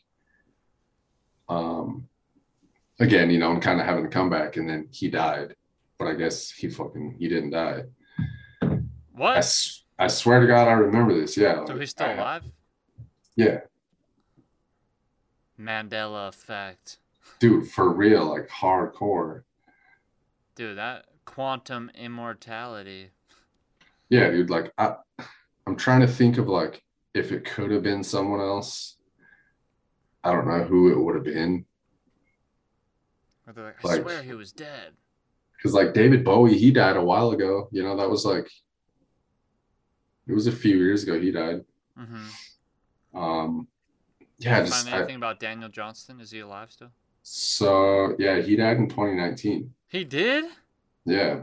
Um, 1.49 2.09
again, 3.01 3.31
you 3.31 3.39
know, 3.39 3.53
and 3.53 3.63
kind 3.63 3.81
of 3.81 3.87
having 3.87 4.07
a 4.07 4.09
comeback, 4.09 4.57
and 4.57 4.69
then 4.69 4.89
he 4.91 5.09
died. 5.09 5.55
But 5.99 6.09
I 6.09 6.15
guess 6.15 6.51
he 6.51 6.69
fucking 6.69 7.17
he 7.19 7.29
didn't 7.29 7.51
die. 7.51 7.83
What? 9.13 9.37
s- 9.39 9.85
I 9.99 10.09
swear 10.09 10.41
to 10.41 10.47
God, 10.47 10.67
I 10.67 10.73
remember 10.73 11.15
this. 11.15 11.37
Yeah. 11.37 11.65
So 11.67 11.79
he's 11.79 11.91
still 11.91 12.07
I- 12.07 12.13
alive? 12.15 12.43
Yeah, 13.37 13.61
Mandela 15.61 16.29
effect. 16.29 16.99
dude, 17.41 17.69
for 17.71 17.93
real, 17.93 18.27
like 18.27 18.49
hardcore. 18.49 19.43
Dude, 20.55 20.79
that 20.79 21.07
quantum 21.25 21.91
immortality. 21.97 23.11
Yeah, 24.15 24.31
dude. 24.31 24.49
Like 24.51 24.73
I, 24.79 24.95
I'm 25.67 25.75
trying 25.77 26.01
to 26.03 26.07
think 26.07 26.39
of 26.39 26.47
like 26.49 26.83
if 27.15 27.33
it 27.33 27.45
could 27.45 27.71
have 27.73 27.83
been 27.83 28.05
someone 28.05 28.41
else. 28.41 28.97
I 30.23 30.33
don't 30.33 30.47
know 30.47 30.63
who 30.65 30.91
it 30.93 30.99
would 30.99 31.17
have 31.17 31.25
been. 31.25 31.65
Like, 33.47 33.59
I 33.59 33.73
Like- 33.89 34.03
swear 34.03 34.23
he 34.23 34.33
was 34.35 34.53
dead. 34.53 34.93
Because 35.57 35.75
like 35.75 35.95
David 35.95 36.25
Bowie, 36.25 36.57
he 36.59 36.71
died 36.71 36.97
a 36.97 37.03
while 37.03 37.31
ago. 37.33 37.69
You 37.73 37.83
know, 37.83 37.97
that 37.97 38.09
was 38.09 38.25
like 38.25 38.49
it 40.29 40.33
was 40.33 40.47
a 40.47 40.53
few 40.53 40.77
years 40.77 41.03
ago 41.03 41.19
he 41.19 41.31
died. 41.33 41.65
Mm-hmm. 41.99 43.19
Um 43.19 43.69
yeah, 44.39 44.61
Did 44.61 44.67
just 44.69 44.85
find 44.85 44.95
I, 44.95 44.99
anything 44.99 45.17
about 45.17 45.41
Daniel 45.41 45.69
Johnston? 45.71 46.21
Is 46.21 46.31
he 46.31 46.41
alive 46.41 46.71
still? 46.71 46.91
so 47.27 48.15
yeah, 48.19 48.41
he 48.41 48.55
died 48.57 48.77
in 48.77 48.89
2019. 48.89 49.73
He 49.89 50.05
did? 50.05 50.45
Yeah. 51.07 51.41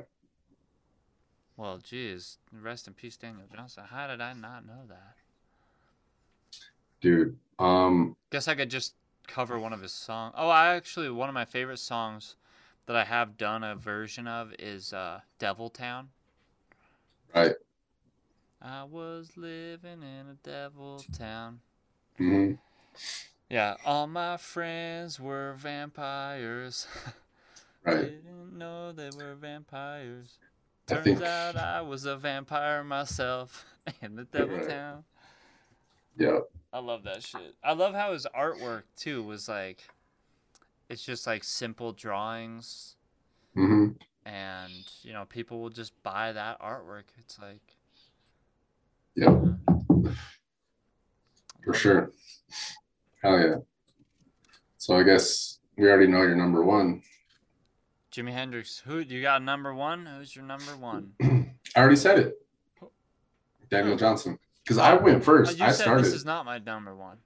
Well, 1.62 1.78
geez. 1.78 2.40
Rest 2.52 2.88
in 2.88 2.96
peace, 2.96 3.18
Daniel 3.18 3.46
Johnston. 3.56 3.84
How 3.84 4.08
did 4.08 4.20
I 4.20 4.34
not 4.34 4.66
know 4.66 4.82
that? 4.90 5.14
Dude. 7.02 7.38
Um 7.60 8.16
Guess 8.32 8.48
I 8.48 8.56
could 8.56 8.72
just 8.72 8.96
cover 9.28 9.60
one 9.60 9.72
of 9.72 9.80
his 9.80 9.94
songs. 9.94 10.34
Oh, 10.36 10.50
I 10.50 10.74
actually 10.74 11.12
one 11.12 11.30
of 11.30 11.36
my 11.36 11.46
favorite 11.46 11.78
songs 11.78 12.36
that 12.88 12.96
I 12.96 13.04
have 13.04 13.38
done 13.38 13.64
a 13.64 13.76
version 13.76 14.26
of 14.26 14.56
is 14.58 14.92
uh, 14.92 15.20
"Devil 15.38 15.70
Town." 15.70 16.10
right. 17.36 17.54
I 18.60 18.84
was 18.84 19.30
living 19.38 20.02
in 20.02 20.30
a 20.32 20.38
devil 20.42 21.06
town. 21.16 21.60
Mm-hmm. 22.20 22.54
Yeah, 23.52 23.76
all 23.86 24.08
my 24.08 24.38
friends 24.38 25.20
were 25.20 25.54
vampires. 25.60 26.88
Right. 27.84 28.02
Didn't 28.02 28.60
know 28.60 28.92
they 28.92 29.10
were 29.18 29.34
vampires. 29.34 30.38
I 30.92 30.96
Turns 30.96 31.04
think- 31.06 31.22
out 31.22 31.56
I 31.56 31.82
was 31.82 32.06
a 32.06 32.16
vampire 32.18 32.84
myself 32.84 33.66
in 34.02 34.16
the 34.16 34.26
devil 34.26 34.58
Right. 34.58 34.68
town. 34.70 35.04
Yeah. 36.18 36.40
I 36.74 36.80
love 36.80 37.04
that 37.04 37.24
shit. 37.24 37.56
I 37.64 37.74
love 37.74 37.94
how 37.94 38.14
his 38.14 38.28
artwork 38.38 38.84
too 38.96 39.24
was 39.24 39.48
like 39.50 39.88
it's 40.90 41.04
just 41.04 41.26
like 41.26 41.44
simple 41.44 41.94
drawings 41.94 42.96
hmm 43.56 43.90
and 44.26 44.72
you 45.02 45.14
know 45.14 45.26
people 45.26 45.62
will 45.62 45.70
just 45.70 45.94
buy 46.04 46.32
that 46.34 46.60
artwork. 46.62 47.04
It's 47.20 47.40
like 47.40 47.76
Yeah. 49.16 49.30
uh, 49.68 50.12
For 51.64 51.74
sure. 51.74 52.12
Hell 53.24 53.40
yeah. 53.40 53.56
So 54.78 54.96
I 54.98 55.04
guess 55.04 55.60
we 55.78 55.88
already 55.90 56.08
know 56.12 56.22
your 56.22 56.36
number 56.36 56.64
one. 56.64 57.02
Jimi 58.12 58.32
Hendrix. 58.32 58.80
Who 58.86 59.00
you 59.00 59.22
got 59.22 59.42
number 59.42 59.74
1? 59.74 60.06
Who's 60.06 60.36
your 60.36 60.46
number 60.46 60.76
1? 60.76 61.14
I 61.76 61.80
already 61.80 61.96
said 61.96 62.20
it. 62.20 62.36
Daniel 63.70 63.94
Oh. 63.94 63.98
Johnston. 63.98 64.38
Because 64.64 64.78
I 64.78 64.94
went 64.96 65.18
Oh, 65.18 65.22
first. 65.22 65.62
I 65.62 65.72
started. 65.72 66.06
this 66.06 66.14
is 66.14 66.26
not 66.26 66.46
my 66.46 66.60
number 66.60 66.96
1. 66.96 67.18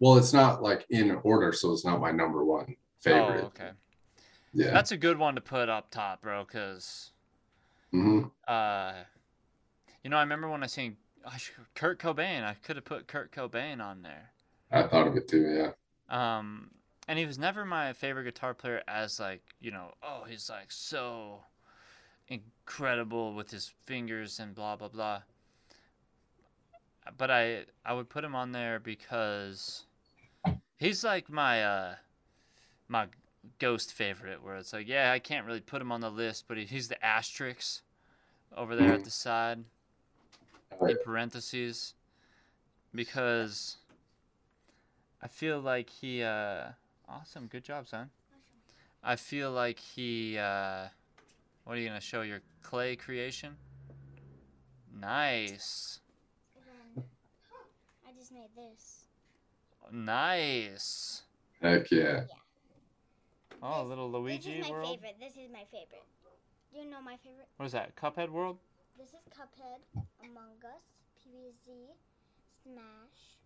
Well, 0.00 0.16
it's 0.16 0.32
not 0.32 0.62
like 0.62 0.86
in 0.90 1.18
order, 1.24 1.52
so 1.52 1.72
it's 1.72 1.84
not 1.84 2.00
my 2.00 2.12
number 2.12 2.44
one 2.44 2.76
favorite. 3.00 3.40
Oh, 3.42 3.46
okay. 3.46 3.70
Yeah. 4.52 4.70
That's 4.70 4.92
a 4.92 4.96
good 4.96 5.18
one 5.18 5.34
to 5.34 5.40
put 5.40 5.68
up 5.68 5.90
top, 5.90 6.22
bro, 6.22 6.44
cuz 6.44 7.12
hmm 7.90 8.24
uh 8.46 8.92
you 10.04 10.10
know, 10.10 10.16
I 10.18 10.20
remember 10.20 10.48
when 10.48 10.62
I 10.62 10.66
seen 10.66 10.96
I 11.26 11.36
should, 11.36 11.54
Kurt 11.74 11.98
Cobain. 11.98 12.44
I 12.44 12.54
could 12.54 12.76
have 12.76 12.84
put 12.84 13.08
Kurt 13.08 13.32
Cobain 13.32 13.82
on 13.84 14.02
there. 14.02 14.30
I 14.70 14.84
thought 14.84 15.08
of 15.08 15.16
it 15.16 15.26
too. 15.26 15.48
Yeah. 15.50 15.72
Um, 16.38 16.70
and 17.08 17.18
he 17.18 17.24
was 17.26 17.38
never 17.38 17.64
my 17.64 17.92
favorite 17.94 18.24
guitar 18.24 18.54
player 18.54 18.82
as 18.86 19.18
like 19.18 19.42
you 19.60 19.70
know 19.70 19.92
oh 20.02 20.24
he's 20.28 20.48
like 20.50 20.70
so 20.70 21.40
incredible 22.28 23.34
with 23.34 23.50
his 23.50 23.72
fingers 23.86 24.38
and 24.38 24.54
blah 24.54 24.76
blah 24.76 24.88
blah. 24.88 25.22
But 27.16 27.30
i 27.30 27.64
i 27.84 27.94
would 27.94 28.10
put 28.10 28.22
him 28.22 28.34
on 28.34 28.52
there 28.52 28.78
because 28.78 29.86
he's 30.76 31.02
like 31.02 31.30
my 31.30 31.64
uh 31.64 31.94
my 32.88 33.06
ghost 33.58 33.92
favorite 33.94 34.42
where 34.42 34.56
it's 34.56 34.74
like 34.74 34.86
yeah 34.86 35.10
i 35.10 35.18
can't 35.18 35.46
really 35.46 35.60
put 35.60 35.80
him 35.80 35.90
on 35.90 36.02
the 36.02 36.10
list 36.10 36.44
but 36.46 36.58
he, 36.58 36.64
he's 36.64 36.88
the 36.88 37.02
asterisk 37.04 37.80
over 38.54 38.76
there 38.76 38.92
at 38.92 39.04
the 39.04 39.10
side 39.10 39.64
in 40.82 40.96
parentheses 40.98 41.94
because 42.94 43.76
I 45.22 45.28
feel 45.28 45.60
like 45.60 45.88
he 45.90 46.22
uh 46.22 46.68
awesome 47.08 47.46
good 47.46 47.64
job 47.64 47.86
son 47.86 48.10
I 49.02 49.16
feel 49.16 49.50
like 49.50 49.78
he 49.78 50.36
uh 50.38 50.88
what 51.64 51.76
are 51.76 51.80
you 51.80 51.88
gonna 51.88 52.00
show 52.00 52.22
your 52.22 52.40
clay 52.62 52.96
creation 52.96 53.56
nice 55.00 56.00
I 56.96 58.12
just 58.18 58.32
made 58.32 58.48
this. 58.56 59.04
nice 59.92 61.22
Heck 61.62 61.90
yeah. 61.90 62.24
oh 63.62 63.82
little 63.84 64.10
Luigi 64.10 64.56
This 64.56 64.64
is 64.66 64.70
my 64.70 64.70
world 64.70 64.96
favorite. 64.96 65.16
This 65.20 65.32
is 65.32 65.50
my 65.52 65.64
favorite. 65.70 66.04
Do 66.72 66.80
you 66.80 66.90
know 66.90 67.00
my 67.02 67.16
favorite? 67.22 67.48
what 67.56 67.66
is 67.66 67.72
that 67.72 67.96
Cuphead 67.96 68.28
world 68.30 68.58
This 68.98 69.08
is 69.08 69.24
Cuphead, 69.30 69.80
Among 70.20 70.56
Us, 70.64 70.82
PvZ, 71.20 71.94
Smash, 72.62 73.38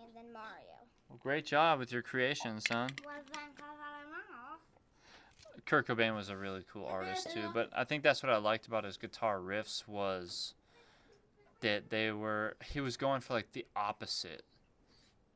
and 0.00 0.14
then 0.14 0.32
Mario. 0.32 0.78
Well, 1.12 1.20
great 1.22 1.44
job 1.44 1.78
with 1.78 1.92
your 1.92 2.00
creation 2.00 2.58
son 2.60 2.88
Was 3.04 3.24
then 3.32 3.42
Cuphead 3.54 4.06
Among 4.06 4.54
Us. 4.54 5.62
Kurt 5.66 5.86
Cobain 5.86 6.16
was 6.16 6.30
a 6.30 6.36
really 6.36 6.64
cool 6.72 6.86
artist 6.86 7.30
too, 7.34 7.50
but 7.52 7.68
I 7.76 7.84
think 7.84 8.02
that's 8.02 8.22
what 8.22 8.32
I 8.32 8.38
liked 8.38 8.66
about 8.66 8.84
his 8.84 8.96
guitar 8.96 9.38
riffs 9.38 9.86
was 9.86 10.54
that 11.60 11.90
they 11.90 12.10
were 12.10 12.56
he 12.64 12.80
was 12.80 12.96
going 12.96 13.20
for 13.20 13.34
like 13.34 13.52
the 13.52 13.66
opposite 13.76 14.42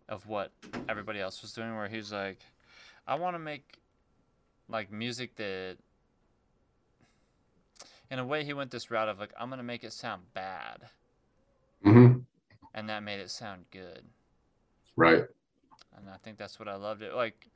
of 0.08 0.26
what 0.26 0.50
everybody 0.88 1.20
else 1.20 1.42
was 1.42 1.52
doing 1.52 1.76
where 1.76 1.88
he 1.88 1.98
was 1.98 2.10
like 2.10 2.38
I 3.06 3.16
want 3.16 3.34
to 3.34 3.38
make 3.38 3.78
like 4.68 4.90
music 4.90 5.36
that 5.36 5.76
in 8.10 8.18
a 8.18 8.24
way 8.24 8.44
he 8.44 8.54
went 8.54 8.70
this 8.70 8.90
route 8.90 9.08
of 9.10 9.18
like 9.20 9.32
I'm 9.38 9.48
going 9.50 9.58
to 9.58 9.64
make 9.64 9.84
it 9.84 9.92
sound 9.92 10.22
bad 10.32 10.88
hmm 11.82 12.14
and 12.74 12.88
that 12.88 13.02
made 13.02 13.20
it 13.20 13.30
sound 13.30 13.64
good. 13.70 14.04
Right. 14.96 15.24
And 15.96 16.08
I 16.08 16.16
think 16.18 16.38
that's 16.38 16.58
what 16.58 16.68
I 16.68 16.76
loved 16.76 17.02
it. 17.02 17.14
Like 17.14 17.48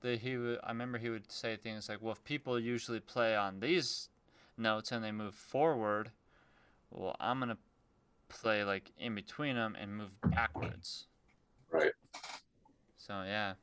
the 0.00 0.16
he 0.16 0.36
would, 0.36 0.58
I 0.62 0.68
remember 0.70 0.98
he 0.98 1.10
would 1.10 1.30
say 1.30 1.56
things 1.56 1.88
like, 1.88 2.02
"Well, 2.02 2.12
if 2.12 2.24
people 2.24 2.58
usually 2.58 3.00
play 3.00 3.36
on 3.36 3.60
these 3.60 4.08
notes 4.56 4.92
and 4.92 5.04
they 5.04 5.12
move 5.12 5.34
forward, 5.34 6.10
well, 6.90 7.16
I'm 7.20 7.38
gonna 7.38 7.58
play 8.28 8.64
like 8.64 8.90
in 8.98 9.14
between 9.14 9.56
them 9.56 9.76
and 9.80 9.96
move 9.96 10.10
backwards." 10.22 11.06
Right. 11.70 11.92
So 12.96 13.22
yeah, 13.24 13.54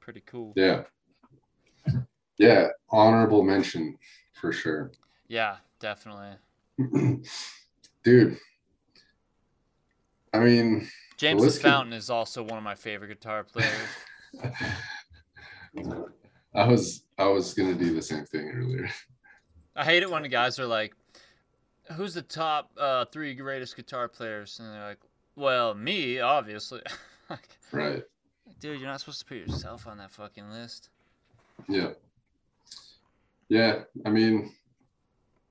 pretty 0.00 0.22
cool. 0.26 0.52
Yeah. 0.56 0.82
Yeah. 2.38 2.68
Honorable 2.90 3.42
mention 3.42 3.98
for 4.32 4.52
sure. 4.52 4.92
Yeah, 5.28 5.56
definitely. 5.80 6.36
Dude. 8.04 8.38
I 10.32 10.40
mean, 10.40 10.88
James 11.16 11.42
could- 11.42 11.62
Fountain 11.62 11.92
is 11.92 12.10
also 12.10 12.42
one 12.42 12.58
of 12.58 12.64
my 12.64 12.74
favorite 12.74 13.08
guitar 13.08 13.44
players. 13.44 13.72
I 16.54 16.66
was 16.66 17.02
I 17.18 17.24
was 17.24 17.54
gonna 17.54 17.74
do 17.74 17.94
the 17.94 18.02
same 18.02 18.24
thing 18.24 18.50
earlier. 18.50 18.88
I 19.76 19.84
hate 19.84 20.02
it 20.02 20.10
when 20.10 20.22
the 20.22 20.28
guys 20.28 20.58
are 20.58 20.66
like, 20.66 20.94
"Who's 21.92 22.14
the 22.14 22.22
top 22.22 22.70
uh, 22.78 23.06
three 23.06 23.34
greatest 23.34 23.74
guitar 23.76 24.08
players?" 24.08 24.60
And 24.60 24.72
they're 24.72 24.88
like, 24.88 25.00
"Well, 25.34 25.74
me, 25.74 26.20
obviously." 26.20 26.80
like, 27.30 27.48
Right. 27.72 28.04
dude, 28.60 28.78
you're 28.78 28.88
not 28.88 29.00
supposed 29.00 29.18
to 29.20 29.24
put 29.24 29.38
yourself 29.38 29.86
on 29.88 29.98
that 29.98 30.12
fucking 30.12 30.48
list. 30.50 30.90
Yeah. 31.68 31.90
Yeah. 33.48 33.82
I 34.06 34.10
mean, 34.10 34.52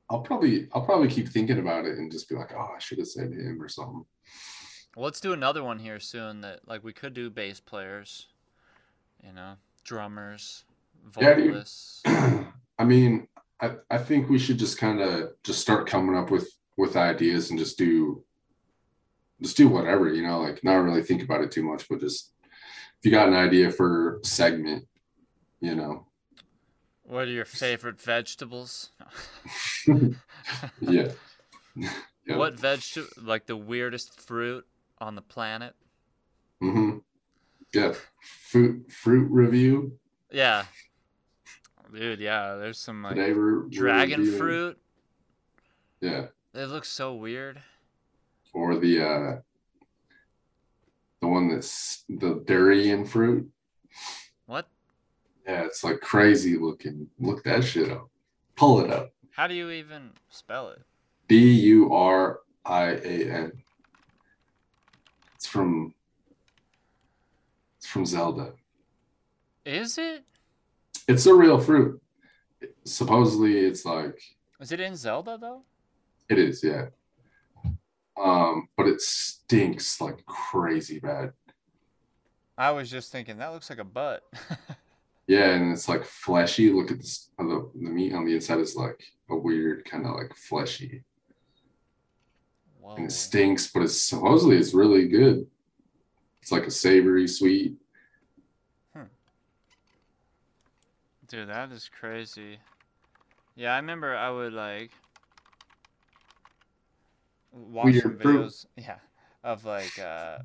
I'll 0.09 0.21
probably 0.21 0.69
I'll 0.73 0.85
probably 0.85 1.09
keep 1.09 1.27
thinking 1.27 1.59
about 1.59 1.85
it 1.85 1.97
and 1.97 2.11
just 2.11 2.29
be 2.29 2.35
like, 2.35 2.53
oh, 2.55 2.71
I 2.75 2.79
should 2.79 2.99
have 2.99 3.07
said 3.07 3.33
him 3.33 3.61
or 3.61 3.67
something. 3.67 4.05
Let's 4.95 5.19
do 5.19 5.33
another 5.33 5.63
one 5.63 5.79
here 5.79 5.99
soon. 5.99 6.41
That 6.41 6.59
like 6.67 6.83
we 6.83 6.93
could 6.93 7.13
do 7.13 7.29
bass 7.29 7.59
players, 7.59 8.27
you 9.25 9.33
know, 9.33 9.53
drummers, 9.83 10.63
Yeah, 11.19 11.35
vocalists. 11.35 12.01
I 12.05 12.83
mean, 12.85 13.27
I, 13.61 13.71
I 13.89 13.97
think 13.97 14.29
we 14.29 14.39
should 14.39 14.59
just 14.59 14.77
kind 14.77 15.01
of 15.01 15.31
just 15.43 15.59
start 15.59 15.87
coming 15.87 16.15
up 16.15 16.31
with 16.31 16.49
with 16.77 16.95
ideas 16.95 17.49
and 17.49 17.59
just 17.59 17.77
do 17.77 18.23
just 19.41 19.57
do 19.57 19.67
whatever, 19.67 20.13
you 20.13 20.23
know, 20.23 20.41
like 20.41 20.63
not 20.63 20.75
really 20.75 21.03
think 21.03 21.23
about 21.23 21.41
it 21.41 21.51
too 21.51 21.63
much, 21.63 21.87
but 21.89 21.99
just 21.99 22.31
if 22.99 23.05
you 23.05 23.11
got 23.11 23.27
an 23.27 23.33
idea 23.33 23.71
for 23.71 24.19
segment, 24.23 24.87
you 25.59 25.75
know. 25.75 26.05
what 27.03 27.27
are 27.27 27.31
your 27.31 27.45
favorite 27.45 28.01
vegetables? 28.01 28.91
Yeah. 30.81 31.11
Yeah. 32.25 32.37
What 32.37 32.57
vegetable? 32.57 33.09
Like 33.21 33.47
the 33.47 33.57
weirdest 33.57 34.21
fruit 34.21 34.65
on 35.03 35.15
the 35.15 35.21
planet? 35.21 35.73
Mm-hmm. 36.63 36.99
Yeah. 37.73 37.93
Fruit 38.49 38.89
fruit 38.91 39.29
review. 39.29 39.97
Yeah, 40.31 40.63
dude. 41.93 42.19
Yeah, 42.19 42.55
there's 42.55 42.79
some 42.79 43.03
like 43.03 43.15
we're, 43.17 43.63
we're 43.63 43.69
dragon 43.69 44.19
reviewing- 44.21 44.39
fruit. 44.39 44.77
Yeah. 45.99 46.25
It 46.53 46.65
looks 46.67 46.89
so 46.89 47.15
weird. 47.15 47.61
Or 48.53 48.77
the 48.77 49.01
uh 49.01 49.35
the 51.21 51.27
one 51.27 51.49
that's 51.49 52.05
the 52.09 52.43
durian 52.45 53.05
fruit. 53.05 53.49
What? 54.45 54.67
Yeah, 55.45 55.63
it's 55.65 55.83
like 55.83 55.99
crazy 55.99 56.57
looking. 56.57 57.07
Look 57.19 57.43
that 57.43 57.63
shit 57.63 57.91
up. 57.91 58.09
Pull 58.55 58.81
it 58.81 58.91
up. 58.91 59.11
How 59.31 59.47
do 59.47 59.55
you 59.55 59.69
even 59.71 60.11
spell 60.29 60.69
it? 60.69 60.81
B 61.27 61.51
U 61.53 61.91
R 61.93 62.41
I 62.65 62.91
A 62.91 63.29
N. 63.31 63.62
It's 65.43 65.49
from 65.49 65.93
it's 67.77 67.85
from 67.85 68.05
Zelda. 68.05 68.53
Is 69.65 69.97
it? 69.97 70.23
It's 71.09 71.25
a 71.25 71.33
real 71.33 71.59
fruit. 71.59 72.01
Supposedly 72.85 73.57
it's 73.57 73.83
like 73.83 74.17
Is 74.61 74.71
it 74.71 74.79
in 74.79 74.95
Zelda 74.95 75.37
though? 75.37 75.63
it 76.29 76.39
is, 76.39 76.63
yeah. 76.63 76.85
Um, 78.15 78.69
but 78.77 78.87
it 78.87 79.01
stinks 79.01 79.99
like 79.99 80.25
crazy 80.25 80.99
bad. 80.99 81.33
I 82.57 82.71
was 82.71 82.89
just 82.89 83.11
thinking 83.11 83.37
that 83.39 83.51
looks 83.51 83.69
like 83.69 83.79
a 83.79 83.83
butt. 83.83 84.23
Yeah, 85.25 85.51
and 85.51 85.71
it's 85.71 85.87
like 85.87 86.03
fleshy. 86.03 86.69
Look 86.69 86.91
at 86.91 86.97
this 86.97 87.29
the, 87.37 87.69
the 87.75 87.89
meat 87.89 88.13
on 88.13 88.25
the 88.25 88.35
inside 88.35 88.59
is 88.59 88.75
like 88.75 89.01
a 89.29 89.35
weird 89.37 89.85
kind 89.85 90.05
of 90.05 90.15
like 90.15 90.33
fleshy. 90.35 91.03
Whoa. 92.83 92.95
And 92.97 93.05
it 93.05 93.11
stinks, 93.13 93.67
but 93.67 93.81
it's 93.83 93.97
supposedly 93.97 94.57
it's 94.57 94.73
really 94.73 95.07
good. 95.07 95.47
It's 96.41 96.51
like 96.51 96.67
a 96.67 96.71
savory 96.71 97.27
sweet. 97.29 97.77
Dude, 101.29 101.47
that 101.49 101.71
is 101.71 101.89
crazy. 101.89 102.59
Yeah, 103.55 103.73
I 103.73 103.77
remember 103.77 104.15
I 104.15 104.29
would 104.29 104.53
like 104.53 104.91
watch 107.51 107.85
Weird 107.85 108.03
some 108.03 108.17
fruit. 108.19 108.45
videos. 108.45 108.65
Yeah, 108.75 108.97
of 109.43 109.63
like, 109.65 109.97
uh, 109.97 110.39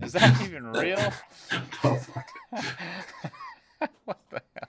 is 0.00 0.12
that 0.14 0.40
even 0.42 0.66
real? 0.72 1.12
Oh, 1.84 2.00
what 4.04 4.18
the 4.30 4.40
hell? 4.56 4.68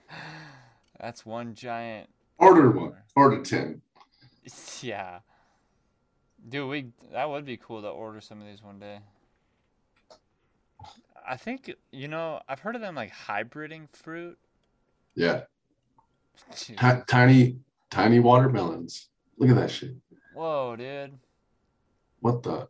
That's 1.00 1.24
one 1.24 1.54
giant. 1.54 2.10
Order 2.38 2.70
one. 2.70 2.92
Order 3.16 3.42
ten. 3.42 3.80
Yeah, 4.82 5.20
dude, 6.48 6.68
we 6.68 6.86
that 7.12 7.28
would 7.28 7.44
be 7.44 7.56
cool 7.56 7.82
to 7.82 7.88
order 7.88 8.20
some 8.20 8.40
of 8.40 8.46
these 8.46 8.62
one 8.62 8.78
day. 8.78 8.98
I 11.26 11.36
think 11.36 11.72
you 11.90 12.08
know 12.08 12.40
I've 12.48 12.60
heard 12.60 12.74
of 12.74 12.80
them 12.80 12.94
like 12.94 13.12
hybriding 13.12 13.88
fruit. 13.92 14.38
Yeah. 15.14 15.42
Ti- 16.52 16.74
tiny, 17.06 17.56
tiny 17.90 18.18
watermelons. 18.18 19.08
Look 19.38 19.50
at 19.50 19.56
that 19.56 19.70
shit. 19.70 19.94
Whoa, 20.34 20.74
dude. 20.76 21.12
What 22.20 22.42
the? 22.42 22.68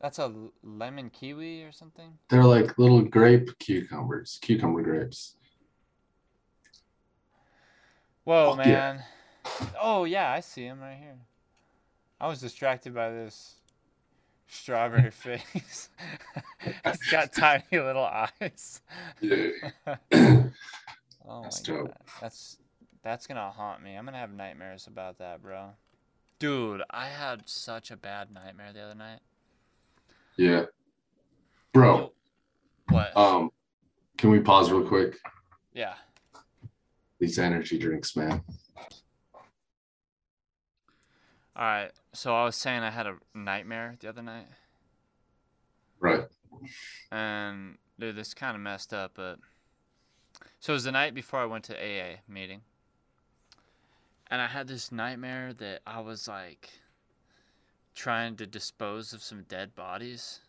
That's 0.00 0.18
a 0.18 0.32
lemon 0.62 1.10
kiwi 1.10 1.62
or 1.62 1.72
something? 1.72 2.12
They're 2.28 2.44
like 2.44 2.78
little 2.78 3.02
grape 3.02 3.58
cucumbers, 3.58 4.38
cucumber 4.42 4.82
grapes. 4.82 5.36
Whoa, 8.24 8.56
Fuck 8.56 8.66
yeah. 8.66 8.72
man. 8.72 9.02
Oh, 9.80 10.04
yeah, 10.04 10.30
I 10.30 10.40
see 10.40 10.66
them 10.66 10.80
right 10.80 10.96
here. 10.98 11.16
I 12.20 12.28
was 12.28 12.40
distracted 12.40 12.94
by 12.94 13.10
this 13.10 13.56
Strawberry 14.48 15.10
face. 15.12 15.88
He's 16.84 17.10
got 17.10 17.32
tiny 17.32 17.62
little 17.72 18.04
eyes. 18.04 18.80
Yeah. 19.20 19.48
Oh 21.26 21.42
That's 21.44 21.66
my 21.66 21.74
dope. 21.74 21.86
god. 21.86 21.96
That's 22.20 22.58
that's 23.02 23.26
gonna 23.26 23.50
haunt 23.50 23.82
me. 23.82 23.94
I'm 23.96 24.04
gonna 24.04 24.18
have 24.18 24.30
nightmares 24.34 24.86
about 24.86 25.16
that, 25.20 25.40
bro. 25.42 25.70
Dude, 26.38 26.82
I 26.90 27.06
had 27.06 27.48
such 27.48 27.90
a 27.90 27.96
bad 27.96 28.30
nightmare 28.30 28.74
the 28.74 28.82
other 28.82 28.94
night. 28.94 29.20
yeah. 30.36 30.64
Bro, 31.72 32.12
What? 32.90 33.16
um, 33.16 33.50
can 34.18 34.28
we 34.28 34.38
pause 34.40 34.70
real 34.70 34.86
quick? 34.86 35.16
yeah. 35.72 35.94
These 37.18 37.38
energy 37.38 37.78
drinks, 37.78 38.14
man. 38.16 38.42
All 41.56 41.64
right. 41.64 41.92
So 42.12 42.34
I 42.34 42.44
was 42.44 42.56
saying 42.56 42.82
I 42.82 42.90
had 42.90 43.06
a 43.06 43.16
nightmare 43.34 43.96
the 44.00 44.08
other 44.08 44.22
night, 44.22 44.46
Right. 46.00 46.26
and 47.10 47.78
dude, 47.98 48.16
this 48.16 48.34
kind 48.34 48.56
of 48.56 48.60
messed 48.62 48.92
up. 48.92 49.12
But 49.14 49.38
so 50.60 50.72
it 50.72 50.74
was 50.74 50.84
the 50.84 50.92
night 50.92 51.14
before 51.14 51.40
I 51.40 51.46
went 51.46 51.64
to 51.64 51.76
AA 51.76 52.20
meeting, 52.28 52.62
and 54.30 54.40
I 54.42 54.46
had 54.46 54.66
this 54.66 54.90
nightmare 54.90 55.52
that 55.54 55.82
I 55.86 56.00
was 56.00 56.26
like 56.28 56.70
trying 57.94 58.36
to 58.36 58.46
dispose 58.46 59.12
of 59.12 59.22
some 59.22 59.44
dead 59.44 59.74
bodies. 59.76 60.40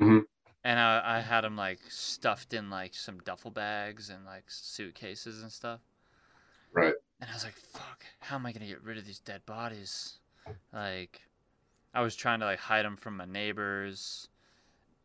Mhm. 0.00 0.26
And 0.64 0.78
I, 0.78 1.18
I 1.18 1.20
had 1.20 1.42
them 1.42 1.56
like 1.56 1.80
stuffed 1.88 2.52
in 2.54 2.70
like 2.70 2.94
some 2.94 3.18
duffel 3.20 3.50
bags 3.50 4.10
and 4.10 4.24
like 4.24 4.44
suitcases 4.48 5.42
and 5.42 5.50
stuff. 5.50 5.80
Right. 6.72 6.94
And 7.20 7.30
I 7.30 7.34
was 7.34 7.44
like, 7.44 7.56
fuck, 7.56 8.04
how 8.20 8.36
am 8.36 8.46
I 8.46 8.52
going 8.52 8.62
to 8.62 8.68
get 8.68 8.82
rid 8.82 8.98
of 8.98 9.06
these 9.06 9.18
dead 9.18 9.44
bodies? 9.44 10.18
Like, 10.72 11.20
I 11.92 12.02
was 12.02 12.14
trying 12.14 12.40
to 12.40 12.46
like 12.46 12.60
hide 12.60 12.84
them 12.84 12.96
from 12.96 13.16
my 13.16 13.24
neighbors 13.24 14.28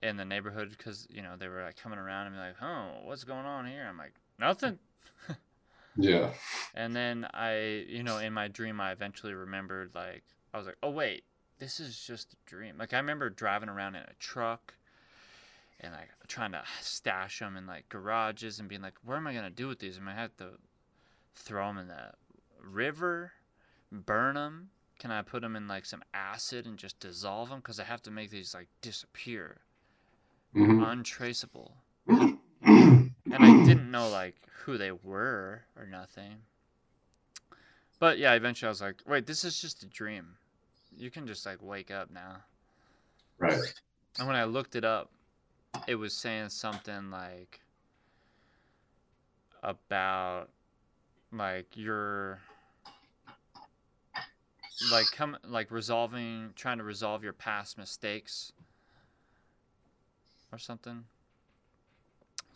in 0.02 0.18
the 0.18 0.26
neighborhood 0.26 0.70
because, 0.70 1.08
you 1.10 1.22
know, 1.22 1.36
they 1.38 1.48
were 1.48 1.64
like 1.64 1.78
coming 1.78 1.98
around 1.98 2.28
and 2.28 2.36
be 2.36 2.40
like, 2.40 2.56
oh, 2.62 3.06
what's 3.06 3.24
going 3.24 3.46
on 3.46 3.66
here? 3.66 3.86
I'm 3.90 3.98
like, 3.98 4.14
nothing. 4.40 4.80
Yeah. 5.96 6.32
And 6.74 6.96
then 6.96 7.28
I, 7.34 7.86
you 7.88 8.04
know, 8.04 8.18
in 8.18 8.34
my 8.34 8.48
dream, 8.48 8.82
I 8.82 8.92
eventually 8.92 9.34
remembered, 9.34 9.92
like, 9.94 10.24
I 10.54 10.58
was 10.58 10.66
like, 10.66 10.78
oh, 10.82 10.90
wait, 10.90 11.24
this 11.60 11.80
is 11.80 12.00
just 12.00 12.34
a 12.34 12.38
dream. 12.46 12.78
Like, 12.78 12.94
I 12.94 12.98
remember 12.98 13.30
driving 13.30 13.70
around 13.70 13.96
in 13.96 14.02
a 14.02 14.14
truck 14.20 14.74
and, 15.80 15.94
like, 15.94 16.10
trying 16.28 16.52
to 16.54 16.64
stash 16.82 17.40
them 17.40 17.58
in, 17.58 17.68
like, 17.68 17.90
garages 17.90 18.60
and 18.60 18.68
being 18.68 18.82
like, 18.82 18.96
what 19.04 19.18
am 19.18 19.28
I 19.28 19.34
going 19.34 19.46
to 19.46 19.52
do 19.52 19.68
with 19.68 19.80
these? 19.80 19.98
Am 19.98 20.08
I 20.08 20.16
have 20.16 20.36
to 20.38 20.54
throw 21.36 21.68
them 21.68 21.78
in 21.78 21.88
the 21.88 22.12
river, 22.62 23.34
burn 23.92 24.36
them? 24.36 24.70
Can 25.00 25.12
I 25.12 25.22
put 25.22 25.42
them 25.42 25.56
in, 25.56 25.68
like, 25.68 25.86
some 25.86 26.04
acid 26.14 26.66
and 26.66 26.78
just 26.78 27.00
dissolve 27.00 27.50
them? 27.50 27.60
Because 27.60 27.80
I 27.80 27.84
have 27.84 28.02
to 28.04 28.12
make 28.12 28.30
these, 28.30 28.54
like, 28.54 28.68
disappear, 28.82 29.62
Mhm. 30.54 30.82
untraceable. 30.82 31.78
And 33.34 33.44
I 33.44 33.66
didn't 33.66 33.90
know 33.90 34.10
like 34.10 34.36
who 34.64 34.78
they 34.78 34.92
were 34.92 35.64
or 35.76 35.86
nothing. 35.88 36.44
But 38.00 38.18
yeah, 38.20 38.34
eventually 38.34 38.68
I 38.68 38.70
was 38.70 38.82
like, 38.82 39.02
wait, 39.08 39.26
this 39.26 39.44
is 39.44 39.60
just 39.60 39.82
a 39.82 39.88
dream. 39.88 40.38
You 40.96 41.10
can 41.10 41.26
just 41.26 41.46
like 41.46 41.62
wake 41.62 41.90
up 41.90 42.12
now. 42.12 42.44
Right. 43.40 43.74
And 44.20 44.28
when 44.28 44.36
I 44.36 44.44
looked 44.44 44.76
it 44.76 44.86
up, 44.86 45.12
it 45.88 45.96
was 45.96 46.14
saying 46.14 46.50
something 46.50 47.10
like 47.10 47.60
about 49.64 50.50
like 51.34 51.76
your 51.76 52.40
like 54.92 55.06
come 55.12 55.38
like 55.48 55.72
resolving 55.72 56.52
trying 56.56 56.78
to 56.78 56.84
resolve 56.84 57.24
your 57.24 57.34
past 57.34 57.78
mistakes 57.78 58.52
or 60.52 60.58
something. 60.58 61.06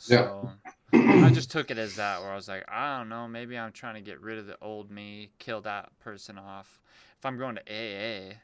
Yeah. 0.08 0.18
So 0.18 0.52
I 0.94 1.32
just 1.32 1.52
took 1.52 1.72
it 1.72 1.78
as 1.78 1.95
that, 1.95 2.22
where 2.22 2.32
I 2.32 2.36
was 2.36 2.48
like, 2.48 2.64
I 2.70 2.98
don't 2.98 3.10
know, 3.10 3.28
maybe 3.28 3.58
I'm 3.58 3.72
trying 3.72 3.95
to 3.95 4.02
get 4.02 4.22
rid 4.22 4.38
of 4.38 4.45
the 4.45 4.58
old 4.62 4.91
me, 4.91 5.32
kill 5.40 5.62
that 5.62 5.90
person 5.99 6.38
off. 6.38 6.80
If 7.18 7.26
I'm 7.26 7.38
going 7.38 7.56
to 7.56 7.62
AA, 7.62 8.36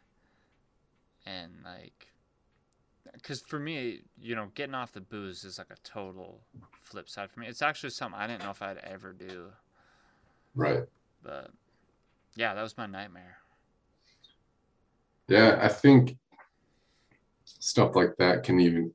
and 1.25 1.51
like, 1.63 2.07
because 3.13 3.41
for 3.41 3.59
me, 3.59 4.01
you 4.19 4.35
know, 4.35 4.47
getting 4.55 4.75
off 4.75 4.91
the 4.91 5.01
booze 5.01 5.43
is 5.43 5.57
like 5.57 5.69
a 5.69 5.77
total 5.83 6.41
flip 6.81 7.07
side 7.07 7.29
for 7.29 7.39
me. 7.39 7.47
It's 7.47 7.61
actually 7.61 7.91
something 7.91 8.19
I 8.19 8.27
didn't 8.27 8.43
know 8.43 8.49
if 8.51 8.61
I'd 8.61 8.79
ever 8.79 9.13
do, 9.13 9.51
Right. 10.55 10.83
but 11.23 11.49
yeah, 12.35 12.53
that 12.53 12.61
was 12.61 12.77
my 12.77 12.85
nightmare. 12.85 13.37
Yeah, 15.27 15.57
I 15.61 15.67
think 15.67 16.17
stuff 17.45 17.95
like 17.95 18.15
that 18.19 18.43
can 18.43 18.59
even 18.59 18.93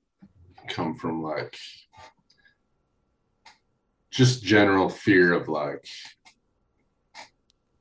come 0.68 0.94
from 0.94 1.22
like 1.22 1.56
just 4.10 4.42
general 4.42 4.88
fear 4.88 5.32
of 5.32 5.48
like 5.48 5.86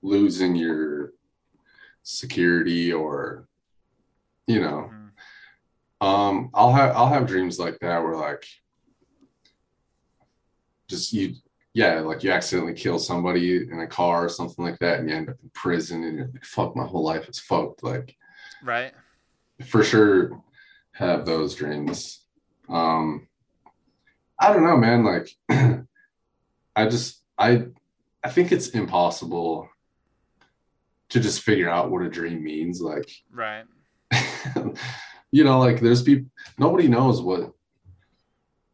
losing 0.01 0.55
your 0.55 1.11
security 2.03 2.93
or 2.93 3.47
you 4.45 4.61
know 4.61 4.89
Mhm. 4.93 5.11
um 5.99 6.49
i'll 6.53 6.71
have 6.71 6.95
i'll 6.95 7.09
have 7.09 7.27
dreams 7.27 7.59
like 7.59 7.77
that 7.79 8.01
where 8.01 8.15
like 8.15 8.45
just 10.87 11.11
you 11.11 11.35
yeah 11.77 11.99
like 11.99 12.23
you 12.23 12.31
accidentally 12.31 12.73
kill 12.73 12.97
somebody 12.97 13.57
in 13.57 13.79
a 13.81 13.85
car 13.85 14.25
or 14.25 14.29
something 14.29 14.65
like 14.65 14.79
that 14.79 14.99
and 14.99 15.07
you 15.07 15.15
end 15.15 15.29
up 15.29 15.35
in 15.43 15.49
prison 15.53 16.03
and 16.03 16.17
you're 16.17 16.29
like 16.33 16.43
fuck 16.43 16.75
my 16.75 16.83
whole 16.83 17.03
life 17.03 17.29
is 17.29 17.39
fucked 17.39 17.83
like 17.83 18.15
Right? 18.63 18.93
for 19.63 19.83
sure 19.83 20.41
have 20.93 21.23
those 21.27 21.53
dreams. 21.53 22.25
Um 22.67 23.27
I 24.39 24.51
don't 24.51 24.65
know, 24.65 24.77
man, 24.77 25.03
like 25.03 25.29
I 26.75 26.87
just 26.89 27.21
I 27.37 27.67
I 28.23 28.29
think 28.31 28.51
it's 28.51 28.69
impossible 28.69 29.69
to 31.09 31.19
just 31.19 31.43
figure 31.43 31.69
out 31.69 31.91
what 31.91 32.01
a 32.01 32.09
dream 32.09 32.43
means 32.43 32.81
like 32.81 33.09
Right. 33.31 33.65
you 35.31 35.43
know 35.43 35.59
like 35.59 35.79
there's 35.79 36.01
people 36.01 36.31
nobody 36.57 36.87
knows 36.87 37.21
what 37.21 37.51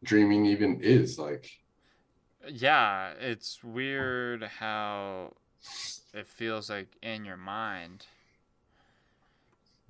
dreaming 0.02 0.46
even 0.46 0.80
is 0.80 1.18
like 1.18 1.50
Yeah, 2.48 3.12
it's 3.20 3.62
weird 3.64 4.42
how 4.42 5.34
it 6.12 6.26
feels 6.26 6.70
like 6.70 6.88
in 7.02 7.24
your 7.24 7.36
mind, 7.36 8.06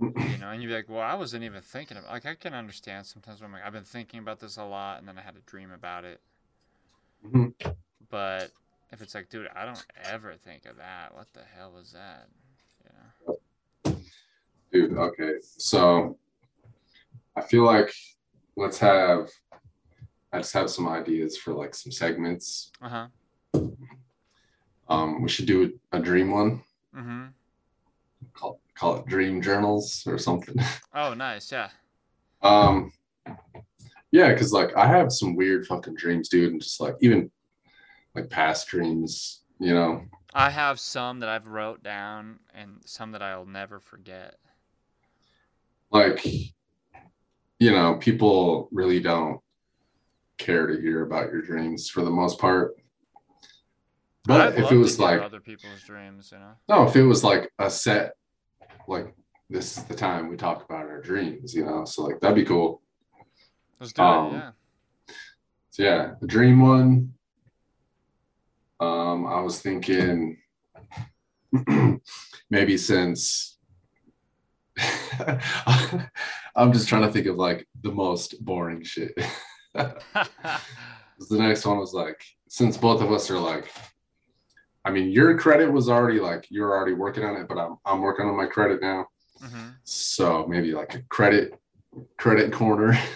you 0.00 0.38
know, 0.38 0.50
and 0.50 0.62
you'd 0.62 0.68
be 0.68 0.74
like, 0.74 0.88
well, 0.88 1.00
I 1.00 1.14
wasn't 1.14 1.44
even 1.44 1.60
thinking 1.62 1.96
about 1.96 2.10
like 2.10 2.26
I 2.26 2.34
can 2.34 2.54
understand 2.54 3.06
sometimes 3.06 3.40
when 3.40 3.48
I'm 3.48 3.52
like, 3.52 3.64
I've 3.64 3.72
been 3.72 3.84
thinking 3.84 4.20
about 4.20 4.40
this 4.40 4.56
a 4.56 4.64
lot 4.64 4.98
and 4.98 5.08
then 5.08 5.18
I 5.18 5.22
had 5.22 5.34
a 5.36 5.50
dream 5.50 5.70
about 5.72 6.04
it. 6.04 6.20
Mhm. 7.26 7.54
But 8.10 8.50
if 8.92 9.02
it's 9.02 9.14
like, 9.14 9.28
dude, 9.30 9.48
I 9.54 9.64
don't 9.64 9.84
ever 10.04 10.34
think 10.34 10.66
of 10.66 10.76
that. 10.76 11.14
What 11.14 11.26
the 11.32 11.40
hell 11.56 11.72
was 11.72 11.92
that? 11.92 12.28
Yeah. 12.84 13.92
dude 14.72 14.98
okay 14.98 15.34
so 15.40 16.18
I 17.36 17.42
feel 17.42 17.64
like 17.64 17.92
let's 18.56 18.78
have 18.78 19.30
I 20.34 20.38
just 20.38 20.52
have 20.54 20.68
some 20.68 20.88
ideas 20.88 21.36
for 21.36 21.54
like 21.54 21.76
some 21.76 21.92
segments 21.92 22.72
Uh-huh. 22.82 23.06
Um, 24.88 25.22
we 25.22 25.28
should 25.28 25.46
do 25.46 25.78
a, 25.92 25.96
a 25.96 26.02
dream 26.02 26.30
one. 26.32 26.62
Mm-hmm. 26.94 27.26
Call 28.34 28.60
call 28.74 28.96
it 28.96 29.06
dream 29.06 29.40
journals 29.40 30.02
or 30.06 30.18
something. 30.18 30.56
Oh, 30.94 31.14
nice. 31.14 31.50
Yeah. 31.50 31.70
Um, 32.42 32.92
yeah, 34.10 34.32
because 34.32 34.52
like 34.52 34.76
I 34.76 34.86
have 34.86 35.10
some 35.12 35.36
weird 35.36 35.66
fucking 35.66 35.94
dreams, 35.94 36.28
dude, 36.28 36.52
and 36.52 36.60
just 36.60 36.80
like 36.80 36.96
even 37.00 37.30
like 38.14 38.28
past 38.28 38.66
dreams, 38.68 39.42
you 39.58 39.72
know. 39.72 40.02
I 40.34 40.50
have 40.50 40.78
some 40.80 41.20
that 41.20 41.28
I've 41.28 41.46
wrote 41.46 41.82
down 41.82 42.40
and 42.54 42.82
some 42.84 43.12
that 43.12 43.22
I'll 43.22 43.46
never 43.46 43.80
forget. 43.80 44.34
Like, 45.90 46.26
you 47.58 47.70
know, 47.70 47.96
people 48.00 48.68
really 48.72 49.00
don't 49.00 49.40
care 50.38 50.66
to 50.66 50.80
hear 50.80 51.02
about 51.02 51.30
your 51.32 51.42
dreams 51.42 51.88
for 51.88 52.02
the 52.02 52.10
most 52.10 52.38
part. 52.38 52.72
But 54.26 54.40
I'd 54.40 54.58
if 54.64 54.72
it 54.72 54.76
was 54.76 54.98
like 54.98 55.20
other 55.20 55.40
people's 55.40 55.82
dreams, 55.82 56.30
you 56.32 56.38
know. 56.38 56.52
no, 56.68 56.88
if 56.88 56.96
it 56.96 57.02
was 57.02 57.22
like 57.22 57.50
a 57.58 57.70
set, 57.70 58.14
like 58.88 59.14
this 59.50 59.76
is 59.76 59.84
the 59.84 59.94
time 59.94 60.28
we 60.28 60.36
talk 60.36 60.64
about 60.64 60.86
our 60.86 61.00
dreams, 61.02 61.54
you 61.54 61.64
know. 61.66 61.84
So 61.84 62.04
like 62.04 62.20
that'd 62.20 62.34
be 62.34 62.44
cool. 62.44 62.80
Let's 63.78 63.92
do 63.92 64.02
Um, 64.02 64.34
it. 64.34 64.38
Yeah. 64.38 64.50
So 65.70 65.82
yeah, 65.82 66.14
the 66.20 66.26
dream 66.26 66.60
one. 66.60 67.12
Um, 68.80 69.26
I 69.26 69.40
was 69.40 69.60
thinking 69.60 70.38
maybe 72.50 72.76
since 72.78 73.58
I'm 76.56 76.72
just 76.72 76.88
trying 76.88 77.02
to 77.02 77.12
think 77.12 77.26
of 77.26 77.36
like 77.36 77.66
the 77.82 77.92
most 77.92 78.42
boring 78.44 78.82
shit. 78.82 79.12
the 79.74 80.60
next 81.30 81.66
one 81.66 81.78
was 81.78 81.92
like, 81.92 82.22
since 82.48 82.76
both 82.76 83.02
of 83.02 83.10
us 83.10 83.30
are 83.30 83.38
like, 83.38 83.70
I 84.84 84.90
mean, 84.90 85.10
your 85.10 85.36
credit 85.38 85.72
was 85.72 85.88
already 85.88 86.20
like 86.20 86.46
you're 86.50 86.72
already 86.76 86.92
working 86.94 87.24
on 87.24 87.36
it, 87.36 87.48
but 87.48 87.58
I'm 87.58 87.76
I'm 87.84 88.00
working 88.00 88.26
on 88.26 88.36
my 88.36 88.46
credit 88.46 88.80
now. 88.80 89.06
hmm 89.40 89.70
So 89.84 90.46
maybe 90.46 90.72
like 90.72 90.94
a 90.94 91.02
credit 91.04 91.58
credit 92.16 92.52
corner. 92.52 92.98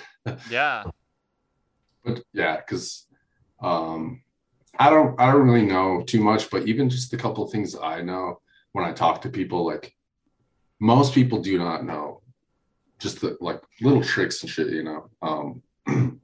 Yeah. 0.51 0.85
but 2.05 2.23
yeah, 2.35 2.57
because 2.57 3.07
um, 3.63 4.23
I 4.79 4.91
don't 4.91 5.19
I 5.19 5.33
don't 5.33 5.47
really 5.49 5.65
know 5.65 6.03
too 6.03 6.21
much, 6.23 6.51
but 6.51 6.69
even 6.69 6.91
just 6.91 7.15
a 7.15 7.17
couple 7.17 7.45
of 7.45 7.51
things 7.51 7.75
I 7.75 8.03
know 8.03 8.41
when 8.73 8.85
I 8.85 8.93
talk 8.93 9.23
to 9.23 9.31
people, 9.31 9.65
like 9.65 9.95
most 10.81 11.15
people 11.15 11.41
do 11.41 11.59
not 11.59 11.85
know 11.85 12.21
just 12.99 13.23
the 13.23 13.39
like 13.41 13.63
little 13.81 14.03
tricks 14.03 14.43
and 14.43 14.51
shit, 14.51 14.69
you 14.69 14.83
know. 14.83 15.09
Um, 15.23 15.63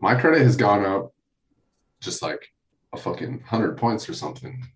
my 0.00 0.14
credit 0.14 0.42
has 0.42 0.56
gone 0.56 0.84
up 0.84 1.12
just 2.00 2.22
like 2.22 2.52
a 2.92 2.96
fucking 2.96 3.40
hundred 3.40 3.76
points 3.76 4.08
or 4.08 4.14
something. 4.14 4.66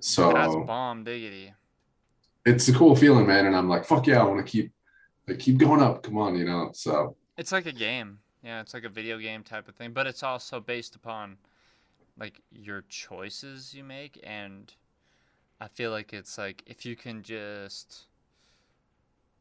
So 0.00 0.32
That's 0.32 0.54
bomb 0.66 1.04
diggity. 1.04 1.52
it's 2.44 2.68
a 2.68 2.72
cool 2.72 2.94
feeling, 2.94 3.26
man. 3.26 3.46
And 3.46 3.56
I'm 3.56 3.68
like, 3.68 3.84
fuck 3.84 4.06
yeah, 4.06 4.20
I 4.20 4.24
want 4.24 4.44
to 4.44 4.50
keep 4.50 4.72
like 5.26 5.38
keep 5.38 5.58
going 5.58 5.82
up. 5.82 6.02
Come 6.02 6.16
on, 6.18 6.36
you 6.36 6.44
know. 6.44 6.70
So 6.72 7.16
It's 7.36 7.52
like 7.52 7.66
a 7.66 7.72
game. 7.72 8.18
Yeah, 8.42 8.60
it's 8.60 8.74
like 8.74 8.84
a 8.84 8.88
video 8.88 9.18
game 9.18 9.42
type 9.42 9.66
of 9.68 9.74
thing, 9.74 9.92
but 9.92 10.06
it's 10.06 10.22
also 10.22 10.60
based 10.60 10.94
upon 10.94 11.36
like 12.18 12.40
your 12.52 12.84
choices 12.88 13.74
you 13.74 13.84
make 13.84 14.18
and 14.22 14.72
I 15.60 15.68
feel 15.68 15.90
like 15.90 16.12
it's 16.12 16.38
like 16.38 16.62
if 16.66 16.86
you 16.86 16.96
can 16.96 17.22
just 17.22 18.06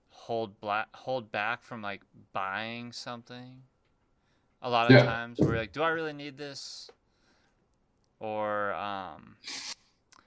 hold 0.09 0.59
black 0.59 0.87
hold 0.93 1.31
back 1.31 1.63
from 1.63 1.81
like 1.81 2.01
buying 2.33 2.91
something 2.91 3.61
a 4.61 4.69
lot 4.69 4.87
of 4.87 4.93
Yeah. 4.93 5.03
times 5.03 5.39
we're 5.41 5.57
like 5.57 5.71
do 5.71 5.81
I 5.83 5.89
really 5.89 6.13
need 6.13 6.37
this 6.37 6.89
or 8.19 8.73
um 8.73 9.35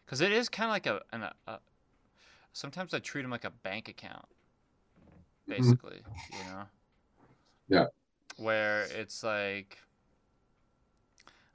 cuz 0.07 0.21
it 0.21 0.33
is 0.33 0.49
kind 0.49 0.69
of 0.69 0.73
like 0.73 0.87
a, 0.87 1.03
an, 1.13 1.31
a 1.47 1.61
sometimes 2.53 2.95
I 2.95 2.99
treat 2.99 3.23
them 3.23 3.31
like 3.31 3.45
a 3.45 3.51
bank 3.51 3.89
account 3.89 4.27
basically, 5.49 6.03
you 6.33 6.45
know 6.45 6.65
Yeah. 7.69 7.87
where 8.37 8.85
it's 8.85 9.23
like 9.23 9.79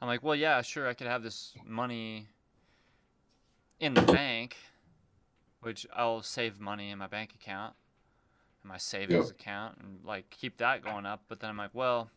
I'm 0.02 0.08
like, 0.08 0.22
well, 0.22 0.36
yeah, 0.36 0.62
sure, 0.62 0.88
I 0.90 0.94
could 0.94 1.08
have 1.08 1.24
this 1.24 1.54
money 1.66 2.28
in 3.80 3.94
the 3.94 4.02
bank, 4.02 4.58
which 5.62 5.88
I'll 5.96 6.22
save 6.22 6.60
money 6.60 6.90
in 6.90 6.98
my 6.98 7.08
bank 7.08 7.34
account, 7.34 7.74
in 8.64 8.68
my 8.68 8.78
savings 8.78 9.30
account, 9.30 9.78
and 9.78 10.04
like 10.04 10.30
keep 10.30 10.58
that 10.58 10.84
going 10.84 11.06
up. 11.06 11.24
But 11.30 11.40
then 11.40 11.50
I'm 11.50 11.58
like, 11.58 11.74
well, 11.74 12.12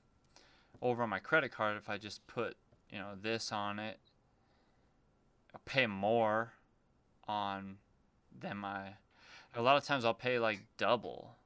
over 0.87 1.03
on 1.03 1.09
my 1.11 1.19
credit 1.19 1.51
card, 1.51 1.77
if 1.77 1.89
I 1.89 1.99
just 1.99 2.27
put, 2.27 2.57
you 2.91 2.99
know, 2.99 3.15
this 3.21 3.53
on 3.53 3.79
it, 3.79 3.99
I 5.55 5.59
pay 5.65 5.87
more 5.87 6.53
on 7.27 7.79
than 8.39 8.59
my. 8.59 8.95
A 9.55 9.63
lot 9.63 9.77
of 9.77 9.85
times 9.85 10.05
I'll 10.05 10.15
pay 10.15 10.39
like 10.39 10.61
double 10.77 11.37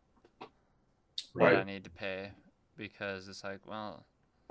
what 1.34 1.54
I 1.54 1.64
need 1.64 1.84
to 1.84 1.90
pay 1.90 2.32
because 2.76 3.28
it's 3.28 3.44
like, 3.44 3.66
well, 3.66 4.04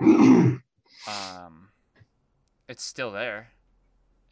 um, 1.06 1.68
it's 2.68 2.84
still 2.84 3.10
there. 3.12 3.48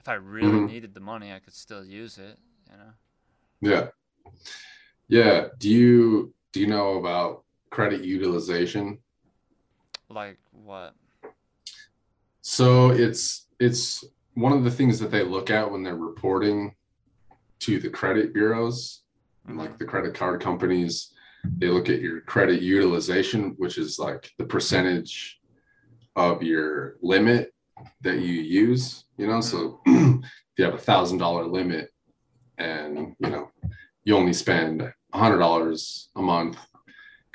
If 0.01 0.09
I 0.09 0.15
really 0.15 0.49
Mhm. 0.49 0.67
needed 0.67 0.95
the 0.95 1.01
money, 1.01 1.33
I 1.33 1.41
could 1.41 1.55
still 1.55 1.85
use 1.85 2.19
it. 2.19 2.39
You 2.71 2.77
know. 2.79 2.93
yeah. 3.61 3.91
Yeah. 5.09 5.49
Do 5.59 5.69
you 5.71 6.35
do 6.53 6.61
you 6.61 6.67
know 6.67 6.99
about 6.99 7.45
credit 7.71 8.03
utilization? 8.05 8.99
Like 10.11 10.39
what? 10.53 10.95
So 12.41 12.91
it's 12.91 13.47
it's 13.61 14.05
one 14.35 14.53
of 14.53 14.65
the 14.65 14.71
things 14.71 14.99
that 15.01 15.11
they 15.11 15.23
look 15.23 15.51
at 15.51 15.71
when 15.71 15.83
they're 15.83 15.97
reporting 15.97 16.75
to 17.61 17.79
the 17.79 17.91
credit 17.91 18.33
bureaus 18.33 19.03
and 19.47 19.59
like 19.59 19.79
the 19.79 19.85
credit 19.85 20.15
card 20.15 20.41
companies. 20.41 21.13
They 21.59 21.69
look 21.69 21.89
at 21.89 22.01
your 22.01 22.21
credit 22.23 22.63
utilization, 22.63 23.55
which 23.59 23.79
is 23.79 23.99
like 23.99 24.31
the 24.39 24.45
percentage 24.45 25.41
of 26.17 26.43
your 26.43 26.97
limit 27.01 27.53
that 28.01 28.19
you 28.19 28.35
use. 28.43 29.05
You 29.17 29.27
know, 29.27 29.41
so 29.41 29.81
mm-hmm. 29.87 30.21
if 30.23 30.31
you 30.57 30.65
have 30.65 30.75
a 30.75 30.79
thousand 30.79 31.19
dollar 31.19 31.47
limit 31.47 31.91
and 32.59 33.15
you 33.19 33.31
know 33.31 33.51
you 34.05 34.17
only 34.17 34.33
spend 34.33 34.83
a 34.83 35.19
hundred 35.19 35.39
dollars 35.39 36.11
a 36.17 36.23
month 36.23 36.59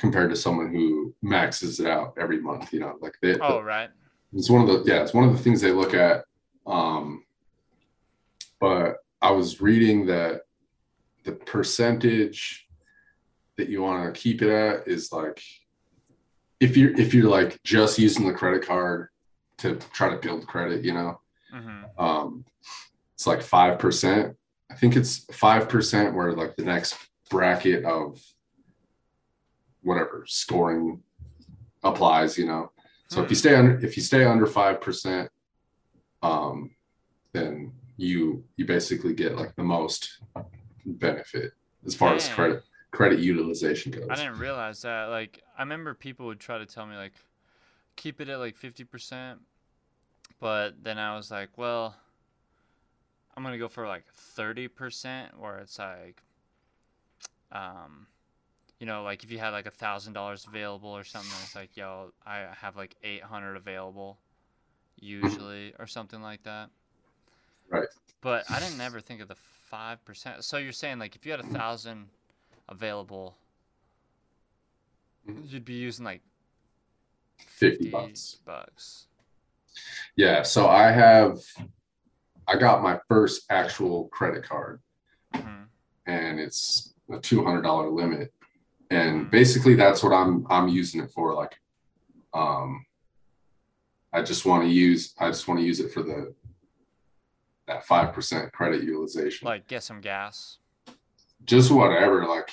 compared 0.04 0.30
to 0.30 0.36
someone 0.36 0.70
who 0.70 1.16
maxes 1.22 1.80
it 1.80 1.88
out 1.88 2.14
every 2.20 2.38
month, 2.42 2.74
you 2.74 2.80
know, 2.82 2.98
like 3.00 3.16
they, 3.22 3.40
Oh, 3.40 3.62
right. 3.62 3.90
it's 4.34 4.50
one 4.50 4.62
of 4.62 4.68
the 4.68 4.84
yeah 4.86 5.02
it's 5.02 5.14
one 5.14 5.24
of 5.24 5.32
the 5.32 5.42
things 5.42 5.62
they 5.62 5.72
look 5.72 5.94
at 5.94 6.26
um 6.68 7.24
but 8.60 8.98
i 9.22 9.30
was 9.32 9.62
reading 9.62 10.06
that 10.08 10.42
the 11.24 11.32
percentage 11.32 12.68
that 13.58 13.70
you 13.70 13.82
want 13.82 14.14
to 14.14 14.20
keep 14.20 14.42
it 14.42 14.50
at 14.50 14.88
is 14.88 15.12
like 15.12 15.42
if 16.60 16.76
you're 16.76 16.94
if 17.00 17.14
you're 17.14 17.30
like 17.30 17.62
just 17.64 18.00
using 18.00 18.26
the 18.28 18.34
credit 18.34 18.66
card 18.66 19.08
to 19.60 19.76
try 19.94 20.10
to 20.10 20.18
build 20.18 20.48
credit 20.48 20.84
you 20.84 20.94
know 20.94 21.20
hmm 21.52 21.84
um 21.98 22.44
it's 23.14 23.28
like 23.28 23.42
five 23.42 23.78
percent 23.78 24.36
i 24.72 24.74
think 24.76 24.96
it's 24.96 25.20
five 25.32 25.70
percent 25.70 26.16
where 26.16 26.34
like 26.34 26.56
the 26.56 26.64
next 26.66 26.98
bracket 27.30 27.86
of 27.86 28.20
whatever 29.84 30.26
scoring 30.28 31.02
applies 31.84 32.38
you 32.38 32.46
know 32.46 32.72
so 33.14 33.22
if 33.22 33.30
you 33.30 33.36
stay 33.36 33.56
under 33.56 33.78
if 33.86 33.96
you 33.96 34.02
stay 34.02 34.26
under 34.26 34.48
five 34.48 34.82
percent, 34.82 35.30
um, 36.24 36.72
then 37.32 37.72
you 37.98 38.44
you 38.58 38.66
basically 38.66 39.14
get 39.14 39.36
like 39.36 39.56
the 39.56 39.64
most 39.64 40.18
benefit 40.86 41.54
as 41.86 41.94
far 41.94 42.16
as 42.16 42.28
credit 42.30 42.64
credit 42.90 43.20
utilization 43.20 43.92
goes. 43.92 44.08
I 44.10 44.16
didn't 44.16 44.40
realize 44.40 44.82
that. 44.82 45.06
Like, 45.10 45.44
I 45.58 45.62
remember 45.62 45.94
people 45.94 46.26
would 46.26 46.40
try 46.40 46.58
to 46.58 46.66
tell 46.66 46.88
me 46.88 46.96
like, 46.96 47.14
keep 47.96 48.20
it 48.20 48.30
at 48.30 48.40
like 48.40 48.56
fifty 48.56 48.84
percent, 48.84 49.40
but 50.40 50.72
then 50.82 50.98
I 50.98 51.16
was 51.16 51.30
like, 51.30 51.50
well, 51.56 51.96
I'm 53.38 53.44
gonna 53.44 53.60
go 53.60 53.68
for 53.68 53.88
like 53.88 54.06
thirty 54.12 54.68
percent, 54.68 55.40
where 55.40 55.60
it's 55.60 55.78
like, 55.78 56.24
um, 57.52 58.08
you 58.84 58.88
know, 58.88 59.02
like 59.04 59.24
if 59.24 59.32
you 59.32 59.38
had 59.40 59.52
like 59.52 59.66
a 59.66 59.72
thousand 59.72 60.12
dollars 60.12 60.46
available 60.46 60.90
or 60.90 61.06
something, 61.06 61.32
it's 61.42 61.56
like, 61.56 61.78
yo, 61.78 62.12
I 62.28 62.48
have 62.60 62.76
like 62.76 62.98
eight 63.02 63.24
hundred 63.24 63.56
available, 63.56 64.18
usually, 65.00 65.74
or 65.80 65.88
something 65.88 66.22
like 66.22 66.44
that. 66.44 66.70
Right. 67.70 67.88
But 68.20 68.44
I 68.52 68.60
didn't 68.60 68.82
ever 68.82 69.00
think 69.00 69.22
of 69.22 69.30
the 69.30 69.38
five 69.70 70.04
percent. 70.04 70.44
So 70.44 70.58
you're 70.58 70.74
saying 70.74 71.00
like 71.00 71.16
if 71.16 71.26
you 71.26 71.32
had 71.32 71.40
a 71.40 71.46
thousand 71.46 72.10
available, 72.68 73.38
Mhm. 75.30 75.50
you'd 75.50 75.64
be 75.64 75.76
using 75.76 76.04
like 76.04 76.22
50 77.38 77.90
bucks. 77.90 78.40
bucks. 78.44 79.08
Yeah. 80.18 80.44
So 80.44 80.68
I 80.68 80.92
have 80.92 81.40
I 82.50 82.58
got 82.58 82.84
my 82.84 83.00
first 83.08 83.46
actual 83.50 84.10
credit 84.10 84.44
card 84.44 84.82
Mhm. 85.34 85.68
and 86.06 86.38
it's 86.38 86.94
a 87.10 87.18
two 87.18 87.46
hundred 87.46 87.62
dollar 87.62 87.90
limit. 87.90 88.34
And 88.90 89.30
basically 89.32 89.76
that's 89.76 90.04
what 90.04 90.14
I'm 90.14 90.46
I'm 90.50 90.68
using 90.68 91.02
it 91.02 91.12
for. 91.12 91.34
Like 91.34 91.60
um 92.34 92.86
I 94.12 94.22
just 94.22 94.46
want 94.46 94.64
to 94.64 94.70
use 94.70 95.14
I 95.20 95.28
just 95.30 95.48
want 95.48 95.60
to 95.60 95.66
use 95.66 95.80
it 95.80 95.92
for 95.92 96.04
the 96.04 96.34
that 97.68 97.86
five 97.86 98.14
percent 98.14 98.52
credit 98.52 98.84
utilization. 98.84 99.46
Like 99.48 99.68
get 99.68 99.84
some 99.84 100.02
gas. 100.02 100.58
just 101.46 101.72
whatever 101.72 102.26
like 102.26 102.50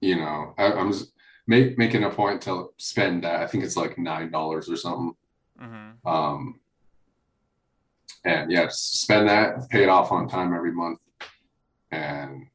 you 0.00 0.16
know 0.16 0.54
I, 0.58 0.72
i'm 0.72 0.92
just 0.92 1.12
make, 1.46 1.76
making 1.78 2.04
a 2.04 2.10
point 2.10 2.42
to 2.42 2.70
spend 2.76 3.24
that 3.24 3.42
i 3.42 3.46
think 3.46 3.64
it's 3.64 3.76
like 3.76 3.98
nine 3.98 4.30
dollars 4.30 4.68
or 4.70 4.76
something 4.76 5.14
mm-hmm. 5.60 6.08
um 6.08 6.60
and 8.24 8.50
yeah 8.50 8.66
spend 8.70 9.28
that 9.28 9.68
pay 9.70 9.82
it 9.82 9.88
off 9.88 10.12
on 10.12 10.28
time 10.28 10.54
every 10.54 10.72
month 10.72 11.00
and 11.90 12.46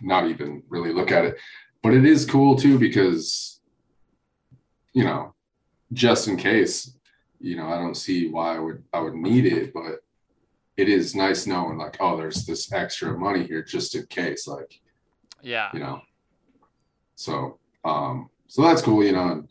not 0.00 0.28
even 0.28 0.62
really 0.68 0.92
look 0.92 1.10
at 1.10 1.24
it 1.24 1.36
but 1.84 1.92
it 1.94 2.04
is 2.06 2.24
cool 2.24 2.56
too 2.56 2.78
because 2.78 3.60
you 4.94 5.04
know 5.04 5.34
just 5.92 6.26
in 6.26 6.36
case 6.36 6.96
you 7.38 7.56
know 7.56 7.66
i 7.68 7.76
don't 7.76 7.96
see 7.96 8.28
why 8.28 8.56
i 8.56 8.58
would 8.58 8.82
i 8.92 8.98
would 8.98 9.14
need 9.14 9.44
it 9.46 9.72
but 9.74 10.00
it 10.76 10.88
is 10.88 11.14
nice 11.14 11.46
knowing 11.46 11.76
like 11.78 11.96
oh 12.00 12.16
there's 12.16 12.46
this 12.46 12.72
extra 12.72 13.16
money 13.16 13.44
here 13.46 13.62
just 13.62 13.94
in 13.94 14.04
case 14.06 14.48
like 14.48 14.80
Yeah. 15.42 15.68
you 15.74 15.78
know 15.80 16.00
so 17.16 17.58
um 17.84 18.30
so 18.48 18.62
that's 18.62 18.82
cool 18.82 19.04
you 19.04 19.12
know 19.12 19.28
and 19.32 19.48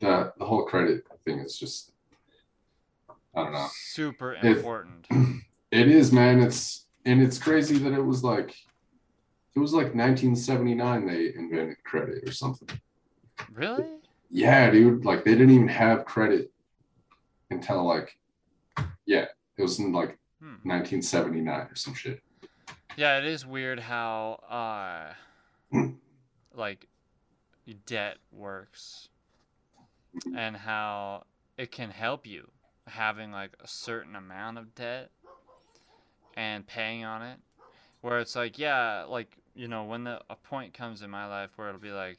the 0.00 0.32
whole 0.44 0.64
credit 0.66 1.04
thing 1.24 1.38
is 1.38 1.58
just 1.58 1.92
i 3.34 3.42
don't 3.42 3.52
know 3.52 3.68
Super 3.72 4.34
It- 4.34 4.44
important. 4.58 5.06
it 5.70 5.88
is 5.88 6.12
man 6.12 6.40
it's 6.40 6.86
and 7.06 7.22
it's 7.22 7.38
crazy 7.38 7.78
that 7.78 7.92
it 7.92 8.04
was 8.04 8.22
like 8.22 8.54
it 9.54 9.58
was 9.58 9.72
like 9.72 9.94
1979 9.94 11.06
they 11.06 11.34
invented 11.34 11.82
credit 11.84 12.26
or 12.28 12.32
something 12.32 12.68
really? 13.52 13.84
yeah 14.30 14.70
dude 14.70 15.04
like 15.04 15.24
they 15.24 15.32
didn't 15.32 15.50
even 15.50 15.68
have 15.68 16.04
credit 16.04 16.50
until 17.50 17.84
like 17.86 18.16
yeah 19.06 19.26
it 19.56 19.62
was 19.62 19.78
in 19.78 19.92
like 19.92 20.18
Hmm. 20.40 20.68
1979 20.68 21.60
or 21.70 21.76
some 21.76 21.94
shit 21.94 22.20
Yeah, 22.96 23.18
it 23.18 23.24
is 23.24 23.46
weird 23.46 23.78
how 23.78 24.40
uh 24.50 25.14
like 26.54 26.88
debt 27.86 28.16
works 28.32 29.08
and 30.36 30.56
how 30.56 31.22
it 31.56 31.70
can 31.70 31.90
help 31.90 32.26
you 32.26 32.50
having 32.88 33.30
like 33.30 33.52
a 33.62 33.68
certain 33.68 34.16
amount 34.16 34.58
of 34.58 34.74
debt 34.74 35.10
and 36.36 36.66
paying 36.66 37.04
on 37.04 37.22
it 37.22 37.38
where 38.00 38.18
it's 38.18 38.34
like 38.34 38.58
yeah 38.58 39.04
like 39.04 39.36
you 39.54 39.68
know 39.68 39.84
when 39.84 40.04
the 40.04 40.20
a 40.30 40.36
point 40.36 40.74
comes 40.74 41.02
in 41.02 41.10
my 41.10 41.26
life 41.26 41.50
where 41.56 41.68
it'll 41.68 41.80
be 41.80 41.90
like 41.90 42.18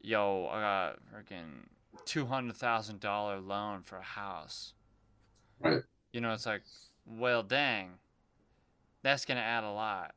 yo 0.00 0.46
i 0.52 0.60
got 0.60 0.96
freaking 1.12 1.66
$200000 2.06 3.46
loan 3.46 3.82
for 3.82 3.96
a 3.96 4.02
house. 4.02 4.72
Right. 5.60 5.82
you 6.12 6.20
know 6.20 6.32
it's 6.32 6.46
like 6.46 6.62
well 7.06 7.42
dang 7.42 7.90
that's 9.02 9.24
gonna 9.24 9.40
add 9.40 9.64
a 9.64 9.70
lot 9.70 10.14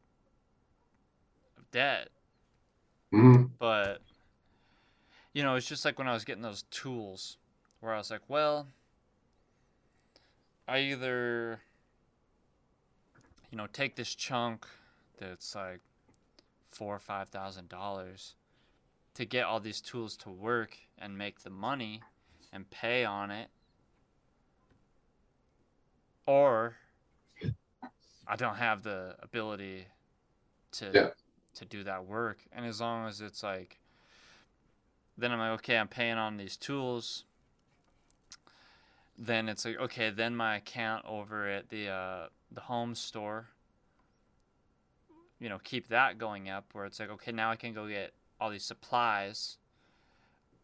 of 1.58 1.70
debt. 1.72 2.10
Hmm 3.12 3.44
but 3.60 4.02
you 5.34 5.44
know 5.44 5.56
it's 5.56 5.68
just 5.68 5.86
like 5.86 5.98
when 5.98 6.08
i 6.08 6.14
was 6.14 6.24
getting 6.26 6.44
those 6.44 6.64
tools 6.72 7.38
where 7.80 7.94
i 7.94 7.98
was 7.98 8.12
like 8.12 8.22
well 8.28 8.68
i 10.68 10.80
either 10.80 11.60
you 13.52 13.58
know 13.58 13.68
take 13.72 13.96
this 13.96 14.14
chunk 14.16 14.66
that's 15.20 15.56
like 15.56 15.80
four 16.72 16.96
or 16.96 17.00
five 17.00 17.30
thousand 17.30 17.70
dollars 17.70 18.36
to 19.14 19.26
get 19.26 19.44
all 19.46 19.60
these 19.60 19.82
tools 19.82 20.16
to 20.18 20.30
work 20.30 20.78
and 20.98 21.18
make 21.18 21.42
the 21.42 21.50
money 21.50 22.02
and 22.54 22.70
pay 22.70 23.04
on 23.06 23.32
it. 23.32 23.50
Or 26.26 26.76
i 28.28 28.36
don't 28.36 28.56
have 28.56 28.84
the 28.84 29.16
ability 29.22 29.86
to 30.72 30.86
Yeah. 30.94 31.10
to 31.56 31.66
do 31.66 31.84
that 31.84 32.06
work. 32.06 32.38
And 32.54 32.66
as 32.66 32.80
long 32.80 33.08
as 33.08 33.20
it's 33.22 33.44
like 33.44 33.80
then 35.18 35.32
i'm 35.32 35.40
like 35.40 35.60
okay 35.60 35.78
i'm 35.78 35.88
paying 35.88 36.18
on 36.18 36.38
these 36.38 36.56
tools. 36.58 37.26
Then 39.18 39.50
it's 39.50 39.66
like 39.66 39.80
okay 39.80 40.10
then 40.10 40.36
my 40.36 40.58
account 40.58 41.06
over 41.06 41.48
at 41.48 41.70
the 41.70 41.90
uh 41.90 42.28
the 42.52 42.62
home 42.62 42.96
store 42.96 43.48
you 45.42 45.50
know 45.50 45.58
keep 45.64 45.90
that 45.90 46.18
going 46.18 46.50
up 46.50 46.66
where 46.72 46.86
it's 46.86 47.00
like 47.00 47.10
okay 47.10 47.34
now 47.34 47.52
i 47.52 47.56
can 47.58 47.74
go 47.74 47.88
get 47.88 48.14
all 48.40 48.50
these 48.50 48.64
supplies 48.64 49.58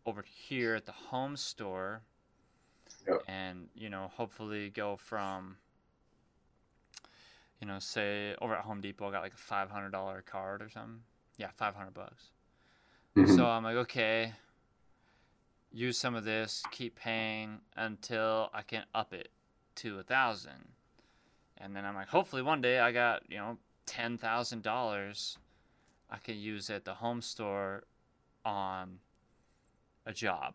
over 0.06 0.24
here 0.26 0.76
at 0.76 0.86
the 0.86 0.92
home 0.94 1.36
store 1.36 2.02
Yep. 3.08 3.24
and 3.28 3.68
you 3.76 3.90
know 3.90 4.10
hopefully 4.16 4.70
go 4.70 4.96
from 4.96 5.58
you 7.60 7.68
know 7.68 7.80
say 7.80 8.36
over 8.42 8.56
at 8.56 8.64
home 8.64 8.80
depot 8.82 9.10
i 9.10 9.12
got 9.12 9.22
like 9.24 9.34
a 9.34 9.36
$500 9.54 10.26
card 10.26 10.62
or 10.62 10.70
something 10.70 11.02
yeah 11.38 11.50
500 11.58 11.94
bucks 11.94 12.30
hmm 13.16 13.26
so 13.36 13.46
I'm 13.48 13.64
like, 13.64 13.76
okay, 13.78 14.34
use 15.72 15.98
some 15.98 16.14
of 16.16 16.24
this, 16.24 16.64
keep 16.72 16.96
paying 16.96 17.60
until 17.76 18.50
I 18.54 18.62
can 18.62 18.84
up 18.94 19.14
it 19.14 19.30
to 19.78 20.00
a 20.00 20.04
thousand. 20.04 20.70
And 21.58 21.76
then 21.76 21.84
I'm 21.84 21.96
like, 21.96 22.10
hopefully 22.10 22.44
one 22.44 22.62
day 22.62 22.80
I 22.80 22.92
got, 22.92 23.24
you 23.28 23.38
know, 23.38 23.58
ten 23.88 24.18
thousand 24.20 24.62
dollars 24.62 25.38
I 26.10 26.18
can 26.18 26.38
use 26.38 26.70
at 26.70 26.86
the 26.86 26.94
home 26.94 27.22
store 27.22 27.84
on 28.46 29.00
a 30.06 30.14
job. 30.14 30.54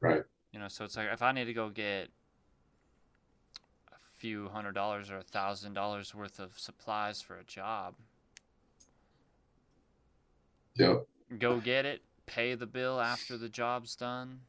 Right. 0.00 0.22
You 0.52 0.60
know, 0.60 0.68
so 0.68 0.84
it's 0.84 0.96
like 0.96 1.08
if 1.12 1.22
I 1.22 1.32
need 1.32 1.46
to 1.46 1.54
go 1.54 1.70
get 1.70 2.08
a 3.88 3.96
few 4.18 4.48
hundred 4.48 4.74
dollars 4.74 5.10
or 5.10 5.16
a 5.18 5.22
thousand 5.22 5.74
dollars 5.74 6.14
worth 6.14 6.38
of 6.38 6.58
supplies 6.58 7.20
for 7.20 7.36
a 7.38 7.44
job, 7.44 7.94
Yep. 10.76 11.06
go 11.38 11.60
get 11.60 11.86
it, 11.86 12.02
pay 12.26 12.54
the 12.54 12.66
bill 12.66 13.00
after 13.00 13.36
the 13.38 13.48
job's 13.48 13.96
done, 13.96 14.40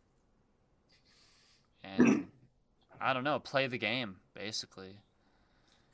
and 1.84 2.28
I 3.02 3.14
don't 3.14 3.24
know, 3.24 3.40
play 3.40 3.68
the 3.68 3.78
game 3.78 4.18
basically. 4.36 4.98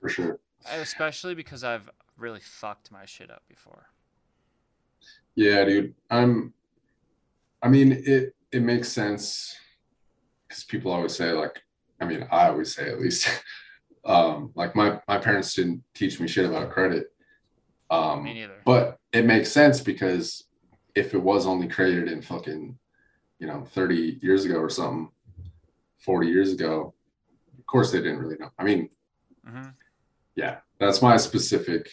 For 0.01 0.09
sure. 0.09 0.39
Especially 0.69 1.35
because 1.35 1.63
I've 1.63 1.89
really 2.17 2.39
fucked 2.39 2.91
my 2.91 3.05
shit 3.05 3.31
up 3.31 3.43
before. 3.47 3.87
Yeah, 5.35 5.63
dude. 5.65 5.95
I'm. 6.09 6.53
I 7.61 7.69
mean, 7.69 7.91
it 8.05 8.35
it 8.51 8.61
makes 8.61 8.89
sense 8.89 9.55
because 10.47 10.63
people 10.63 10.91
always 10.91 11.15
say 11.15 11.31
like, 11.31 11.61
I 11.99 12.05
mean, 12.05 12.27
I 12.31 12.49
always 12.49 12.75
say 12.75 12.89
at 12.89 12.99
least, 12.99 13.29
um, 14.05 14.51
like 14.55 14.75
my 14.75 14.99
my 15.07 15.17
parents 15.17 15.53
didn't 15.53 15.83
teach 15.93 16.19
me 16.19 16.27
shit 16.27 16.45
about 16.45 16.71
credit. 16.71 17.07
Um, 17.89 18.23
Me 18.23 18.33
neither. 18.33 18.61
but 18.65 18.97
it 19.11 19.25
makes 19.25 19.51
sense 19.51 19.81
because 19.81 20.45
if 20.95 21.13
it 21.13 21.21
was 21.21 21.45
only 21.45 21.67
created 21.67 22.09
in 22.09 22.21
fucking, 22.21 22.77
you 23.39 23.47
know, 23.47 23.65
30 23.73 24.19
years 24.21 24.45
ago 24.45 24.55
or 24.55 24.69
something, 24.69 25.09
40 25.99 26.27
years 26.27 26.53
ago, 26.53 26.93
of 27.57 27.65
course 27.65 27.91
they 27.91 27.99
didn't 27.99 28.19
really 28.19 28.37
know. 28.37 28.49
I 28.57 28.63
mean, 28.63 28.89
hmm 29.45 29.69
yeah, 30.41 30.57
that's 30.79 31.01
my 31.03 31.17
specific 31.17 31.87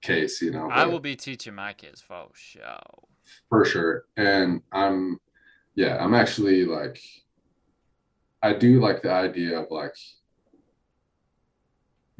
case, 0.00 0.40
you 0.40 0.50
know. 0.50 0.70
I 0.70 0.86
will 0.86 1.00
be 1.00 1.14
teaching 1.16 1.54
my 1.54 1.72
kids 1.74 2.00
for 2.00 2.28
sure. 2.34 2.62
for 3.48 3.64
sure 3.64 4.04
and 4.16 4.60
i'm 4.72 5.20
yeah 5.76 6.02
i'm 6.02 6.14
actually 6.14 6.64
like 6.64 6.98
i 8.42 8.52
do 8.52 8.80
like 8.80 9.02
the 9.02 9.12
idea 9.12 9.60
of 9.60 9.70
like 9.70 9.94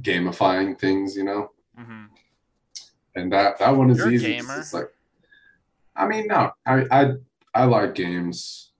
gamifying 0.02 0.78
things 0.78 1.16
you 1.16 1.24
know 1.24 1.50
hmm 1.76 2.04
and 3.16 3.32
that 3.32 3.58
that 3.58 3.70
one 3.76 3.90
is 3.90 3.98
You're 3.98 4.08
a 4.08 4.12
easy 4.12 4.34
'cause 4.36 4.46
gamer. 4.46 4.58
it's 4.60 4.72
like 4.74 4.90
i 5.96 6.06
mean 6.06 6.26
no 6.28 6.52
i 6.66 6.74
i 6.98 7.12
i 7.54 7.64
like 7.64 7.94
games 7.96 8.72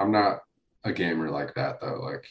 i'm 0.00 0.10
not 0.10 0.40
a 0.84 0.92
gamer 0.92 1.30
like 1.30 1.54
that 1.54 1.80
though 1.80 2.00
like 2.10 2.26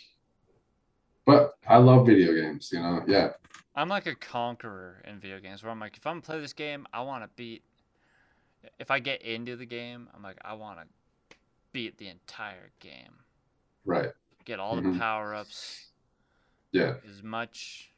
but 1.29 1.53
i 1.67 1.77
love 1.77 2.05
video 2.07 2.33
games 2.33 2.69
you 2.73 2.79
know 2.79 3.03
yeah. 3.07 3.29
I'm 3.75 3.87
like 3.87 4.07
a 4.07 4.15
conqueror 4.15 5.01
in 5.07 5.19
video 5.19 5.39
games 5.39 5.63
where 5.63 5.71
I'm 5.71 5.79
like, 5.79 5.95
if 5.95 6.05
I'm 6.05 6.15
gonna 6.15 6.21
play 6.21 6.39
this 6.41 6.53
game, 6.53 6.85
I 6.91 7.01
want 7.01 7.23
to 7.23 7.29
beat. 7.37 7.63
If 8.77 8.91
I 8.91 8.99
get 8.99 9.21
into 9.21 9.55
the 9.55 9.65
game, 9.65 10.09
I'm 10.13 10.21
like, 10.21 10.37
I 10.43 10.53
want 10.53 10.79
to 10.79 10.85
beat 11.71 11.97
the 11.97 12.07
entire 12.09 12.71
game, 12.79 13.13
right. 13.85 14.11
Get 14.43 14.59
all 14.59 14.75
the 14.75 14.81
Mhm. 14.81 14.97
power 14.97 15.33
ups, 15.33 15.91
yeah. 16.71 16.95
As 17.07 17.23
much 17.23 17.93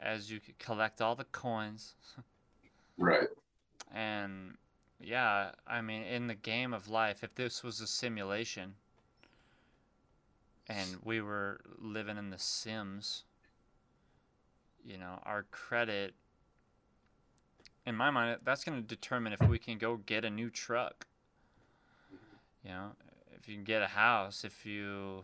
as 0.00 0.30
you 0.30 0.40
could 0.40 0.58
collect 0.58 1.00
all 1.00 1.14
the 1.14 1.24
coins. 1.24 1.94
Right. 2.98 3.28
And 3.92 4.58
yeah 5.00 5.50
i 5.66 5.80
mean 5.80 6.02
in 6.04 6.26
the 6.28 6.34
game 6.34 6.72
of 6.72 6.88
life 6.88 7.22
if 7.22 7.34
this 7.34 7.62
was 7.62 7.80
a 7.80 7.86
simulation 7.86 8.74
and 10.68 10.96
we 11.02 11.20
were 11.20 11.60
living 11.78 12.16
in 12.16 12.30
the 12.30 12.38
sims. 12.38 13.24
You 14.84 14.98
know 14.98 15.18
our 15.24 15.44
credit 15.50 16.14
in 17.86 17.94
my 17.94 18.10
mind 18.10 18.38
that's 18.44 18.64
going 18.64 18.80
to 18.80 18.86
determine 18.86 19.32
if 19.32 19.42
we 19.48 19.58
can 19.58 19.78
go 19.78 19.96
get 19.96 20.24
a 20.24 20.30
new 20.30 20.50
truck. 20.50 21.06
You 22.62 22.70
know 22.70 22.90
if 23.44 23.48
you 23.48 23.56
can 23.56 23.64
get 23.64 23.82
a 23.82 23.86
house 23.86 24.42
if 24.42 24.64
you 24.64 25.22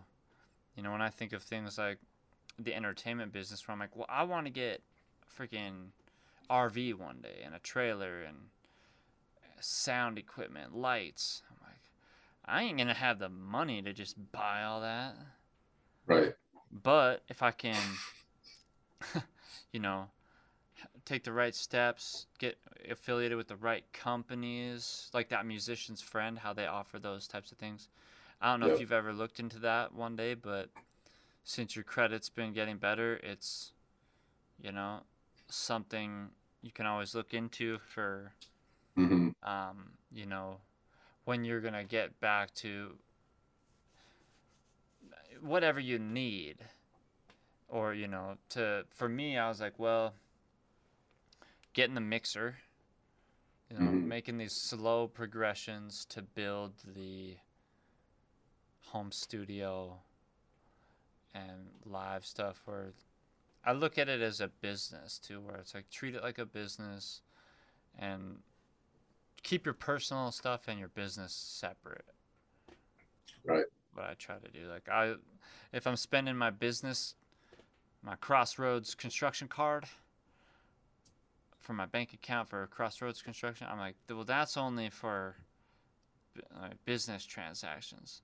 you 0.76 0.82
know 0.82 0.92
when 0.92 1.00
i 1.00 1.08
think 1.08 1.32
of 1.32 1.42
things 1.42 1.78
like 1.78 1.96
the 2.58 2.74
entertainment 2.74 3.32
business 3.32 3.66
where 3.66 3.72
i'm 3.72 3.78
like 3.78 3.96
well 3.96 4.06
i 4.10 4.22
want 4.22 4.44
to 4.44 4.52
get 4.52 4.82
freaking 5.38 5.86
rv 6.50 6.94
one 6.94 7.16
day 7.22 7.40
and 7.42 7.54
a 7.54 7.58
trailer 7.60 8.22
and 8.22 8.36
sound 9.60 10.18
equipment 10.18 10.76
lights 10.76 11.42
i 12.44 12.62
ain't 12.62 12.78
gonna 12.78 12.94
have 12.94 13.18
the 13.18 13.28
money 13.28 13.82
to 13.82 13.92
just 13.92 14.16
buy 14.32 14.62
all 14.64 14.80
that 14.80 15.14
right 16.06 16.34
but 16.82 17.22
if 17.28 17.42
I 17.42 17.50
can, 17.52 17.98
you 19.72 19.80
know, 19.80 20.06
take 21.04 21.24
the 21.24 21.32
right 21.32 21.54
steps, 21.54 22.26
get 22.38 22.58
affiliated 22.90 23.36
with 23.36 23.48
the 23.48 23.56
right 23.56 23.84
companies, 23.92 25.10
like 25.12 25.28
that 25.30 25.46
musician's 25.46 26.00
friend, 26.02 26.38
how 26.38 26.52
they 26.52 26.66
offer 26.66 26.98
those 26.98 27.26
types 27.26 27.52
of 27.52 27.58
things. 27.58 27.88
I 28.40 28.50
don't 28.50 28.60
know 28.60 28.66
Yep. 28.66 28.74
if 28.74 28.80
you've 28.80 28.92
ever 28.92 29.12
looked 29.12 29.40
into 29.40 29.58
that 29.60 29.94
one 29.94 30.16
day, 30.16 30.34
but 30.34 30.70
since 31.44 31.76
your 31.76 31.84
credit's 31.84 32.28
been 32.30 32.52
getting 32.52 32.78
better, 32.78 33.20
it's, 33.22 33.72
you 34.62 34.72
know, 34.72 35.00
something 35.48 36.28
you 36.62 36.70
can 36.72 36.86
always 36.86 37.14
look 37.14 37.34
into 37.34 37.78
for, 37.78 38.32
hmm 38.96 39.30
um, 39.42 39.90
you 40.12 40.26
know, 40.26 40.56
when 41.24 41.44
you're 41.44 41.60
gonna 41.60 41.84
get 41.84 42.18
back 42.20 42.52
to 42.54 42.98
whatever 45.40 45.80
you 45.80 45.98
need 45.98 46.56
or 47.68 47.94
you 47.94 48.06
know 48.06 48.36
to 48.48 48.84
for 48.90 49.08
me 49.08 49.38
i 49.38 49.48
was 49.48 49.60
like 49.60 49.78
well 49.78 50.14
getting 51.72 51.94
the 51.94 52.00
mixer 52.00 52.56
you 53.70 53.76
know 53.76 53.92
Mhm. 53.92 54.04
making 54.04 54.36
these 54.38 54.52
slow 54.52 55.06
progressions 55.08 56.04
to 56.06 56.22
build 56.22 56.72
the 56.94 57.36
home 58.86 59.12
studio 59.12 59.98
and 61.34 61.68
live 61.84 62.26
stuff 62.26 62.60
where 62.64 62.92
I 63.64 63.72
look 63.72 63.98
at 63.98 64.08
it 64.08 64.20
as 64.22 64.40
a 64.40 64.48
business 64.48 65.18
too, 65.18 65.40
where 65.40 65.56
it's 65.56 65.74
like 65.74 65.90
treat 65.90 66.14
it 66.14 66.22
like 66.22 66.38
a 66.38 66.46
business, 66.46 67.22
and 67.98 68.38
keep 69.42 69.64
your 69.64 69.74
personal 69.74 70.30
stuff 70.30 70.68
and 70.68 70.78
your 70.78 70.88
business 70.88 71.32
separate. 71.32 72.04
Right. 73.44 73.64
What 73.94 74.06
I 74.06 74.14
try 74.14 74.36
to 74.36 74.50
do, 74.50 74.68
like 74.68 74.88
I, 74.88 75.14
if 75.72 75.86
I'm 75.86 75.96
spending 75.96 76.36
my 76.36 76.50
business, 76.50 77.14
my 78.02 78.16
Crossroads 78.16 78.94
construction 78.94 79.48
card 79.48 79.84
for 81.58 81.72
my 81.72 81.86
bank 81.86 82.12
account 82.12 82.48
for 82.48 82.66
Crossroads 82.68 83.22
construction, 83.22 83.66
I'm 83.70 83.78
like, 83.78 83.96
well, 84.08 84.24
that's 84.24 84.56
only 84.56 84.90
for 84.90 85.36
like, 86.60 86.84
business 86.84 87.24
transactions. 87.24 88.22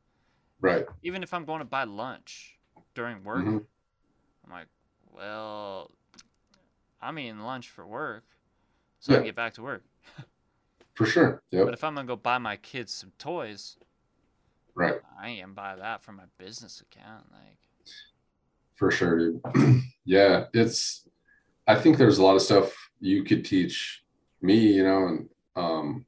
Right. 0.61 0.87
Even 1.03 1.23
if 1.23 1.35
I'm 1.35 1.45
going 1.45 1.59
to 1.59 1.65
buy 1.67 1.85
lunch 1.85 2.59
during 2.95 3.23
work, 3.25 3.45
Mhm. 3.45 3.67
I'm 4.45 4.51
like, 4.51 4.69
well, 5.11 5.91
I'm 7.01 7.19
eating 7.19 7.41
lunch 7.41 7.71
for 7.71 7.87
work, 7.87 8.25
so 9.01 9.13
I 9.13 9.17
can 9.17 9.25
get 9.25 9.37
back 9.37 9.55
to 9.55 9.63
work. 9.63 9.85
For 10.97 11.07
sure. 11.07 11.43
Yep. 11.53 11.67
But 11.67 11.75
if 11.75 11.85
I'm 11.85 11.95
gonna 11.95 12.07
go 12.07 12.17
buy 12.17 12.39
my 12.39 12.57
kids 12.57 12.93
some 12.93 13.13
toys, 13.19 13.77
Right. 14.77 14.97
I 15.19 15.29
ain't 15.29 15.41
gonna 15.41 15.55
buy 15.55 15.77
that 15.77 16.03
from 16.03 16.17
my 16.17 16.25
business 16.37 16.83
account. 16.83 17.25
Like, 17.33 17.57
For 18.75 18.91
sure, 18.91 19.19
dude. 19.19 19.43
yeah, 20.05 20.45
it's. 20.53 21.09
I 21.67 21.75
think 21.75 21.97
there's 21.97 22.19
a 22.19 22.23
lot 22.23 22.37
of 22.37 22.43
stuff 22.43 22.77
you 23.01 23.25
could 23.25 23.45
teach 23.45 24.05
me, 24.43 24.55
you 24.55 24.85
know, 24.85 25.07
and 25.09 25.29
um, 25.57 26.07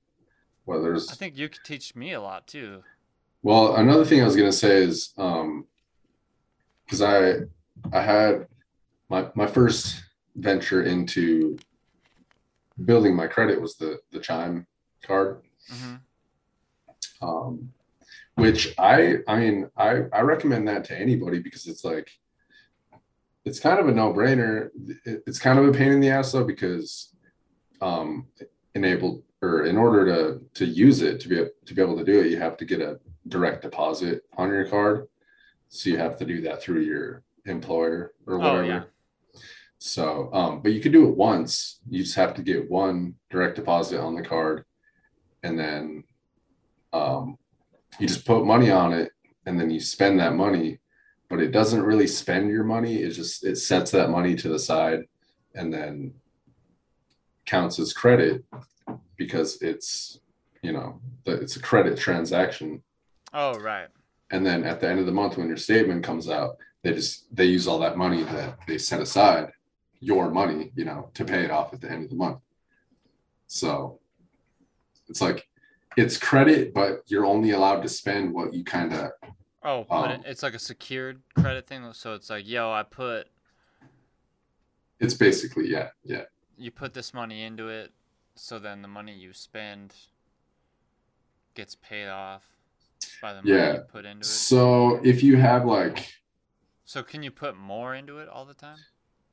well, 0.67 0.83
there's 0.83 1.11
I 1.11 1.15
think 1.15 1.37
you 1.39 1.49
could 1.49 1.65
teach 1.65 1.97
me 1.97 2.13
a 2.13 2.21
lot 2.21 2.47
too. 2.47 2.83
Well, 3.43 3.77
another 3.77 4.05
thing 4.05 4.21
I 4.21 4.27
was 4.27 4.37
gonna 4.37 4.53
say 4.53 4.83
is, 4.83 5.15
um, 5.17 5.67
because 6.85 7.01
I 7.01 7.37
I 7.91 8.03
had 8.03 8.47
my 9.09 9.29
my 9.35 9.47
first 9.47 10.03
venture 10.37 10.83
into 10.83 11.59
building 12.85 13.17
my 13.17 13.27
credit 13.27 13.61
was 13.61 13.77
the 13.77 13.99
the 14.13 14.21
Chime 14.21 14.67
card, 15.03 15.41
hmm 15.71 15.97
um, 17.21 17.71
which 18.37 18.75
I 18.79 19.19
I 19.27 19.39
mean 19.39 19.71
I 19.77 20.03
I 20.13 20.21
recommend 20.21 20.69
that 20.69 20.85
to 20.87 20.99
anybody 20.99 21.41
because 21.41 21.67
it's 21.67 21.85
like 21.85 22.09
it's 23.45 23.61
kind 23.61 23.81
of 23.81 23.89
a 23.89 23.93
no 23.93 24.13
brainer. 24.13 24.69
It's 25.05 25.39
kind 25.39 25.59
of 25.59 25.67
a 25.67 25.73
pain 25.73 25.93
in 25.93 26.01
the 26.01 26.11
ass 26.11 26.33
though 26.33 26.45
because 26.45 27.15
um, 27.81 28.27
enabled 28.75 29.23
or 29.43 29.65
in 29.67 29.77
order 29.77 30.05
to 30.07 30.41
to 30.55 30.65
use 30.65 31.03
it 31.03 31.21
to 31.21 31.29
be 31.29 31.45
to 31.67 31.75
be 31.75 31.83
able 31.83 31.97
to 31.97 32.05
do 32.05 32.21
it, 32.21 32.31
you 32.31 32.39
have 32.39 32.57
to 32.59 32.65
get 32.65 32.81
a 32.81 33.01
direct 33.27 33.63
deposit 33.63 34.23
on 34.37 34.49
your 34.49 34.67
card. 34.67 35.09
So 35.69 35.91
you 35.91 35.99
have 35.99 36.17
to 36.19 36.25
do 36.25 36.41
that 36.43 36.63
through 36.63 36.81
your 36.83 37.23
employer 37.47 38.13
or 38.27 38.35
Oh, 38.37 38.39
whatever. 38.39 38.65
yeah. 38.65 38.83
So, 39.81 40.33
um, 40.33 40.61
but 40.63 40.73
you 40.73 40.81
can 40.81 40.93
do 40.93 41.09
it 41.09 41.17
once. 41.17 41.81
You 41.89 42.03
just 42.03 42.17
have 42.17 42.35
to 42.35 42.43
get 42.43 42.69
one 42.71 43.15
direct 43.31 43.55
deposit 43.57 44.01
on 44.01 44.15
the 44.17 44.23
card, 44.23 44.65
and 45.43 45.59
then 45.59 46.05
um, 46.93 47.39
you 47.99 48.07
just 48.07 48.27
put 48.27 48.45
money 48.45 48.71
on 48.71 48.93
it, 48.93 49.13
and 49.47 49.59
then 49.59 49.71
you 49.71 49.81
spend 49.81 50.19
that 50.21 50.35
money. 50.35 50.79
But 51.29 51.41
it 51.41 51.53
doesn't 51.53 51.83
really 51.83 52.07
spend 52.07 52.51
your 52.51 52.65
money. 52.65 53.03
It 53.03 53.11
just 53.11 53.45
it 53.45 53.57
sets 53.57 53.91
that 53.91 54.11
money 54.11 54.35
to 54.37 54.49
the 54.49 54.59
side, 54.59 55.01
and 55.55 55.73
then 55.73 56.15
counts 57.49 57.79
as 57.79 57.93
credit 57.93 58.45
because 59.17 59.61
it's 59.63 60.21
you 60.63 60.73
know 60.73 61.01
the, 61.25 61.33
it's 61.33 61.57
a 61.57 61.61
credit 61.61 61.99
transaction 61.99 62.83
Oh 63.33 63.55
right. 63.61 63.89
and 64.31 64.45
then 64.45 64.65
at 64.65 64.81
the 64.81 64.89
end 64.89 65.01
of 65.01 65.07
the 65.07 65.13
month 65.13 65.39
when 65.39 65.49
your 65.49 65.57
statement 65.57 66.05
comes 66.05 66.29
out 66.29 66.57
they 66.83 66.93
just 66.93 67.35
they 67.35 67.47
use 67.47 67.67
all 67.67 67.79
that 67.79 67.97
money 67.97 68.23
that 68.25 68.59
they 68.67 68.77
set 68.77 69.01
aside 69.01 69.51
your 70.01 70.31
money 70.31 70.73
you 70.77 70.85
know 70.85 71.11
to 71.15 71.25
pay 71.25 71.43
it 71.43 71.51
off 71.51 71.73
at 71.73 71.81
the 71.81 71.91
end 71.91 72.05
of 72.05 72.11
the 72.11 72.17
month 72.17 72.41
so 73.47 73.98
it's 75.09 75.21
like 75.21 75.47
it's 75.97 76.17
credit 76.17 76.73
but 76.75 77.01
you're 77.07 77.25
only 77.27 77.51
allowed 77.51 77.83
to 77.83 77.89
spend 77.89 78.33
what 78.33 78.53
you 78.55 78.65
kind 78.65 78.93
of 78.93 79.11
Oh, 79.65 79.81
it, 79.81 79.91
Um, 79.91 80.23
it's 80.25 80.45
like 80.45 80.55
a 80.55 80.59
secured 80.59 81.21
credit 81.35 81.67
thing. 81.67 81.93
So 81.93 82.15
it's 82.15 82.31
like, 82.31 82.47
yo, 82.49 82.71
I 82.71 82.85
put 82.85 83.29
it's 85.01 85.15
basically 85.15 85.69
yeah 85.69 85.89
yeah 86.05 86.23
you 86.57 86.71
put 86.71 86.93
this 86.95 87.13
money 87.15 87.43
into 87.45 87.69
it, 87.69 87.93
so 88.35 88.59
then 88.59 88.83
the 88.83 88.89
money 88.89 89.13
you 89.13 89.33
spend 89.33 89.95
gets 91.55 91.77
paid 91.77 92.09
off 92.09 92.45
by 93.23 93.33
the 93.33 93.43
money 93.43 93.55
Yeah. 93.55 93.73
you 93.75 93.81
put 93.81 94.05
into 94.05 94.21
it. 94.21 94.25
so 94.25 95.01
if 95.05 95.23
you 95.23 95.37
have 95.37 95.65
like 95.67 96.09
So 96.85 97.03
can 97.03 97.23
you 97.23 97.31
put 97.31 97.57
more 97.57 97.95
into 97.95 98.19
it 98.19 98.29
all 98.29 98.45
the 98.45 98.55
time? 98.55 98.79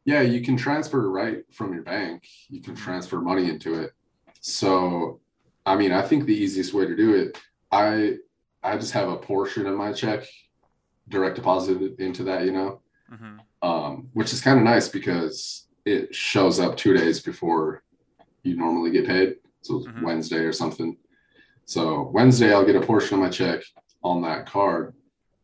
Yeah, 0.05 0.21
you 0.21 0.41
can 0.41 0.55
transfer 0.57 1.09
right 1.09 1.43
from 1.51 1.73
your 1.73 1.81
bank. 1.83 2.27
You 2.49 2.61
can 2.61 2.75
transfer 2.75 3.19
money 3.21 3.49
into 3.49 3.73
it. 3.81 3.91
So, 4.39 5.19
I 5.65 5.75
mean, 5.75 5.91
I 5.91 6.01
think 6.01 6.25
the 6.25 6.35
easiest 6.35 6.73
way 6.73 6.85
to 6.85 6.95
do 6.95 7.15
it, 7.15 7.37
I 7.71 8.17
I 8.63 8.77
just 8.77 8.93
have 8.93 9.09
a 9.09 9.17
portion 9.17 9.65
of 9.67 9.75
my 9.75 9.91
check 9.93 10.25
direct 11.07 11.35
deposited 11.35 11.99
into 11.99 12.23
that, 12.23 12.45
you 12.45 12.51
know, 12.51 12.81
hmm 13.09 13.37
um, 13.61 14.09
which 14.13 14.33
is 14.33 14.41
kind 14.41 14.59
of 14.59 14.65
nice 14.65 14.87
because 14.89 15.67
it 15.85 16.13
shows 16.13 16.59
up 16.59 16.75
two 16.77 16.93
days 16.95 17.19
before 17.19 17.83
you 18.43 18.55
normally 18.55 18.91
get 18.91 19.07
paid. 19.07 19.35
So 19.61 19.79
Mhm. 19.79 20.01
Wednesday 20.03 20.39
or 20.45 20.53
something. 20.53 20.97
So 21.65 22.09
Wednesday, 22.13 22.53
I'll 22.53 22.65
get 22.65 22.75
a 22.75 22.81
portion 22.85 23.15
of 23.15 23.21
my 23.21 23.29
check 23.29 23.63
on 24.03 24.21
that 24.21 24.45
card, 24.45 24.93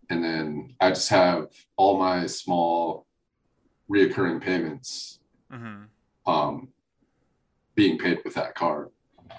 and 0.09 0.23
then 0.23 0.75
I 0.79 0.89
just 0.89 1.09
have 1.09 1.47
all 1.77 1.97
my 1.97 2.27
small 2.27 3.07
reoccurring 3.89 4.41
payments 4.41 5.19
hmm 5.49 5.85
um, 6.27 6.71
being 7.75 7.97
paid 7.97 8.19
with 8.23 8.35
that 8.35 8.53
card. 8.55 8.89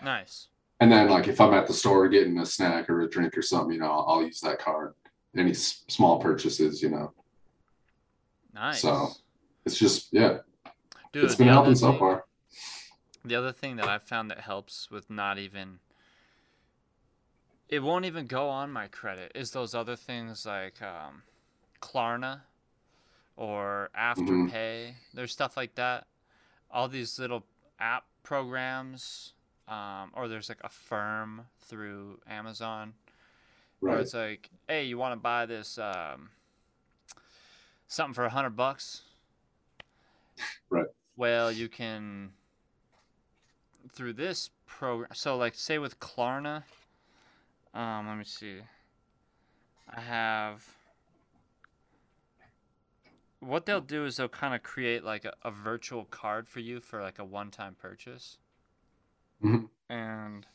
Nice. 0.02 0.48
And 0.82 0.90
then, 0.90 1.09
like, 1.09 1.28
if 1.28 1.40
I'm 1.40 1.54
at 1.54 1.68
the 1.68 1.72
store 1.72 2.09
getting 2.09 2.36
a 2.40 2.44
snack 2.44 2.90
or 2.90 3.02
a 3.02 3.09
drink 3.09 3.38
or 3.38 3.42
something, 3.42 3.72
you 3.74 3.78
know, 3.78 3.86
I'll, 3.86 4.04
I'll 4.09 4.22
use 4.24 4.40
that 4.40 4.59
card. 4.59 4.94
Any 5.36 5.52
s- 5.52 5.84
small 5.86 6.18
purchases, 6.18 6.82
you 6.82 6.90
know, 6.90 7.12
Nice. 8.52 8.82
So, 8.82 9.10
it's 9.64 9.78
just, 9.78 10.09
yeah, 10.10 10.38
Dude, 11.12 11.26
it's 11.26 11.36
been 11.36 11.46
helping 11.46 11.76
so 11.76 11.96
far. 11.96 12.24
The 13.24 13.36
other 13.36 13.52
thing 13.52 13.76
that 13.76 13.86
I've 13.86 14.02
found 14.02 14.28
that 14.32 14.40
helps 14.40 14.90
with 14.90 15.09
not 15.09 15.38
even 15.38 15.78
it 17.68 17.78
won't 17.78 18.04
even 18.04 18.26
go 18.26 18.48
on 18.48 18.72
my 18.72 18.88
credit 18.88 19.30
is 19.36 19.52
those 19.52 19.76
other 19.76 19.94
things 19.94 20.44
like 20.44 20.82
um, 20.82 21.22
Klarna 21.80 22.40
or 23.36 23.88
Mhm. 23.94 24.50
Afterpay. 24.50 24.94
There's 25.14 25.30
stuff 25.30 25.56
like 25.56 25.76
that. 25.76 26.09
All 26.72 26.88
these 26.88 27.20
little 27.20 27.46
app 27.78 28.04
programs, 28.24 29.32
um, 29.68 30.10
or 30.14 30.28
there's 30.28 30.48
like 30.48 30.60
Affirm 30.62 31.43
through 31.60 32.20
Amazon 32.28 32.94
where 33.80 33.94
Right. 33.94 34.01
it's 34.01 34.14
like, 34.14 34.48
hey, 34.68 34.84
you 34.84 34.97
want 34.97 35.12
to 35.12 35.20
buy 35.20 35.44
this 35.44 35.76
um, 35.78 36.30
something 37.89 38.14
for 38.14 38.24
a 38.24 38.30
hundred 38.30 38.56
bucks? 38.56 39.02
Right. 40.70 40.86
Well, 41.16 41.51
you 41.51 41.68
can 41.68 42.30
through 43.93 44.14
this 44.14 44.51
program. 44.66 45.10
So, 45.12 45.36
like, 45.36 45.55
say 45.55 45.78
with 45.78 45.98
Klarna, 46.01 46.62
um, 47.74 48.09
let 48.09 48.16
me 48.16 48.24
see. 48.24 48.59
I 49.94 50.01
have. 50.01 50.64
What 53.40 53.66
they'll 53.66 53.80
do 53.80 54.06
is 54.06 54.16
they'll 54.16 54.28
kind 54.28 54.55
of 54.55 54.62
create 54.62 55.02
like 55.02 55.24
a, 55.24 55.34
a 55.43 55.51
virtual 55.51 56.05
card 56.05 56.48
for 56.48 56.60
you 56.60 56.80
for 56.80 57.02
like 57.02 57.18
a 57.18 57.24
one-time 57.24 57.74
purchase. 57.80 58.39
Mhm. 59.43 59.69
And 59.89 60.47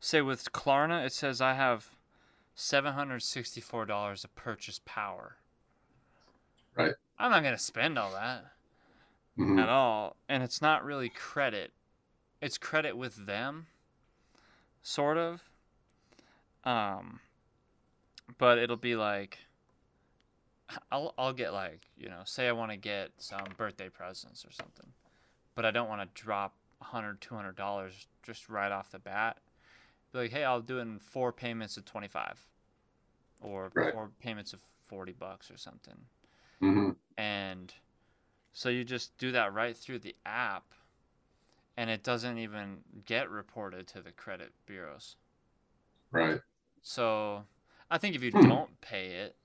say 0.00 0.20
with 0.20 0.52
Klarna, 0.52 1.04
it 1.06 1.12
says 1.12 1.40
I 1.40 1.54
have 1.54 1.90
seven 2.54 2.92
hundred 2.94 3.20
sixty-four 3.20 3.86
dollars 3.86 4.24
of 4.24 4.34
purchase 4.34 4.80
power. 4.84 5.36
Right. 6.74 6.94
I'm 7.18 7.30
not 7.30 7.42
gonna 7.42 7.58
spend 7.58 7.98
all 7.98 8.12
that 8.12 8.52
Mhm. 9.36 9.60
at 9.60 9.68
all, 9.68 10.16
and 10.28 10.42
it's 10.42 10.60
not 10.60 10.84
really 10.84 11.08
credit. 11.08 11.72
It's 12.40 12.58
credit 12.58 12.96
with 12.96 13.26
them, 13.26 13.66
sort 14.82 15.16
of. 15.16 15.42
Um, 16.64 17.20
but 18.38 18.58
it'll 18.58 18.76
be 18.76 18.96
like, 18.96 19.38
I'll 20.90 21.14
I'll 21.16 21.32
get 21.32 21.52
like 21.52 21.88
you 21.96 22.08
know, 22.08 22.22
say 22.24 22.48
I 22.48 22.52
want 22.52 22.72
to 22.72 22.76
get 22.76 23.12
some 23.18 23.44
birthday 23.56 23.88
presents 23.88 24.44
or 24.44 24.50
something, 24.50 24.92
but 25.54 25.64
I 25.64 25.70
don't 25.70 25.88
want 25.88 26.02
to 26.02 26.22
drop 26.22 26.54
100 26.78 27.20
200 27.20 27.56
dollars 27.56 28.08
just 28.22 28.48
right 28.48 28.72
off 28.72 28.90
the 28.90 28.98
bat. 28.98 29.38
Be 30.12 30.18
like, 30.20 30.32
hey, 30.32 30.44
I'll 30.44 30.62
do 30.62 30.78
it 30.78 30.82
in 30.82 30.98
four 31.00 31.32
payments 31.32 31.76
of 31.76 31.84
25, 31.84 32.48
or 33.40 33.72
Right. 33.74 33.94
four 33.94 34.10
payments 34.20 34.52
of 34.52 34.60
40 34.88 35.12
bucks 35.12 35.50
or 35.50 35.56
something 35.58 36.06
Mhm. 36.60 36.96
and 37.16 37.74
so 38.52 38.68
you 38.68 38.84
just 38.84 39.16
do 39.18 39.32
that 39.32 39.52
right 39.54 39.76
through 39.76 39.98
the 39.98 40.16
app 40.26 40.74
and 41.76 41.88
it 41.88 42.02
doesn't 42.02 42.36
even 42.38 42.84
get 43.06 43.30
reported 43.30 43.86
to 43.86 44.00
the 44.02 44.12
credit 44.12 44.52
bureaus 44.66 45.16
Right. 46.10 46.40
so 46.82 47.44
i 47.90 47.98
think 47.98 48.14
if 48.14 48.22
you 48.22 48.30
Hmm. 48.32 48.40
don't 48.40 48.80
pay 48.80 49.06
it 49.12 49.36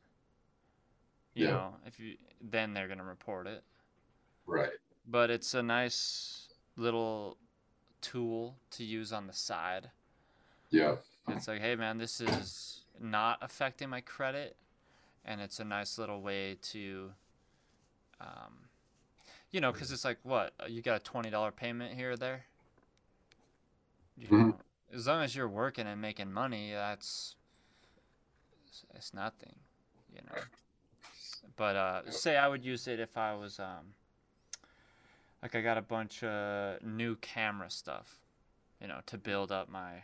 you 1.35 1.45
Yeah. 1.45 1.47
know 1.47 1.75
if 1.85 1.99
you 1.99 2.15
then 2.41 2.73
they're 2.73 2.87
going 2.87 2.97
to 2.97 3.03
report 3.03 3.47
it 3.47 3.63
Right. 4.45 4.73
but 5.05 5.29
it's 5.29 5.53
a 5.53 5.63
nice 5.63 6.42
little 6.75 7.37
tool 8.01 8.55
to 8.71 8.83
use 8.83 9.13
on 9.13 9.27
the 9.27 9.33
side. 9.33 9.89
Yeah. 10.69 10.95
It's 11.29 11.47
like, 11.47 11.61
hey 11.61 11.75
man, 11.75 11.97
this 11.97 12.19
is 12.19 12.81
not 12.99 13.37
affecting 13.41 13.89
my 13.89 14.01
credit, 14.01 14.55
and 15.25 15.39
it's 15.39 15.59
a 15.59 15.63
nice 15.63 15.97
little 15.97 16.21
way 16.21 16.57
to, 16.61 17.11
um, 18.19 18.67
you 19.51 19.61
know, 19.61 19.71
because 19.71 19.91
it's 19.91 20.03
like, 20.03 20.17
what 20.23 20.53
you 20.67 20.81
got 20.81 20.97
a 20.97 20.99
twenty 21.03 21.29
dollar 21.29 21.51
payment 21.51 21.95
here 21.95 22.11
or 22.11 22.17
there. 22.17 22.45
You 24.17 24.27
Mhm. 24.27 24.47
know, 24.49 24.59
as 24.93 25.07
long 25.07 25.23
as 25.23 25.35
you're 25.35 25.47
working 25.47 25.87
and 25.87 26.01
making 26.01 26.31
money, 26.31 26.71
that's 26.71 27.35
it's, 28.67 28.85
it's 28.93 29.13
nothing, 29.13 29.55
you 30.13 30.21
know. 30.29 30.41
But 31.55 31.75
uh, 31.75 32.11
say 32.11 32.35
I 32.35 32.47
would 32.47 32.65
use 32.65 32.87
it 32.87 32.99
if 32.99 33.17
I 33.17 33.33
was 33.35 33.59
um, 33.59 33.93
like 35.43 35.55
I 35.55 35.61
got 35.61 35.77
a 35.77 35.81
bunch 35.81 36.23
of 36.23 36.81
new 36.81 37.17
camera 37.17 37.69
stuff, 37.69 38.21
you 38.81 38.87
know, 38.87 39.01
to 39.07 39.17
build 39.17 39.51
up 39.51 39.69
my 39.69 39.95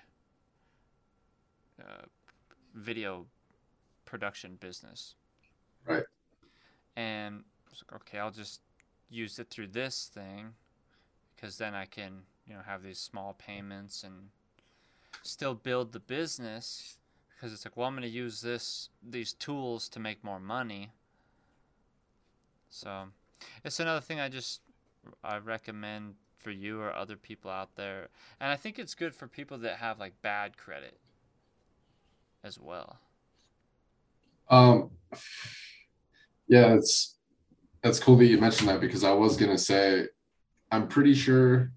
uh, 1.80 2.04
video 2.76 3.26
production 4.04 4.58
business. 4.60 5.16
Right. 5.86 6.04
And 6.98 7.36
I 7.38 7.70
was 7.70 7.84
like, 7.90 8.02
okay, 8.02 8.20
I'll 8.20 8.32
just 8.32 8.60
use 9.10 9.40
it 9.40 9.50
through 9.50 9.68
this 9.68 10.12
thing 10.14 10.50
because 11.36 11.58
then 11.58 11.74
I 11.74 11.86
can, 11.86 12.20
you 12.46 12.54
know, 12.54 12.62
have 12.66 12.84
these 12.84 13.00
small 13.00 13.34
payments 13.40 14.04
and 14.04 14.14
still 15.24 15.56
build 15.56 15.94
the 15.94 16.02
business 16.02 16.98
because 17.34 17.54
it's 17.54 17.66
like, 17.66 17.78
well, 17.78 17.88
I'm 17.88 17.94
going 17.94 18.04
to 18.04 18.10
use 18.10 18.42
this 18.42 18.90
these 19.10 19.32
tools 19.32 19.88
to 19.90 20.02
make 20.02 20.22
more 20.22 20.42
money. 20.42 20.92
So, 22.72 23.06
it's 23.64 23.80
another 23.80 24.02
thing 24.02 24.20
I 24.20 24.28
just 24.28 24.62
I 25.24 25.38
recommend 25.38 26.16
for 26.40 26.52
you 26.52 26.82
or 26.82 26.94
other 26.94 27.16
people 27.16 27.52
out 27.52 27.76
there. 27.76 28.08
And 28.40 28.52
I 28.52 28.56
think 28.56 28.80
it's 28.80 28.96
good 28.96 29.14
for 29.14 29.28
people 29.28 29.58
that 29.60 29.78
have 29.78 30.00
like 30.00 30.14
bad 30.22 30.58
credit 30.58 30.98
as 32.44 32.60
well. 32.60 32.98
Um, 34.50 34.90
yeah, 36.48 36.74
it's 36.74 37.18
that's 37.82 38.00
cool 38.00 38.18
that 38.18 38.26
you 38.26 38.38
mentioned 38.40 38.70
that 38.70 38.82
because 38.82 39.04
I 39.04 39.12
was 39.12 39.38
gonna 39.38 39.58
say 39.58 40.08
I'm 40.72 40.88
pretty 40.88 41.14
sure 41.14 41.72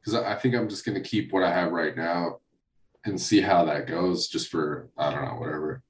because 0.00 0.14
I 0.14 0.34
think 0.36 0.54
I'm 0.54 0.68
just 0.68 0.84
gonna 0.84 1.00
keep 1.00 1.32
what 1.32 1.42
I 1.42 1.52
have 1.52 1.72
right 1.72 1.96
now 1.96 2.38
and 3.04 3.20
see 3.20 3.40
how 3.40 3.64
that 3.64 3.86
goes 3.86 4.28
just 4.28 4.48
for 4.48 4.88
I 4.96 5.10
don't 5.10 5.24
know 5.24 5.40
whatever. 5.40 5.82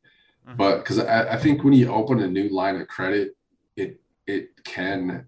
Mhm. 0.49 0.57
But 0.57 0.79
because 0.79 0.99
I, 0.99 1.35
I 1.35 1.37
think 1.37 1.63
when 1.63 1.75
you 1.75 1.93
open 1.93 2.21
a 2.21 2.29
new 2.29 2.49
line 2.49 2.81
of 2.81 2.89
credit, 2.89 3.37
it 3.77 4.01
it 4.27 4.65
can 4.65 5.27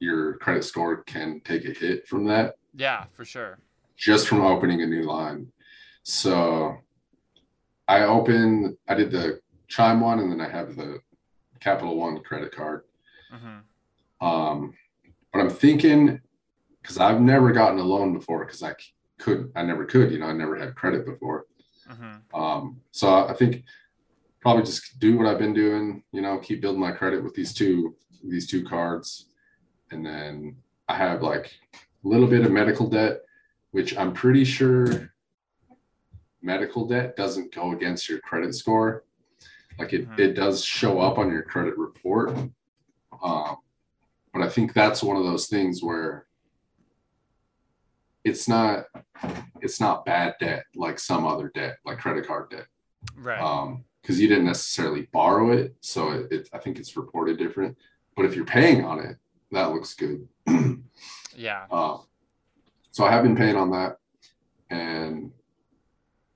your 0.00 0.34
credit 0.38 0.64
score 0.64 1.02
can 1.04 1.40
take 1.44 1.64
a 1.64 1.72
hit 1.72 2.06
from 2.06 2.24
that 2.26 2.54
Yeah, 2.74 3.04
for 3.12 3.24
sure. 3.24 3.58
just 3.96 4.28
from 4.28 4.40
opening 4.42 4.82
a 4.82 4.86
new 4.86 5.02
line. 5.02 5.50
So 6.04 6.76
I 7.86 8.02
open, 8.04 8.76
I 8.88 8.94
did 8.94 9.10
the 9.10 9.40
Chime 9.68 10.00
one, 10.00 10.18
and 10.20 10.30
then 10.32 10.40
I 10.40 10.48
have 10.48 10.76
the 10.76 11.00
Capital 11.60 11.96
One 11.96 12.20
credit 12.22 12.52
card. 12.54 12.84
hmm 13.30 13.58
Um, 14.26 14.74
but 15.32 15.40
I'm 15.40 15.50
thinking 15.50 16.20
because 16.80 16.98
I've 16.98 17.20
never 17.20 17.52
gotten 17.52 17.78
a 17.78 17.82
loan 17.82 18.14
before 18.14 18.44
because 18.46 18.62
I 18.62 18.74
could, 19.18 19.50
I 19.54 19.62
never 19.62 19.84
could, 19.84 20.10
you 20.12 20.18
know, 20.20 20.26
I 20.26 20.32
never 20.32 20.56
had 20.56 20.74
credit 20.74 21.04
before. 21.04 21.46
hmm 21.88 22.16
Um, 22.32 22.80
so 22.92 23.26
I 23.26 23.34
think 23.34 23.64
probably 24.40 24.62
just 24.62 24.98
do 25.00 25.18
what 25.18 25.26
I've 25.26 25.38
been 25.38 25.52
doing, 25.54 26.02
you 26.12 26.22
know, 26.22 26.38
keep 26.38 26.60
building 26.62 26.80
my 26.80 26.92
credit 26.92 27.22
with 27.22 27.34
these 27.34 27.52
two, 27.52 27.94
these 28.24 28.46
two 28.46 28.64
cards. 28.64 29.27
And 29.90 30.04
then 30.04 30.56
I 30.88 30.94
have 30.96 31.22
like 31.22 31.52
a 31.74 32.08
little 32.08 32.26
bit 32.26 32.44
of 32.44 32.50
medical 32.52 32.88
debt, 32.88 33.22
which 33.70 33.96
I'm 33.96 34.12
pretty 34.12 34.44
sure 34.44 35.12
medical 36.42 36.86
debt 36.86 37.16
doesn't 37.16 37.54
go 37.54 37.72
against 37.72 38.08
your 38.08 38.20
credit 38.20 38.54
score. 38.54 39.04
Like 39.78 39.92
it, 39.92 40.08
Mhm. 40.08 40.18
it 40.18 40.34
does 40.34 40.64
show 40.64 41.00
up 41.00 41.18
on 41.18 41.30
your 41.30 41.42
credit 41.42 41.76
report. 41.78 42.30
Um, 43.22 43.56
but 44.32 44.42
I 44.42 44.48
think 44.48 44.72
that's 44.72 45.02
one 45.02 45.16
of 45.16 45.24
those 45.24 45.48
things 45.48 45.82
where 45.82 46.26
it's 48.24 48.48
not, 48.48 48.86
it's 49.62 49.80
not 49.80 50.04
bad 50.04 50.34
debt 50.38 50.64
like 50.74 50.98
some 50.98 51.26
other 51.26 51.50
debt, 51.54 51.78
like 51.84 51.98
credit 51.98 52.26
card 52.26 52.50
debt 52.50 52.66
Right. 53.16 53.40
um 53.40 53.84
because 54.02 54.20
you 54.20 54.26
didn't 54.28 54.44
necessarily 54.44 55.02
borrow 55.12 55.52
it 55.52 55.76
so 55.80 56.10
it, 56.10 56.32
it 56.32 56.48
i 56.52 56.58
think 56.58 56.78
it's 56.80 56.96
reported 56.96 57.38
different 57.38 57.76
but 58.16 58.24
if 58.24 58.34
you're 58.34 58.44
paying 58.44 58.84
on 58.84 58.98
it 58.98 59.16
that 59.50 59.72
looks 59.72 59.94
good 59.94 60.26
yeah. 61.36 61.66
uh, 61.70 61.98
so 62.90 63.04
i 63.04 63.10
have 63.10 63.22
been 63.22 63.36
paying 63.36 63.56
on 63.56 63.70
that 63.70 63.96
and 64.70 65.30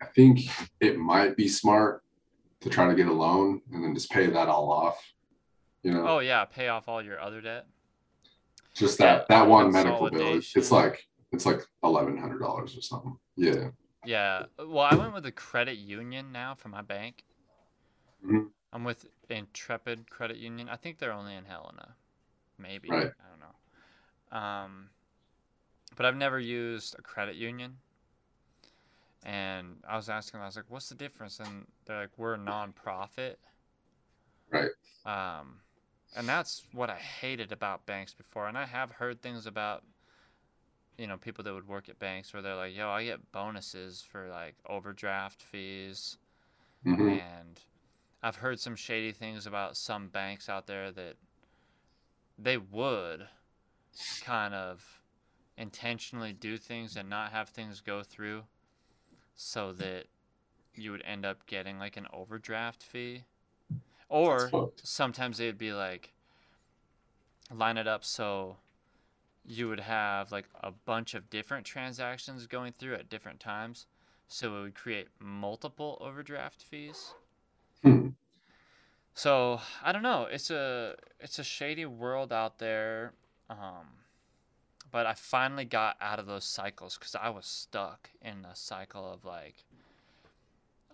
i 0.01 0.06
think 0.06 0.40
it 0.80 0.98
might 0.98 1.36
be 1.36 1.48
smart 1.48 2.02
to 2.60 2.68
try 2.70 2.89
to 2.89 2.94
get 2.94 3.06
a 3.09 3.12
loan 3.12 3.60
and 3.72 3.82
then 3.84 3.94
just 3.94 4.10
pay 4.10 4.26
that 4.26 4.48
all 4.48 4.70
off 4.70 5.12
you 5.82 5.93
know 5.93 6.06
Oh 6.06 6.18
yeah, 6.20 6.44
pay 6.44 6.68
off 6.68 6.89
all 6.89 7.02
your 7.02 7.20
other 7.20 7.40
debt. 7.40 7.66
just 8.74 8.98
that 8.98 9.26
that 9.28 9.47
one 9.48 9.72
medical 9.72 10.09
bill 10.10 10.39
it's 10.55 10.70
like 10.70 11.05
it's 11.32 11.44
like 11.44 11.60
$1100 11.82 12.40
or 12.40 12.66
something 12.68 13.16
yeah 13.36 13.70
Yeah. 14.05 14.44
Well, 14.59 14.80
I 14.90 14.94
went 14.94 15.12
with 15.14 15.26
a 15.26 15.32
credit 15.32 15.78
union 15.78 16.30
now 16.32 16.55
for 16.55 16.68
my 16.68 16.82
bank. 16.82 17.24
Mhm. 18.24 18.51
I'm 18.72 18.84
with 18.84 19.06
Intrepid 19.28 20.09
Credit 20.10 20.36
Union. 20.36 20.68
I 20.68 20.76
think 20.76 20.98
they're 20.98 21.12
only 21.12 21.34
in 21.34 21.44
Helena. 21.44 21.94
Maybe. 22.62 22.89
Right. 22.89 23.10
I 23.20 23.24
don't 23.30 23.40
know. 23.40 24.39
Um, 24.39 24.90
but 25.97 26.06
I've 26.06 26.16
never 26.16 26.39
used 26.39 26.94
a 26.98 27.02
credit 27.02 27.36
union. 27.36 27.76
And 29.24 29.76
I 29.89 29.97
was 29.97 30.09
asking, 30.09 30.40
I 30.40 30.47
was 30.47 30.56
like, 30.56 30.64
what's 30.68 30.89
the 30.89 30.94
difference? 30.94 31.39
And 31.39 31.66
they're 31.84 32.01
like, 32.01 32.18
we're 32.18 32.34
a 32.34 32.39
nonprofit. 32.39 33.36
Right. 34.51 34.70
Um, 35.05 35.60
and 36.16 36.28
that's 36.28 36.64
what 36.72 36.90
I 36.90 36.97
hated 36.97 37.52
about 37.52 37.86
banks 37.86 38.14
before. 38.14 38.48
And 38.48 38.59
I 38.59 38.66
have 38.66 38.90
heard 38.90 39.22
things 39.22 39.47
about, 39.47 39.84
you 40.98 41.06
know, 41.06 41.16
people 41.16 41.44
that 41.44 41.55
would 41.55 41.68
work 41.68 41.89
at 41.89 41.98
banks 41.98 42.32
where 42.32 42.43
they're 42.43 42.56
like, 42.56 42.76
yo, 42.76 42.89
I 42.89 43.05
get 43.05 43.32
bonuses 43.32 44.02
for 44.02 44.28
like 44.28 44.56
overdraft 44.68 45.43
fees. 45.43 46.18
Mhm. 46.84 47.20
And 47.20 47.60
I've 48.22 48.36
heard 48.36 48.59
some 48.60 48.76
shady 48.76 49.12
things 49.12 49.47
about 49.47 49.76
some 49.76 50.09
banks 50.09 50.48
out 50.48 50.66
there 50.66 50.90
that 50.93 51.16
they 52.43 52.56
would 52.59 53.28
kind 54.20 54.55
of 54.55 55.02
intentionally 55.56 56.32
do 56.32 56.56
things 56.56 56.97
and 56.97 57.09
not 57.09 57.32
have 57.32 57.48
things 57.48 57.81
go 57.81 58.02
through 58.02 58.43
so 59.35 59.73
that 59.73 60.05
you 60.74 60.90
would 60.90 61.02
end 61.05 61.24
up 61.24 61.47
getting 61.47 61.78
like 61.78 61.97
an 61.97 62.06
overdraft 62.12 62.82
fee. 62.82 63.24
Or 64.09 64.51
sometimes 64.82 65.39
they'd 65.39 65.59
be 65.59 65.73
like 65.73 66.12
line 67.51 67.77
it 67.77 67.86
up 67.86 68.05
so 68.05 68.56
you 69.44 69.69
would 69.69 69.81
have 69.81 70.32
like 70.32 70.47
a 70.62 70.70
bunch 70.70 71.14
of 71.14 71.28
different 71.31 71.66
transactions 71.66 72.47
going 72.47 72.73
through 72.78 72.94
at 72.94 73.09
different 73.10 73.40
times 73.40 73.86
so 74.28 74.56
it 74.56 74.62
would 74.62 74.74
create 74.74 75.09
multiple 75.20 75.98
overdraft 76.01 76.62
fees 76.62 77.14
Hmm. 77.82 78.09
So 79.14 79.60
i 79.82 79.93
don't 79.93 80.02
know 80.02 80.26
it's 80.30 80.51
a 80.51 80.94
it's 81.20 81.39
a 81.39 81.44
shady 81.44 81.84
world 81.86 82.32
out 82.32 82.59
there 82.59 83.12
um 83.51 83.86
but 84.90 85.06
i 85.06 85.14
finally 85.14 85.64
got 85.64 85.97
out 86.01 86.18
of 86.18 86.26
those 86.26 86.44
cycles 86.44 86.97
because 86.98 87.14
i 87.14 87.28
was 87.28 87.47
stuck 87.47 88.10
in 88.22 88.44
a 88.44 88.56
cycle 88.56 89.10
of 89.10 89.24
like 89.24 89.64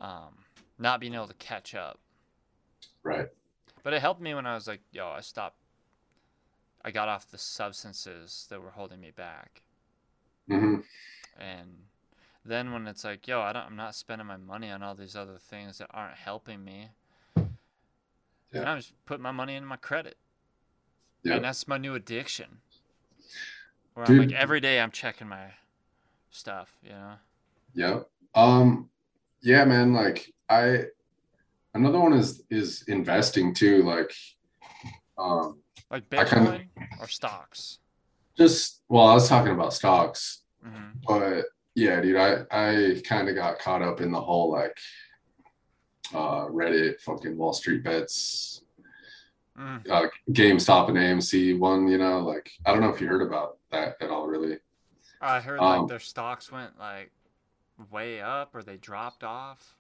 um 0.01 0.35
not 0.78 1.01
being 1.01 1.15
able 1.15 1.28
to 1.28 1.35
catch 1.35 1.74
up 1.74 1.99
right 3.03 3.28
but 3.82 3.93
it 3.93 4.01
helped 4.01 4.20
me 4.20 4.35
when 4.35 4.47
I 4.47 4.55
was 4.55 4.66
like, 4.69 4.82
yo, 4.93 5.09
I 5.09 5.20
stopped. 5.20 5.57
I 6.85 6.90
got 6.90 7.09
off 7.09 7.31
the 7.31 7.39
substances 7.39 8.47
that 8.51 8.61
were 8.62 8.70
holding 8.73 9.01
me 9.01 9.11
back. 9.12 9.62
hmm 10.49 10.81
And 11.39 11.86
then 12.45 12.73
when 12.73 12.86
it's 12.86 13.05
like, 13.05 13.27
yo, 13.27 13.40
I 13.40 13.53
don't, 13.53 13.66
I'm 13.66 13.77
not 13.77 13.95
spending 13.95 14.27
my 14.27 14.36
money 14.36 14.70
on 14.70 14.82
all 14.82 14.95
these 14.95 15.16
other 15.16 15.39
things 15.39 15.78
that 15.78 15.89
aren't 15.90 16.16
helping 16.16 16.65
me. 16.65 16.90
Yeah. 18.53 18.70
I'm 18.70 18.79
just 18.79 18.93
putting 19.07 19.23
my 19.23 19.31
money 19.33 19.55
in 19.57 19.65
my 19.65 19.77
credit. 19.77 20.16
Yeah. 21.23 21.35
And 21.37 21.45
that's 21.45 21.69
my 21.69 21.79
new 21.79 21.95
addiction. 21.95 22.47
Where 23.95 24.07
I'm 24.09 24.19
like, 24.19 24.29
Dude. 24.29 24.37
every 24.39 24.61
day 24.61 24.81
I'm 24.81 24.91
checking 24.91 25.29
my 25.29 25.47
stuff, 26.31 26.73
you 26.83 26.91
know? 26.91 27.15
Yeah. 27.75 28.01
Um 28.35 28.89
yeah, 29.43 29.65
man, 29.65 29.93
like 29.93 30.33
I 30.49 30.85
another 31.75 31.99
one 32.01 32.12
is 32.12 32.43
is 32.51 32.83
investing 32.89 33.55
too, 33.55 33.83
like 33.83 34.12
um 35.19 35.59
Like 35.91 36.05
I 36.15 36.25
kinda- 36.25 36.51
Bitcoin 36.53 36.69
or 37.01 37.09
stocks. 37.09 37.79
just 38.37 38.83
well, 38.89 39.07
I 39.07 39.15
was 39.15 39.29
talking 39.29 39.53
about 39.53 39.75
stocks, 39.75 40.43
hmm 40.62 40.91
but 41.07 41.45
yeah, 41.75 42.01
dude, 42.01 42.16
I 42.16 42.45
I 42.51 43.01
kind 43.05 43.29
of 43.29 43.35
got 43.35 43.59
caught 43.59 43.83
up 43.83 44.01
in 44.01 44.11
the 44.12 44.20
whole 44.20 44.51
like 44.51 44.77
uh 46.14 46.47
Reddit 46.47 47.01
fucking 47.01 47.36
Wall 47.36 47.52
Street 47.52 47.82
bets 47.85 48.62
Mm. 49.59 49.90
uh, 49.90 50.06
GameStop 50.30 50.89
and 50.89 50.97
AMC 50.97 51.59
one. 51.59 51.89
You 51.89 51.98
know, 51.98 52.20
like 52.20 52.48
I 52.64 52.70
don't 52.70 52.80
know 52.80 52.90
if 52.90 53.01
you 53.01 53.09
heard 53.09 53.22
about 53.22 53.59
that 53.72 53.97
at 54.01 54.09
all, 54.09 54.28
really. 54.28 54.56
I 55.20 55.40
heard 55.40 55.59
like 55.59 55.80
Um, 55.80 55.86
their 55.89 55.98
stocks 55.98 56.52
went 56.52 56.78
like 56.78 57.10
way 57.90 58.20
up 58.20 58.55
or 58.55 58.62
they 58.62 58.76
dropped 58.76 59.24
off. 59.24 59.74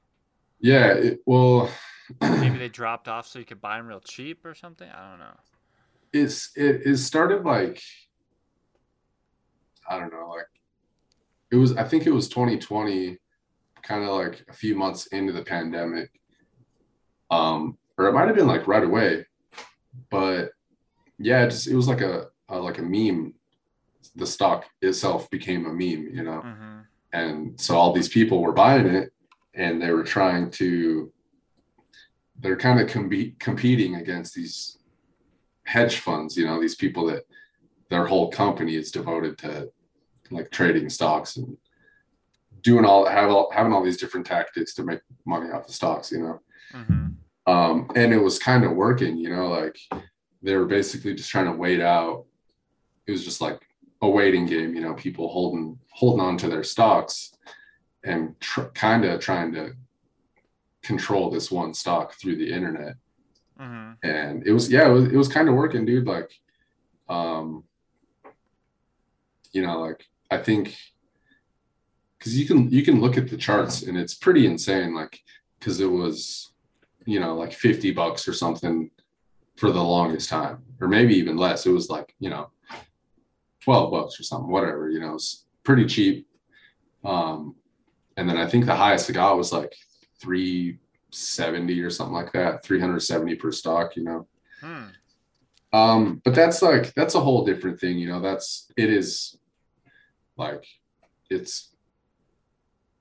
Yeah, 0.58 0.94
it, 0.94 1.20
well, 1.26 1.70
Maybe 2.20 2.58
they 2.58 2.68
dropped 2.68 3.06
off 3.06 3.28
so 3.28 3.38
you 3.38 3.44
could 3.44 3.60
buy 3.60 3.76
them 3.76 3.86
real 3.86 4.00
cheap 4.00 4.44
or 4.44 4.52
something. 4.54 4.88
I 4.90 5.10
don't 5.10 5.20
know. 5.20 5.36
it's 6.12 6.50
it 6.56 6.82
it 6.84 6.96
started 6.96 7.44
like 7.44 7.80
I 9.88 9.98
don't 10.00 10.12
know, 10.12 10.28
like 10.30 10.46
it 11.52 11.56
was 11.56 11.76
I 11.76 11.84
think 11.84 12.04
it 12.06 12.10
was 12.12 12.28
2020, 12.28 13.16
kind 13.82 14.02
of 14.02 14.10
like 14.10 14.44
a 14.48 14.52
few 14.52 14.74
months 14.74 15.06
into 15.08 15.32
the 15.32 15.42
pandemic. 15.44 16.10
Um, 17.30 17.78
or 17.96 18.06
it 18.06 18.12
might 18.12 18.26
have 18.26 18.36
been 18.36 18.46
like 18.46 18.66
right 18.66 18.84
away, 18.84 19.26
but 20.10 20.50
yeah, 21.18 21.44
it 21.44 21.50
just 21.50 21.66
it 21.66 21.74
was 21.74 21.88
like 21.88 22.00
a, 22.00 22.28
a 22.48 22.58
like 22.58 22.78
a 22.78 22.82
meme. 22.82 23.34
The 24.16 24.26
stock 24.26 24.66
itself 24.80 25.28
became 25.30 25.66
a 25.66 25.70
meme, 25.70 26.08
you 26.12 26.22
know, 26.22 26.40
hmm 26.40 26.80
and 27.12 27.58
so 27.58 27.74
all 27.74 27.92
these 27.92 28.08
people 28.08 28.42
were 28.42 28.52
buying 28.52 28.86
it, 28.86 29.12
and 29.54 29.80
they 29.80 29.90
were 29.92 30.04
trying 30.04 30.50
to. 30.52 31.12
They're 32.40 32.56
kind 32.56 32.80
of 32.80 32.88
com- 32.88 33.36
competing 33.40 33.96
against 33.96 34.34
these 34.34 34.78
hedge 35.64 35.98
funds, 35.98 36.36
you 36.36 36.46
know, 36.46 36.60
these 36.60 36.76
people 36.76 37.06
that 37.06 37.24
their 37.90 38.06
whole 38.06 38.30
company 38.30 38.76
is 38.76 38.90
devoted 38.92 39.36
to 39.38 39.70
like 40.30 40.50
trading 40.50 40.88
stocks 40.88 41.36
and 41.36 41.56
doing 42.62 42.84
all 42.84 43.06
have 43.06 43.30
all 43.30 43.50
having 43.52 43.72
all 43.72 43.82
these 43.82 43.96
different 43.96 44.26
tactics 44.26 44.74
to 44.74 44.84
make 44.84 45.00
money 45.26 45.50
off 45.50 45.66
the 45.66 45.72
stocks, 45.72 46.12
you 46.12 46.20
know. 46.20 46.40
hmm 46.72 47.07
Um, 47.48 47.90
and 47.94 48.12
it 48.12 48.18
was 48.18 48.38
kind 48.38 48.64
of 48.64 48.72
working, 48.72 49.16
you 49.16 49.30
know, 49.30 49.48
like 49.48 49.78
they 50.42 50.54
were 50.54 50.66
basically 50.66 51.14
just 51.14 51.30
trying 51.30 51.46
to 51.46 51.52
wait 51.52 51.80
out. 51.80 52.26
It 53.06 53.12
was 53.12 53.24
just 53.24 53.40
like 53.40 53.60
a 54.02 54.08
waiting 54.08 54.44
game, 54.44 54.74
you 54.74 54.82
know, 54.82 54.92
people 54.92 55.28
holding 55.28 55.78
holding 55.90 56.20
on 56.20 56.36
to 56.38 56.48
their 56.48 56.62
stocks 56.62 57.32
and 58.04 58.38
tr- 58.40 58.72
kind 58.74 59.04
of 59.06 59.20
trying 59.20 59.52
to 59.52 59.72
control 60.82 61.30
this 61.30 61.50
one 61.50 61.72
stock 61.74 62.14
through 62.14 62.36
the 62.36 62.52
internet 62.52 62.94
hmm 63.58 63.92
and 64.04 64.46
it 64.46 64.52
was 64.52 64.70
yeah 64.70 64.86
it 64.88 64.92
was, 64.92 65.04
it 65.06 65.16
was 65.16 65.28
kind 65.28 65.48
of 65.48 65.54
working 65.54 65.84
dude 65.84 66.06
like 66.06 66.30
um 67.08 67.64
you 69.52 69.60
know 69.60 69.80
like 69.80 70.04
i 70.30 70.38
think 70.38 70.76
because 72.16 72.38
you 72.38 72.46
can 72.46 72.70
you 72.70 72.82
can 72.84 73.00
look 73.00 73.18
at 73.18 73.28
the 73.28 73.36
charts 73.36 73.82
and 73.82 73.98
it's 73.98 74.14
pretty 74.14 74.46
insane 74.46 74.94
like 74.94 75.18
because 75.58 75.80
it 75.80 75.90
was 75.90 76.52
you 77.08 77.20
know 77.20 77.34
like 77.34 77.52
50 77.52 77.90
bucks 77.92 78.28
or 78.28 78.32
something 78.32 78.90
for 79.56 79.70
the 79.72 79.82
longest 79.82 80.28
time 80.28 80.62
or 80.80 80.88
maybe 80.88 81.14
even 81.16 81.36
less. 81.36 81.66
It 81.66 81.72
was 81.72 81.88
like 81.88 82.14
you 82.18 82.30
know 82.30 82.50
12 83.64 83.90
bucks 83.90 84.20
or 84.20 84.22
something 84.22 84.50
whatever 84.50 84.90
you 84.90 85.00
know 85.00 85.14
it's 85.14 85.46
pretty 85.64 85.86
cheap. 85.86 86.26
Um 87.04 87.54
and 88.18 88.28
then 88.28 88.36
i 88.36 88.46
think 88.46 88.66
the 88.66 88.74
highest 88.74 89.08
it 89.08 89.14
got 89.14 89.38
was 89.38 89.52
like 89.52 89.74
370 90.20 91.80
or 91.80 91.88
something 91.88 92.14
like 92.14 92.32
that 92.32 92.64
370 92.64 93.36
per 93.36 93.52
stock 93.52 93.96
you 93.96 94.02
know. 94.02 94.26
Hmm. 94.60 94.86
um 95.72 96.20
but 96.24 96.34
that's 96.34 96.60
like 96.60 96.92
that's 96.94 97.14
a 97.14 97.20
whole 97.20 97.44
different 97.46 97.78
thing 97.80 97.96
you 97.96 98.08
know 98.08 98.20
that's 98.20 98.70
it 98.76 98.90
is 98.90 99.38
like 100.36 100.66
it's 101.30 101.72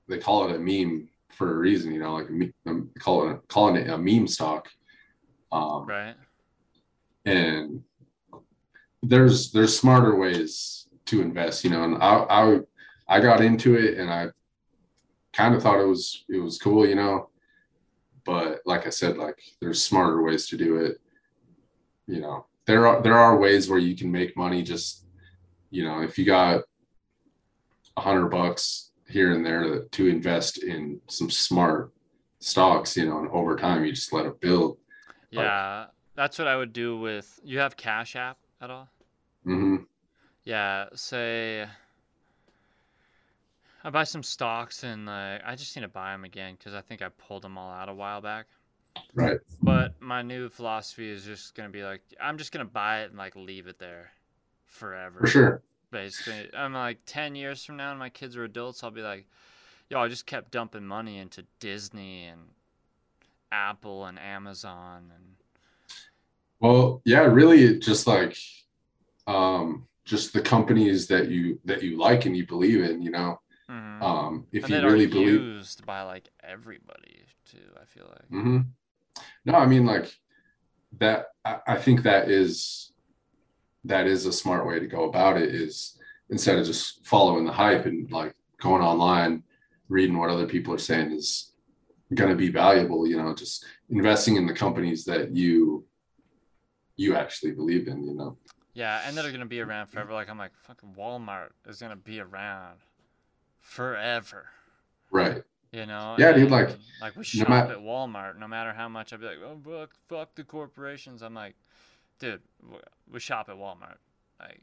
they 0.06 0.18
call 0.18 0.48
it 0.48 0.54
a 0.54 0.58
meme 0.58 1.08
for 1.38 1.54
a 1.54 1.58
reason 1.58 1.92
you 1.92 2.00
know 2.00 2.14
like 2.14 2.28
me- 2.30 2.52
um, 2.66 2.90
call 2.98 3.30
it 3.30 3.38
calling 3.48 3.76
it 3.76 3.88
a 3.88 3.96
meme 3.96 4.26
stock. 4.26 4.68
Um 5.52 5.86
Right. 5.86 6.16
and 7.24 7.82
there's 9.02 9.52
there's 9.52 9.78
smarter 9.78 10.16
ways 10.16 10.88
to 11.06 11.22
invest 11.22 11.62
you 11.64 11.70
know 11.70 11.84
and 11.84 11.94
i 12.02 12.14
i, 12.40 12.58
I 13.08 13.20
got 13.20 13.40
into 13.40 13.76
it 13.76 13.96
and 13.98 14.10
i 14.10 14.26
kind 15.32 15.54
of 15.54 15.62
thought 15.62 15.80
it 15.80 15.86
was 15.86 16.24
it 16.28 16.38
was 16.38 16.58
cool 16.58 16.86
you 16.86 16.96
know. 16.96 17.30
But 18.24 18.60
like 18.66 18.86
i 18.86 18.90
said 18.90 19.16
like 19.16 19.38
there's 19.60 19.82
smarter 19.82 20.20
ways 20.22 20.48
to 20.48 20.56
do 20.56 20.76
it. 20.84 21.00
You 22.06 22.20
know 22.20 22.46
there 22.66 22.86
are 22.86 23.00
there 23.00 23.16
are 23.16 23.38
ways 23.38 23.70
where 23.70 23.78
you 23.78 23.96
can 23.96 24.10
make 24.10 24.36
money 24.36 24.62
just 24.62 25.06
you 25.70 25.84
know 25.84 26.02
if 26.02 26.18
you 26.18 26.24
got 26.26 26.62
a 27.96 28.00
hundred 28.00 28.28
bucks 28.28 28.87
here 29.08 29.32
and 29.32 29.44
there 29.44 29.84
to 29.84 30.06
invest 30.06 30.62
in 30.62 31.00
some 31.08 31.30
smart 31.30 31.92
stocks 32.40 32.96
you 32.96 33.06
know 33.06 33.18
and 33.18 33.28
over 33.30 33.56
time 33.56 33.84
you 33.84 33.92
just 33.92 34.12
let 34.12 34.26
it 34.26 34.40
build 34.40 34.78
Yeah, 35.30 35.86
that's 36.14 36.38
what 36.38 36.48
I 36.48 36.56
would 36.56 36.72
do 36.72 36.98
with. 36.98 37.38
You 37.44 37.58
have 37.58 37.76
Cash 37.76 38.16
App 38.16 38.38
at 38.60 38.70
all? 38.70 38.88
Mm-hmm. 39.46 39.76
Yeah, 40.44 40.86
say 40.94 41.66
I 43.84 43.90
buy 43.90 44.04
some 44.04 44.22
stocks 44.22 44.82
and 44.84 45.06
like 45.06 45.42
I 45.44 45.54
just 45.54 45.74
need 45.76 45.82
to 45.82 45.88
buy 45.88 46.12
them 46.12 46.24
again 46.24 46.56
because 46.58 46.74
I 46.74 46.80
think 46.80 47.02
I 47.02 47.08
pulled 47.10 47.42
them 47.42 47.56
all 47.58 47.70
out 47.70 47.88
a 47.88 47.94
while 47.94 48.20
back. 48.20 48.46
right 49.14 49.38
But 49.62 49.94
my 50.00 50.22
new 50.22 50.48
philosophy 50.48 51.08
is 51.10 51.24
just 51.24 51.54
gonna 51.54 51.68
be 51.68 51.84
like 51.84 52.02
I'm 52.20 52.38
just 52.38 52.52
gonna 52.52 52.64
buy 52.64 53.02
it 53.02 53.10
and 53.10 53.18
like 53.18 53.36
leave 53.36 53.66
it 53.66 53.78
there 53.78 54.10
forever. 54.66 55.20
for 55.20 55.26
sure 55.26 55.62
Basically, 55.90 56.50
I'm 56.54 56.74
like 56.74 56.98
ten 57.06 57.34
years 57.34 57.64
from 57.64 57.76
now, 57.76 57.90
and 57.90 57.98
my 57.98 58.10
kids 58.10 58.36
are 58.36 58.44
adults. 58.44 58.84
I'll 58.84 58.90
be 58.90 59.02
like, 59.02 59.26
yo, 59.88 60.00
I 60.00 60.08
just 60.08 60.26
kept 60.26 60.50
dumping 60.50 60.84
money 60.86 61.18
into 61.18 61.44
Disney 61.60 62.26
and 62.26 62.40
Apple 63.50 64.04
and 64.04 64.18
Amazon 64.18 65.10
and 65.14 65.24
Well, 66.60 67.00
yeah, 67.04 67.20
really 67.20 67.78
just 67.78 68.06
like 68.06 68.36
um 69.26 69.86
just 70.04 70.32
the 70.32 70.40
companies 70.40 71.06
that 71.08 71.28
you 71.28 71.60
that 71.64 71.82
you 71.82 71.98
like 71.98 72.26
and 72.26 72.36
you 72.36 72.46
believe 72.46 72.82
in, 72.82 73.02
you 73.02 73.10
know. 73.10 73.40
Mhm. 73.70 74.02
Um 74.02 74.46
if 74.52 74.64
and 74.64 74.72
you 74.72 74.82
really 74.82 75.06
believe 75.06 75.28
used 75.28 75.86
by 75.86 76.02
like 76.02 76.28
everybody 76.42 77.24
too. 77.50 77.58
I 77.80 77.84
feel 77.86 78.06
like. 78.08 78.30
Mm-hmm. 78.30 78.58
No, 79.44 79.54
I 79.54 79.66
mean 79.66 79.86
like 79.86 80.12
that 80.98 81.26
I, 81.44 81.58
I 81.66 81.76
think 81.76 82.02
that 82.02 82.30
is 82.30 82.92
that 83.84 84.06
is 84.06 84.26
a 84.26 84.32
smart 84.32 84.66
way 84.66 84.78
to 84.78 84.86
go 84.86 85.04
about 85.04 85.36
it 85.36 85.54
is 85.54 85.98
instead 86.30 86.58
of 86.58 86.66
just 86.66 87.06
following 87.06 87.44
the 87.44 87.52
hype 87.52 87.86
and 87.86 88.10
like 88.10 88.34
going 88.60 88.82
online 88.82 89.42
reading 89.88 90.18
what 90.18 90.30
other 90.30 90.46
people 90.46 90.74
are 90.74 90.78
saying 90.78 91.12
is 91.12 91.52
going 92.14 92.30
to 92.30 92.36
be 92.36 92.50
valuable 92.50 93.06
you 93.06 93.16
know 93.16 93.34
just 93.34 93.64
investing 93.90 94.36
in 94.36 94.46
the 94.46 94.52
companies 94.52 95.04
that 95.04 95.34
you 95.34 95.84
you 96.96 97.14
actually 97.14 97.52
believe 97.52 97.88
in 97.88 98.04
you 98.04 98.14
know 98.14 98.36
Yeah, 98.74 99.00
and 99.06 99.16
that 99.16 99.24
are 99.24 99.32
gonna 99.32 99.46
be 99.46 99.60
around 99.60 99.86
forever. 99.86 100.12
Like 100.12 100.28
I'm 100.28 100.38
like, 100.38 100.52
fucking 100.66 100.94
Walmart 100.96 101.50
is 101.66 101.80
gonna 101.80 101.96
be 101.96 102.20
around 102.20 102.78
forever. 103.60 104.46
right 105.10 105.42
You 105.72 105.86
know? 105.86 106.16
Yeah, 106.18 106.32
dude, 106.32 106.50
like, 106.50 106.70
like 107.00 107.14
we 107.14 107.20
no 107.20 107.22
shop 107.22 107.70
at 107.70 107.78
Walmart. 107.78 108.38
No 108.38 108.48
matter 108.48 108.72
how 108.72 108.88
much 108.88 109.12
I'd 109.12 109.20
be 109.20 109.26
like, 109.26 109.38
oh 109.44 109.58
fuck, 109.64 109.90
fuck 110.08 110.34
the 110.34 110.44
corporations. 110.44 111.22
I'm 111.22 111.34
like, 111.34 111.54
dude, 112.18 112.40
we 113.10 113.20
shop 113.20 113.48
at 113.48 113.56
Walmart. 113.56 113.96
Like, 114.40 114.60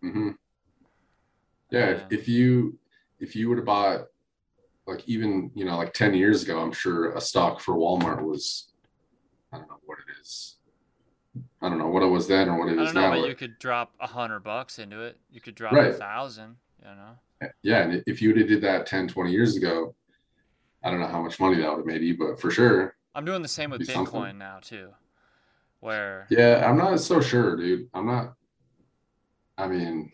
hmm 0.00 0.30
Yeah, 1.70 1.86
if, 1.90 2.00
Um, 2.02 2.06
if 2.10 2.28
you 2.28 2.78
if 3.20 3.36
you 3.36 3.48
would 3.48 3.58
have 3.58 3.66
bought 3.66 4.06
like 4.86 5.08
even 5.08 5.50
you 5.54 5.64
know 5.64 5.76
like 5.76 5.92
10 5.92 6.14
years 6.14 6.42
ago, 6.42 6.60
I'm 6.60 6.72
sure 6.72 7.12
a 7.12 7.20
stock 7.20 7.60
for 7.60 7.74
Walmart 7.74 8.22
was 8.22 8.68
I 9.52 9.58
don't 9.58 9.68
know 9.68 9.80
what 9.84 9.98
it 9.98 10.20
is. 10.20 10.56
I 11.60 11.68
don't 11.68 11.78
know 11.78 11.88
what 11.88 12.02
it 12.02 12.06
was 12.06 12.26
then 12.28 12.48
or 12.48 12.58
what 12.58 12.68
it 12.72 12.78
I 12.78 12.84
is 12.84 12.94
know, 12.94 13.00
now. 13.02 13.10
but 13.10 13.20
but- 13.22 13.28
you 13.28 13.34
could 13.34 13.58
drop 13.58 13.94
a 14.00 14.06
hundred 14.06 14.40
bucks 14.40 14.78
into 14.78 15.00
it. 15.02 15.18
You 15.30 15.40
could 15.40 15.54
drop 15.54 15.72
a 15.74 15.76
Right. 15.76 15.94
thousand. 15.94 16.56
You 16.80 16.88
know? 16.96 17.48
yeah, 17.62 17.82
and 17.84 18.02
if 18.08 18.20
you 18.20 18.30
would 18.30 18.38
have 18.38 18.48
did 18.48 18.60
that 18.62 18.86
10, 18.86 19.06
20 19.06 19.30
years 19.30 19.56
ago, 19.56 19.94
I 20.82 20.90
don't 20.90 20.98
know 20.98 21.06
how 21.06 21.22
much 21.22 21.38
money 21.38 21.58
that 21.58 21.68
would 21.70 21.78
have 21.78 21.86
made 21.86 22.02
you, 22.02 22.16
but 22.18 22.40
for 22.40 22.50
sure. 22.50 22.96
I'm 23.14 23.24
doing 23.24 23.40
the 23.42 23.46
same 23.48 23.70
with 23.70 23.80
Do 23.80 23.84
something. 23.92 24.12
Bitcoin 24.20 24.36
now 24.36 24.58
too, 24.60 24.88
where 25.82 26.26
Yeah, 26.30 26.64
I'm 26.64 26.78
not 26.78 27.00
so 27.00 27.20
sure, 27.20 27.56
dude. 27.56 27.88
I'm 27.92 28.06
not 28.06 28.34
I 29.58 29.66
mean 29.66 30.12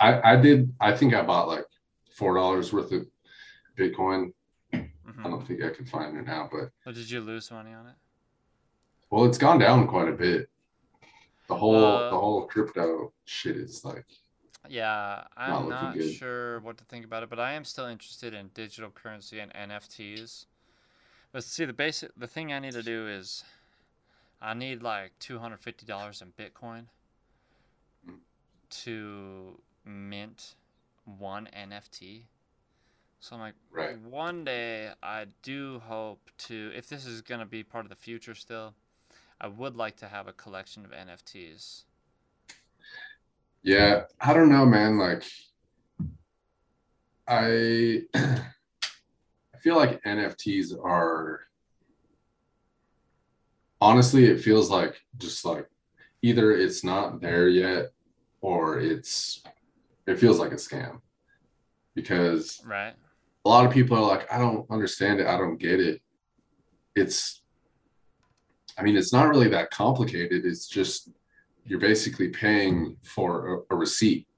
I 0.00 0.32
I 0.32 0.36
did 0.36 0.74
I 0.80 0.94
think 0.96 1.14
I 1.14 1.22
bought 1.22 1.48
like 1.48 1.64
four 2.10 2.34
dollars 2.34 2.72
worth 2.72 2.92
of 2.92 3.06
Bitcoin. 3.78 4.32
I 4.74 4.88
mhm. 5.06 5.24
don't 5.24 5.46
think 5.46 5.62
I 5.62 5.70
can 5.70 5.86
find 5.86 6.16
it 6.16 6.26
now, 6.26 6.48
but 6.52 6.70
But 6.84 6.94
did 6.94 7.08
you 7.08 7.20
lose 7.20 7.50
money 7.50 7.72
on 7.72 7.86
it? 7.86 7.94
Well, 9.10 9.26
it's 9.26 9.38
gone 9.38 9.58
down 9.58 9.86
quite 9.86 10.08
a 10.08 10.12
bit. 10.12 10.48
The 11.46 11.56
whole 11.56 11.84
Uh, 11.84 12.10
the 12.10 12.18
whole 12.18 12.46
crypto 12.46 13.12
shit 13.24 13.56
is 13.56 13.84
like 13.84 14.06
Yeah, 14.68 15.22
I'm 15.36 15.68
looking 15.68 16.00
not 16.00 16.14
sure 16.18 16.58
what 16.60 16.78
to 16.78 16.84
think 16.84 17.04
about 17.04 17.22
it, 17.22 17.30
but 17.30 17.38
I 17.38 17.52
am 17.52 17.64
still 17.64 17.86
interested 17.86 18.34
in 18.34 18.48
digital 18.54 18.90
currency 18.90 19.38
and 19.38 19.52
NFTs. 19.54 20.46
But 21.30 21.44
see, 21.44 21.64
the 21.64 21.72
basic 21.72 22.10
the 22.16 22.26
thing 22.26 22.52
I 22.52 22.58
need 22.58 22.72
to 22.72 22.82
do 22.82 23.06
is 23.06 23.44
I 24.42 24.54
need 24.54 24.82
like 24.82 25.12
two 25.20 25.38
hundred 25.38 25.60
fifty 25.60 25.86
dollars 25.86 26.20
in 26.20 26.32
Bitcoin 26.32 26.86
to 28.70 29.60
mint 29.84 30.56
one 31.18 31.48
NFT. 31.56 32.22
So 33.20 33.36
I'm 33.36 33.40
like, 33.40 33.54
Right. 33.70 33.96
one 34.00 34.44
day 34.44 34.90
I 35.00 35.26
do 35.42 35.80
hope 35.86 36.28
to, 36.38 36.72
if 36.74 36.88
this 36.88 37.06
is 37.06 37.20
gonna 37.20 37.46
be 37.46 37.62
part 37.62 37.84
of 37.84 37.88
the 37.90 37.94
future 37.96 38.34
still, 38.34 38.74
I 39.40 39.46
would 39.46 39.76
like 39.76 39.96
to 39.98 40.08
have 40.08 40.26
a 40.26 40.32
collection 40.32 40.84
of 40.84 40.90
NFTs. 40.90 41.84
Yeah, 43.62 44.02
I 44.20 44.34
don't 44.34 44.50
know, 44.50 44.66
man. 44.66 44.98
Like, 44.98 45.22
I 47.28 48.02
I 48.14 49.58
feel 49.60 49.76
like 49.76 50.02
NFTs 50.02 50.76
are 50.84 51.42
honestly, 53.82 54.26
it 54.26 54.40
feels 54.40 54.70
like 54.70 54.94
just 55.18 55.44
like 55.44 55.66
either 56.22 56.52
it's 56.52 56.84
not 56.84 57.20
there 57.20 57.48
yet 57.48 57.90
or 58.40 58.78
it's 58.78 59.42
it 60.06 60.20
feels 60.20 60.38
like 60.38 60.52
a 60.52 60.56
scam 60.56 61.00
because 61.96 62.62
Right. 62.64 62.94
a 63.44 63.48
lot 63.48 63.66
of 63.66 63.72
people 63.72 63.96
are 63.96 64.06
like, 64.06 64.32
I 64.32 64.38
don't 64.38 64.70
understand 64.70 65.18
it, 65.18 65.26
I 65.26 65.36
don't 65.36 65.56
get 65.56 65.80
it. 65.80 66.00
It's 66.94 67.42
I 68.78 68.82
mean, 68.82 68.96
it's 68.96 69.12
not 69.12 69.28
really 69.28 69.48
that 69.48 69.70
complicated. 69.70 70.46
It's 70.46 70.68
just 70.68 71.10
you're 71.64 71.80
basically 71.80 72.28
paying 72.28 72.96
for 73.02 73.64
a, 73.70 73.74
a 73.74 73.76
receipt. 73.76 74.28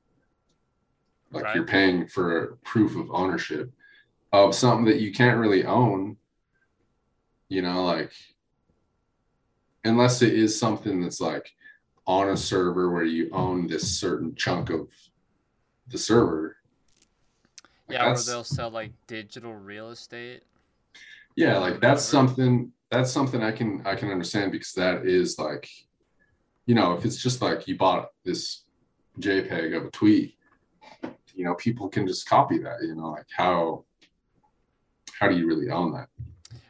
Like 1.31 1.45
Right. 1.45 1.55
you're 1.57 1.66
paying 1.66 2.07
for 2.09 2.59
proof 2.65 2.97
of 2.97 3.11
ownership 3.11 3.71
of 4.33 4.55
something 4.55 4.87
that 4.87 5.01
you 5.01 5.12
can't 5.12 5.39
really 5.39 5.66
own. 5.66 6.16
You 7.51 7.61
know, 7.61 7.85
like 7.85 8.12
unless 9.85 10.23
it 10.23 10.32
is 10.35 10.59
something 10.59 11.01
that's 11.01 11.20
like 11.20 11.51
on 12.06 12.31
a 12.31 12.36
server 12.36 12.90
where 12.90 13.05
you 13.05 13.31
own 13.32 13.66
this 13.66 13.98
certain 13.98 14.35
chunk 14.35 14.70
of 14.70 14.89
the 15.89 15.98
server. 15.98 16.56
Like, 17.89 17.98
Yeah, 17.98 18.12
or 18.12 18.16
they'll 18.16 18.44
sell 18.44 18.70
like 18.70 18.93
digital 19.06 19.55
real 19.55 19.90
estate. 19.90 20.43
yeah 21.36 21.59
like 21.59 21.81
that's 21.81 22.02
something 22.02 22.73
that's 22.90 23.11
something 23.11 23.43
i 23.43 23.51
can 23.51 23.82
i 23.85 23.94
can 23.94 24.11
understand 24.11 24.52
because 24.52 24.73
that 24.73 25.05
is 25.05 25.39
like 25.39 25.69
you 26.66 26.74
know 26.74 26.93
if 26.97 27.05
it's 27.05 27.20
just 27.20 27.43
like 27.43 27.66
you 27.66 27.77
bought 27.77 28.11
this 28.24 28.62
jpeg 29.20 29.77
of 29.77 29.85
a 29.86 29.90
tweet 29.90 30.36
you 31.35 31.44
know 31.44 31.55
people 31.56 31.89
can 31.89 32.06
just 32.06 32.28
copy 32.28 32.59
that 32.59 32.78
you 32.82 32.94
know 32.94 33.11
like 33.11 33.27
how 33.36 33.85
how 35.19 35.28
do 35.28 35.36
you 35.36 35.47
really 35.47 35.70
own 35.70 35.93
that 35.93 36.09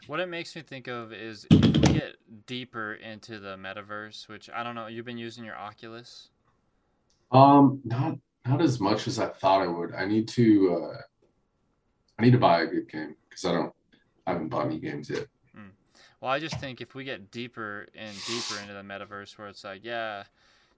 What 0.06 0.20
it 0.20 0.28
makes 0.28 0.54
me 0.54 0.62
think 0.62 0.86
of 0.86 1.12
is 1.12 1.46
if 1.50 1.62
we 1.88 1.94
get 1.94 2.16
deeper 2.46 2.94
into 2.94 3.38
the 3.38 3.56
metaverse, 3.56 4.28
which 4.28 4.50
I 4.54 4.62
don't 4.62 4.74
know, 4.74 4.86
you've 4.86 5.06
been 5.06 5.18
using 5.18 5.44
your 5.44 5.56
Oculus. 5.56 6.28
um 7.32 7.80
not 7.84 8.18
not 8.46 8.60
as 8.60 8.78
much 8.80 9.06
as 9.08 9.18
i 9.18 9.26
thought 9.26 9.62
i 9.62 9.66
would. 9.66 9.94
I 9.94 10.04
need 10.04 10.28
to 10.28 10.46
uh 10.76 10.98
i 12.18 12.22
need 12.22 12.32
to 12.32 12.38
buy 12.38 12.62
a 12.62 12.66
good 12.66 12.88
game 12.90 13.16
because 13.28 13.44
i 13.46 13.52
don't 13.52 13.72
i 14.26 14.32
haven't 14.32 14.48
bought 14.48 14.66
any 14.66 14.78
games 14.78 15.08
yet. 15.10 15.26
Well, 16.20 16.32
I 16.32 16.38
just 16.38 16.58
think 16.58 16.80
if 16.80 16.94
we 16.94 17.04
get 17.04 17.30
deeper 17.30 17.86
and 17.94 18.16
deeper 18.26 18.58
into 18.62 18.72
the 18.72 18.80
metaverse, 18.80 19.36
where 19.36 19.46
it's 19.48 19.62
like, 19.62 19.84
yeah, 19.84 20.22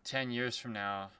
10 0.02 0.32
years 0.32 0.56
from 0.56 0.72
now, 0.72 1.10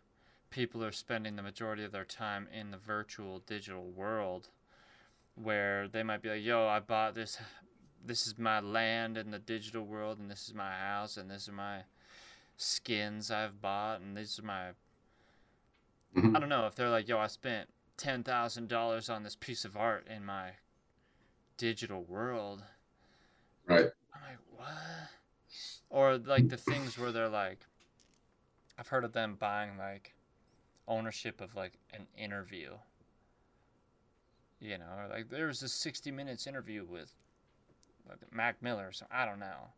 people 0.51 0.83
are 0.83 0.91
spending 0.91 1.37
the 1.37 1.43
majority 1.43 1.85
of 1.85 1.93
their 1.93 2.05
time 2.05 2.49
in 2.53 2.73
the 2.73 2.77
virtual 2.77 3.39
digital 3.47 3.85
world, 3.85 4.49
where 5.37 5.87
they 5.87 6.03
might 6.03 6.23
be 6.23 6.29
like, 6.29 6.43
yo, 6.43 6.67
I 6.67 6.81
bought 6.81 7.15
this, 7.15 7.39
this 8.07 8.27
is 8.27 8.39
my 8.39 8.61
land 8.61 9.19
in 9.19 9.31
the 9.31 9.39
digital 9.39 9.85
world, 9.85 10.19
and 10.19 10.31
this 10.31 10.49
is 10.49 10.55
my 10.55 10.73
house, 10.73 11.17
and 11.17 11.31
this 11.31 11.43
is 11.43 11.53
my 11.53 11.81
skins 12.57 13.31
I've 13.31 13.61
bought, 13.61 14.01
and 14.01 14.17
these 14.17 14.39
are 14.39 14.43
my. 14.43 14.71
Mhm. 16.15 16.37
I 16.37 16.41
don't 16.41 16.49
know 16.49 16.67
if 16.67 16.75
they're 16.75 16.91
like, 16.91 17.09
yo, 17.09 17.19
I 17.19 17.27
spent 17.27 17.69
$10,000 17.99 19.09
on 19.11 19.23
this 19.23 19.37
piece 19.37 19.65
of 19.65 19.77
art 19.77 20.07
in 20.09 20.25
my 20.25 20.53
digital 21.57 22.03
world. 22.05 22.63
right 23.67 23.91
I'm 24.15 24.23
like, 24.23 24.39
what? 24.51 25.11
Or 25.91 26.19
like 26.19 26.49
the 26.49 26.57
things 26.57 26.99
where 26.99 27.13
they're 27.13 27.29
like, 27.29 27.67
I've 28.79 28.89
heard 28.89 29.05
of 29.05 29.13
them 29.13 29.37
buying 29.37 29.77
like 29.79 30.15
ownership 30.87 31.41
of 31.41 31.55
like 31.55 31.79
an 31.93 32.07
interview. 32.17 32.73
You 34.61 34.79
know, 34.79 35.07
like 35.11 35.29
there 35.29 35.47
was 35.47 35.63
a 35.63 35.69
60 35.69 36.11
minutes 36.11 36.47
interview 36.47 36.85
with 36.85 37.13
Mac 38.33 38.63
Miller 38.63 38.91
so. 38.93 39.07
I 39.11 39.25
don't 39.25 39.41
know. 39.41 39.71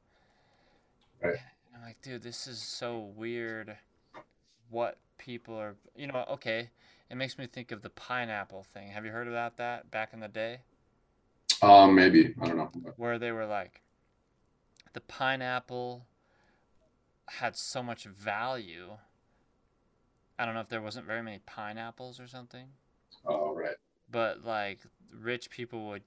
Right. 1.23 1.39
I'm 1.75 1.83
like, 1.83 2.01
dude, 2.03 2.23
this 2.23 2.47
is 2.47 2.61
so 2.61 3.11
weird. 3.17 3.77
What 4.71 4.99
people 5.19 5.57
are, 5.57 5.77
you 5.97 6.07
know, 6.07 6.25
okay. 6.31 6.71
It 7.11 7.17
makes 7.17 7.39
me 7.39 7.47
think 7.47 7.73
of 7.73 7.83
the 7.83 7.91
pineapple 7.91 8.65
thing. 8.65 8.89
Have 8.91 9.05
you 9.05 9.13
heard 9.13 9.29
about 9.29 9.57
that 9.57 9.91
back 9.91 10.13
in 10.13 10.21
the 10.21 10.29
day? 10.29 10.61
um 11.63 11.95
maybe 11.95 12.35
i 12.41 12.47
don't 12.47 12.57
know 12.57 12.71
where 12.97 13.19
they 13.19 13.33
were 13.33 13.47
like 13.47 13.81
the 14.93 15.01
pineapple 15.01 16.07
had 17.27 17.57
so 17.57 17.83
much 17.83 18.05
value. 18.05 18.97
I 20.39 20.47
don't 20.47 20.55
know 20.55 20.61
if 20.61 20.69
there 20.69 20.81
wasn't 20.81 21.07
very 21.07 21.23
many 21.23 21.41
pineapples 21.45 22.19
or 22.21 22.27
something, 22.27 22.69
oh 23.27 23.55
right 23.55 23.77
but 24.11 24.45
like 24.45 24.81
rich 25.13 25.51
people 25.51 25.89
would 25.89 26.03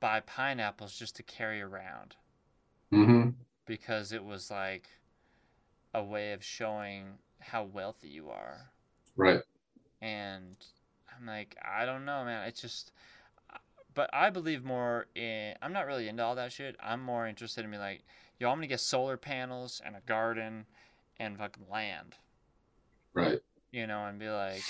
buy 0.00 0.20
pineapples 0.20 0.98
just 0.98 1.16
to 1.16 1.22
carry 1.22 1.60
around 1.60 2.16
mm-hmm 2.92 3.30
because 3.66 4.10
it 4.10 4.24
was 4.24 4.50
like 4.50 4.88
a 5.94 6.02
way 6.02 6.32
of 6.32 6.42
showing 6.42 7.18
how 7.38 7.62
wealthy 7.62 8.08
you 8.08 8.28
are. 8.28 8.58
right 9.16 9.42
and 10.02 10.56
I'm 11.16 11.24
like, 11.26 11.56
I 11.62 11.84
don't 11.84 12.04
know, 12.04 12.24
man. 12.24 12.48
It's 12.48 12.60
just, 12.60 12.90
but 13.94 14.10
I 14.12 14.30
believe 14.30 14.64
more 14.64 15.06
in. 15.14 15.54
I'm 15.62 15.72
not 15.72 15.86
really 15.86 16.08
into 16.08 16.24
all 16.24 16.34
that 16.34 16.50
shit. 16.52 16.76
I'm 16.82 17.00
more 17.00 17.28
interested 17.28 17.64
in 17.64 17.70
being 17.70 17.80
like, 17.80 18.02
yo, 18.40 18.50
I'm 18.50 18.56
gonna 18.56 18.66
get 18.66 18.80
solar 18.80 19.16
panels 19.16 19.80
and 19.84 19.94
a 19.94 20.00
garden 20.00 20.66
and 21.18 21.38
fucking 21.38 21.66
land, 21.70 22.16
right 23.12 23.40
you 23.72 23.86
know, 23.86 24.04
and 24.04 24.18
be 24.18 24.28
like, 24.28 24.62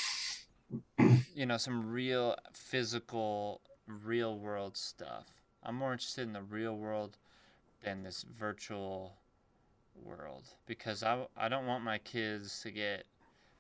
you 1.35 1.47
know, 1.47 1.57
some 1.57 1.91
real 1.91 2.37
physical, 2.53 3.61
real 3.91 4.39
world 4.39 4.77
stuff. 4.77 5.27
I'm 5.63 5.75
more 5.75 5.93
interested 5.93 6.23
in 6.23 6.33
the 6.33 6.43
real 6.43 6.77
world 6.77 7.17
than 7.83 8.03
this 8.03 8.25
virtual 8.39 9.15
world 10.05 10.45
because 10.67 11.03
I, 11.03 11.27
I 11.37 11.49
don't 11.49 11.67
want 11.67 11.85
my 11.85 11.99
kids 11.99 12.61
to 12.63 12.71
get 12.71 13.05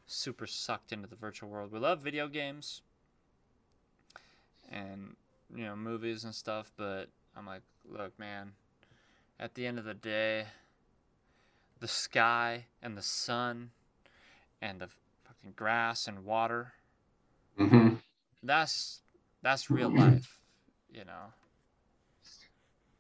super 0.07 0.47
sucked 0.47 0.93
into 0.93 1.09
the 1.09 1.17
virtual 1.17 1.49
world. 1.49 1.73
We 1.73 1.79
love 1.79 2.01
video 2.01 2.29
games 2.29 2.83
and 4.71 5.15
you 5.55 5.65
know 5.65 5.77
movies 5.77 6.25
and 6.25 6.35
stuff, 6.35 6.73
but 6.77 7.09
I'm 7.37 7.47
like, 7.47 7.63
look, 7.89 8.19
man, 8.19 8.53
at 9.39 9.55
the 9.55 9.67
end 9.67 9.79
of 9.79 9.85
the 9.85 9.95
day, 9.95 10.47
the 11.81 11.89
sky 11.89 12.65
and 12.83 12.97
the 12.97 13.03
sun 13.03 13.71
and 14.63 14.81
the 14.81 14.89
fucking 15.25 15.53
grass 15.57 16.07
and 16.07 16.25
water, 16.25 16.73
mm-hmm 17.59 17.95
that's 18.43 19.01
that's 19.43 19.71
real 19.71 19.95
life, 19.95 20.39
you 20.93 21.05
know. 21.05 21.33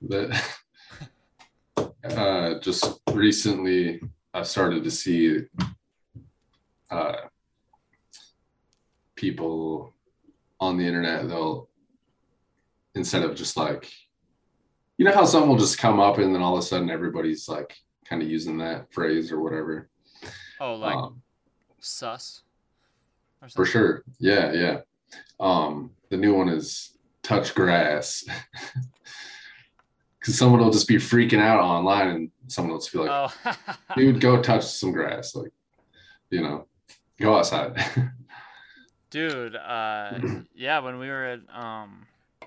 But 0.03 0.31
uh, 2.05 2.59
just 2.61 3.01
recently 3.13 4.01
I 4.33 4.43
started 4.43 4.85
to 4.85 4.91
see 4.91 5.43
uh, 6.91 7.17
people 9.17 9.95
on 10.61 10.77
the 10.77 10.87
internet 10.87 11.29
they'll 11.29 11.69
instead 12.95 13.23
of 13.23 13.35
just 13.35 13.57
like 13.57 13.91
you 14.99 15.05
know 15.05 15.13
how 15.13 15.25
someone 15.25 15.51
will 15.51 15.57
just 15.59 15.79
come 15.79 16.01
up 16.01 16.19
and 16.19 16.35
then 16.35 16.43
all 16.43 16.55
of 16.55 16.59
a 16.59 16.63
sudden 16.63 16.91
everybody's 16.91 17.49
like 17.49 17.75
kind 18.05 18.23
of 18.23 18.29
using 18.29 18.59
that 18.59 18.93
phrase 18.93 19.31
or 19.33 19.41
whatever 19.41 19.89
Oh, 20.63 20.75
like 20.75 20.97
um, 20.97 21.23
sus. 21.81 22.43
For 23.55 23.65
sure 23.65 24.05
yeah 24.19 24.53
yeah 24.53 24.81
um 25.39 25.91
the 26.11 26.17
new 26.17 26.35
one 26.35 26.49
is 26.49 26.97
touch 27.23 27.55
grass 27.55 28.25
because 30.19 30.37
someone 30.39 30.61
will 30.61 30.71
just 30.71 30.89
be 30.89 30.97
freaking 30.97 31.41
out 31.41 31.61
online 31.61 32.09
and 32.09 32.31
someone 32.47 32.73
will 32.73 32.81
just 32.81 32.93
be 32.93 32.99
like 32.99 33.11
Oh, 33.11 33.55
dude 33.97 34.21
go 34.21 34.43
touch 34.43 34.65
some 34.65 34.93
grass 34.93 35.35
like 35.35 35.53
you 36.31 36.43
know 36.43 36.67
go 37.19 37.37
outside 37.37 37.83
dude. 39.11 39.57
Uh, 39.57 40.19
yeah, 40.55 40.79
when 40.79 40.99
we 40.99 41.09
were 41.09 41.25
at 41.25 41.41
um, 41.53 42.07
I 42.43 42.47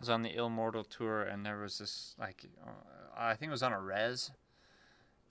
was 0.00 0.10
on 0.10 0.22
the 0.22 0.34
Immortal 0.34 0.84
tour, 0.84 1.22
and 1.22 1.46
there 1.46 1.58
was 1.58 1.78
this 1.78 2.14
like, 2.18 2.44
uh, 2.66 2.70
I 3.16 3.34
think 3.34 3.48
it 3.48 3.52
was 3.52 3.62
on 3.62 3.72
a 3.72 3.80
res 3.80 4.30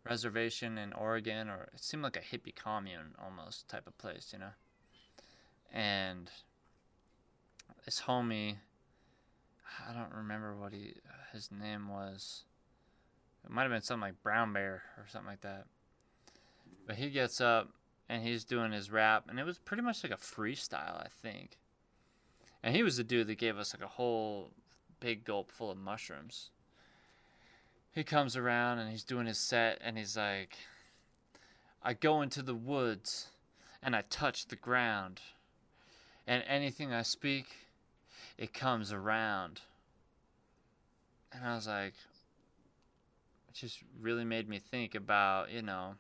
reservation 0.10 0.78
in 0.78 0.94
Oregon, 0.94 1.50
or 1.50 1.70
it 1.74 1.84
seemed 1.84 2.04
like 2.04 2.18
a 2.18 2.20
hippie 2.20 2.56
commune 2.56 3.14
almost 3.24 3.70
type 3.70 3.88
of 3.88 3.98
place, 3.98 4.32
you 4.34 4.40
know. 4.40 4.52
And 5.72 6.30
this 7.86 8.02
homie, 8.02 8.56
I 9.88 9.94
don't 9.94 10.14
remember 10.14 10.56
what 10.56 10.74
he 10.74 10.96
his 11.32 11.50
name 11.52 11.90
was. 11.90 12.44
It 13.44 13.52
might 13.52 13.64
have 13.64 13.72
been 13.72 13.82
something 13.82 14.02
like 14.02 14.24
Brown 14.24 14.54
Bear 14.54 14.84
or 14.98 15.06
something 15.08 15.30
like 15.30 15.42
that. 15.42 15.66
But 16.88 16.96
he 16.96 17.10
gets 17.10 17.42
up 17.42 17.70
and 18.10 18.24
he's 18.24 18.44
doing 18.44 18.72
his 18.72 18.92
rap, 18.92 19.26
and 19.30 19.40
it 19.40 19.46
was 19.46 19.58
pretty 19.58 19.82
much 19.82 20.04
like 20.04 20.14
a 20.14 20.18
freestyle, 20.18 21.02
I 21.02 21.08
think. 21.22 21.58
And 22.62 22.76
he 22.76 22.84
was 22.84 22.98
the 22.98 23.04
dude 23.04 23.28
that 23.28 23.38
gave 23.38 23.58
us 23.58 23.74
like 23.74 23.84
a 23.84 23.92
whole 23.92 24.52
big 25.00 25.26
gulp 25.26 25.52
full 25.52 25.72
of 25.72 25.78
mushrooms. 25.78 26.52
he 27.92 28.04
comes 28.04 28.38
around 28.38 28.80
and 28.80 28.90
he's 28.90 29.04
doing 29.04 29.26
his 29.26 29.38
set 29.38 29.80
and 29.82 29.98
he's 29.98 30.16
like, 30.16 30.58
I 31.84 31.94
go 31.94 32.22
into 32.22 32.42
the 32.42 32.56
woods 32.56 33.28
and 33.82 33.96
I 33.96 34.04
touch 34.10 34.48
the 34.48 34.56
ground, 34.56 35.20
and 36.26 36.44
anything 36.48 36.94
I 36.94 37.02
speak, 37.02 37.63
it 38.38 38.54
comes 38.54 38.92
around. 38.92 39.62
And 41.32 41.46
I 41.46 41.56
was 41.56 41.68
like, 41.68 41.94
it 43.50 43.56
just 43.56 43.84
really 44.00 44.26
made 44.26 44.48
me 44.48 44.60
think 44.60 44.96
about, 44.96 45.52
you 45.52 45.62
know, 45.62 45.96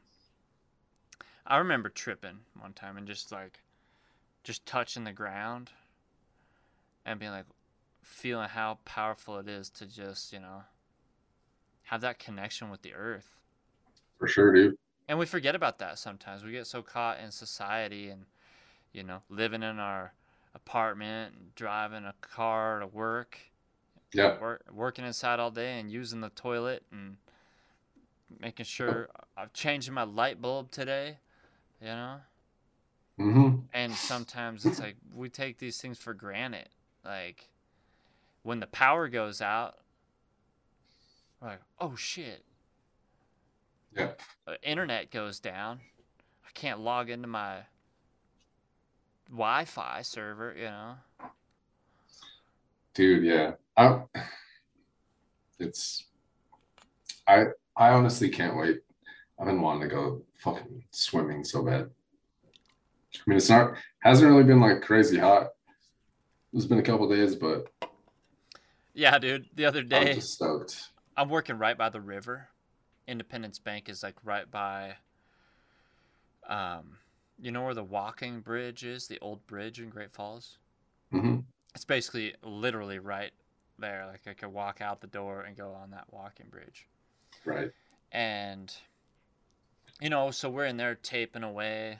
I 1.46 1.58
remember 1.58 1.90
tripping 1.90 2.40
one 2.60 2.74
time 2.74 2.98
and 2.98 3.08
just 3.08 3.32
like, 3.32 3.60
just 4.44 4.66
touching 4.66 5.04
the 5.04 5.12
ground 5.12 5.72
and 7.06 7.20
being 7.20 7.32
like, 7.32 7.46
feeling 8.02 8.50
how 8.50 8.80
powerful 8.86 9.38
it 9.40 9.48
is 9.48 9.70
to 9.70 9.86
just, 9.86 10.34
you 10.34 10.40
know, 10.40 10.64
have 11.84 12.02
that 12.02 12.20
connection 12.20 12.70
with 12.70 12.82
the 12.82 12.94
earth. 12.94 13.38
For 14.20 14.28
sure, 14.28 14.52
dude. 14.54 14.76
And 15.08 15.20
we 15.20 15.26
forget 15.26 15.56
about 15.56 15.80
that 15.80 16.00
sometimes. 16.00 16.44
We 16.44 16.52
get 16.52 16.68
so 16.68 16.82
caught 16.82 17.20
in 17.20 17.32
society 17.32 18.10
and, 18.10 18.26
you 18.94 19.04
know, 19.04 19.22
living 19.30 19.64
in 19.64 19.80
our 19.80 20.14
apartment 20.56 21.36
and 21.36 21.56
driving 21.56 22.06
a 22.06 22.14
car 22.22 22.80
to 22.80 22.88
work, 22.88 23.38
Yeah. 24.14 24.40
work, 24.40 24.66
working 24.72 25.06
inside 25.06 25.40
all 25.40 25.52
day 25.52 25.80
and 25.80 25.92
using 25.92 26.22
the 26.22 26.30
toilet 26.30 26.84
and 26.92 27.18
making 28.40 28.66
sure 28.66 29.10
I'm 29.38 29.50
changing 29.54 29.94
my 29.94 30.04
light 30.04 30.42
bulb 30.42 30.72
today, 30.72 31.18
you 31.82 31.88
know? 31.88 32.22
Mm-hmm. 33.20 33.58
And 33.74 33.94
sometimes 33.94 34.66
it's 34.66 34.80
like 34.80 34.96
we 35.14 35.30
take 35.30 35.60
these 35.60 35.80
things 35.80 36.00
for 36.00 36.14
granted. 36.14 36.70
Like 37.06 37.50
when 38.42 38.60
the 38.60 38.68
power 38.68 39.08
goes 39.08 39.42
out, 39.42 39.78
we're 41.42 41.50
like, 41.50 41.62
oh 41.80 41.96
shit. 41.96 42.44
Yeah. 43.96 44.12
Uh, 44.48 44.56
internet 44.64 45.12
goes 45.12 45.40
down. 45.40 45.80
I 46.46 46.50
can't 46.54 46.80
log 46.80 47.10
into 47.10 47.28
my 47.28 47.60
Wi 49.30 49.66
Fi 49.66 50.02
server, 50.02 50.54
you 50.58 50.66
know? 50.66 50.96
Dude, 52.94 53.24
yeah. 53.24 53.54
I, 53.76 54.02
it's 55.60 56.06
I 57.28 57.46
I 57.76 57.90
honestly 57.90 58.30
can't 58.30 58.58
wait. 58.58 58.82
I've 59.40 59.48
been 59.48 59.62
wanting 59.62 59.90
to 59.90 59.96
go 59.96 60.22
fucking 60.40 60.84
swimming 60.92 61.44
so 61.44 61.64
bad. 61.64 61.90
I 63.16 63.20
mean, 63.26 63.38
it's 63.38 63.50
not 63.50 63.74
hasn't 64.02 64.30
really 64.30 64.44
been 64.44 64.62
like 64.62 64.82
crazy 64.82 65.18
hot. 65.18 65.50
It's 66.54 66.66
been 66.66 66.80
a 66.80 66.84
couple 66.84 67.10
days, 67.10 67.36
but 67.36 67.68
Yeah, 68.94 69.18
dude. 69.18 69.48
The 69.56 69.66
other 69.66 69.82
day, 69.82 70.10
I'm 70.12 70.16
just 70.16 70.34
stoked. 70.34 70.90
I'm 71.18 71.30
working 71.30 71.58
right 71.58 71.78
by 71.78 71.90
the 71.90 72.02
river. 72.02 72.50
Independence 73.08 73.60
Bank 73.60 73.90
is 73.90 74.04
like 74.04 74.16
right 74.24 74.50
by 74.50 74.96
um 76.48 76.98
you 77.44 77.52
know 77.52 77.64
where 77.64 77.74
the 77.74 77.84
walking 77.84 78.40
bridge 78.40 78.84
is, 78.86 79.08
the 79.08 79.20
old 79.20 79.46
bridge 79.48 79.80
in 79.80 79.90
Great 79.90 80.12
Falls? 80.14 80.58
hmm 81.12 81.40
It's 81.76 81.86
basically 81.86 82.34
literally 82.42 83.00
right 83.00 83.32
there. 83.78 84.08
Like 84.08 84.22
I 84.28 84.34
could 84.34 84.54
walk 84.54 84.80
out 84.80 85.02
the 85.02 85.08
door 85.08 85.42
and 85.42 85.58
go 85.58 85.74
on 85.74 85.92
that 85.92 86.06
walking 86.12 86.48
bridge. 86.50 86.88
Right. 87.46 87.72
And 88.14 88.74
you 90.00 90.10
know, 90.10 90.32
so 90.32 90.50
we're 90.50 90.66
in 90.66 90.78
there 90.78 90.96
taping 90.96 91.44
away 91.44 92.00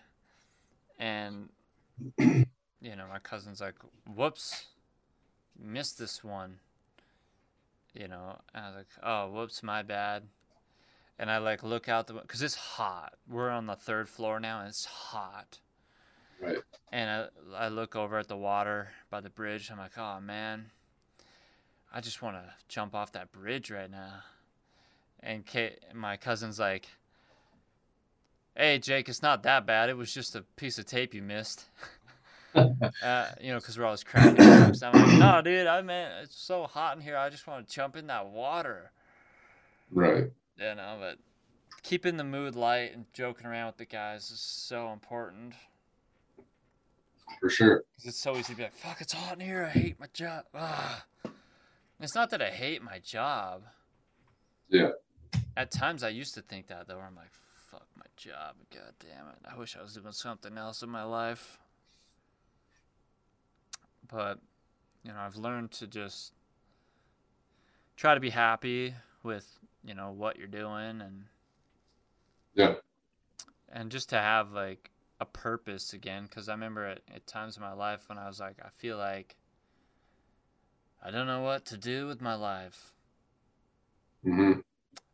and 0.98 1.50
you 2.18 2.96
know, 2.96 3.06
my 3.10 3.20
cousin's 3.20 3.62
like, 3.62 3.76
"Whoops. 4.16 4.68
Missed 5.60 6.00
this 6.00 6.24
one." 6.24 6.60
You 7.94 8.08
know, 8.08 8.40
and 8.56 8.66
I 8.66 8.68
was 8.70 8.78
like, 8.78 8.88
"Oh, 9.04 9.30
whoops, 9.30 9.62
my 9.62 9.82
bad." 9.84 10.24
And 11.20 11.30
I 11.30 11.38
like 11.38 11.64
look 11.64 11.88
out 11.88 12.08
the 12.08 12.16
cuz 12.22 12.42
it's 12.42 12.56
hot. 12.56 13.14
We're 13.28 13.50
on 13.50 13.66
the 13.68 13.76
3rd 13.76 14.08
floor 14.08 14.40
now 14.40 14.60
and 14.60 14.70
it's 14.70 14.86
hot. 14.86 15.60
Right. 16.40 16.58
And 16.92 17.30
I, 17.54 17.66
I 17.66 17.68
look 17.70 17.96
over 17.96 18.18
at 18.18 18.28
the 18.28 18.38
water 18.38 18.90
by 19.10 19.22
the 19.22 19.30
bridge. 19.30 19.72
I'm 19.72 19.78
like, 19.78 19.98
oh 19.98 20.20
man, 20.20 20.72
I 21.94 22.02
just 22.02 22.22
want 22.22 22.38
to 22.38 22.54
jump 22.68 22.96
off 22.96 23.12
that 23.14 23.32
bridge 23.32 23.70
right 23.72 23.90
now. 23.90 24.24
And 25.22 25.46
Kate, 25.46 25.80
my 25.94 26.18
cousin's 26.18 26.60
like, 26.60 26.88
hey, 28.56 28.80
Jake, 28.80 29.08
it's 29.10 29.22
not 29.22 29.44
that 29.44 29.66
bad. 29.66 29.90
It 29.90 29.98
was 29.98 30.14
just 30.14 30.36
a 30.36 30.44
piece 30.56 30.78
of 30.78 30.86
tape 30.86 31.14
you 31.14 31.22
missed. 31.22 31.66
uh, 32.56 33.30
you 33.42 33.52
know, 33.52 33.60
because 33.60 33.78
we're 33.78 33.86
always 33.86 34.04
cracking. 34.04 34.40
I'm 34.42 34.72
like, 34.72 35.20
no, 35.20 35.42
dude, 35.42 35.68
I 35.68 35.82
mean, 35.82 36.08
it's 36.22 36.36
so 36.36 36.64
hot 36.64 36.96
in 36.98 37.02
here. 37.02 37.18
I 37.18 37.30
just 37.30 37.48
want 37.48 37.68
to 37.68 37.74
jump 37.74 37.96
in 37.96 38.08
that 38.08 38.28
water. 38.28 38.92
Right. 39.92 40.32
You 40.58 40.76
know, 40.76 40.98
but 41.00 41.18
keeping 41.82 42.18
the 42.18 42.24
mood 42.24 42.56
light 42.56 42.94
and 42.94 43.06
joking 43.14 43.46
around 43.46 43.68
with 43.68 43.78
the 43.78 43.86
guys 43.86 44.30
is 44.32 44.40
so 44.40 44.92
important. 44.92 45.54
For 47.40 47.50
sure. 47.50 47.84
it's 48.04 48.22
so 48.22 48.34
easy 48.34 48.54
to 48.54 48.56
be 48.56 48.64
like, 48.64 48.74
fuck, 48.74 49.02
it's 49.02 49.14
hot 49.14 49.34
in 49.34 49.40
here. 49.40 49.66
I 49.66 49.78
hate 49.78 50.00
my 50.00 50.08
job. 50.14 50.46
Ah. 50.54 51.04
It's 52.00 52.16
not 52.16 52.30
that 52.32 52.42
I 52.42 52.50
hate 52.50 52.82
my 52.84 53.00
job. 53.00 53.64
Yeah. 54.70 54.90
At 55.56 55.72
times 55.72 56.04
I 56.04 56.10
used 56.10 56.34
to 56.36 56.42
think 56.42 56.68
that, 56.68 56.88
though, 56.88 56.98
where 56.98 57.06
I'm 57.06 57.16
like, 57.16 57.32
fuck 57.72 57.88
my 57.96 58.06
job. 58.18 58.56
God 58.74 58.94
damn 59.00 59.28
it. 59.30 59.38
I 59.50 59.58
wish 59.58 59.78
I 59.78 59.82
was 59.82 59.94
doing 59.94 60.12
something 60.12 60.58
else 60.58 60.82
in 60.84 60.90
my 60.90 61.04
life. 61.04 61.60
But, 64.08 64.40
you 65.04 65.12
know, 65.12 65.20
I've 65.20 65.38
learned 65.38 65.72
to 65.74 65.88
just 65.88 66.34
try 67.96 68.14
to 68.14 68.20
be 68.20 68.30
happy 68.30 68.94
with, 69.24 69.48
you 69.84 69.94
know, 69.94 70.12
what 70.12 70.38
you're 70.38 70.48
doing 70.48 71.02
and 71.02 71.26
Yeah. 72.56 72.76
and 73.70 73.92
just 73.92 74.10
to 74.10 74.18
have 74.18 74.52
like 74.52 74.92
a 75.20 75.26
purpose 75.26 75.94
again 75.94 76.24
because 76.24 76.50
i 76.50 76.54
remember 76.54 76.86
at, 76.86 77.02
at 77.14 77.26
times 77.28 77.58
in 77.58 77.64
my 77.64 77.74
life 77.74 78.08
when 78.10 78.18
i 78.18 78.28
was 78.28 78.40
like 78.40 78.58
i 78.64 78.70
feel 78.78 78.98
like 78.98 79.36
i 81.04 81.12
don't 81.12 81.28
know 81.28 81.42
what 81.42 81.66
to 81.66 81.78
do 81.78 82.08
with 82.08 82.22
my 82.22 82.36
life 82.36 82.94
hmm 84.24 84.62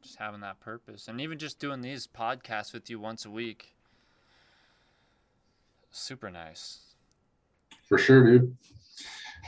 just 0.01 0.17
having 0.17 0.41
that 0.41 0.59
purpose 0.59 1.07
and 1.07 1.19
even 1.21 1.37
just 1.37 1.59
doing 1.59 1.81
these 1.81 2.07
podcasts 2.07 2.73
with 2.73 2.89
you 2.89 2.99
once 2.99 3.25
a 3.25 3.31
week 3.31 3.75
super 5.91 6.29
nice 6.31 6.95
For 7.87 7.97
sure, 7.97 8.23
dude. 8.23 8.57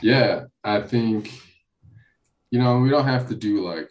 Yeah, 0.02 0.46
I 0.64 0.80
think 0.80 1.30
you 2.50 2.58
know 2.58 2.78
we 2.80 2.90
don't 2.90 3.04
have 3.06 3.28
to 3.28 3.34
do 3.34 3.66
like 3.66 3.90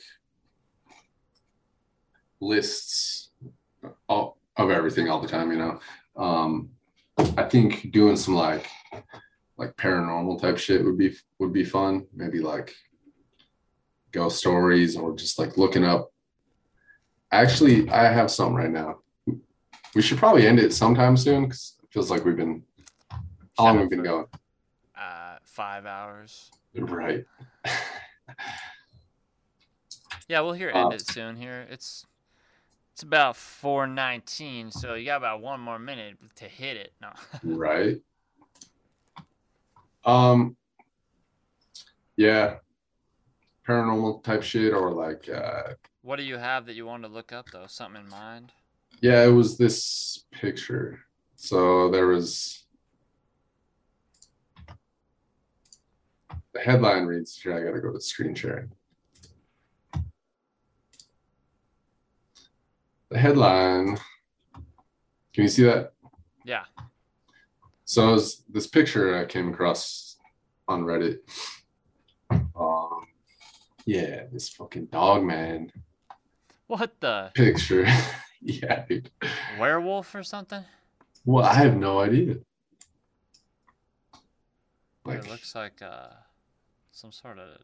lists 2.41 3.29
all, 4.09 4.37
of 4.57 4.69
everything 4.69 5.09
all 5.09 5.21
the 5.21 5.27
time. 5.27 5.51
You 5.51 5.57
know, 5.59 5.79
um, 6.17 6.69
I 7.37 7.43
think 7.43 7.91
doing 7.91 8.17
some 8.17 8.35
like 8.35 8.67
like 9.57 9.75
paranormal 9.77 10.41
type 10.41 10.57
shit 10.57 10.83
would 10.83 10.97
be 10.97 11.15
would 11.39 11.53
be 11.53 11.63
fun. 11.63 12.05
Maybe 12.13 12.39
like 12.39 12.73
ghost 14.11 14.39
stories 14.39 14.97
or 14.97 15.15
just 15.15 15.39
like 15.39 15.57
looking 15.57 15.85
up. 15.85 16.11
Actually, 17.31 17.89
I 17.89 18.11
have 18.11 18.29
some 18.29 18.53
right 18.53 18.69
now. 18.69 18.99
We 19.95 20.01
should 20.01 20.17
probably 20.17 20.47
end 20.47 20.59
it 20.59 20.73
sometime 20.73 21.15
soon 21.15 21.43
because 21.45 21.75
it 21.83 21.89
feels 21.93 22.09
like 22.11 22.25
we've 22.25 22.35
been 22.35 22.63
how 23.57 23.65
long 23.65 23.77
have 23.79 23.89
we 23.89 23.95
been 23.95 24.03
going? 24.05 24.25
uh 24.97 25.37
five 25.43 25.85
hours 25.85 26.51
Right. 26.75 27.25
yeah 30.27 30.39
we'll 30.41 30.53
hear 30.53 30.71
Uh, 30.73 30.83
end 30.83 30.93
it 30.93 31.05
soon 31.07 31.35
here 31.35 31.65
it's 31.69 32.05
it's 32.93 33.03
about 33.03 33.35
419 33.35 34.71
so 34.71 34.93
you 34.95 35.05
got 35.05 35.17
about 35.17 35.41
one 35.41 35.59
more 35.59 35.79
minute 35.79 36.17
to 36.35 36.45
hit 36.45 36.77
it 36.77 36.93
no 37.01 37.11
right. 37.43 38.01
Um 40.05 40.55
yeah. 42.17 42.55
Paranormal 43.67 44.23
type 44.23 44.43
shit 44.43 44.73
or 44.73 44.91
like 44.91 45.29
uh 45.29 45.73
what 46.01 46.17
do 46.17 46.23
you 46.23 46.37
have 46.37 46.65
that 46.65 46.75
you 46.75 46.85
want 46.85 47.03
to 47.03 47.09
look 47.09 47.31
up 47.31 47.49
though 47.51 47.67
something 47.67 48.01
in 48.01 48.09
mind 48.09 48.51
yeah, 49.01 49.23
it 49.23 49.31
was 49.31 49.57
this 49.57 50.25
picture. 50.31 50.99
So 51.35 51.89
there 51.89 52.05
was 52.05 52.65
the 56.53 56.59
headline 56.59 57.05
reads 57.05 57.35
here 57.35 57.55
I 57.55 57.63
gotta 57.63 57.81
go 57.81 57.91
to 57.91 57.99
screen 57.99 58.35
sharing. 58.35 58.71
The 63.11 63.19
headline 63.19 63.97
can 65.33 65.43
you 65.43 65.49
see 65.49 65.63
that? 65.63 65.91
yeah 66.45 66.63
So 67.83 68.13
was 68.13 68.43
this 68.49 68.67
picture 68.67 69.17
I 69.17 69.25
came 69.25 69.49
across 69.49 70.15
on 70.69 70.83
Reddit. 70.83 71.17
Um, 72.31 73.01
yeah, 73.85 74.23
this 74.31 74.47
fucking 74.47 74.85
dog 74.85 75.23
man 75.23 75.73
what 76.67 77.01
the 77.01 77.31
picture. 77.35 77.85
yeah, 78.41 78.85
dude. 78.87 79.11
werewolf 79.59 80.15
or 80.15 80.23
something 80.23 80.63
Well, 81.25 81.43
I 81.43 81.55
have 81.55 81.75
no 81.75 81.99
idea. 81.99 82.37
Like, 85.03 85.17
it 85.17 85.29
looks 85.29 85.53
like 85.53 85.81
uh, 85.81 86.11
some 86.93 87.11
sort 87.11 87.39
of 87.39 87.57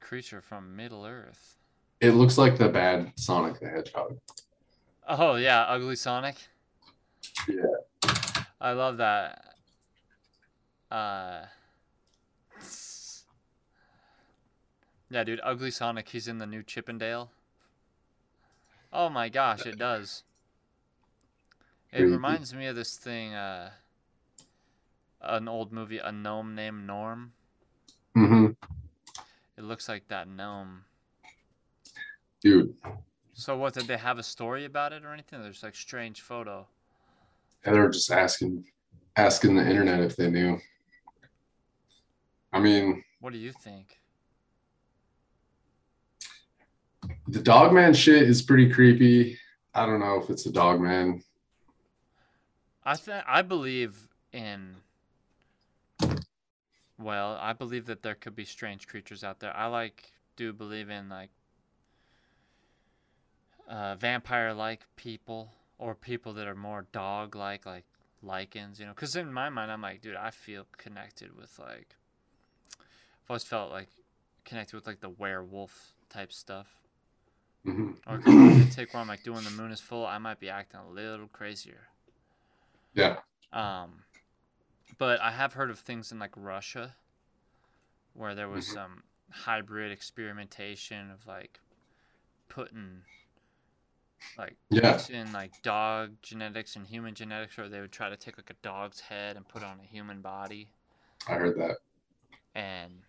creature 0.00 0.40
from 0.40 0.74
Middle 0.74 1.04
Earth. 1.04 1.59
It 2.00 2.12
looks 2.12 2.38
like 2.38 2.56
the 2.56 2.68
bad 2.68 3.12
Sonic 3.16 3.60
the 3.60 3.68
Hedgehog. 3.68 4.18
Oh 5.06 5.34
yeah, 5.34 5.62
Ugly 5.62 5.96
Sonic. 5.96 6.36
Yeah. 7.46 7.64
I 8.60 8.72
love 8.72 8.96
that. 8.98 9.54
Uh 10.90 11.46
Yeah, 15.10 15.24
dude, 15.24 15.40
Ugly 15.42 15.72
Sonic, 15.72 16.08
he's 16.08 16.28
in 16.28 16.38
the 16.38 16.46
new 16.46 16.62
Chip 16.62 16.88
'n 16.88 16.96
Dale. 16.98 17.30
Oh 18.92 19.08
my 19.08 19.28
gosh, 19.28 19.66
it 19.66 19.78
does. 19.78 20.24
It 21.92 22.02
reminds 22.02 22.54
me 22.54 22.66
of 22.66 22.76
this 22.76 22.96
thing, 22.96 23.34
uh 23.34 23.72
an 25.20 25.48
old 25.48 25.70
movie, 25.70 25.98
A 25.98 26.10
Gnome 26.10 26.54
Named 26.54 26.86
Norm. 26.86 27.32
hmm 28.14 28.46
It 29.56 29.64
looks 29.64 29.88
like 29.88 30.08
that 30.08 30.28
gnome. 30.28 30.84
Dude, 32.42 32.74
So 33.34 33.56
what 33.56 33.74
did 33.74 33.86
they 33.86 33.96
have 33.98 34.18
a 34.18 34.22
story 34.22 34.64
about 34.64 34.92
it 34.92 35.04
or 35.04 35.12
anything? 35.12 35.42
There's 35.42 35.62
like 35.62 35.74
strange 35.76 36.22
photo. 36.22 36.66
and 37.64 37.74
they're 37.74 37.88
just 37.90 38.10
asking 38.10 38.64
asking 39.16 39.54
the 39.56 39.68
internet 39.68 40.00
if 40.00 40.16
they 40.16 40.30
knew. 40.30 40.58
I 42.52 42.60
mean, 42.60 43.04
What 43.20 43.32
do 43.32 43.38
you 43.38 43.52
think? 43.52 43.98
the 47.28 47.40
Dogman 47.40 47.94
shit 47.94 48.22
is 48.24 48.42
pretty 48.42 48.70
creepy. 48.70 49.38
I 49.74 49.86
don't 49.86 50.00
know 50.00 50.20
if 50.22 50.30
it's 50.30 50.46
a 50.46 50.52
Dogman. 50.52 51.22
I 52.84 52.96
think 52.96 53.22
I 53.26 53.42
believe 53.42 54.08
in. 54.32 54.76
Well, 56.98 57.38
I 57.40 57.52
believe 57.52 57.86
that 57.86 58.02
there 58.02 58.14
could 58.14 58.34
be 58.34 58.44
strange 58.44 58.86
creatures 58.86 59.22
out 59.24 59.38
there. 59.40 59.54
I 59.56 59.66
like 59.66 60.10
do 60.36 60.52
believe 60.52 60.90
in 60.90 61.08
like 61.08 61.30
uh, 63.70 63.94
vampire-like 63.94 64.84
people 64.96 65.52
or 65.78 65.94
people 65.94 66.34
that 66.34 66.46
are 66.46 66.54
more 66.54 66.84
dog-like, 66.92 67.64
like 67.64 67.84
lycans. 68.22 68.78
You 68.78 68.84
know, 68.84 68.92
because 68.92 69.16
in 69.16 69.32
my 69.32 69.48
mind, 69.48 69.72
I'm 69.72 69.80
like, 69.80 70.02
dude, 70.02 70.16
I 70.16 70.30
feel 70.30 70.66
connected 70.76 71.34
with 71.34 71.58
like. 71.58 71.96
I've 72.78 73.30
always 73.30 73.44
felt 73.44 73.70
like 73.70 73.88
connected 74.44 74.74
with 74.74 74.86
like 74.86 75.00
the 75.00 75.08
werewolf 75.08 75.94
type 76.10 76.32
stuff. 76.32 76.66
Mm-hmm. 77.66 77.92
Or 78.10 78.18
be 78.18 78.70
tick 78.70 78.92
where 78.92 79.00
I'm 79.00 79.08
like 79.08 79.22
doing 79.22 79.44
the 79.44 79.50
moon 79.50 79.70
is 79.70 79.80
full, 79.80 80.06
I 80.06 80.18
might 80.18 80.40
be 80.40 80.48
acting 80.50 80.80
a 80.80 80.90
little 80.90 81.28
crazier. 81.28 81.82
Yeah. 82.94 83.18
Um, 83.52 84.02
but 84.98 85.20
I 85.20 85.30
have 85.30 85.52
heard 85.52 85.70
of 85.70 85.78
things 85.78 86.10
in 86.10 86.18
like 86.18 86.32
Russia 86.36 86.94
where 88.14 88.34
there 88.34 88.48
was 88.48 88.66
Mhm. 88.66 88.74
some 88.74 89.02
hybrid 89.30 89.92
experimentation 89.92 91.10
of 91.10 91.26
like 91.26 91.60
putting 92.48 93.02
like 94.38 94.56
Yeah. 94.70 94.92
mixing 94.92 95.32
like 95.32 95.60
dog 95.62 96.16
genetics 96.22 96.76
and 96.76 96.86
human 96.86 97.14
genetics, 97.14 97.58
or 97.58 97.68
they 97.68 97.80
would 97.80 97.92
try 97.92 98.08
to 98.08 98.16
take 98.16 98.36
like 98.36 98.50
a 98.50 98.54
dog's 98.62 99.00
head 99.00 99.36
and 99.36 99.46
put 99.48 99.62
on 99.62 99.80
a 99.80 99.86
human 99.86 100.20
body. 100.20 100.70
I 101.26 101.34
heard 101.34 101.58
that. 101.58 101.76
And 102.54 103.02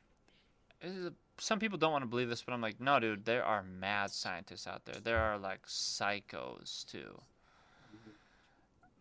a- 0.84 1.14
some 1.38 1.60
people 1.60 1.78
don't 1.78 1.92
want 1.92 2.04
to 2.04 2.08
believe 2.10 2.30
this, 2.30 2.44
but 2.44 2.54
I'm 2.54 2.62
like, 2.62 2.80
no, 2.80 3.00
dude, 3.00 3.26
there 3.26 3.44
are 3.44 3.64
mad 3.64 4.12
scientists 4.12 4.68
out 4.68 4.86
there. 4.86 5.00
There 5.02 5.20
are 5.20 5.38
like 5.38 5.66
psychos 5.66 6.86
too. 6.86 7.22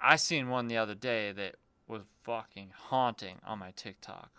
I 0.01 0.17
seen 0.17 0.49
one 0.49 0.69
the 0.69 0.79
other 0.79 0.95
day 0.95 1.33
that 1.33 1.57
was 1.87 2.03
fucking 2.23 2.73
haunting 2.75 3.39
on 3.45 3.59
my 3.59 3.73
TikTok. 3.73 4.31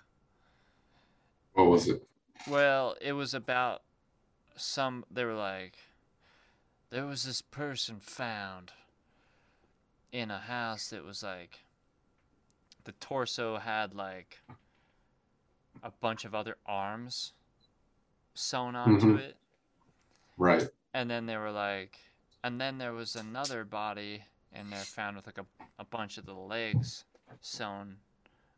What 1.54 1.66
was 1.68 1.88
it? 1.88 2.02
Well, 2.48 2.96
it 3.02 3.12
was 3.14 3.34
about 3.34 3.84
some. 4.56 5.06
They 5.12 5.26
were 5.26 5.36
like, 5.36 5.78
there 6.92 7.06
was 7.06 7.24
this 7.24 7.42
person 7.42 8.00
found 8.00 8.72
in 10.12 10.30
a 10.30 10.38
house 10.40 10.90
that 10.90 11.04
was 11.04 11.24
like, 11.24 11.60
the 12.84 12.92
torso 12.94 13.58
had 13.58 13.94
like 13.96 14.40
a 15.84 15.92
bunch 16.02 16.26
of 16.26 16.36
other 16.36 16.58
arms 16.66 17.34
sewn 18.34 18.76
onto 18.76 19.16
Mhm. 19.16 19.20
it. 19.20 19.38
Right. 20.38 20.68
And 20.94 21.10
then 21.10 21.26
they 21.26 21.38
were 21.38 21.52
like, 21.52 21.98
and 22.44 22.60
then 22.60 22.78
there 22.78 22.94
was 22.94 23.16
another 23.16 23.64
body 23.64 24.24
in 24.54 24.70
there 24.70 24.80
found 24.80 25.16
with 25.16 25.26
like 25.26 25.38
a, 25.38 25.46
a 25.80 25.86
bunch 25.86 26.18
of 26.18 26.26
the 26.26 26.34
legs 26.34 27.06
sewn 27.40 27.96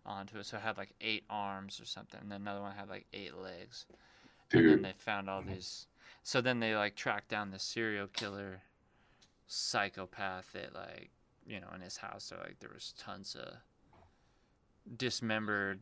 onto 0.06 0.38
it. 0.40 0.46
So 0.46 0.58
it 0.58 0.62
had 0.62 0.78
like 0.78 0.94
eight 1.02 1.24
arms 1.30 1.80
or 1.80 1.86
something. 1.86 2.20
And 2.22 2.32
then 2.32 2.42
another 2.42 2.62
one 2.62 2.76
had 2.76 2.90
like 2.90 3.06
eight 3.14 3.36
legs. 3.36 3.86
Dude. 4.50 4.62
And 4.66 4.72
then 4.72 4.82
they 4.82 4.94
found 4.98 5.30
all 5.30 5.42
these. 5.44 5.86
So 6.24 6.42
then 6.42 6.60
they 6.60 6.76
like 6.76 6.96
tracked 6.96 7.30
down 7.30 7.52
the 7.52 7.60
serial 7.60 8.08
killer 8.08 8.62
psychopath 9.48 10.52
that 10.54 10.74
like, 10.74 11.12
you 11.46 11.60
know, 11.60 11.68
in 11.76 11.82
his 11.82 11.98
house. 11.98 12.24
So 12.26 12.38
like 12.38 12.60
there 12.60 12.72
was 12.74 12.94
tons 12.98 13.36
of 13.36 13.56
dismembered 14.98 15.82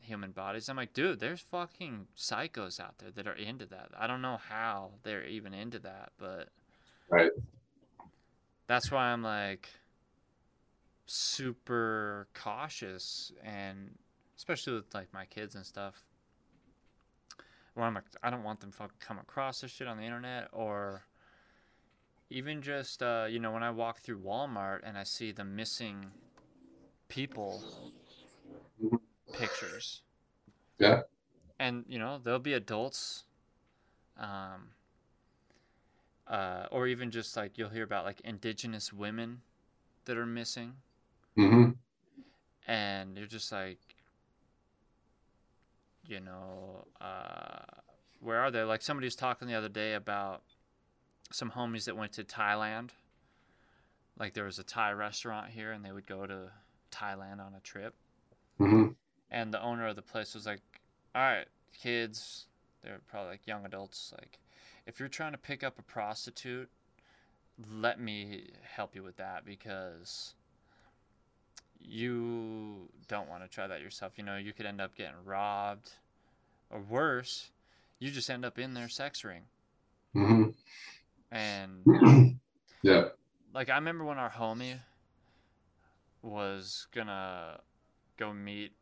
human 0.00 0.32
bodies. 0.32 0.68
I'm 0.68 0.76
like, 0.76 0.92
dude, 0.92 1.20
there's 1.20 1.40
fucking 1.40 2.06
psychos 2.16 2.80
out 2.80 2.98
there 2.98 3.10
that 3.12 3.26
are 3.26 3.34
into 3.34 3.66
that. 3.66 3.90
I 3.96 4.06
don't 4.06 4.22
know 4.22 4.38
how 4.48 4.90
they're 5.02 5.24
even 5.24 5.54
into 5.54 5.78
that, 5.80 6.10
but 6.18 6.48
Right. 7.08 7.30
that's 8.66 8.90
why 8.90 9.06
I'm 9.06 9.22
like 9.22 9.68
super 11.06 12.26
cautious 12.34 13.32
and 13.42 13.96
especially 14.36 14.74
with 14.74 14.92
like 14.94 15.12
my 15.12 15.24
kids 15.24 15.54
and 15.54 15.64
stuff. 15.64 16.04
Where 17.76 17.84
I'm 17.84 17.94
like, 17.94 18.04
I 18.22 18.30
don't 18.30 18.42
want 18.42 18.60
them 18.60 18.72
fucking 18.72 18.96
come 19.00 19.18
across 19.18 19.60
this 19.60 19.70
shit 19.70 19.86
on 19.86 19.98
the 19.98 20.02
internet 20.02 20.48
or 20.50 21.02
even 22.30 22.62
just 22.62 23.02
uh, 23.02 23.26
you 23.28 23.38
know 23.38 23.52
when 23.52 23.62
I 23.62 23.70
walk 23.70 24.00
through 24.00 24.20
Walmart 24.20 24.80
and 24.82 24.96
I 24.96 25.02
see 25.04 25.30
the 25.30 25.44
missing 25.44 26.06
people 27.08 27.62
pictures. 29.32 30.00
Yeah. 30.78 31.02
And 31.58 31.84
you 31.86 31.98
know 31.98 32.18
there'll 32.18 32.38
be 32.38 32.54
adults, 32.54 33.24
um, 34.18 34.70
uh, 36.26 36.66
or 36.70 36.86
even 36.86 37.10
just 37.10 37.36
like 37.36 37.58
you'll 37.58 37.68
hear 37.68 37.84
about 37.84 38.06
like 38.06 38.20
indigenous 38.22 38.90
women 38.90 39.42
that 40.06 40.16
are 40.16 40.24
missing, 40.24 40.72
hmm 41.34 41.72
and 42.66 43.16
you're 43.18 43.26
just 43.26 43.52
like, 43.52 43.95
you 46.08 46.20
know, 46.20 46.86
uh, 47.00 47.64
where 48.20 48.40
are 48.40 48.50
they? 48.50 48.62
Like 48.62 48.82
somebody 48.82 49.06
was 49.06 49.16
talking 49.16 49.48
the 49.48 49.54
other 49.54 49.68
day 49.68 49.94
about 49.94 50.42
some 51.32 51.50
homies 51.50 51.84
that 51.86 51.96
went 51.96 52.12
to 52.14 52.24
Thailand. 52.24 52.90
Like 54.18 54.34
there 54.34 54.44
was 54.44 54.58
a 54.58 54.64
Thai 54.64 54.92
restaurant 54.92 55.50
here, 55.50 55.72
and 55.72 55.84
they 55.84 55.92
would 55.92 56.06
go 56.06 56.26
to 56.26 56.50
Thailand 56.90 57.40
on 57.40 57.54
a 57.56 57.60
trip. 57.60 57.94
hmm 58.58 58.88
and 59.30 59.52
the 59.52 59.60
owner 59.62 59.86
of 59.88 59.96
the 59.96 60.02
place 60.02 60.34
was 60.34 60.46
like, 60.46 60.62
"All 61.14 61.22
right, 61.22 61.48
kids, 61.72 62.46
they're 62.82 63.00
probably 63.08 63.32
like 63.32 63.46
young 63.46 63.66
adults. 63.66 64.12
Like, 64.16 64.38
if 64.86 65.00
you're 65.00 65.08
trying 65.08 65.32
to 65.32 65.38
pick 65.38 65.64
up 65.64 65.78
a 65.78 65.82
prostitute, 65.82 66.70
let 67.70 68.00
me 68.00 68.50
help 68.62 68.94
you 68.94 69.02
with 69.02 69.16
that 69.16 69.44
because 69.44 70.35
you 71.80 72.88
don't 73.08 73.28
want 73.28 73.42
to 73.42 73.48
try 73.48 73.66
that 73.66 73.80
yourself. 73.80 74.12
You 74.16 74.24
know, 74.24 74.36
you 74.36 74.52
could 74.52 74.66
end 74.66 74.80
up 74.80 74.94
getting 74.96 75.24
robbed, 75.24 75.92
or 76.70 76.80
worse, 76.80 77.50
you 77.98 78.10
just 78.10 78.30
end 78.30 78.44
up 78.44 78.58
in 78.58 78.74
their 78.74 78.88
sex 78.88 79.24
ring. 79.24 79.44
hmm 80.14 80.50
And 81.30 81.86
yeah. 82.82 83.08
like, 83.52 83.68
I 83.70 83.74
remember 83.76 84.04
when 84.04 84.18
our 84.18 84.30
homie 84.30 84.80
was 86.22 86.86
gonna 86.92 87.60
go 88.16 88.32
meet 88.32 88.72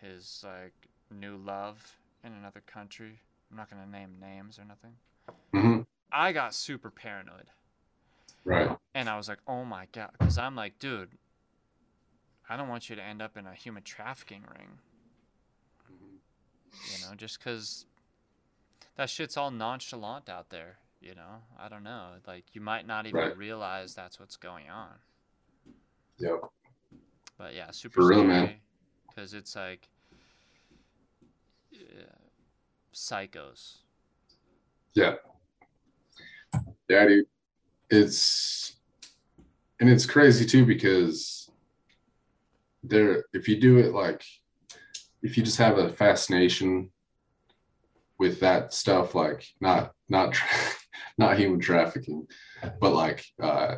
his 0.00 0.44
like 0.46 0.88
new 1.10 1.36
love 1.36 1.96
in 2.24 2.32
another 2.32 2.62
country. 2.66 3.20
I'm 3.50 3.56
not 3.56 3.70
gonna 3.70 3.86
name 3.86 4.16
names 4.20 4.58
or 4.58 4.64
nothing. 4.64 4.96
hmm 5.52 5.82
I 6.12 6.32
got 6.32 6.54
super 6.54 6.90
paranoid, 6.90 7.50
Right. 8.44 8.78
and 8.94 9.08
I 9.08 9.16
was 9.16 9.28
like, 9.28 9.40
"Oh 9.46 9.64
my 9.64 9.86
god," 9.92 10.10
because 10.12 10.38
I'm 10.38 10.56
like, 10.56 10.78
dude, 10.78 11.18
I 12.50 12.56
don't 12.56 12.68
want 12.68 12.90
you 12.90 12.96
to 12.96 13.02
end 13.02 13.22
up 13.22 13.36
in 13.36 13.46
a 13.46 13.54
human 13.54 13.84
trafficking 13.84 14.42
ring. 14.58 14.68
You 16.82 17.08
know, 17.08 17.14
just 17.14 17.38
because 17.38 17.86
that 18.96 19.08
shit's 19.08 19.36
all 19.36 19.52
nonchalant 19.52 20.28
out 20.28 20.50
there. 20.50 20.78
You 21.00 21.14
know, 21.14 21.42
I 21.58 21.68
don't 21.68 21.84
know. 21.84 22.08
Like, 22.26 22.44
you 22.52 22.60
might 22.60 22.86
not 22.86 23.06
even 23.06 23.20
Right. 23.20 23.36
realize 23.36 23.94
that's 23.94 24.18
what's 24.18 24.36
going 24.36 24.68
on. 24.68 24.90
Yep. 26.18 26.40
But 27.38 27.54
yeah, 27.54 27.70
super 27.70 28.02
For 28.02 28.08
real, 28.08 28.24
man. 28.24 28.56
Because 29.08 29.32
it's 29.32 29.54
like 29.54 29.88
yeah, 31.70 32.02
psychos. 32.92 33.78
Yeah. 34.94 35.14
Yeah, 36.88 37.06
dude. 37.06 37.26
It's 37.88 38.74
and 39.78 39.88
it's 39.88 40.04
crazy 40.04 40.44
too 40.44 40.66
because 40.66 41.39
there 42.82 43.24
if 43.32 43.48
you 43.48 43.60
do 43.60 43.78
it 43.78 43.92
like 43.92 44.22
if 45.22 45.36
you 45.36 45.42
just 45.42 45.58
have 45.58 45.78
a 45.78 45.92
fascination 45.92 46.90
with 48.20 48.38
that 48.40 48.72
stuff, 48.72 49.14
like 49.14 49.44
not 49.60 49.92
not 50.08 50.32
tra- 50.34 50.48
not 51.18 51.38
human 51.38 51.58
trafficking, 51.58 52.26
but 52.80 52.92
like 52.92 53.24
uh 53.42 53.76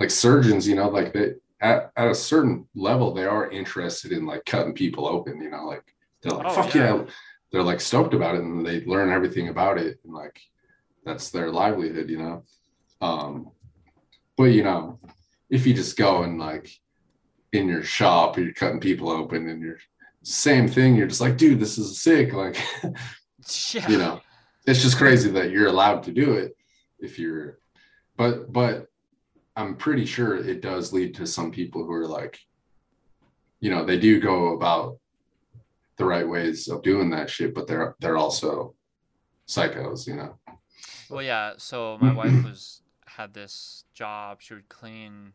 like 0.00 0.10
surgeons, 0.10 0.66
you 0.66 0.74
know, 0.74 0.88
like 0.88 1.12
they 1.12 1.34
at, 1.60 1.92
at 1.96 2.08
a 2.08 2.14
certain 2.14 2.66
level 2.74 3.12
they 3.12 3.26
are 3.26 3.50
interested 3.50 4.12
in 4.12 4.26
like 4.26 4.44
cutting 4.46 4.72
people 4.72 5.06
open, 5.06 5.40
you 5.40 5.50
know, 5.50 5.66
like 5.66 5.84
they're 6.22 6.32
like, 6.32 6.46
Oh, 6.46 6.62
fuck 6.62 6.74
yeah. 6.74 6.96
yeah. 6.96 7.04
They're 7.52 7.62
like 7.62 7.80
stoked 7.80 8.14
about 8.14 8.36
it 8.36 8.42
and 8.42 8.66
they 8.66 8.84
learn 8.84 9.10
everything 9.10 9.48
about 9.48 9.78
it 9.78 9.98
and 10.04 10.14
like 10.14 10.40
that's 11.04 11.30
their 11.30 11.50
livelihood, 11.50 12.08
you 12.08 12.18
know. 12.18 12.44
Um 13.00 13.50
but 14.36 14.44
you 14.44 14.62
know, 14.62 14.98
if 15.50 15.66
you 15.66 15.74
just 15.74 15.96
go 15.96 16.22
and 16.22 16.38
like 16.38 16.70
in 17.52 17.68
your 17.68 17.82
shop 17.82 18.36
you're 18.38 18.52
cutting 18.52 18.80
people 18.80 19.08
open 19.10 19.48
and 19.48 19.62
you're 19.62 19.78
same 20.24 20.68
thing, 20.68 20.94
you're 20.94 21.06
just 21.06 21.20
like, 21.22 21.38
dude, 21.38 21.60
this 21.60 21.78
is 21.78 22.00
sick. 22.02 22.32
Like 22.34 22.56
Yeah. 23.72 23.88
you 23.88 23.98
know 23.98 24.20
it's 24.66 24.82
just 24.82 24.98
crazy 24.98 25.30
that 25.30 25.50
you're 25.50 25.68
allowed 25.68 26.02
to 26.02 26.12
do 26.12 26.34
it 26.34 26.54
if 26.98 27.18
you're 27.18 27.58
but 28.16 28.52
but 28.52 28.88
i'm 29.56 29.74
pretty 29.76 30.04
sure 30.04 30.36
it 30.36 30.60
does 30.60 30.92
lead 30.92 31.14
to 31.14 31.26
some 31.26 31.50
people 31.50 31.84
who 31.84 31.92
are 31.92 32.06
like 32.06 32.38
you 33.60 33.70
know 33.70 33.84
they 33.86 33.98
do 33.98 34.20
go 34.20 34.52
about 34.54 34.98
the 35.96 36.04
right 36.04 36.28
ways 36.28 36.68
of 36.68 36.82
doing 36.82 37.08
that 37.10 37.30
shit 37.30 37.54
but 37.54 37.66
they're 37.66 37.94
they're 38.00 38.18
also 38.18 38.74
psychos 39.46 40.06
you 40.06 40.16
know 40.16 40.34
Well, 41.08 41.22
yeah. 41.22 41.54
So 41.56 41.96
my 42.00 42.12
wife 42.12 42.44
was 42.50 42.82
had 43.06 43.32
this 43.32 43.84
job. 43.94 44.42
She 44.42 44.52
would 44.54 44.68
clean. 44.68 45.32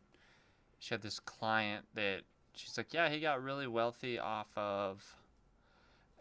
She 0.84 0.94
had 0.94 1.02
this 1.02 1.18
client 1.18 1.86
that 1.94 2.24
she's 2.56 2.76
like, 2.76 2.94
yeah, 2.94 3.08
he 3.08 3.22
got 3.22 3.42
really 3.42 3.68
wealthy 3.68 4.20
off 4.20 4.50
of. 4.58 5.02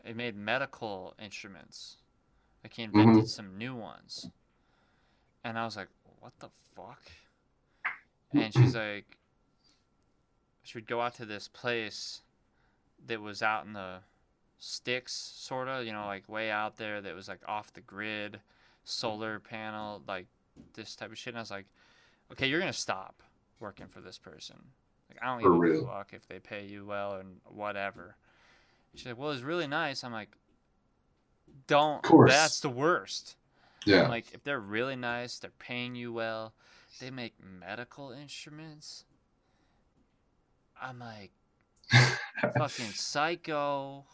He 0.05 0.13
made 0.13 0.37
medical 0.37 1.15
instruments. 1.21 1.97
Like 2.63 2.73
he 2.73 2.85
mm-hmm. 2.85 2.97
invented 2.97 3.29
some 3.29 3.59
new 3.59 3.75
ones. 3.75 4.31
And 5.43 5.59
I 5.59 5.65
was 5.65 5.77
like, 5.77 5.89
what 6.21 6.33
the 6.39 6.49
fuck? 6.77 7.03
And 8.33 8.55
she's 8.55 8.75
like, 8.77 9.17
she 10.63 10.79
would 10.79 10.87
go 10.87 11.01
out 11.01 11.17
to 11.17 11.25
this 11.25 11.49
place 11.49 12.21
that 13.09 13.21
was 13.21 13.43
out 13.43 13.67
in 13.67 13.73
the 13.73 13.97
sticks, 14.61 15.13
sort 15.13 15.67
of, 15.67 15.85
you 15.85 15.93
know, 15.93 16.07
like 16.07 16.29
way 16.29 16.53
out 16.53 16.77
there 16.77 17.01
that 17.01 17.17
was 17.17 17.27
like 17.27 17.41
off 17.49 17.73
the 17.73 17.81
grid 17.81 18.39
solar 18.85 19.41
panel, 19.41 20.03
like 20.07 20.27
this 20.75 20.95
type 20.95 21.11
of 21.11 21.19
shit. 21.19 21.33
And 21.33 21.39
I 21.39 21.43
was 21.43 21.51
like, 21.51 21.67
okay, 22.31 22.47
you're 22.47 22.61
gonna 22.61 22.73
stop 22.73 23.25
working 23.63 23.87
for 23.89 24.01
this 24.01 24.19
person. 24.19 24.57
Like 25.09 25.19
I 25.23 25.27
don't 25.27 25.43
For 25.43 25.67
give 25.67 25.85
a 25.85 25.87
fuck 25.87 26.13
if 26.13 26.27
they 26.27 26.39
pay 26.39 26.67
you 26.67 26.85
well 26.85 27.15
and 27.15 27.37
whatever. 27.47 28.17
She's 28.95 29.07
like, 29.07 29.19
well, 29.19 29.31
it's 29.31 29.43
really 29.43 29.67
nice. 29.67 30.05
I'm 30.05 30.13
like, 30.13 30.29
don't. 31.67 32.03
course. 32.03 32.31
That's 32.31 32.61
the 32.61 32.69
worst. 32.69 33.37
yeah 33.87 34.03
I'm 34.03 34.11
like, 34.11 34.27
if 34.35 34.45
they're 34.45 34.61
really 34.61 34.97
nice, 34.97 35.39
they're 35.39 35.51
paying 35.59 35.95
you 35.95 36.13
well, 36.13 36.53
they 37.01 37.11
make 37.11 37.35
medical 37.61 38.11
instruments. 38.11 39.05
I'm 40.81 40.99
like, 40.99 41.31
fucking 42.57 42.93
psycho. 42.93 44.05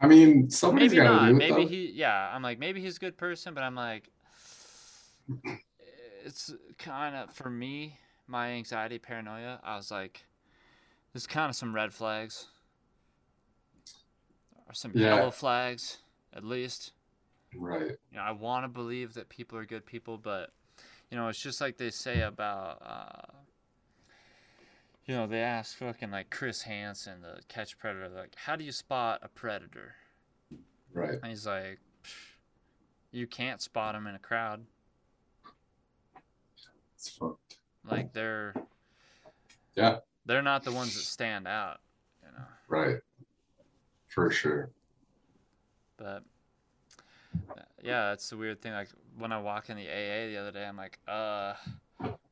i 0.00 0.06
mean 0.06 0.50
somebody's 0.50 0.92
Maybe 0.92 1.04
not. 1.04 1.34
Maybe 1.34 1.64
though. 1.64 1.68
he, 1.68 1.90
yeah. 1.92 2.30
I'm 2.32 2.42
like, 2.42 2.58
maybe 2.58 2.80
he's 2.80 2.96
a 2.96 3.00
good 3.00 3.16
person, 3.16 3.54
but 3.54 3.62
I'm 3.62 3.74
like, 3.74 4.08
it's 6.24 6.54
kind 6.78 7.16
of 7.16 7.32
for 7.32 7.50
me, 7.50 7.98
my 8.28 8.50
anxiety, 8.50 8.98
paranoia. 8.98 9.60
I 9.62 9.76
was 9.76 9.90
like, 9.90 10.24
there's 11.12 11.26
kind 11.26 11.48
of 11.48 11.56
some 11.56 11.74
red 11.74 11.92
flags, 11.92 12.46
or 14.66 14.74
some 14.74 14.92
Yeah. 14.94 15.16
yellow 15.16 15.30
flags, 15.30 15.98
at 16.34 16.44
least. 16.44 16.92
right 17.54 17.96
You 18.10 18.18
know, 18.18 18.22
I 18.22 18.32
want 18.32 18.64
to 18.64 18.68
believe 18.68 19.14
that 19.14 19.28
people 19.28 19.58
are 19.58 19.64
good 19.64 19.86
people, 19.86 20.18
but 20.18 20.52
you 21.10 21.16
know, 21.16 21.28
it's 21.28 21.40
just 21.40 21.60
like 21.60 21.78
they 21.78 21.90
say 21.90 22.20
about, 22.20 22.82
uh, 22.82 23.32
you 25.06 25.14
know, 25.14 25.26
they 25.26 25.40
ask 25.40 25.78
fucking 25.78 26.10
like 26.10 26.28
Chris 26.28 26.62
Hansen, 26.62 27.22
the 27.22 27.40
catch 27.48 27.78
predator, 27.78 28.10
like, 28.10 28.34
how 28.36 28.56
do 28.56 28.64
you 28.64 28.72
spot 28.72 29.20
a 29.22 29.28
predator? 29.28 29.94
right 30.92 31.18
And 31.22 31.26
he's 31.30 31.46
like, 31.46 31.78
you 33.10 33.26
can't 33.26 33.62
spot 33.62 33.94
him 33.94 34.06
in 34.06 34.14
a 34.14 34.18
crowd. 34.18 34.66
it's 36.94 37.08
fucked 37.08 37.57
Like 37.88 38.12
they're, 38.12 38.54
Yeah. 39.74 39.98
they're 40.26 40.42
not 40.42 40.64
the 40.64 40.72
ones 40.72 40.94
that 40.94 41.04
stand 41.04 41.48
out, 41.48 41.80
you 42.22 42.30
know. 42.32 42.44
right 42.68 43.00
for 44.08 44.30
sure 44.30 44.70
But 45.96 46.24
yeah, 47.82 48.12
it's 48.12 48.28
the 48.30 48.36
weird 48.36 48.60
thing. 48.60 48.72
Like 48.72 48.88
when 49.16 49.32
I 49.32 49.40
walk 49.40 49.70
in 49.70 49.76
the 49.76 49.88
AA 49.88 50.28
the 50.28 50.36
other 50.38 50.52
day, 50.52 50.64
I'm 50.64 50.76
like, 50.76 50.98
uh, 51.08 51.54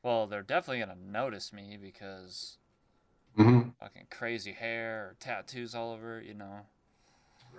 well, 0.03 0.27
they're 0.27 0.43
definitely 0.43 0.79
gonna 0.79 0.95
notice 0.95 1.53
me 1.53 1.77
because 1.81 2.57
hmm 3.35 3.69
fucking 3.79 4.07
crazy 4.09 4.51
hair 4.53 5.01
or 5.09 5.15
tattoos 5.19 5.75
all 5.75 5.91
over, 5.91 6.21
you 6.21 6.33
know. 6.33 6.61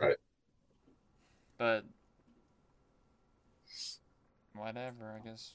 Right. 0.01 0.17
But 1.59 1.85
whatever, 4.55 5.15
I 5.17 5.27
guess. 5.27 5.55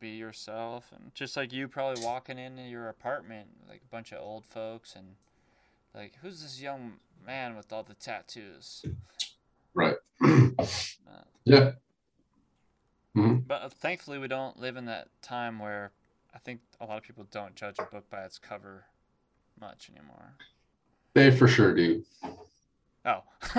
Be 0.00 0.10
yourself, 0.10 0.92
and 0.92 1.12
just 1.14 1.36
like 1.36 1.52
you, 1.52 1.66
probably 1.66 2.04
walking 2.04 2.38
into 2.38 2.62
your 2.62 2.88
apartment, 2.88 3.48
like 3.68 3.82
a 3.84 3.90
bunch 3.90 4.12
of 4.12 4.20
old 4.20 4.46
folks, 4.46 4.94
and 4.94 5.16
like, 5.94 6.14
who's 6.22 6.42
this 6.42 6.60
young 6.60 6.94
man 7.26 7.56
with 7.56 7.72
all 7.72 7.82
the 7.82 7.94
tattoos? 7.94 8.84
right 9.74 9.96
Uh, 11.08 11.24
yeah 11.44 11.72
hmm 13.14 13.38
But 13.46 13.62
uh, 13.62 13.68
thankfully, 13.68 14.18
we 14.18 14.28
don't 14.28 14.58
live 14.58 14.76
in 14.76 14.84
that 14.86 15.08
time 15.22 15.58
where 15.58 15.90
I 16.34 16.38
think 16.38 16.60
a 16.80 16.86
lot 16.86 16.98
of 16.98 17.02
people 17.02 17.26
don't 17.30 17.54
judge 17.56 17.78
a 17.78 17.92
book 17.92 18.08
by 18.10 18.24
its 18.24 18.38
cover 18.38 18.84
much 19.60 19.90
anymore. 19.90 20.34
they 21.14 21.30
for 21.30 21.48
sure 21.48 21.74
do 21.74 22.02
Oh, 23.04 23.22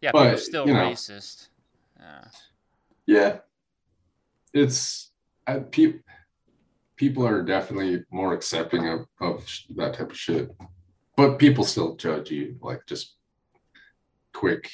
yeah, 0.00 0.12
are 0.12 0.12
But, 0.12 0.38
still 0.38 0.66
you 0.66 0.72
know. 0.72 0.90
racist. 0.90 1.48
Yeah, 1.98 2.24
Yeah, 3.06 3.38
it's 4.54 5.12
I, 5.46 5.58
pe- 5.58 6.00
people 6.96 7.26
are 7.26 7.42
definitely 7.42 8.04
more 8.10 8.32
accepting 8.32 8.88
of, 8.88 9.06
of 9.20 9.46
sh- 9.46 9.64
that 9.76 9.94
type 9.94 10.10
of 10.10 10.16
shit, 10.16 10.50
but 11.16 11.38
people 11.38 11.64
still 11.64 11.96
judge 11.96 12.30
you 12.30 12.56
like 12.62 12.86
just 12.86 13.16
quick, 14.32 14.70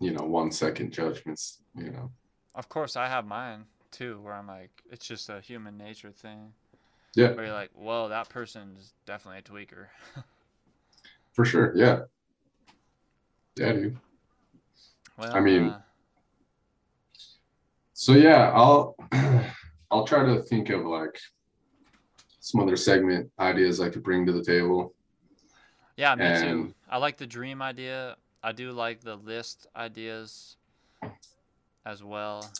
you 0.00 0.10
know, 0.10 0.24
one 0.24 0.50
second 0.50 0.92
judgments. 0.92 1.62
You 1.76 1.90
know, 1.90 2.10
of 2.54 2.68
course 2.68 2.96
I 2.96 3.06
have 3.08 3.26
mine 3.26 3.66
too, 3.90 4.20
where 4.22 4.34
I'm 4.34 4.46
like, 4.46 4.70
it's 4.90 5.06
just 5.06 5.28
a 5.28 5.40
human 5.40 5.76
nature 5.76 6.10
thing. 6.10 6.52
yeah, 7.14 7.32
Where 7.32 7.44
you're 7.46 7.54
like, 7.54 7.70
whoa, 7.74 8.08
that 8.08 8.28
person 8.28 8.76
is 8.78 8.92
definitely 9.06 9.38
a 9.40 9.42
tweaker. 9.42 9.86
for 11.32 11.44
sure. 11.44 11.72
Yeah, 11.76 12.00
yeah, 13.56 13.72
dude. 13.72 13.96
Well, 15.18 15.34
i 15.34 15.40
mean, 15.40 15.64
uh, 15.64 15.80
So 18.00 18.14
yeah, 18.14 18.50
I'll 18.54 18.96
I'll 19.90 20.06
try 20.06 20.24
to 20.24 20.40
think 20.40 20.70
of 20.70 20.86
like 20.86 21.20
some 22.40 22.62
other 22.62 22.74
segment 22.74 23.30
ideas 23.38 23.78
I 23.78 23.90
could 23.90 24.02
bring 24.02 24.24
to 24.24 24.32
the 24.32 24.42
table. 24.42 24.94
yeah, 25.98 26.14
me 26.14 26.24
too. 26.40 26.74
I 26.88 26.96
like 26.96 27.18
the 27.18 27.26
dream 27.26 27.60
idea. 27.60 28.16
I 28.42 28.52
do 28.52 28.72
like 28.72 29.02
the 29.02 29.16
list 29.16 29.66
ideas 29.76 30.56
as 31.84 32.02
well, 32.02 32.50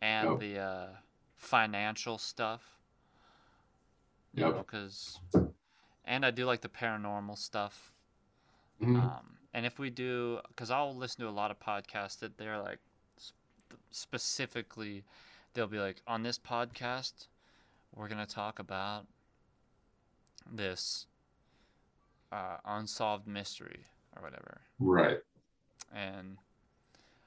and 0.00 0.30
Yep. 0.30 0.38
the 0.38 0.58
uh, 0.60 0.86
financial 1.34 2.16
stuff. 2.16 2.62
You 4.36 4.44
Yep. 4.44 4.58
because, 4.58 5.18
and 6.04 6.24
I 6.24 6.30
do 6.30 6.44
like 6.44 6.60
the 6.60 6.68
paranormal 6.68 7.38
stuff. 7.38 7.90
Mhm. 8.80 9.02
Um, 9.02 9.36
and 9.52 9.66
if 9.66 9.80
we 9.80 9.90
do, 9.90 10.38
because 10.46 10.70
I'll 10.70 10.94
listen 10.94 11.24
to 11.24 11.28
a 11.28 11.34
lot 11.34 11.50
of 11.50 11.58
podcasts 11.58 12.20
that 12.20 12.38
they're 12.38 12.60
like 12.60 12.78
specifically, 13.94 15.04
they'll 15.54 15.66
be 15.66 15.78
like, 15.78 16.02
on 16.06 16.22
this 16.22 16.38
podcast, 16.38 17.28
we're 17.94 18.08
going 18.08 18.24
to 18.24 18.32
talk 18.32 18.58
about 18.58 19.06
this 20.50 21.06
uh, 22.32 22.56
unsolved 22.66 23.26
mystery 23.26 23.80
or 24.16 24.22
whatever. 24.22 24.60
Right, 24.78 25.18
And 25.94 26.36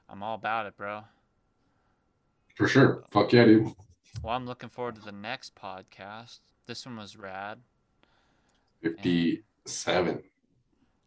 I'm 0.10 0.22
all 0.22 0.36
about 0.36 0.66
it, 0.66 0.78
bro. 0.78 1.02
for 2.56 2.68
sure. 2.68 3.04
Fuck 3.12 3.34
yeah, 3.34 3.46
dude. 3.46 3.72
Well, 4.22 4.36
I'm 4.36 4.46
looking 4.46 4.70
forward 4.70 4.96
to 4.96 5.02
the 5.02 5.12
next 5.12 5.56
podcast. 5.56 6.40
This 6.66 6.86
one 6.86 6.98
was 6.98 7.16
rad. 7.16 7.60
Fifty-seven. 8.82 10.22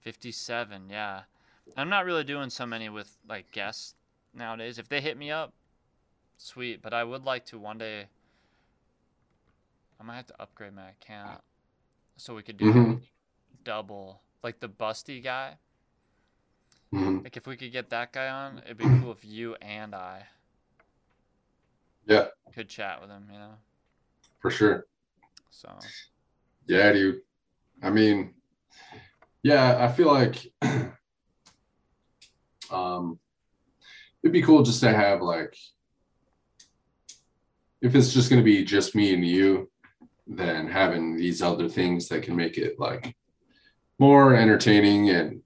57, 0.00 0.88
yeah. 0.88 1.20
I'm 1.76 1.90
not 1.90 2.06
really 2.06 2.24
doing 2.24 2.48
so 2.48 2.64
many 2.64 2.88
with 2.88 3.14
like 3.28 3.50
guests 3.52 3.94
nowadays. 4.34 4.78
If 4.78 4.88
they 4.88 5.00
hit 5.00 5.16
me 5.16 5.30
up, 5.30 5.52
sweet. 6.36 6.82
But 6.82 6.94
I 6.94 7.04
would 7.04 7.24
like 7.24 7.46
to 7.46 7.58
one 7.58 7.78
day. 7.78 8.06
I 10.00 10.02
might 10.02 10.16
have 10.16 10.26
to 10.28 10.42
upgrade 10.42 10.74
my 10.74 10.90
account 10.90 11.40
so 12.16 12.34
we 12.34 12.42
could 12.42 12.56
do 12.56 12.66
Mhm. 12.66 13.02
double, 13.64 14.22
like 14.42 14.60
the 14.60 14.68
busty 14.68 15.22
guy. 15.22 15.58
Mhm. 16.92 17.24
Like 17.24 17.36
if 17.36 17.46
we 17.46 17.56
could 17.56 17.72
get 17.72 17.90
that 17.90 18.12
guy 18.12 18.28
on, 18.28 18.58
it'd 18.64 18.78
be 18.78 18.84
cool 18.84 19.12
if 19.12 19.24
you 19.24 19.54
and 19.56 19.94
I 19.94 20.26
Yeah, 22.06 22.28
could 22.52 22.68
chat 22.68 23.00
with 23.00 23.10
him. 23.10 23.28
You 23.30 23.38
know. 23.38 23.58
for 24.40 24.50
sure. 24.50 24.86
So 25.50 25.72
Yeah, 26.66 26.92
dude. 26.92 27.22
I 27.82 27.90
mean, 27.90 28.34
yeah, 29.42 29.76
I 29.78 29.92
feel 29.92 30.08
like 30.08 30.52
um 32.70 33.18
it'd 34.22 34.32
be 34.32 34.42
cool 34.42 34.62
just 34.62 34.80
to 34.80 34.92
have 34.92 35.22
like 35.22 35.56
if 37.82 37.94
it's 37.94 38.12
just 38.12 38.28
gonna 38.28 38.42
be 38.42 38.64
just 38.64 38.94
me 38.94 39.14
and 39.14 39.26
you, 39.26 39.70
then 40.26 40.68
having 40.68 41.16
these 41.16 41.40
other 41.40 41.68
things 41.68 42.08
that 42.08 42.22
can 42.22 42.36
make 42.36 42.58
it 42.58 42.78
like 42.78 43.14
more 43.98 44.34
entertaining 44.34 45.10
and 45.10 45.40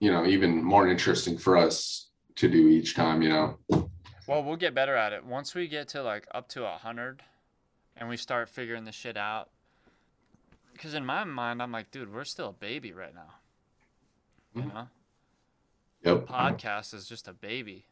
you 0.00 0.10
know 0.10 0.26
even 0.26 0.62
more 0.62 0.88
interesting 0.88 1.38
for 1.38 1.56
us 1.56 2.10
to 2.36 2.48
do 2.48 2.68
each 2.68 2.94
time, 2.94 3.22
you 3.22 3.28
know. 3.28 3.58
Well, 4.26 4.42
we'll 4.44 4.56
get 4.56 4.74
better 4.74 4.96
at 4.96 5.12
it 5.12 5.24
once 5.24 5.54
we 5.54 5.68
get 5.68 5.88
to 5.88 6.02
like 6.02 6.26
up 6.32 6.48
to 6.50 6.64
a 6.64 6.76
hundred, 6.78 7.22
and 7.96 8.08
we 8.08 8.16
start 8.16 8.48
figuring 8.48 8.84
the 8.84 8.92
shit 8.92 9.16
out. 9.16 9.50
Because 10.72 10.94
in 10.94 11.04
my 11.04 11.24
mind, 11.24 11.62
I'm 11.62 11.72
like, 11.72 11.90
dude, 11.90 12.12
we're 12.12 12.24
still 12.24 12.48
a 12.48 12.52
baby 12.52 12.92
right 12.92 13.14
now. 13.14 13.34
You 14.54 14.62
Mhm. 14.62 14.74
know, 14.74 14.88
Yep. 16.02 16.26
podcast 16.26 16.94
is 16.94 17.06
just 17.06 17.28
a 17.28 17.32
baby. 17.32 17.84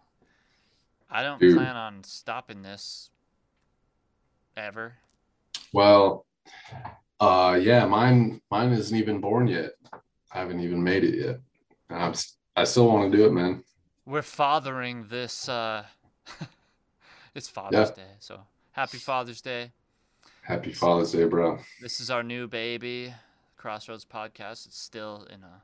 I 1.11 1.23
don't 1.23 1.41
Dude. 1.41 1.57
plan 1.57 1.77
on 1.77 2.05
stopping 2.05 2.62
this 2.62 3.11
ever. 4.57 4.95
Well, 5.73 6.27
uh, 7.20 7.59
yeah, 7.61 7.85
mine 7.87 8.41
mine 8.51 8.73
isn't 8.73 8.97
even 8.97 9.20
born 9.20 9.47
yet. 9.49 9.73
I 9.93 10.39
haven't 10.41 10.61
even 10.61 10.83
made 10.83 11.05
it 11.05 11.15
yet. 11.15 11.41
And 11.91 11.99
I'm 12.03 12.15
I 12.57 12.65
still 12.65 12.89
want 12.89 13.11
to 13.11 13.17
do 13.17 13.27
it, 13.27 13.33
man. 13.33 13.65
We're 14.07 14.23
fathering 14.23 15.07
this. 15.09 15.49
uh 15.49 15.85
It's 17.35 17.49
Father's 17.49 17.91
Yeah. 17.91 18.05
Day, 18.05 18.11
so 18.19 18.41
happy 18.73 18.99
Father's 18.99 19.41
Day. 19.41 19.70
Happy 20.43 20.73
Father's 20.73 21.12
Day, 21.12 21.25
bro. 21.25 21.59
This 21.81 22.01
is 22.01 22.11
our 22.11 22.23
new 22.23 22.49
baby, 22.49 23.15
Crossroads 23.57 24.05
Podcast. 24.05 24.67
It's 24.67 24.78
still 24.78 25.27
in 25.31 25.43
a 25.43 25.62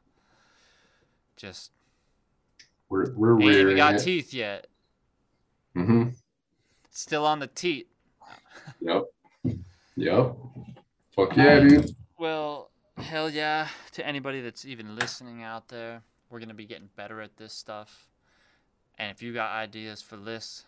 just 1.36 1.72
We're 2.88 3.12
we're 3.14 3.40
ain't 3.42 3.56
even 3.56 3.76
got 3.76 3.94
it. 3.96 3.98
teeth 4.04 4.32
yet. 4.32 4.68
Mm-hmm. 5.76 6.10
Still 6.90 7.26
on 7.26 7.40
the 7.40 7.48
teat. 7.48 7.88
Yep. 8.80 9.04
Yep. 9.96 10.36
Fuck 11.14 11.36
yeah, 11.36 11.60
dude. 11.60 11.94
Well, 12.18 12.70
hell 12.96 13.28
yeah 13.28 13.68
to 13.92 14.06
anybody 14.06 14.40
that's 14.40 14.64
even 14.64 14.96
listening 14.96 15.42
out 15.42 15.68
there. 15.68 16.02
We're 16.30 16.40
gonna 16.40 16.54
be 16.54 16.66
getting 16.66 16.88
better 16.96 17.20
at 17.20 17.36
this 17.36 17.52
stuff. 17.52 18.08
And 18.98 19.10
if 19.10 19.22
you 19.22 19.32
got 19.32 19.50
ideas 19.52 20.00
for 20.00 20.16
lists, 20.16 20.66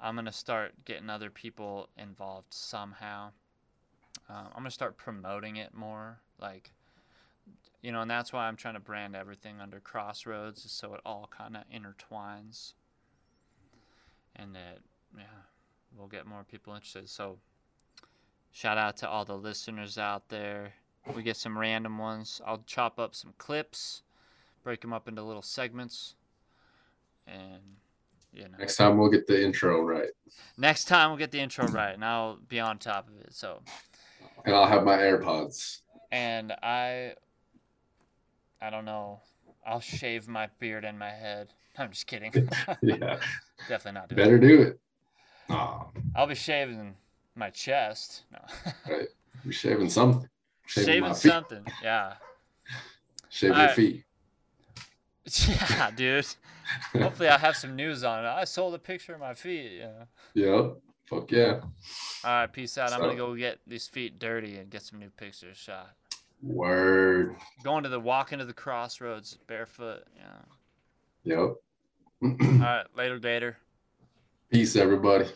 I'm 0.00 0.14
gonna 0.14 0.32
start 0.32 0.72
getting 0.84 1.10
other 1.10 1.30
people 1.30 1.88
involved 1.98 2.52
somehow. 2.52 3.30
Um, 4.28 4.46
I'm 4.48 4.58
gonna 4.58 4.70
start 4.70 4.96
promoting 4.96 5.56
it 5.56 5.74
more, 5.74 6.18
like, 6.40 6.72
you 7.82 7.92
know, 7.92 8.00
and 8.00 8.10
that's 8.10 8.32
why 8.32 8.46
I'm 8.46 8.56
trying 8.56 8.74
to 8.74 8.80
brand 8.80 9.14
everything 9.14 9.60
under 9.60 9.80
Crossroads, 9.80 10.70
so 10.70 10.94
it 10.94 11.00
all 11.04 11.28
kind 11.30 11.56
of 11.56 11.62
intertwines, 11.70 12.72
and 14.36 14.54
that 14.54 14.78
yeah, 15.16 15.24
we'll 15.96 16.08
get 16.08 16.26
more 16.26 16.44
people 16.44 16.74
interested. 16.74 17.08
So, 17.08 17.38
shout 18.52 18.78
out 18.78 18.96
to 18.98 19.08
all 19.08 19.24
the 19.24 19.36
listeners 19.36 19.98
out 19.98 20.28
there. 20.28 20.72
We 21.14 21.22
get 21.22 21.36
some 21.36 21.56
random 21.58 21.98
ones. 21.98 22.40
I'll 22.46 22.62
chop 22.66 22.98
up 22.98 23.14
some 23.14 23.34
clips, 23.38 24.02
break 24.62 24.80
them 24.80 24.92
up 24.92 25.06
into 25.08 25.22
little 25.22 25.42
segments, 25.42 26.14
and 27.26 27.60
you 28.32 28.44
know. 28.44 28.58
Next 28.58 28.76
time 28.76 28.96
we'll 28.98 29.10
get 29.10 29.26
the 29.26 29.42
intro 29.44 29.82
right, 29.82 30.10
Next 30.56 30.84
time 30.86 31.10
we'll 31.10 31.18
get 31.18 31.30
the 31.30 31.40
intro 31.40 31.66
right, 31.68 31.94
and 31.94 32.04
I'll 32.04 32.36
be 32.48 32.58
on 32.60 32.78
top 32.78 33.08
of 33.08 33.20
it. 33.20 33.34
So, 33.34 33.60
and 34.44 34.54
I'll 34.54 34.66
have 34.66 34.84
my 34.84 34.96
AirPods. 34.96 35.80
and 36.10 36.52
I, 36.62 37.14
I 38.60 38.70
don't 38.70 38.84
know. 38.84 39.20
I'll 39.66 39.80
shave 39.80 40.28
my 40.28 40.48
beard 40.58 40.84
and 40.84 40.98
my 40.98 41.10
head. 41.10 41.52
I'm 41.78 41.90
just 41.90 42.06
kidding. 42.06 42.32
Yeah, 42.82 43.18
Definitely 43.68 44.00
not 44.00 44.08
doing. 44.08 44.16
better 44.16 44.38
do 44.38 44.62
it. 44.62 44.80
Oh, 45.50 45.88
I'll 46.14 46.26
be 46.26 46.34
shaving 46.34 46.94
my 47.34 47.50
chest. 47.50 48.22
No. 48.32 48.38
you're 49.44 49.52
shaving 49.52 49.90
something. 49.90 50.28
Shaving, 50.66 50.92
shaving 50.92 51.14
something. 51.14 51.66
Yeah. 51.82 52.14
Shave 53.28 53.50
your 53.50 53.58
Alright. 53.58 53.74
feet. 53.76 54.04
Yeah, 55.48 55.90
dude. 55.90 56.26
Hopefully, 56.92 57.28
I 57.28 57.38
have 57.38 57.56
some 57.56 57.74
news 57.76 58.04
on 58.04 58.24
it. 58.24 58.28
I 58.28 58.44
sold 58.44 58.74
a 58.74 58.78
picture 58.78 59.14
of 59.14 59.20
my 59.20 59.34
feet. 59.34 59.72
Yeah. 59.78 60.04
Yep. 60.34 60.76
Fuck 61.06 61.30
yeah. 61.32 61.60
All 62.24 62.30
right, 62.30 62.52
peace 62.52 62.78
out. 62.78 62.92
I'm 62.92 63.00
gonna 63.00 63.16
go 63.16 63.34
get 63.34 63.58
these 63.66 63.86
feet 63.86 64.18
dirty 64.18 64.56
and 64.56 64.70
get 64.70 64.82
some 64.82 64.98
new 64.98 65.10
pictures 65.10 65.56
shot. 65.56 65.90
Word. 66.42 67.36
Going 67.62 67.82
to 67.84 67.88
the 67.88 68.00
walk 68.00 68.32
into 68.32 68.44
the 68.44 68.52
crossroads 68.52 69.38
barefoot. 69.46 70.04
Yeah. 70.16 70.24
Yep. 71.24 71.38
All 72.22 72.30
right, 72.60 72.86
later, 72.96 73.18
Gator. 73.18 73.56
Peace, 74.50 74.76
everybody. 74.76 75.26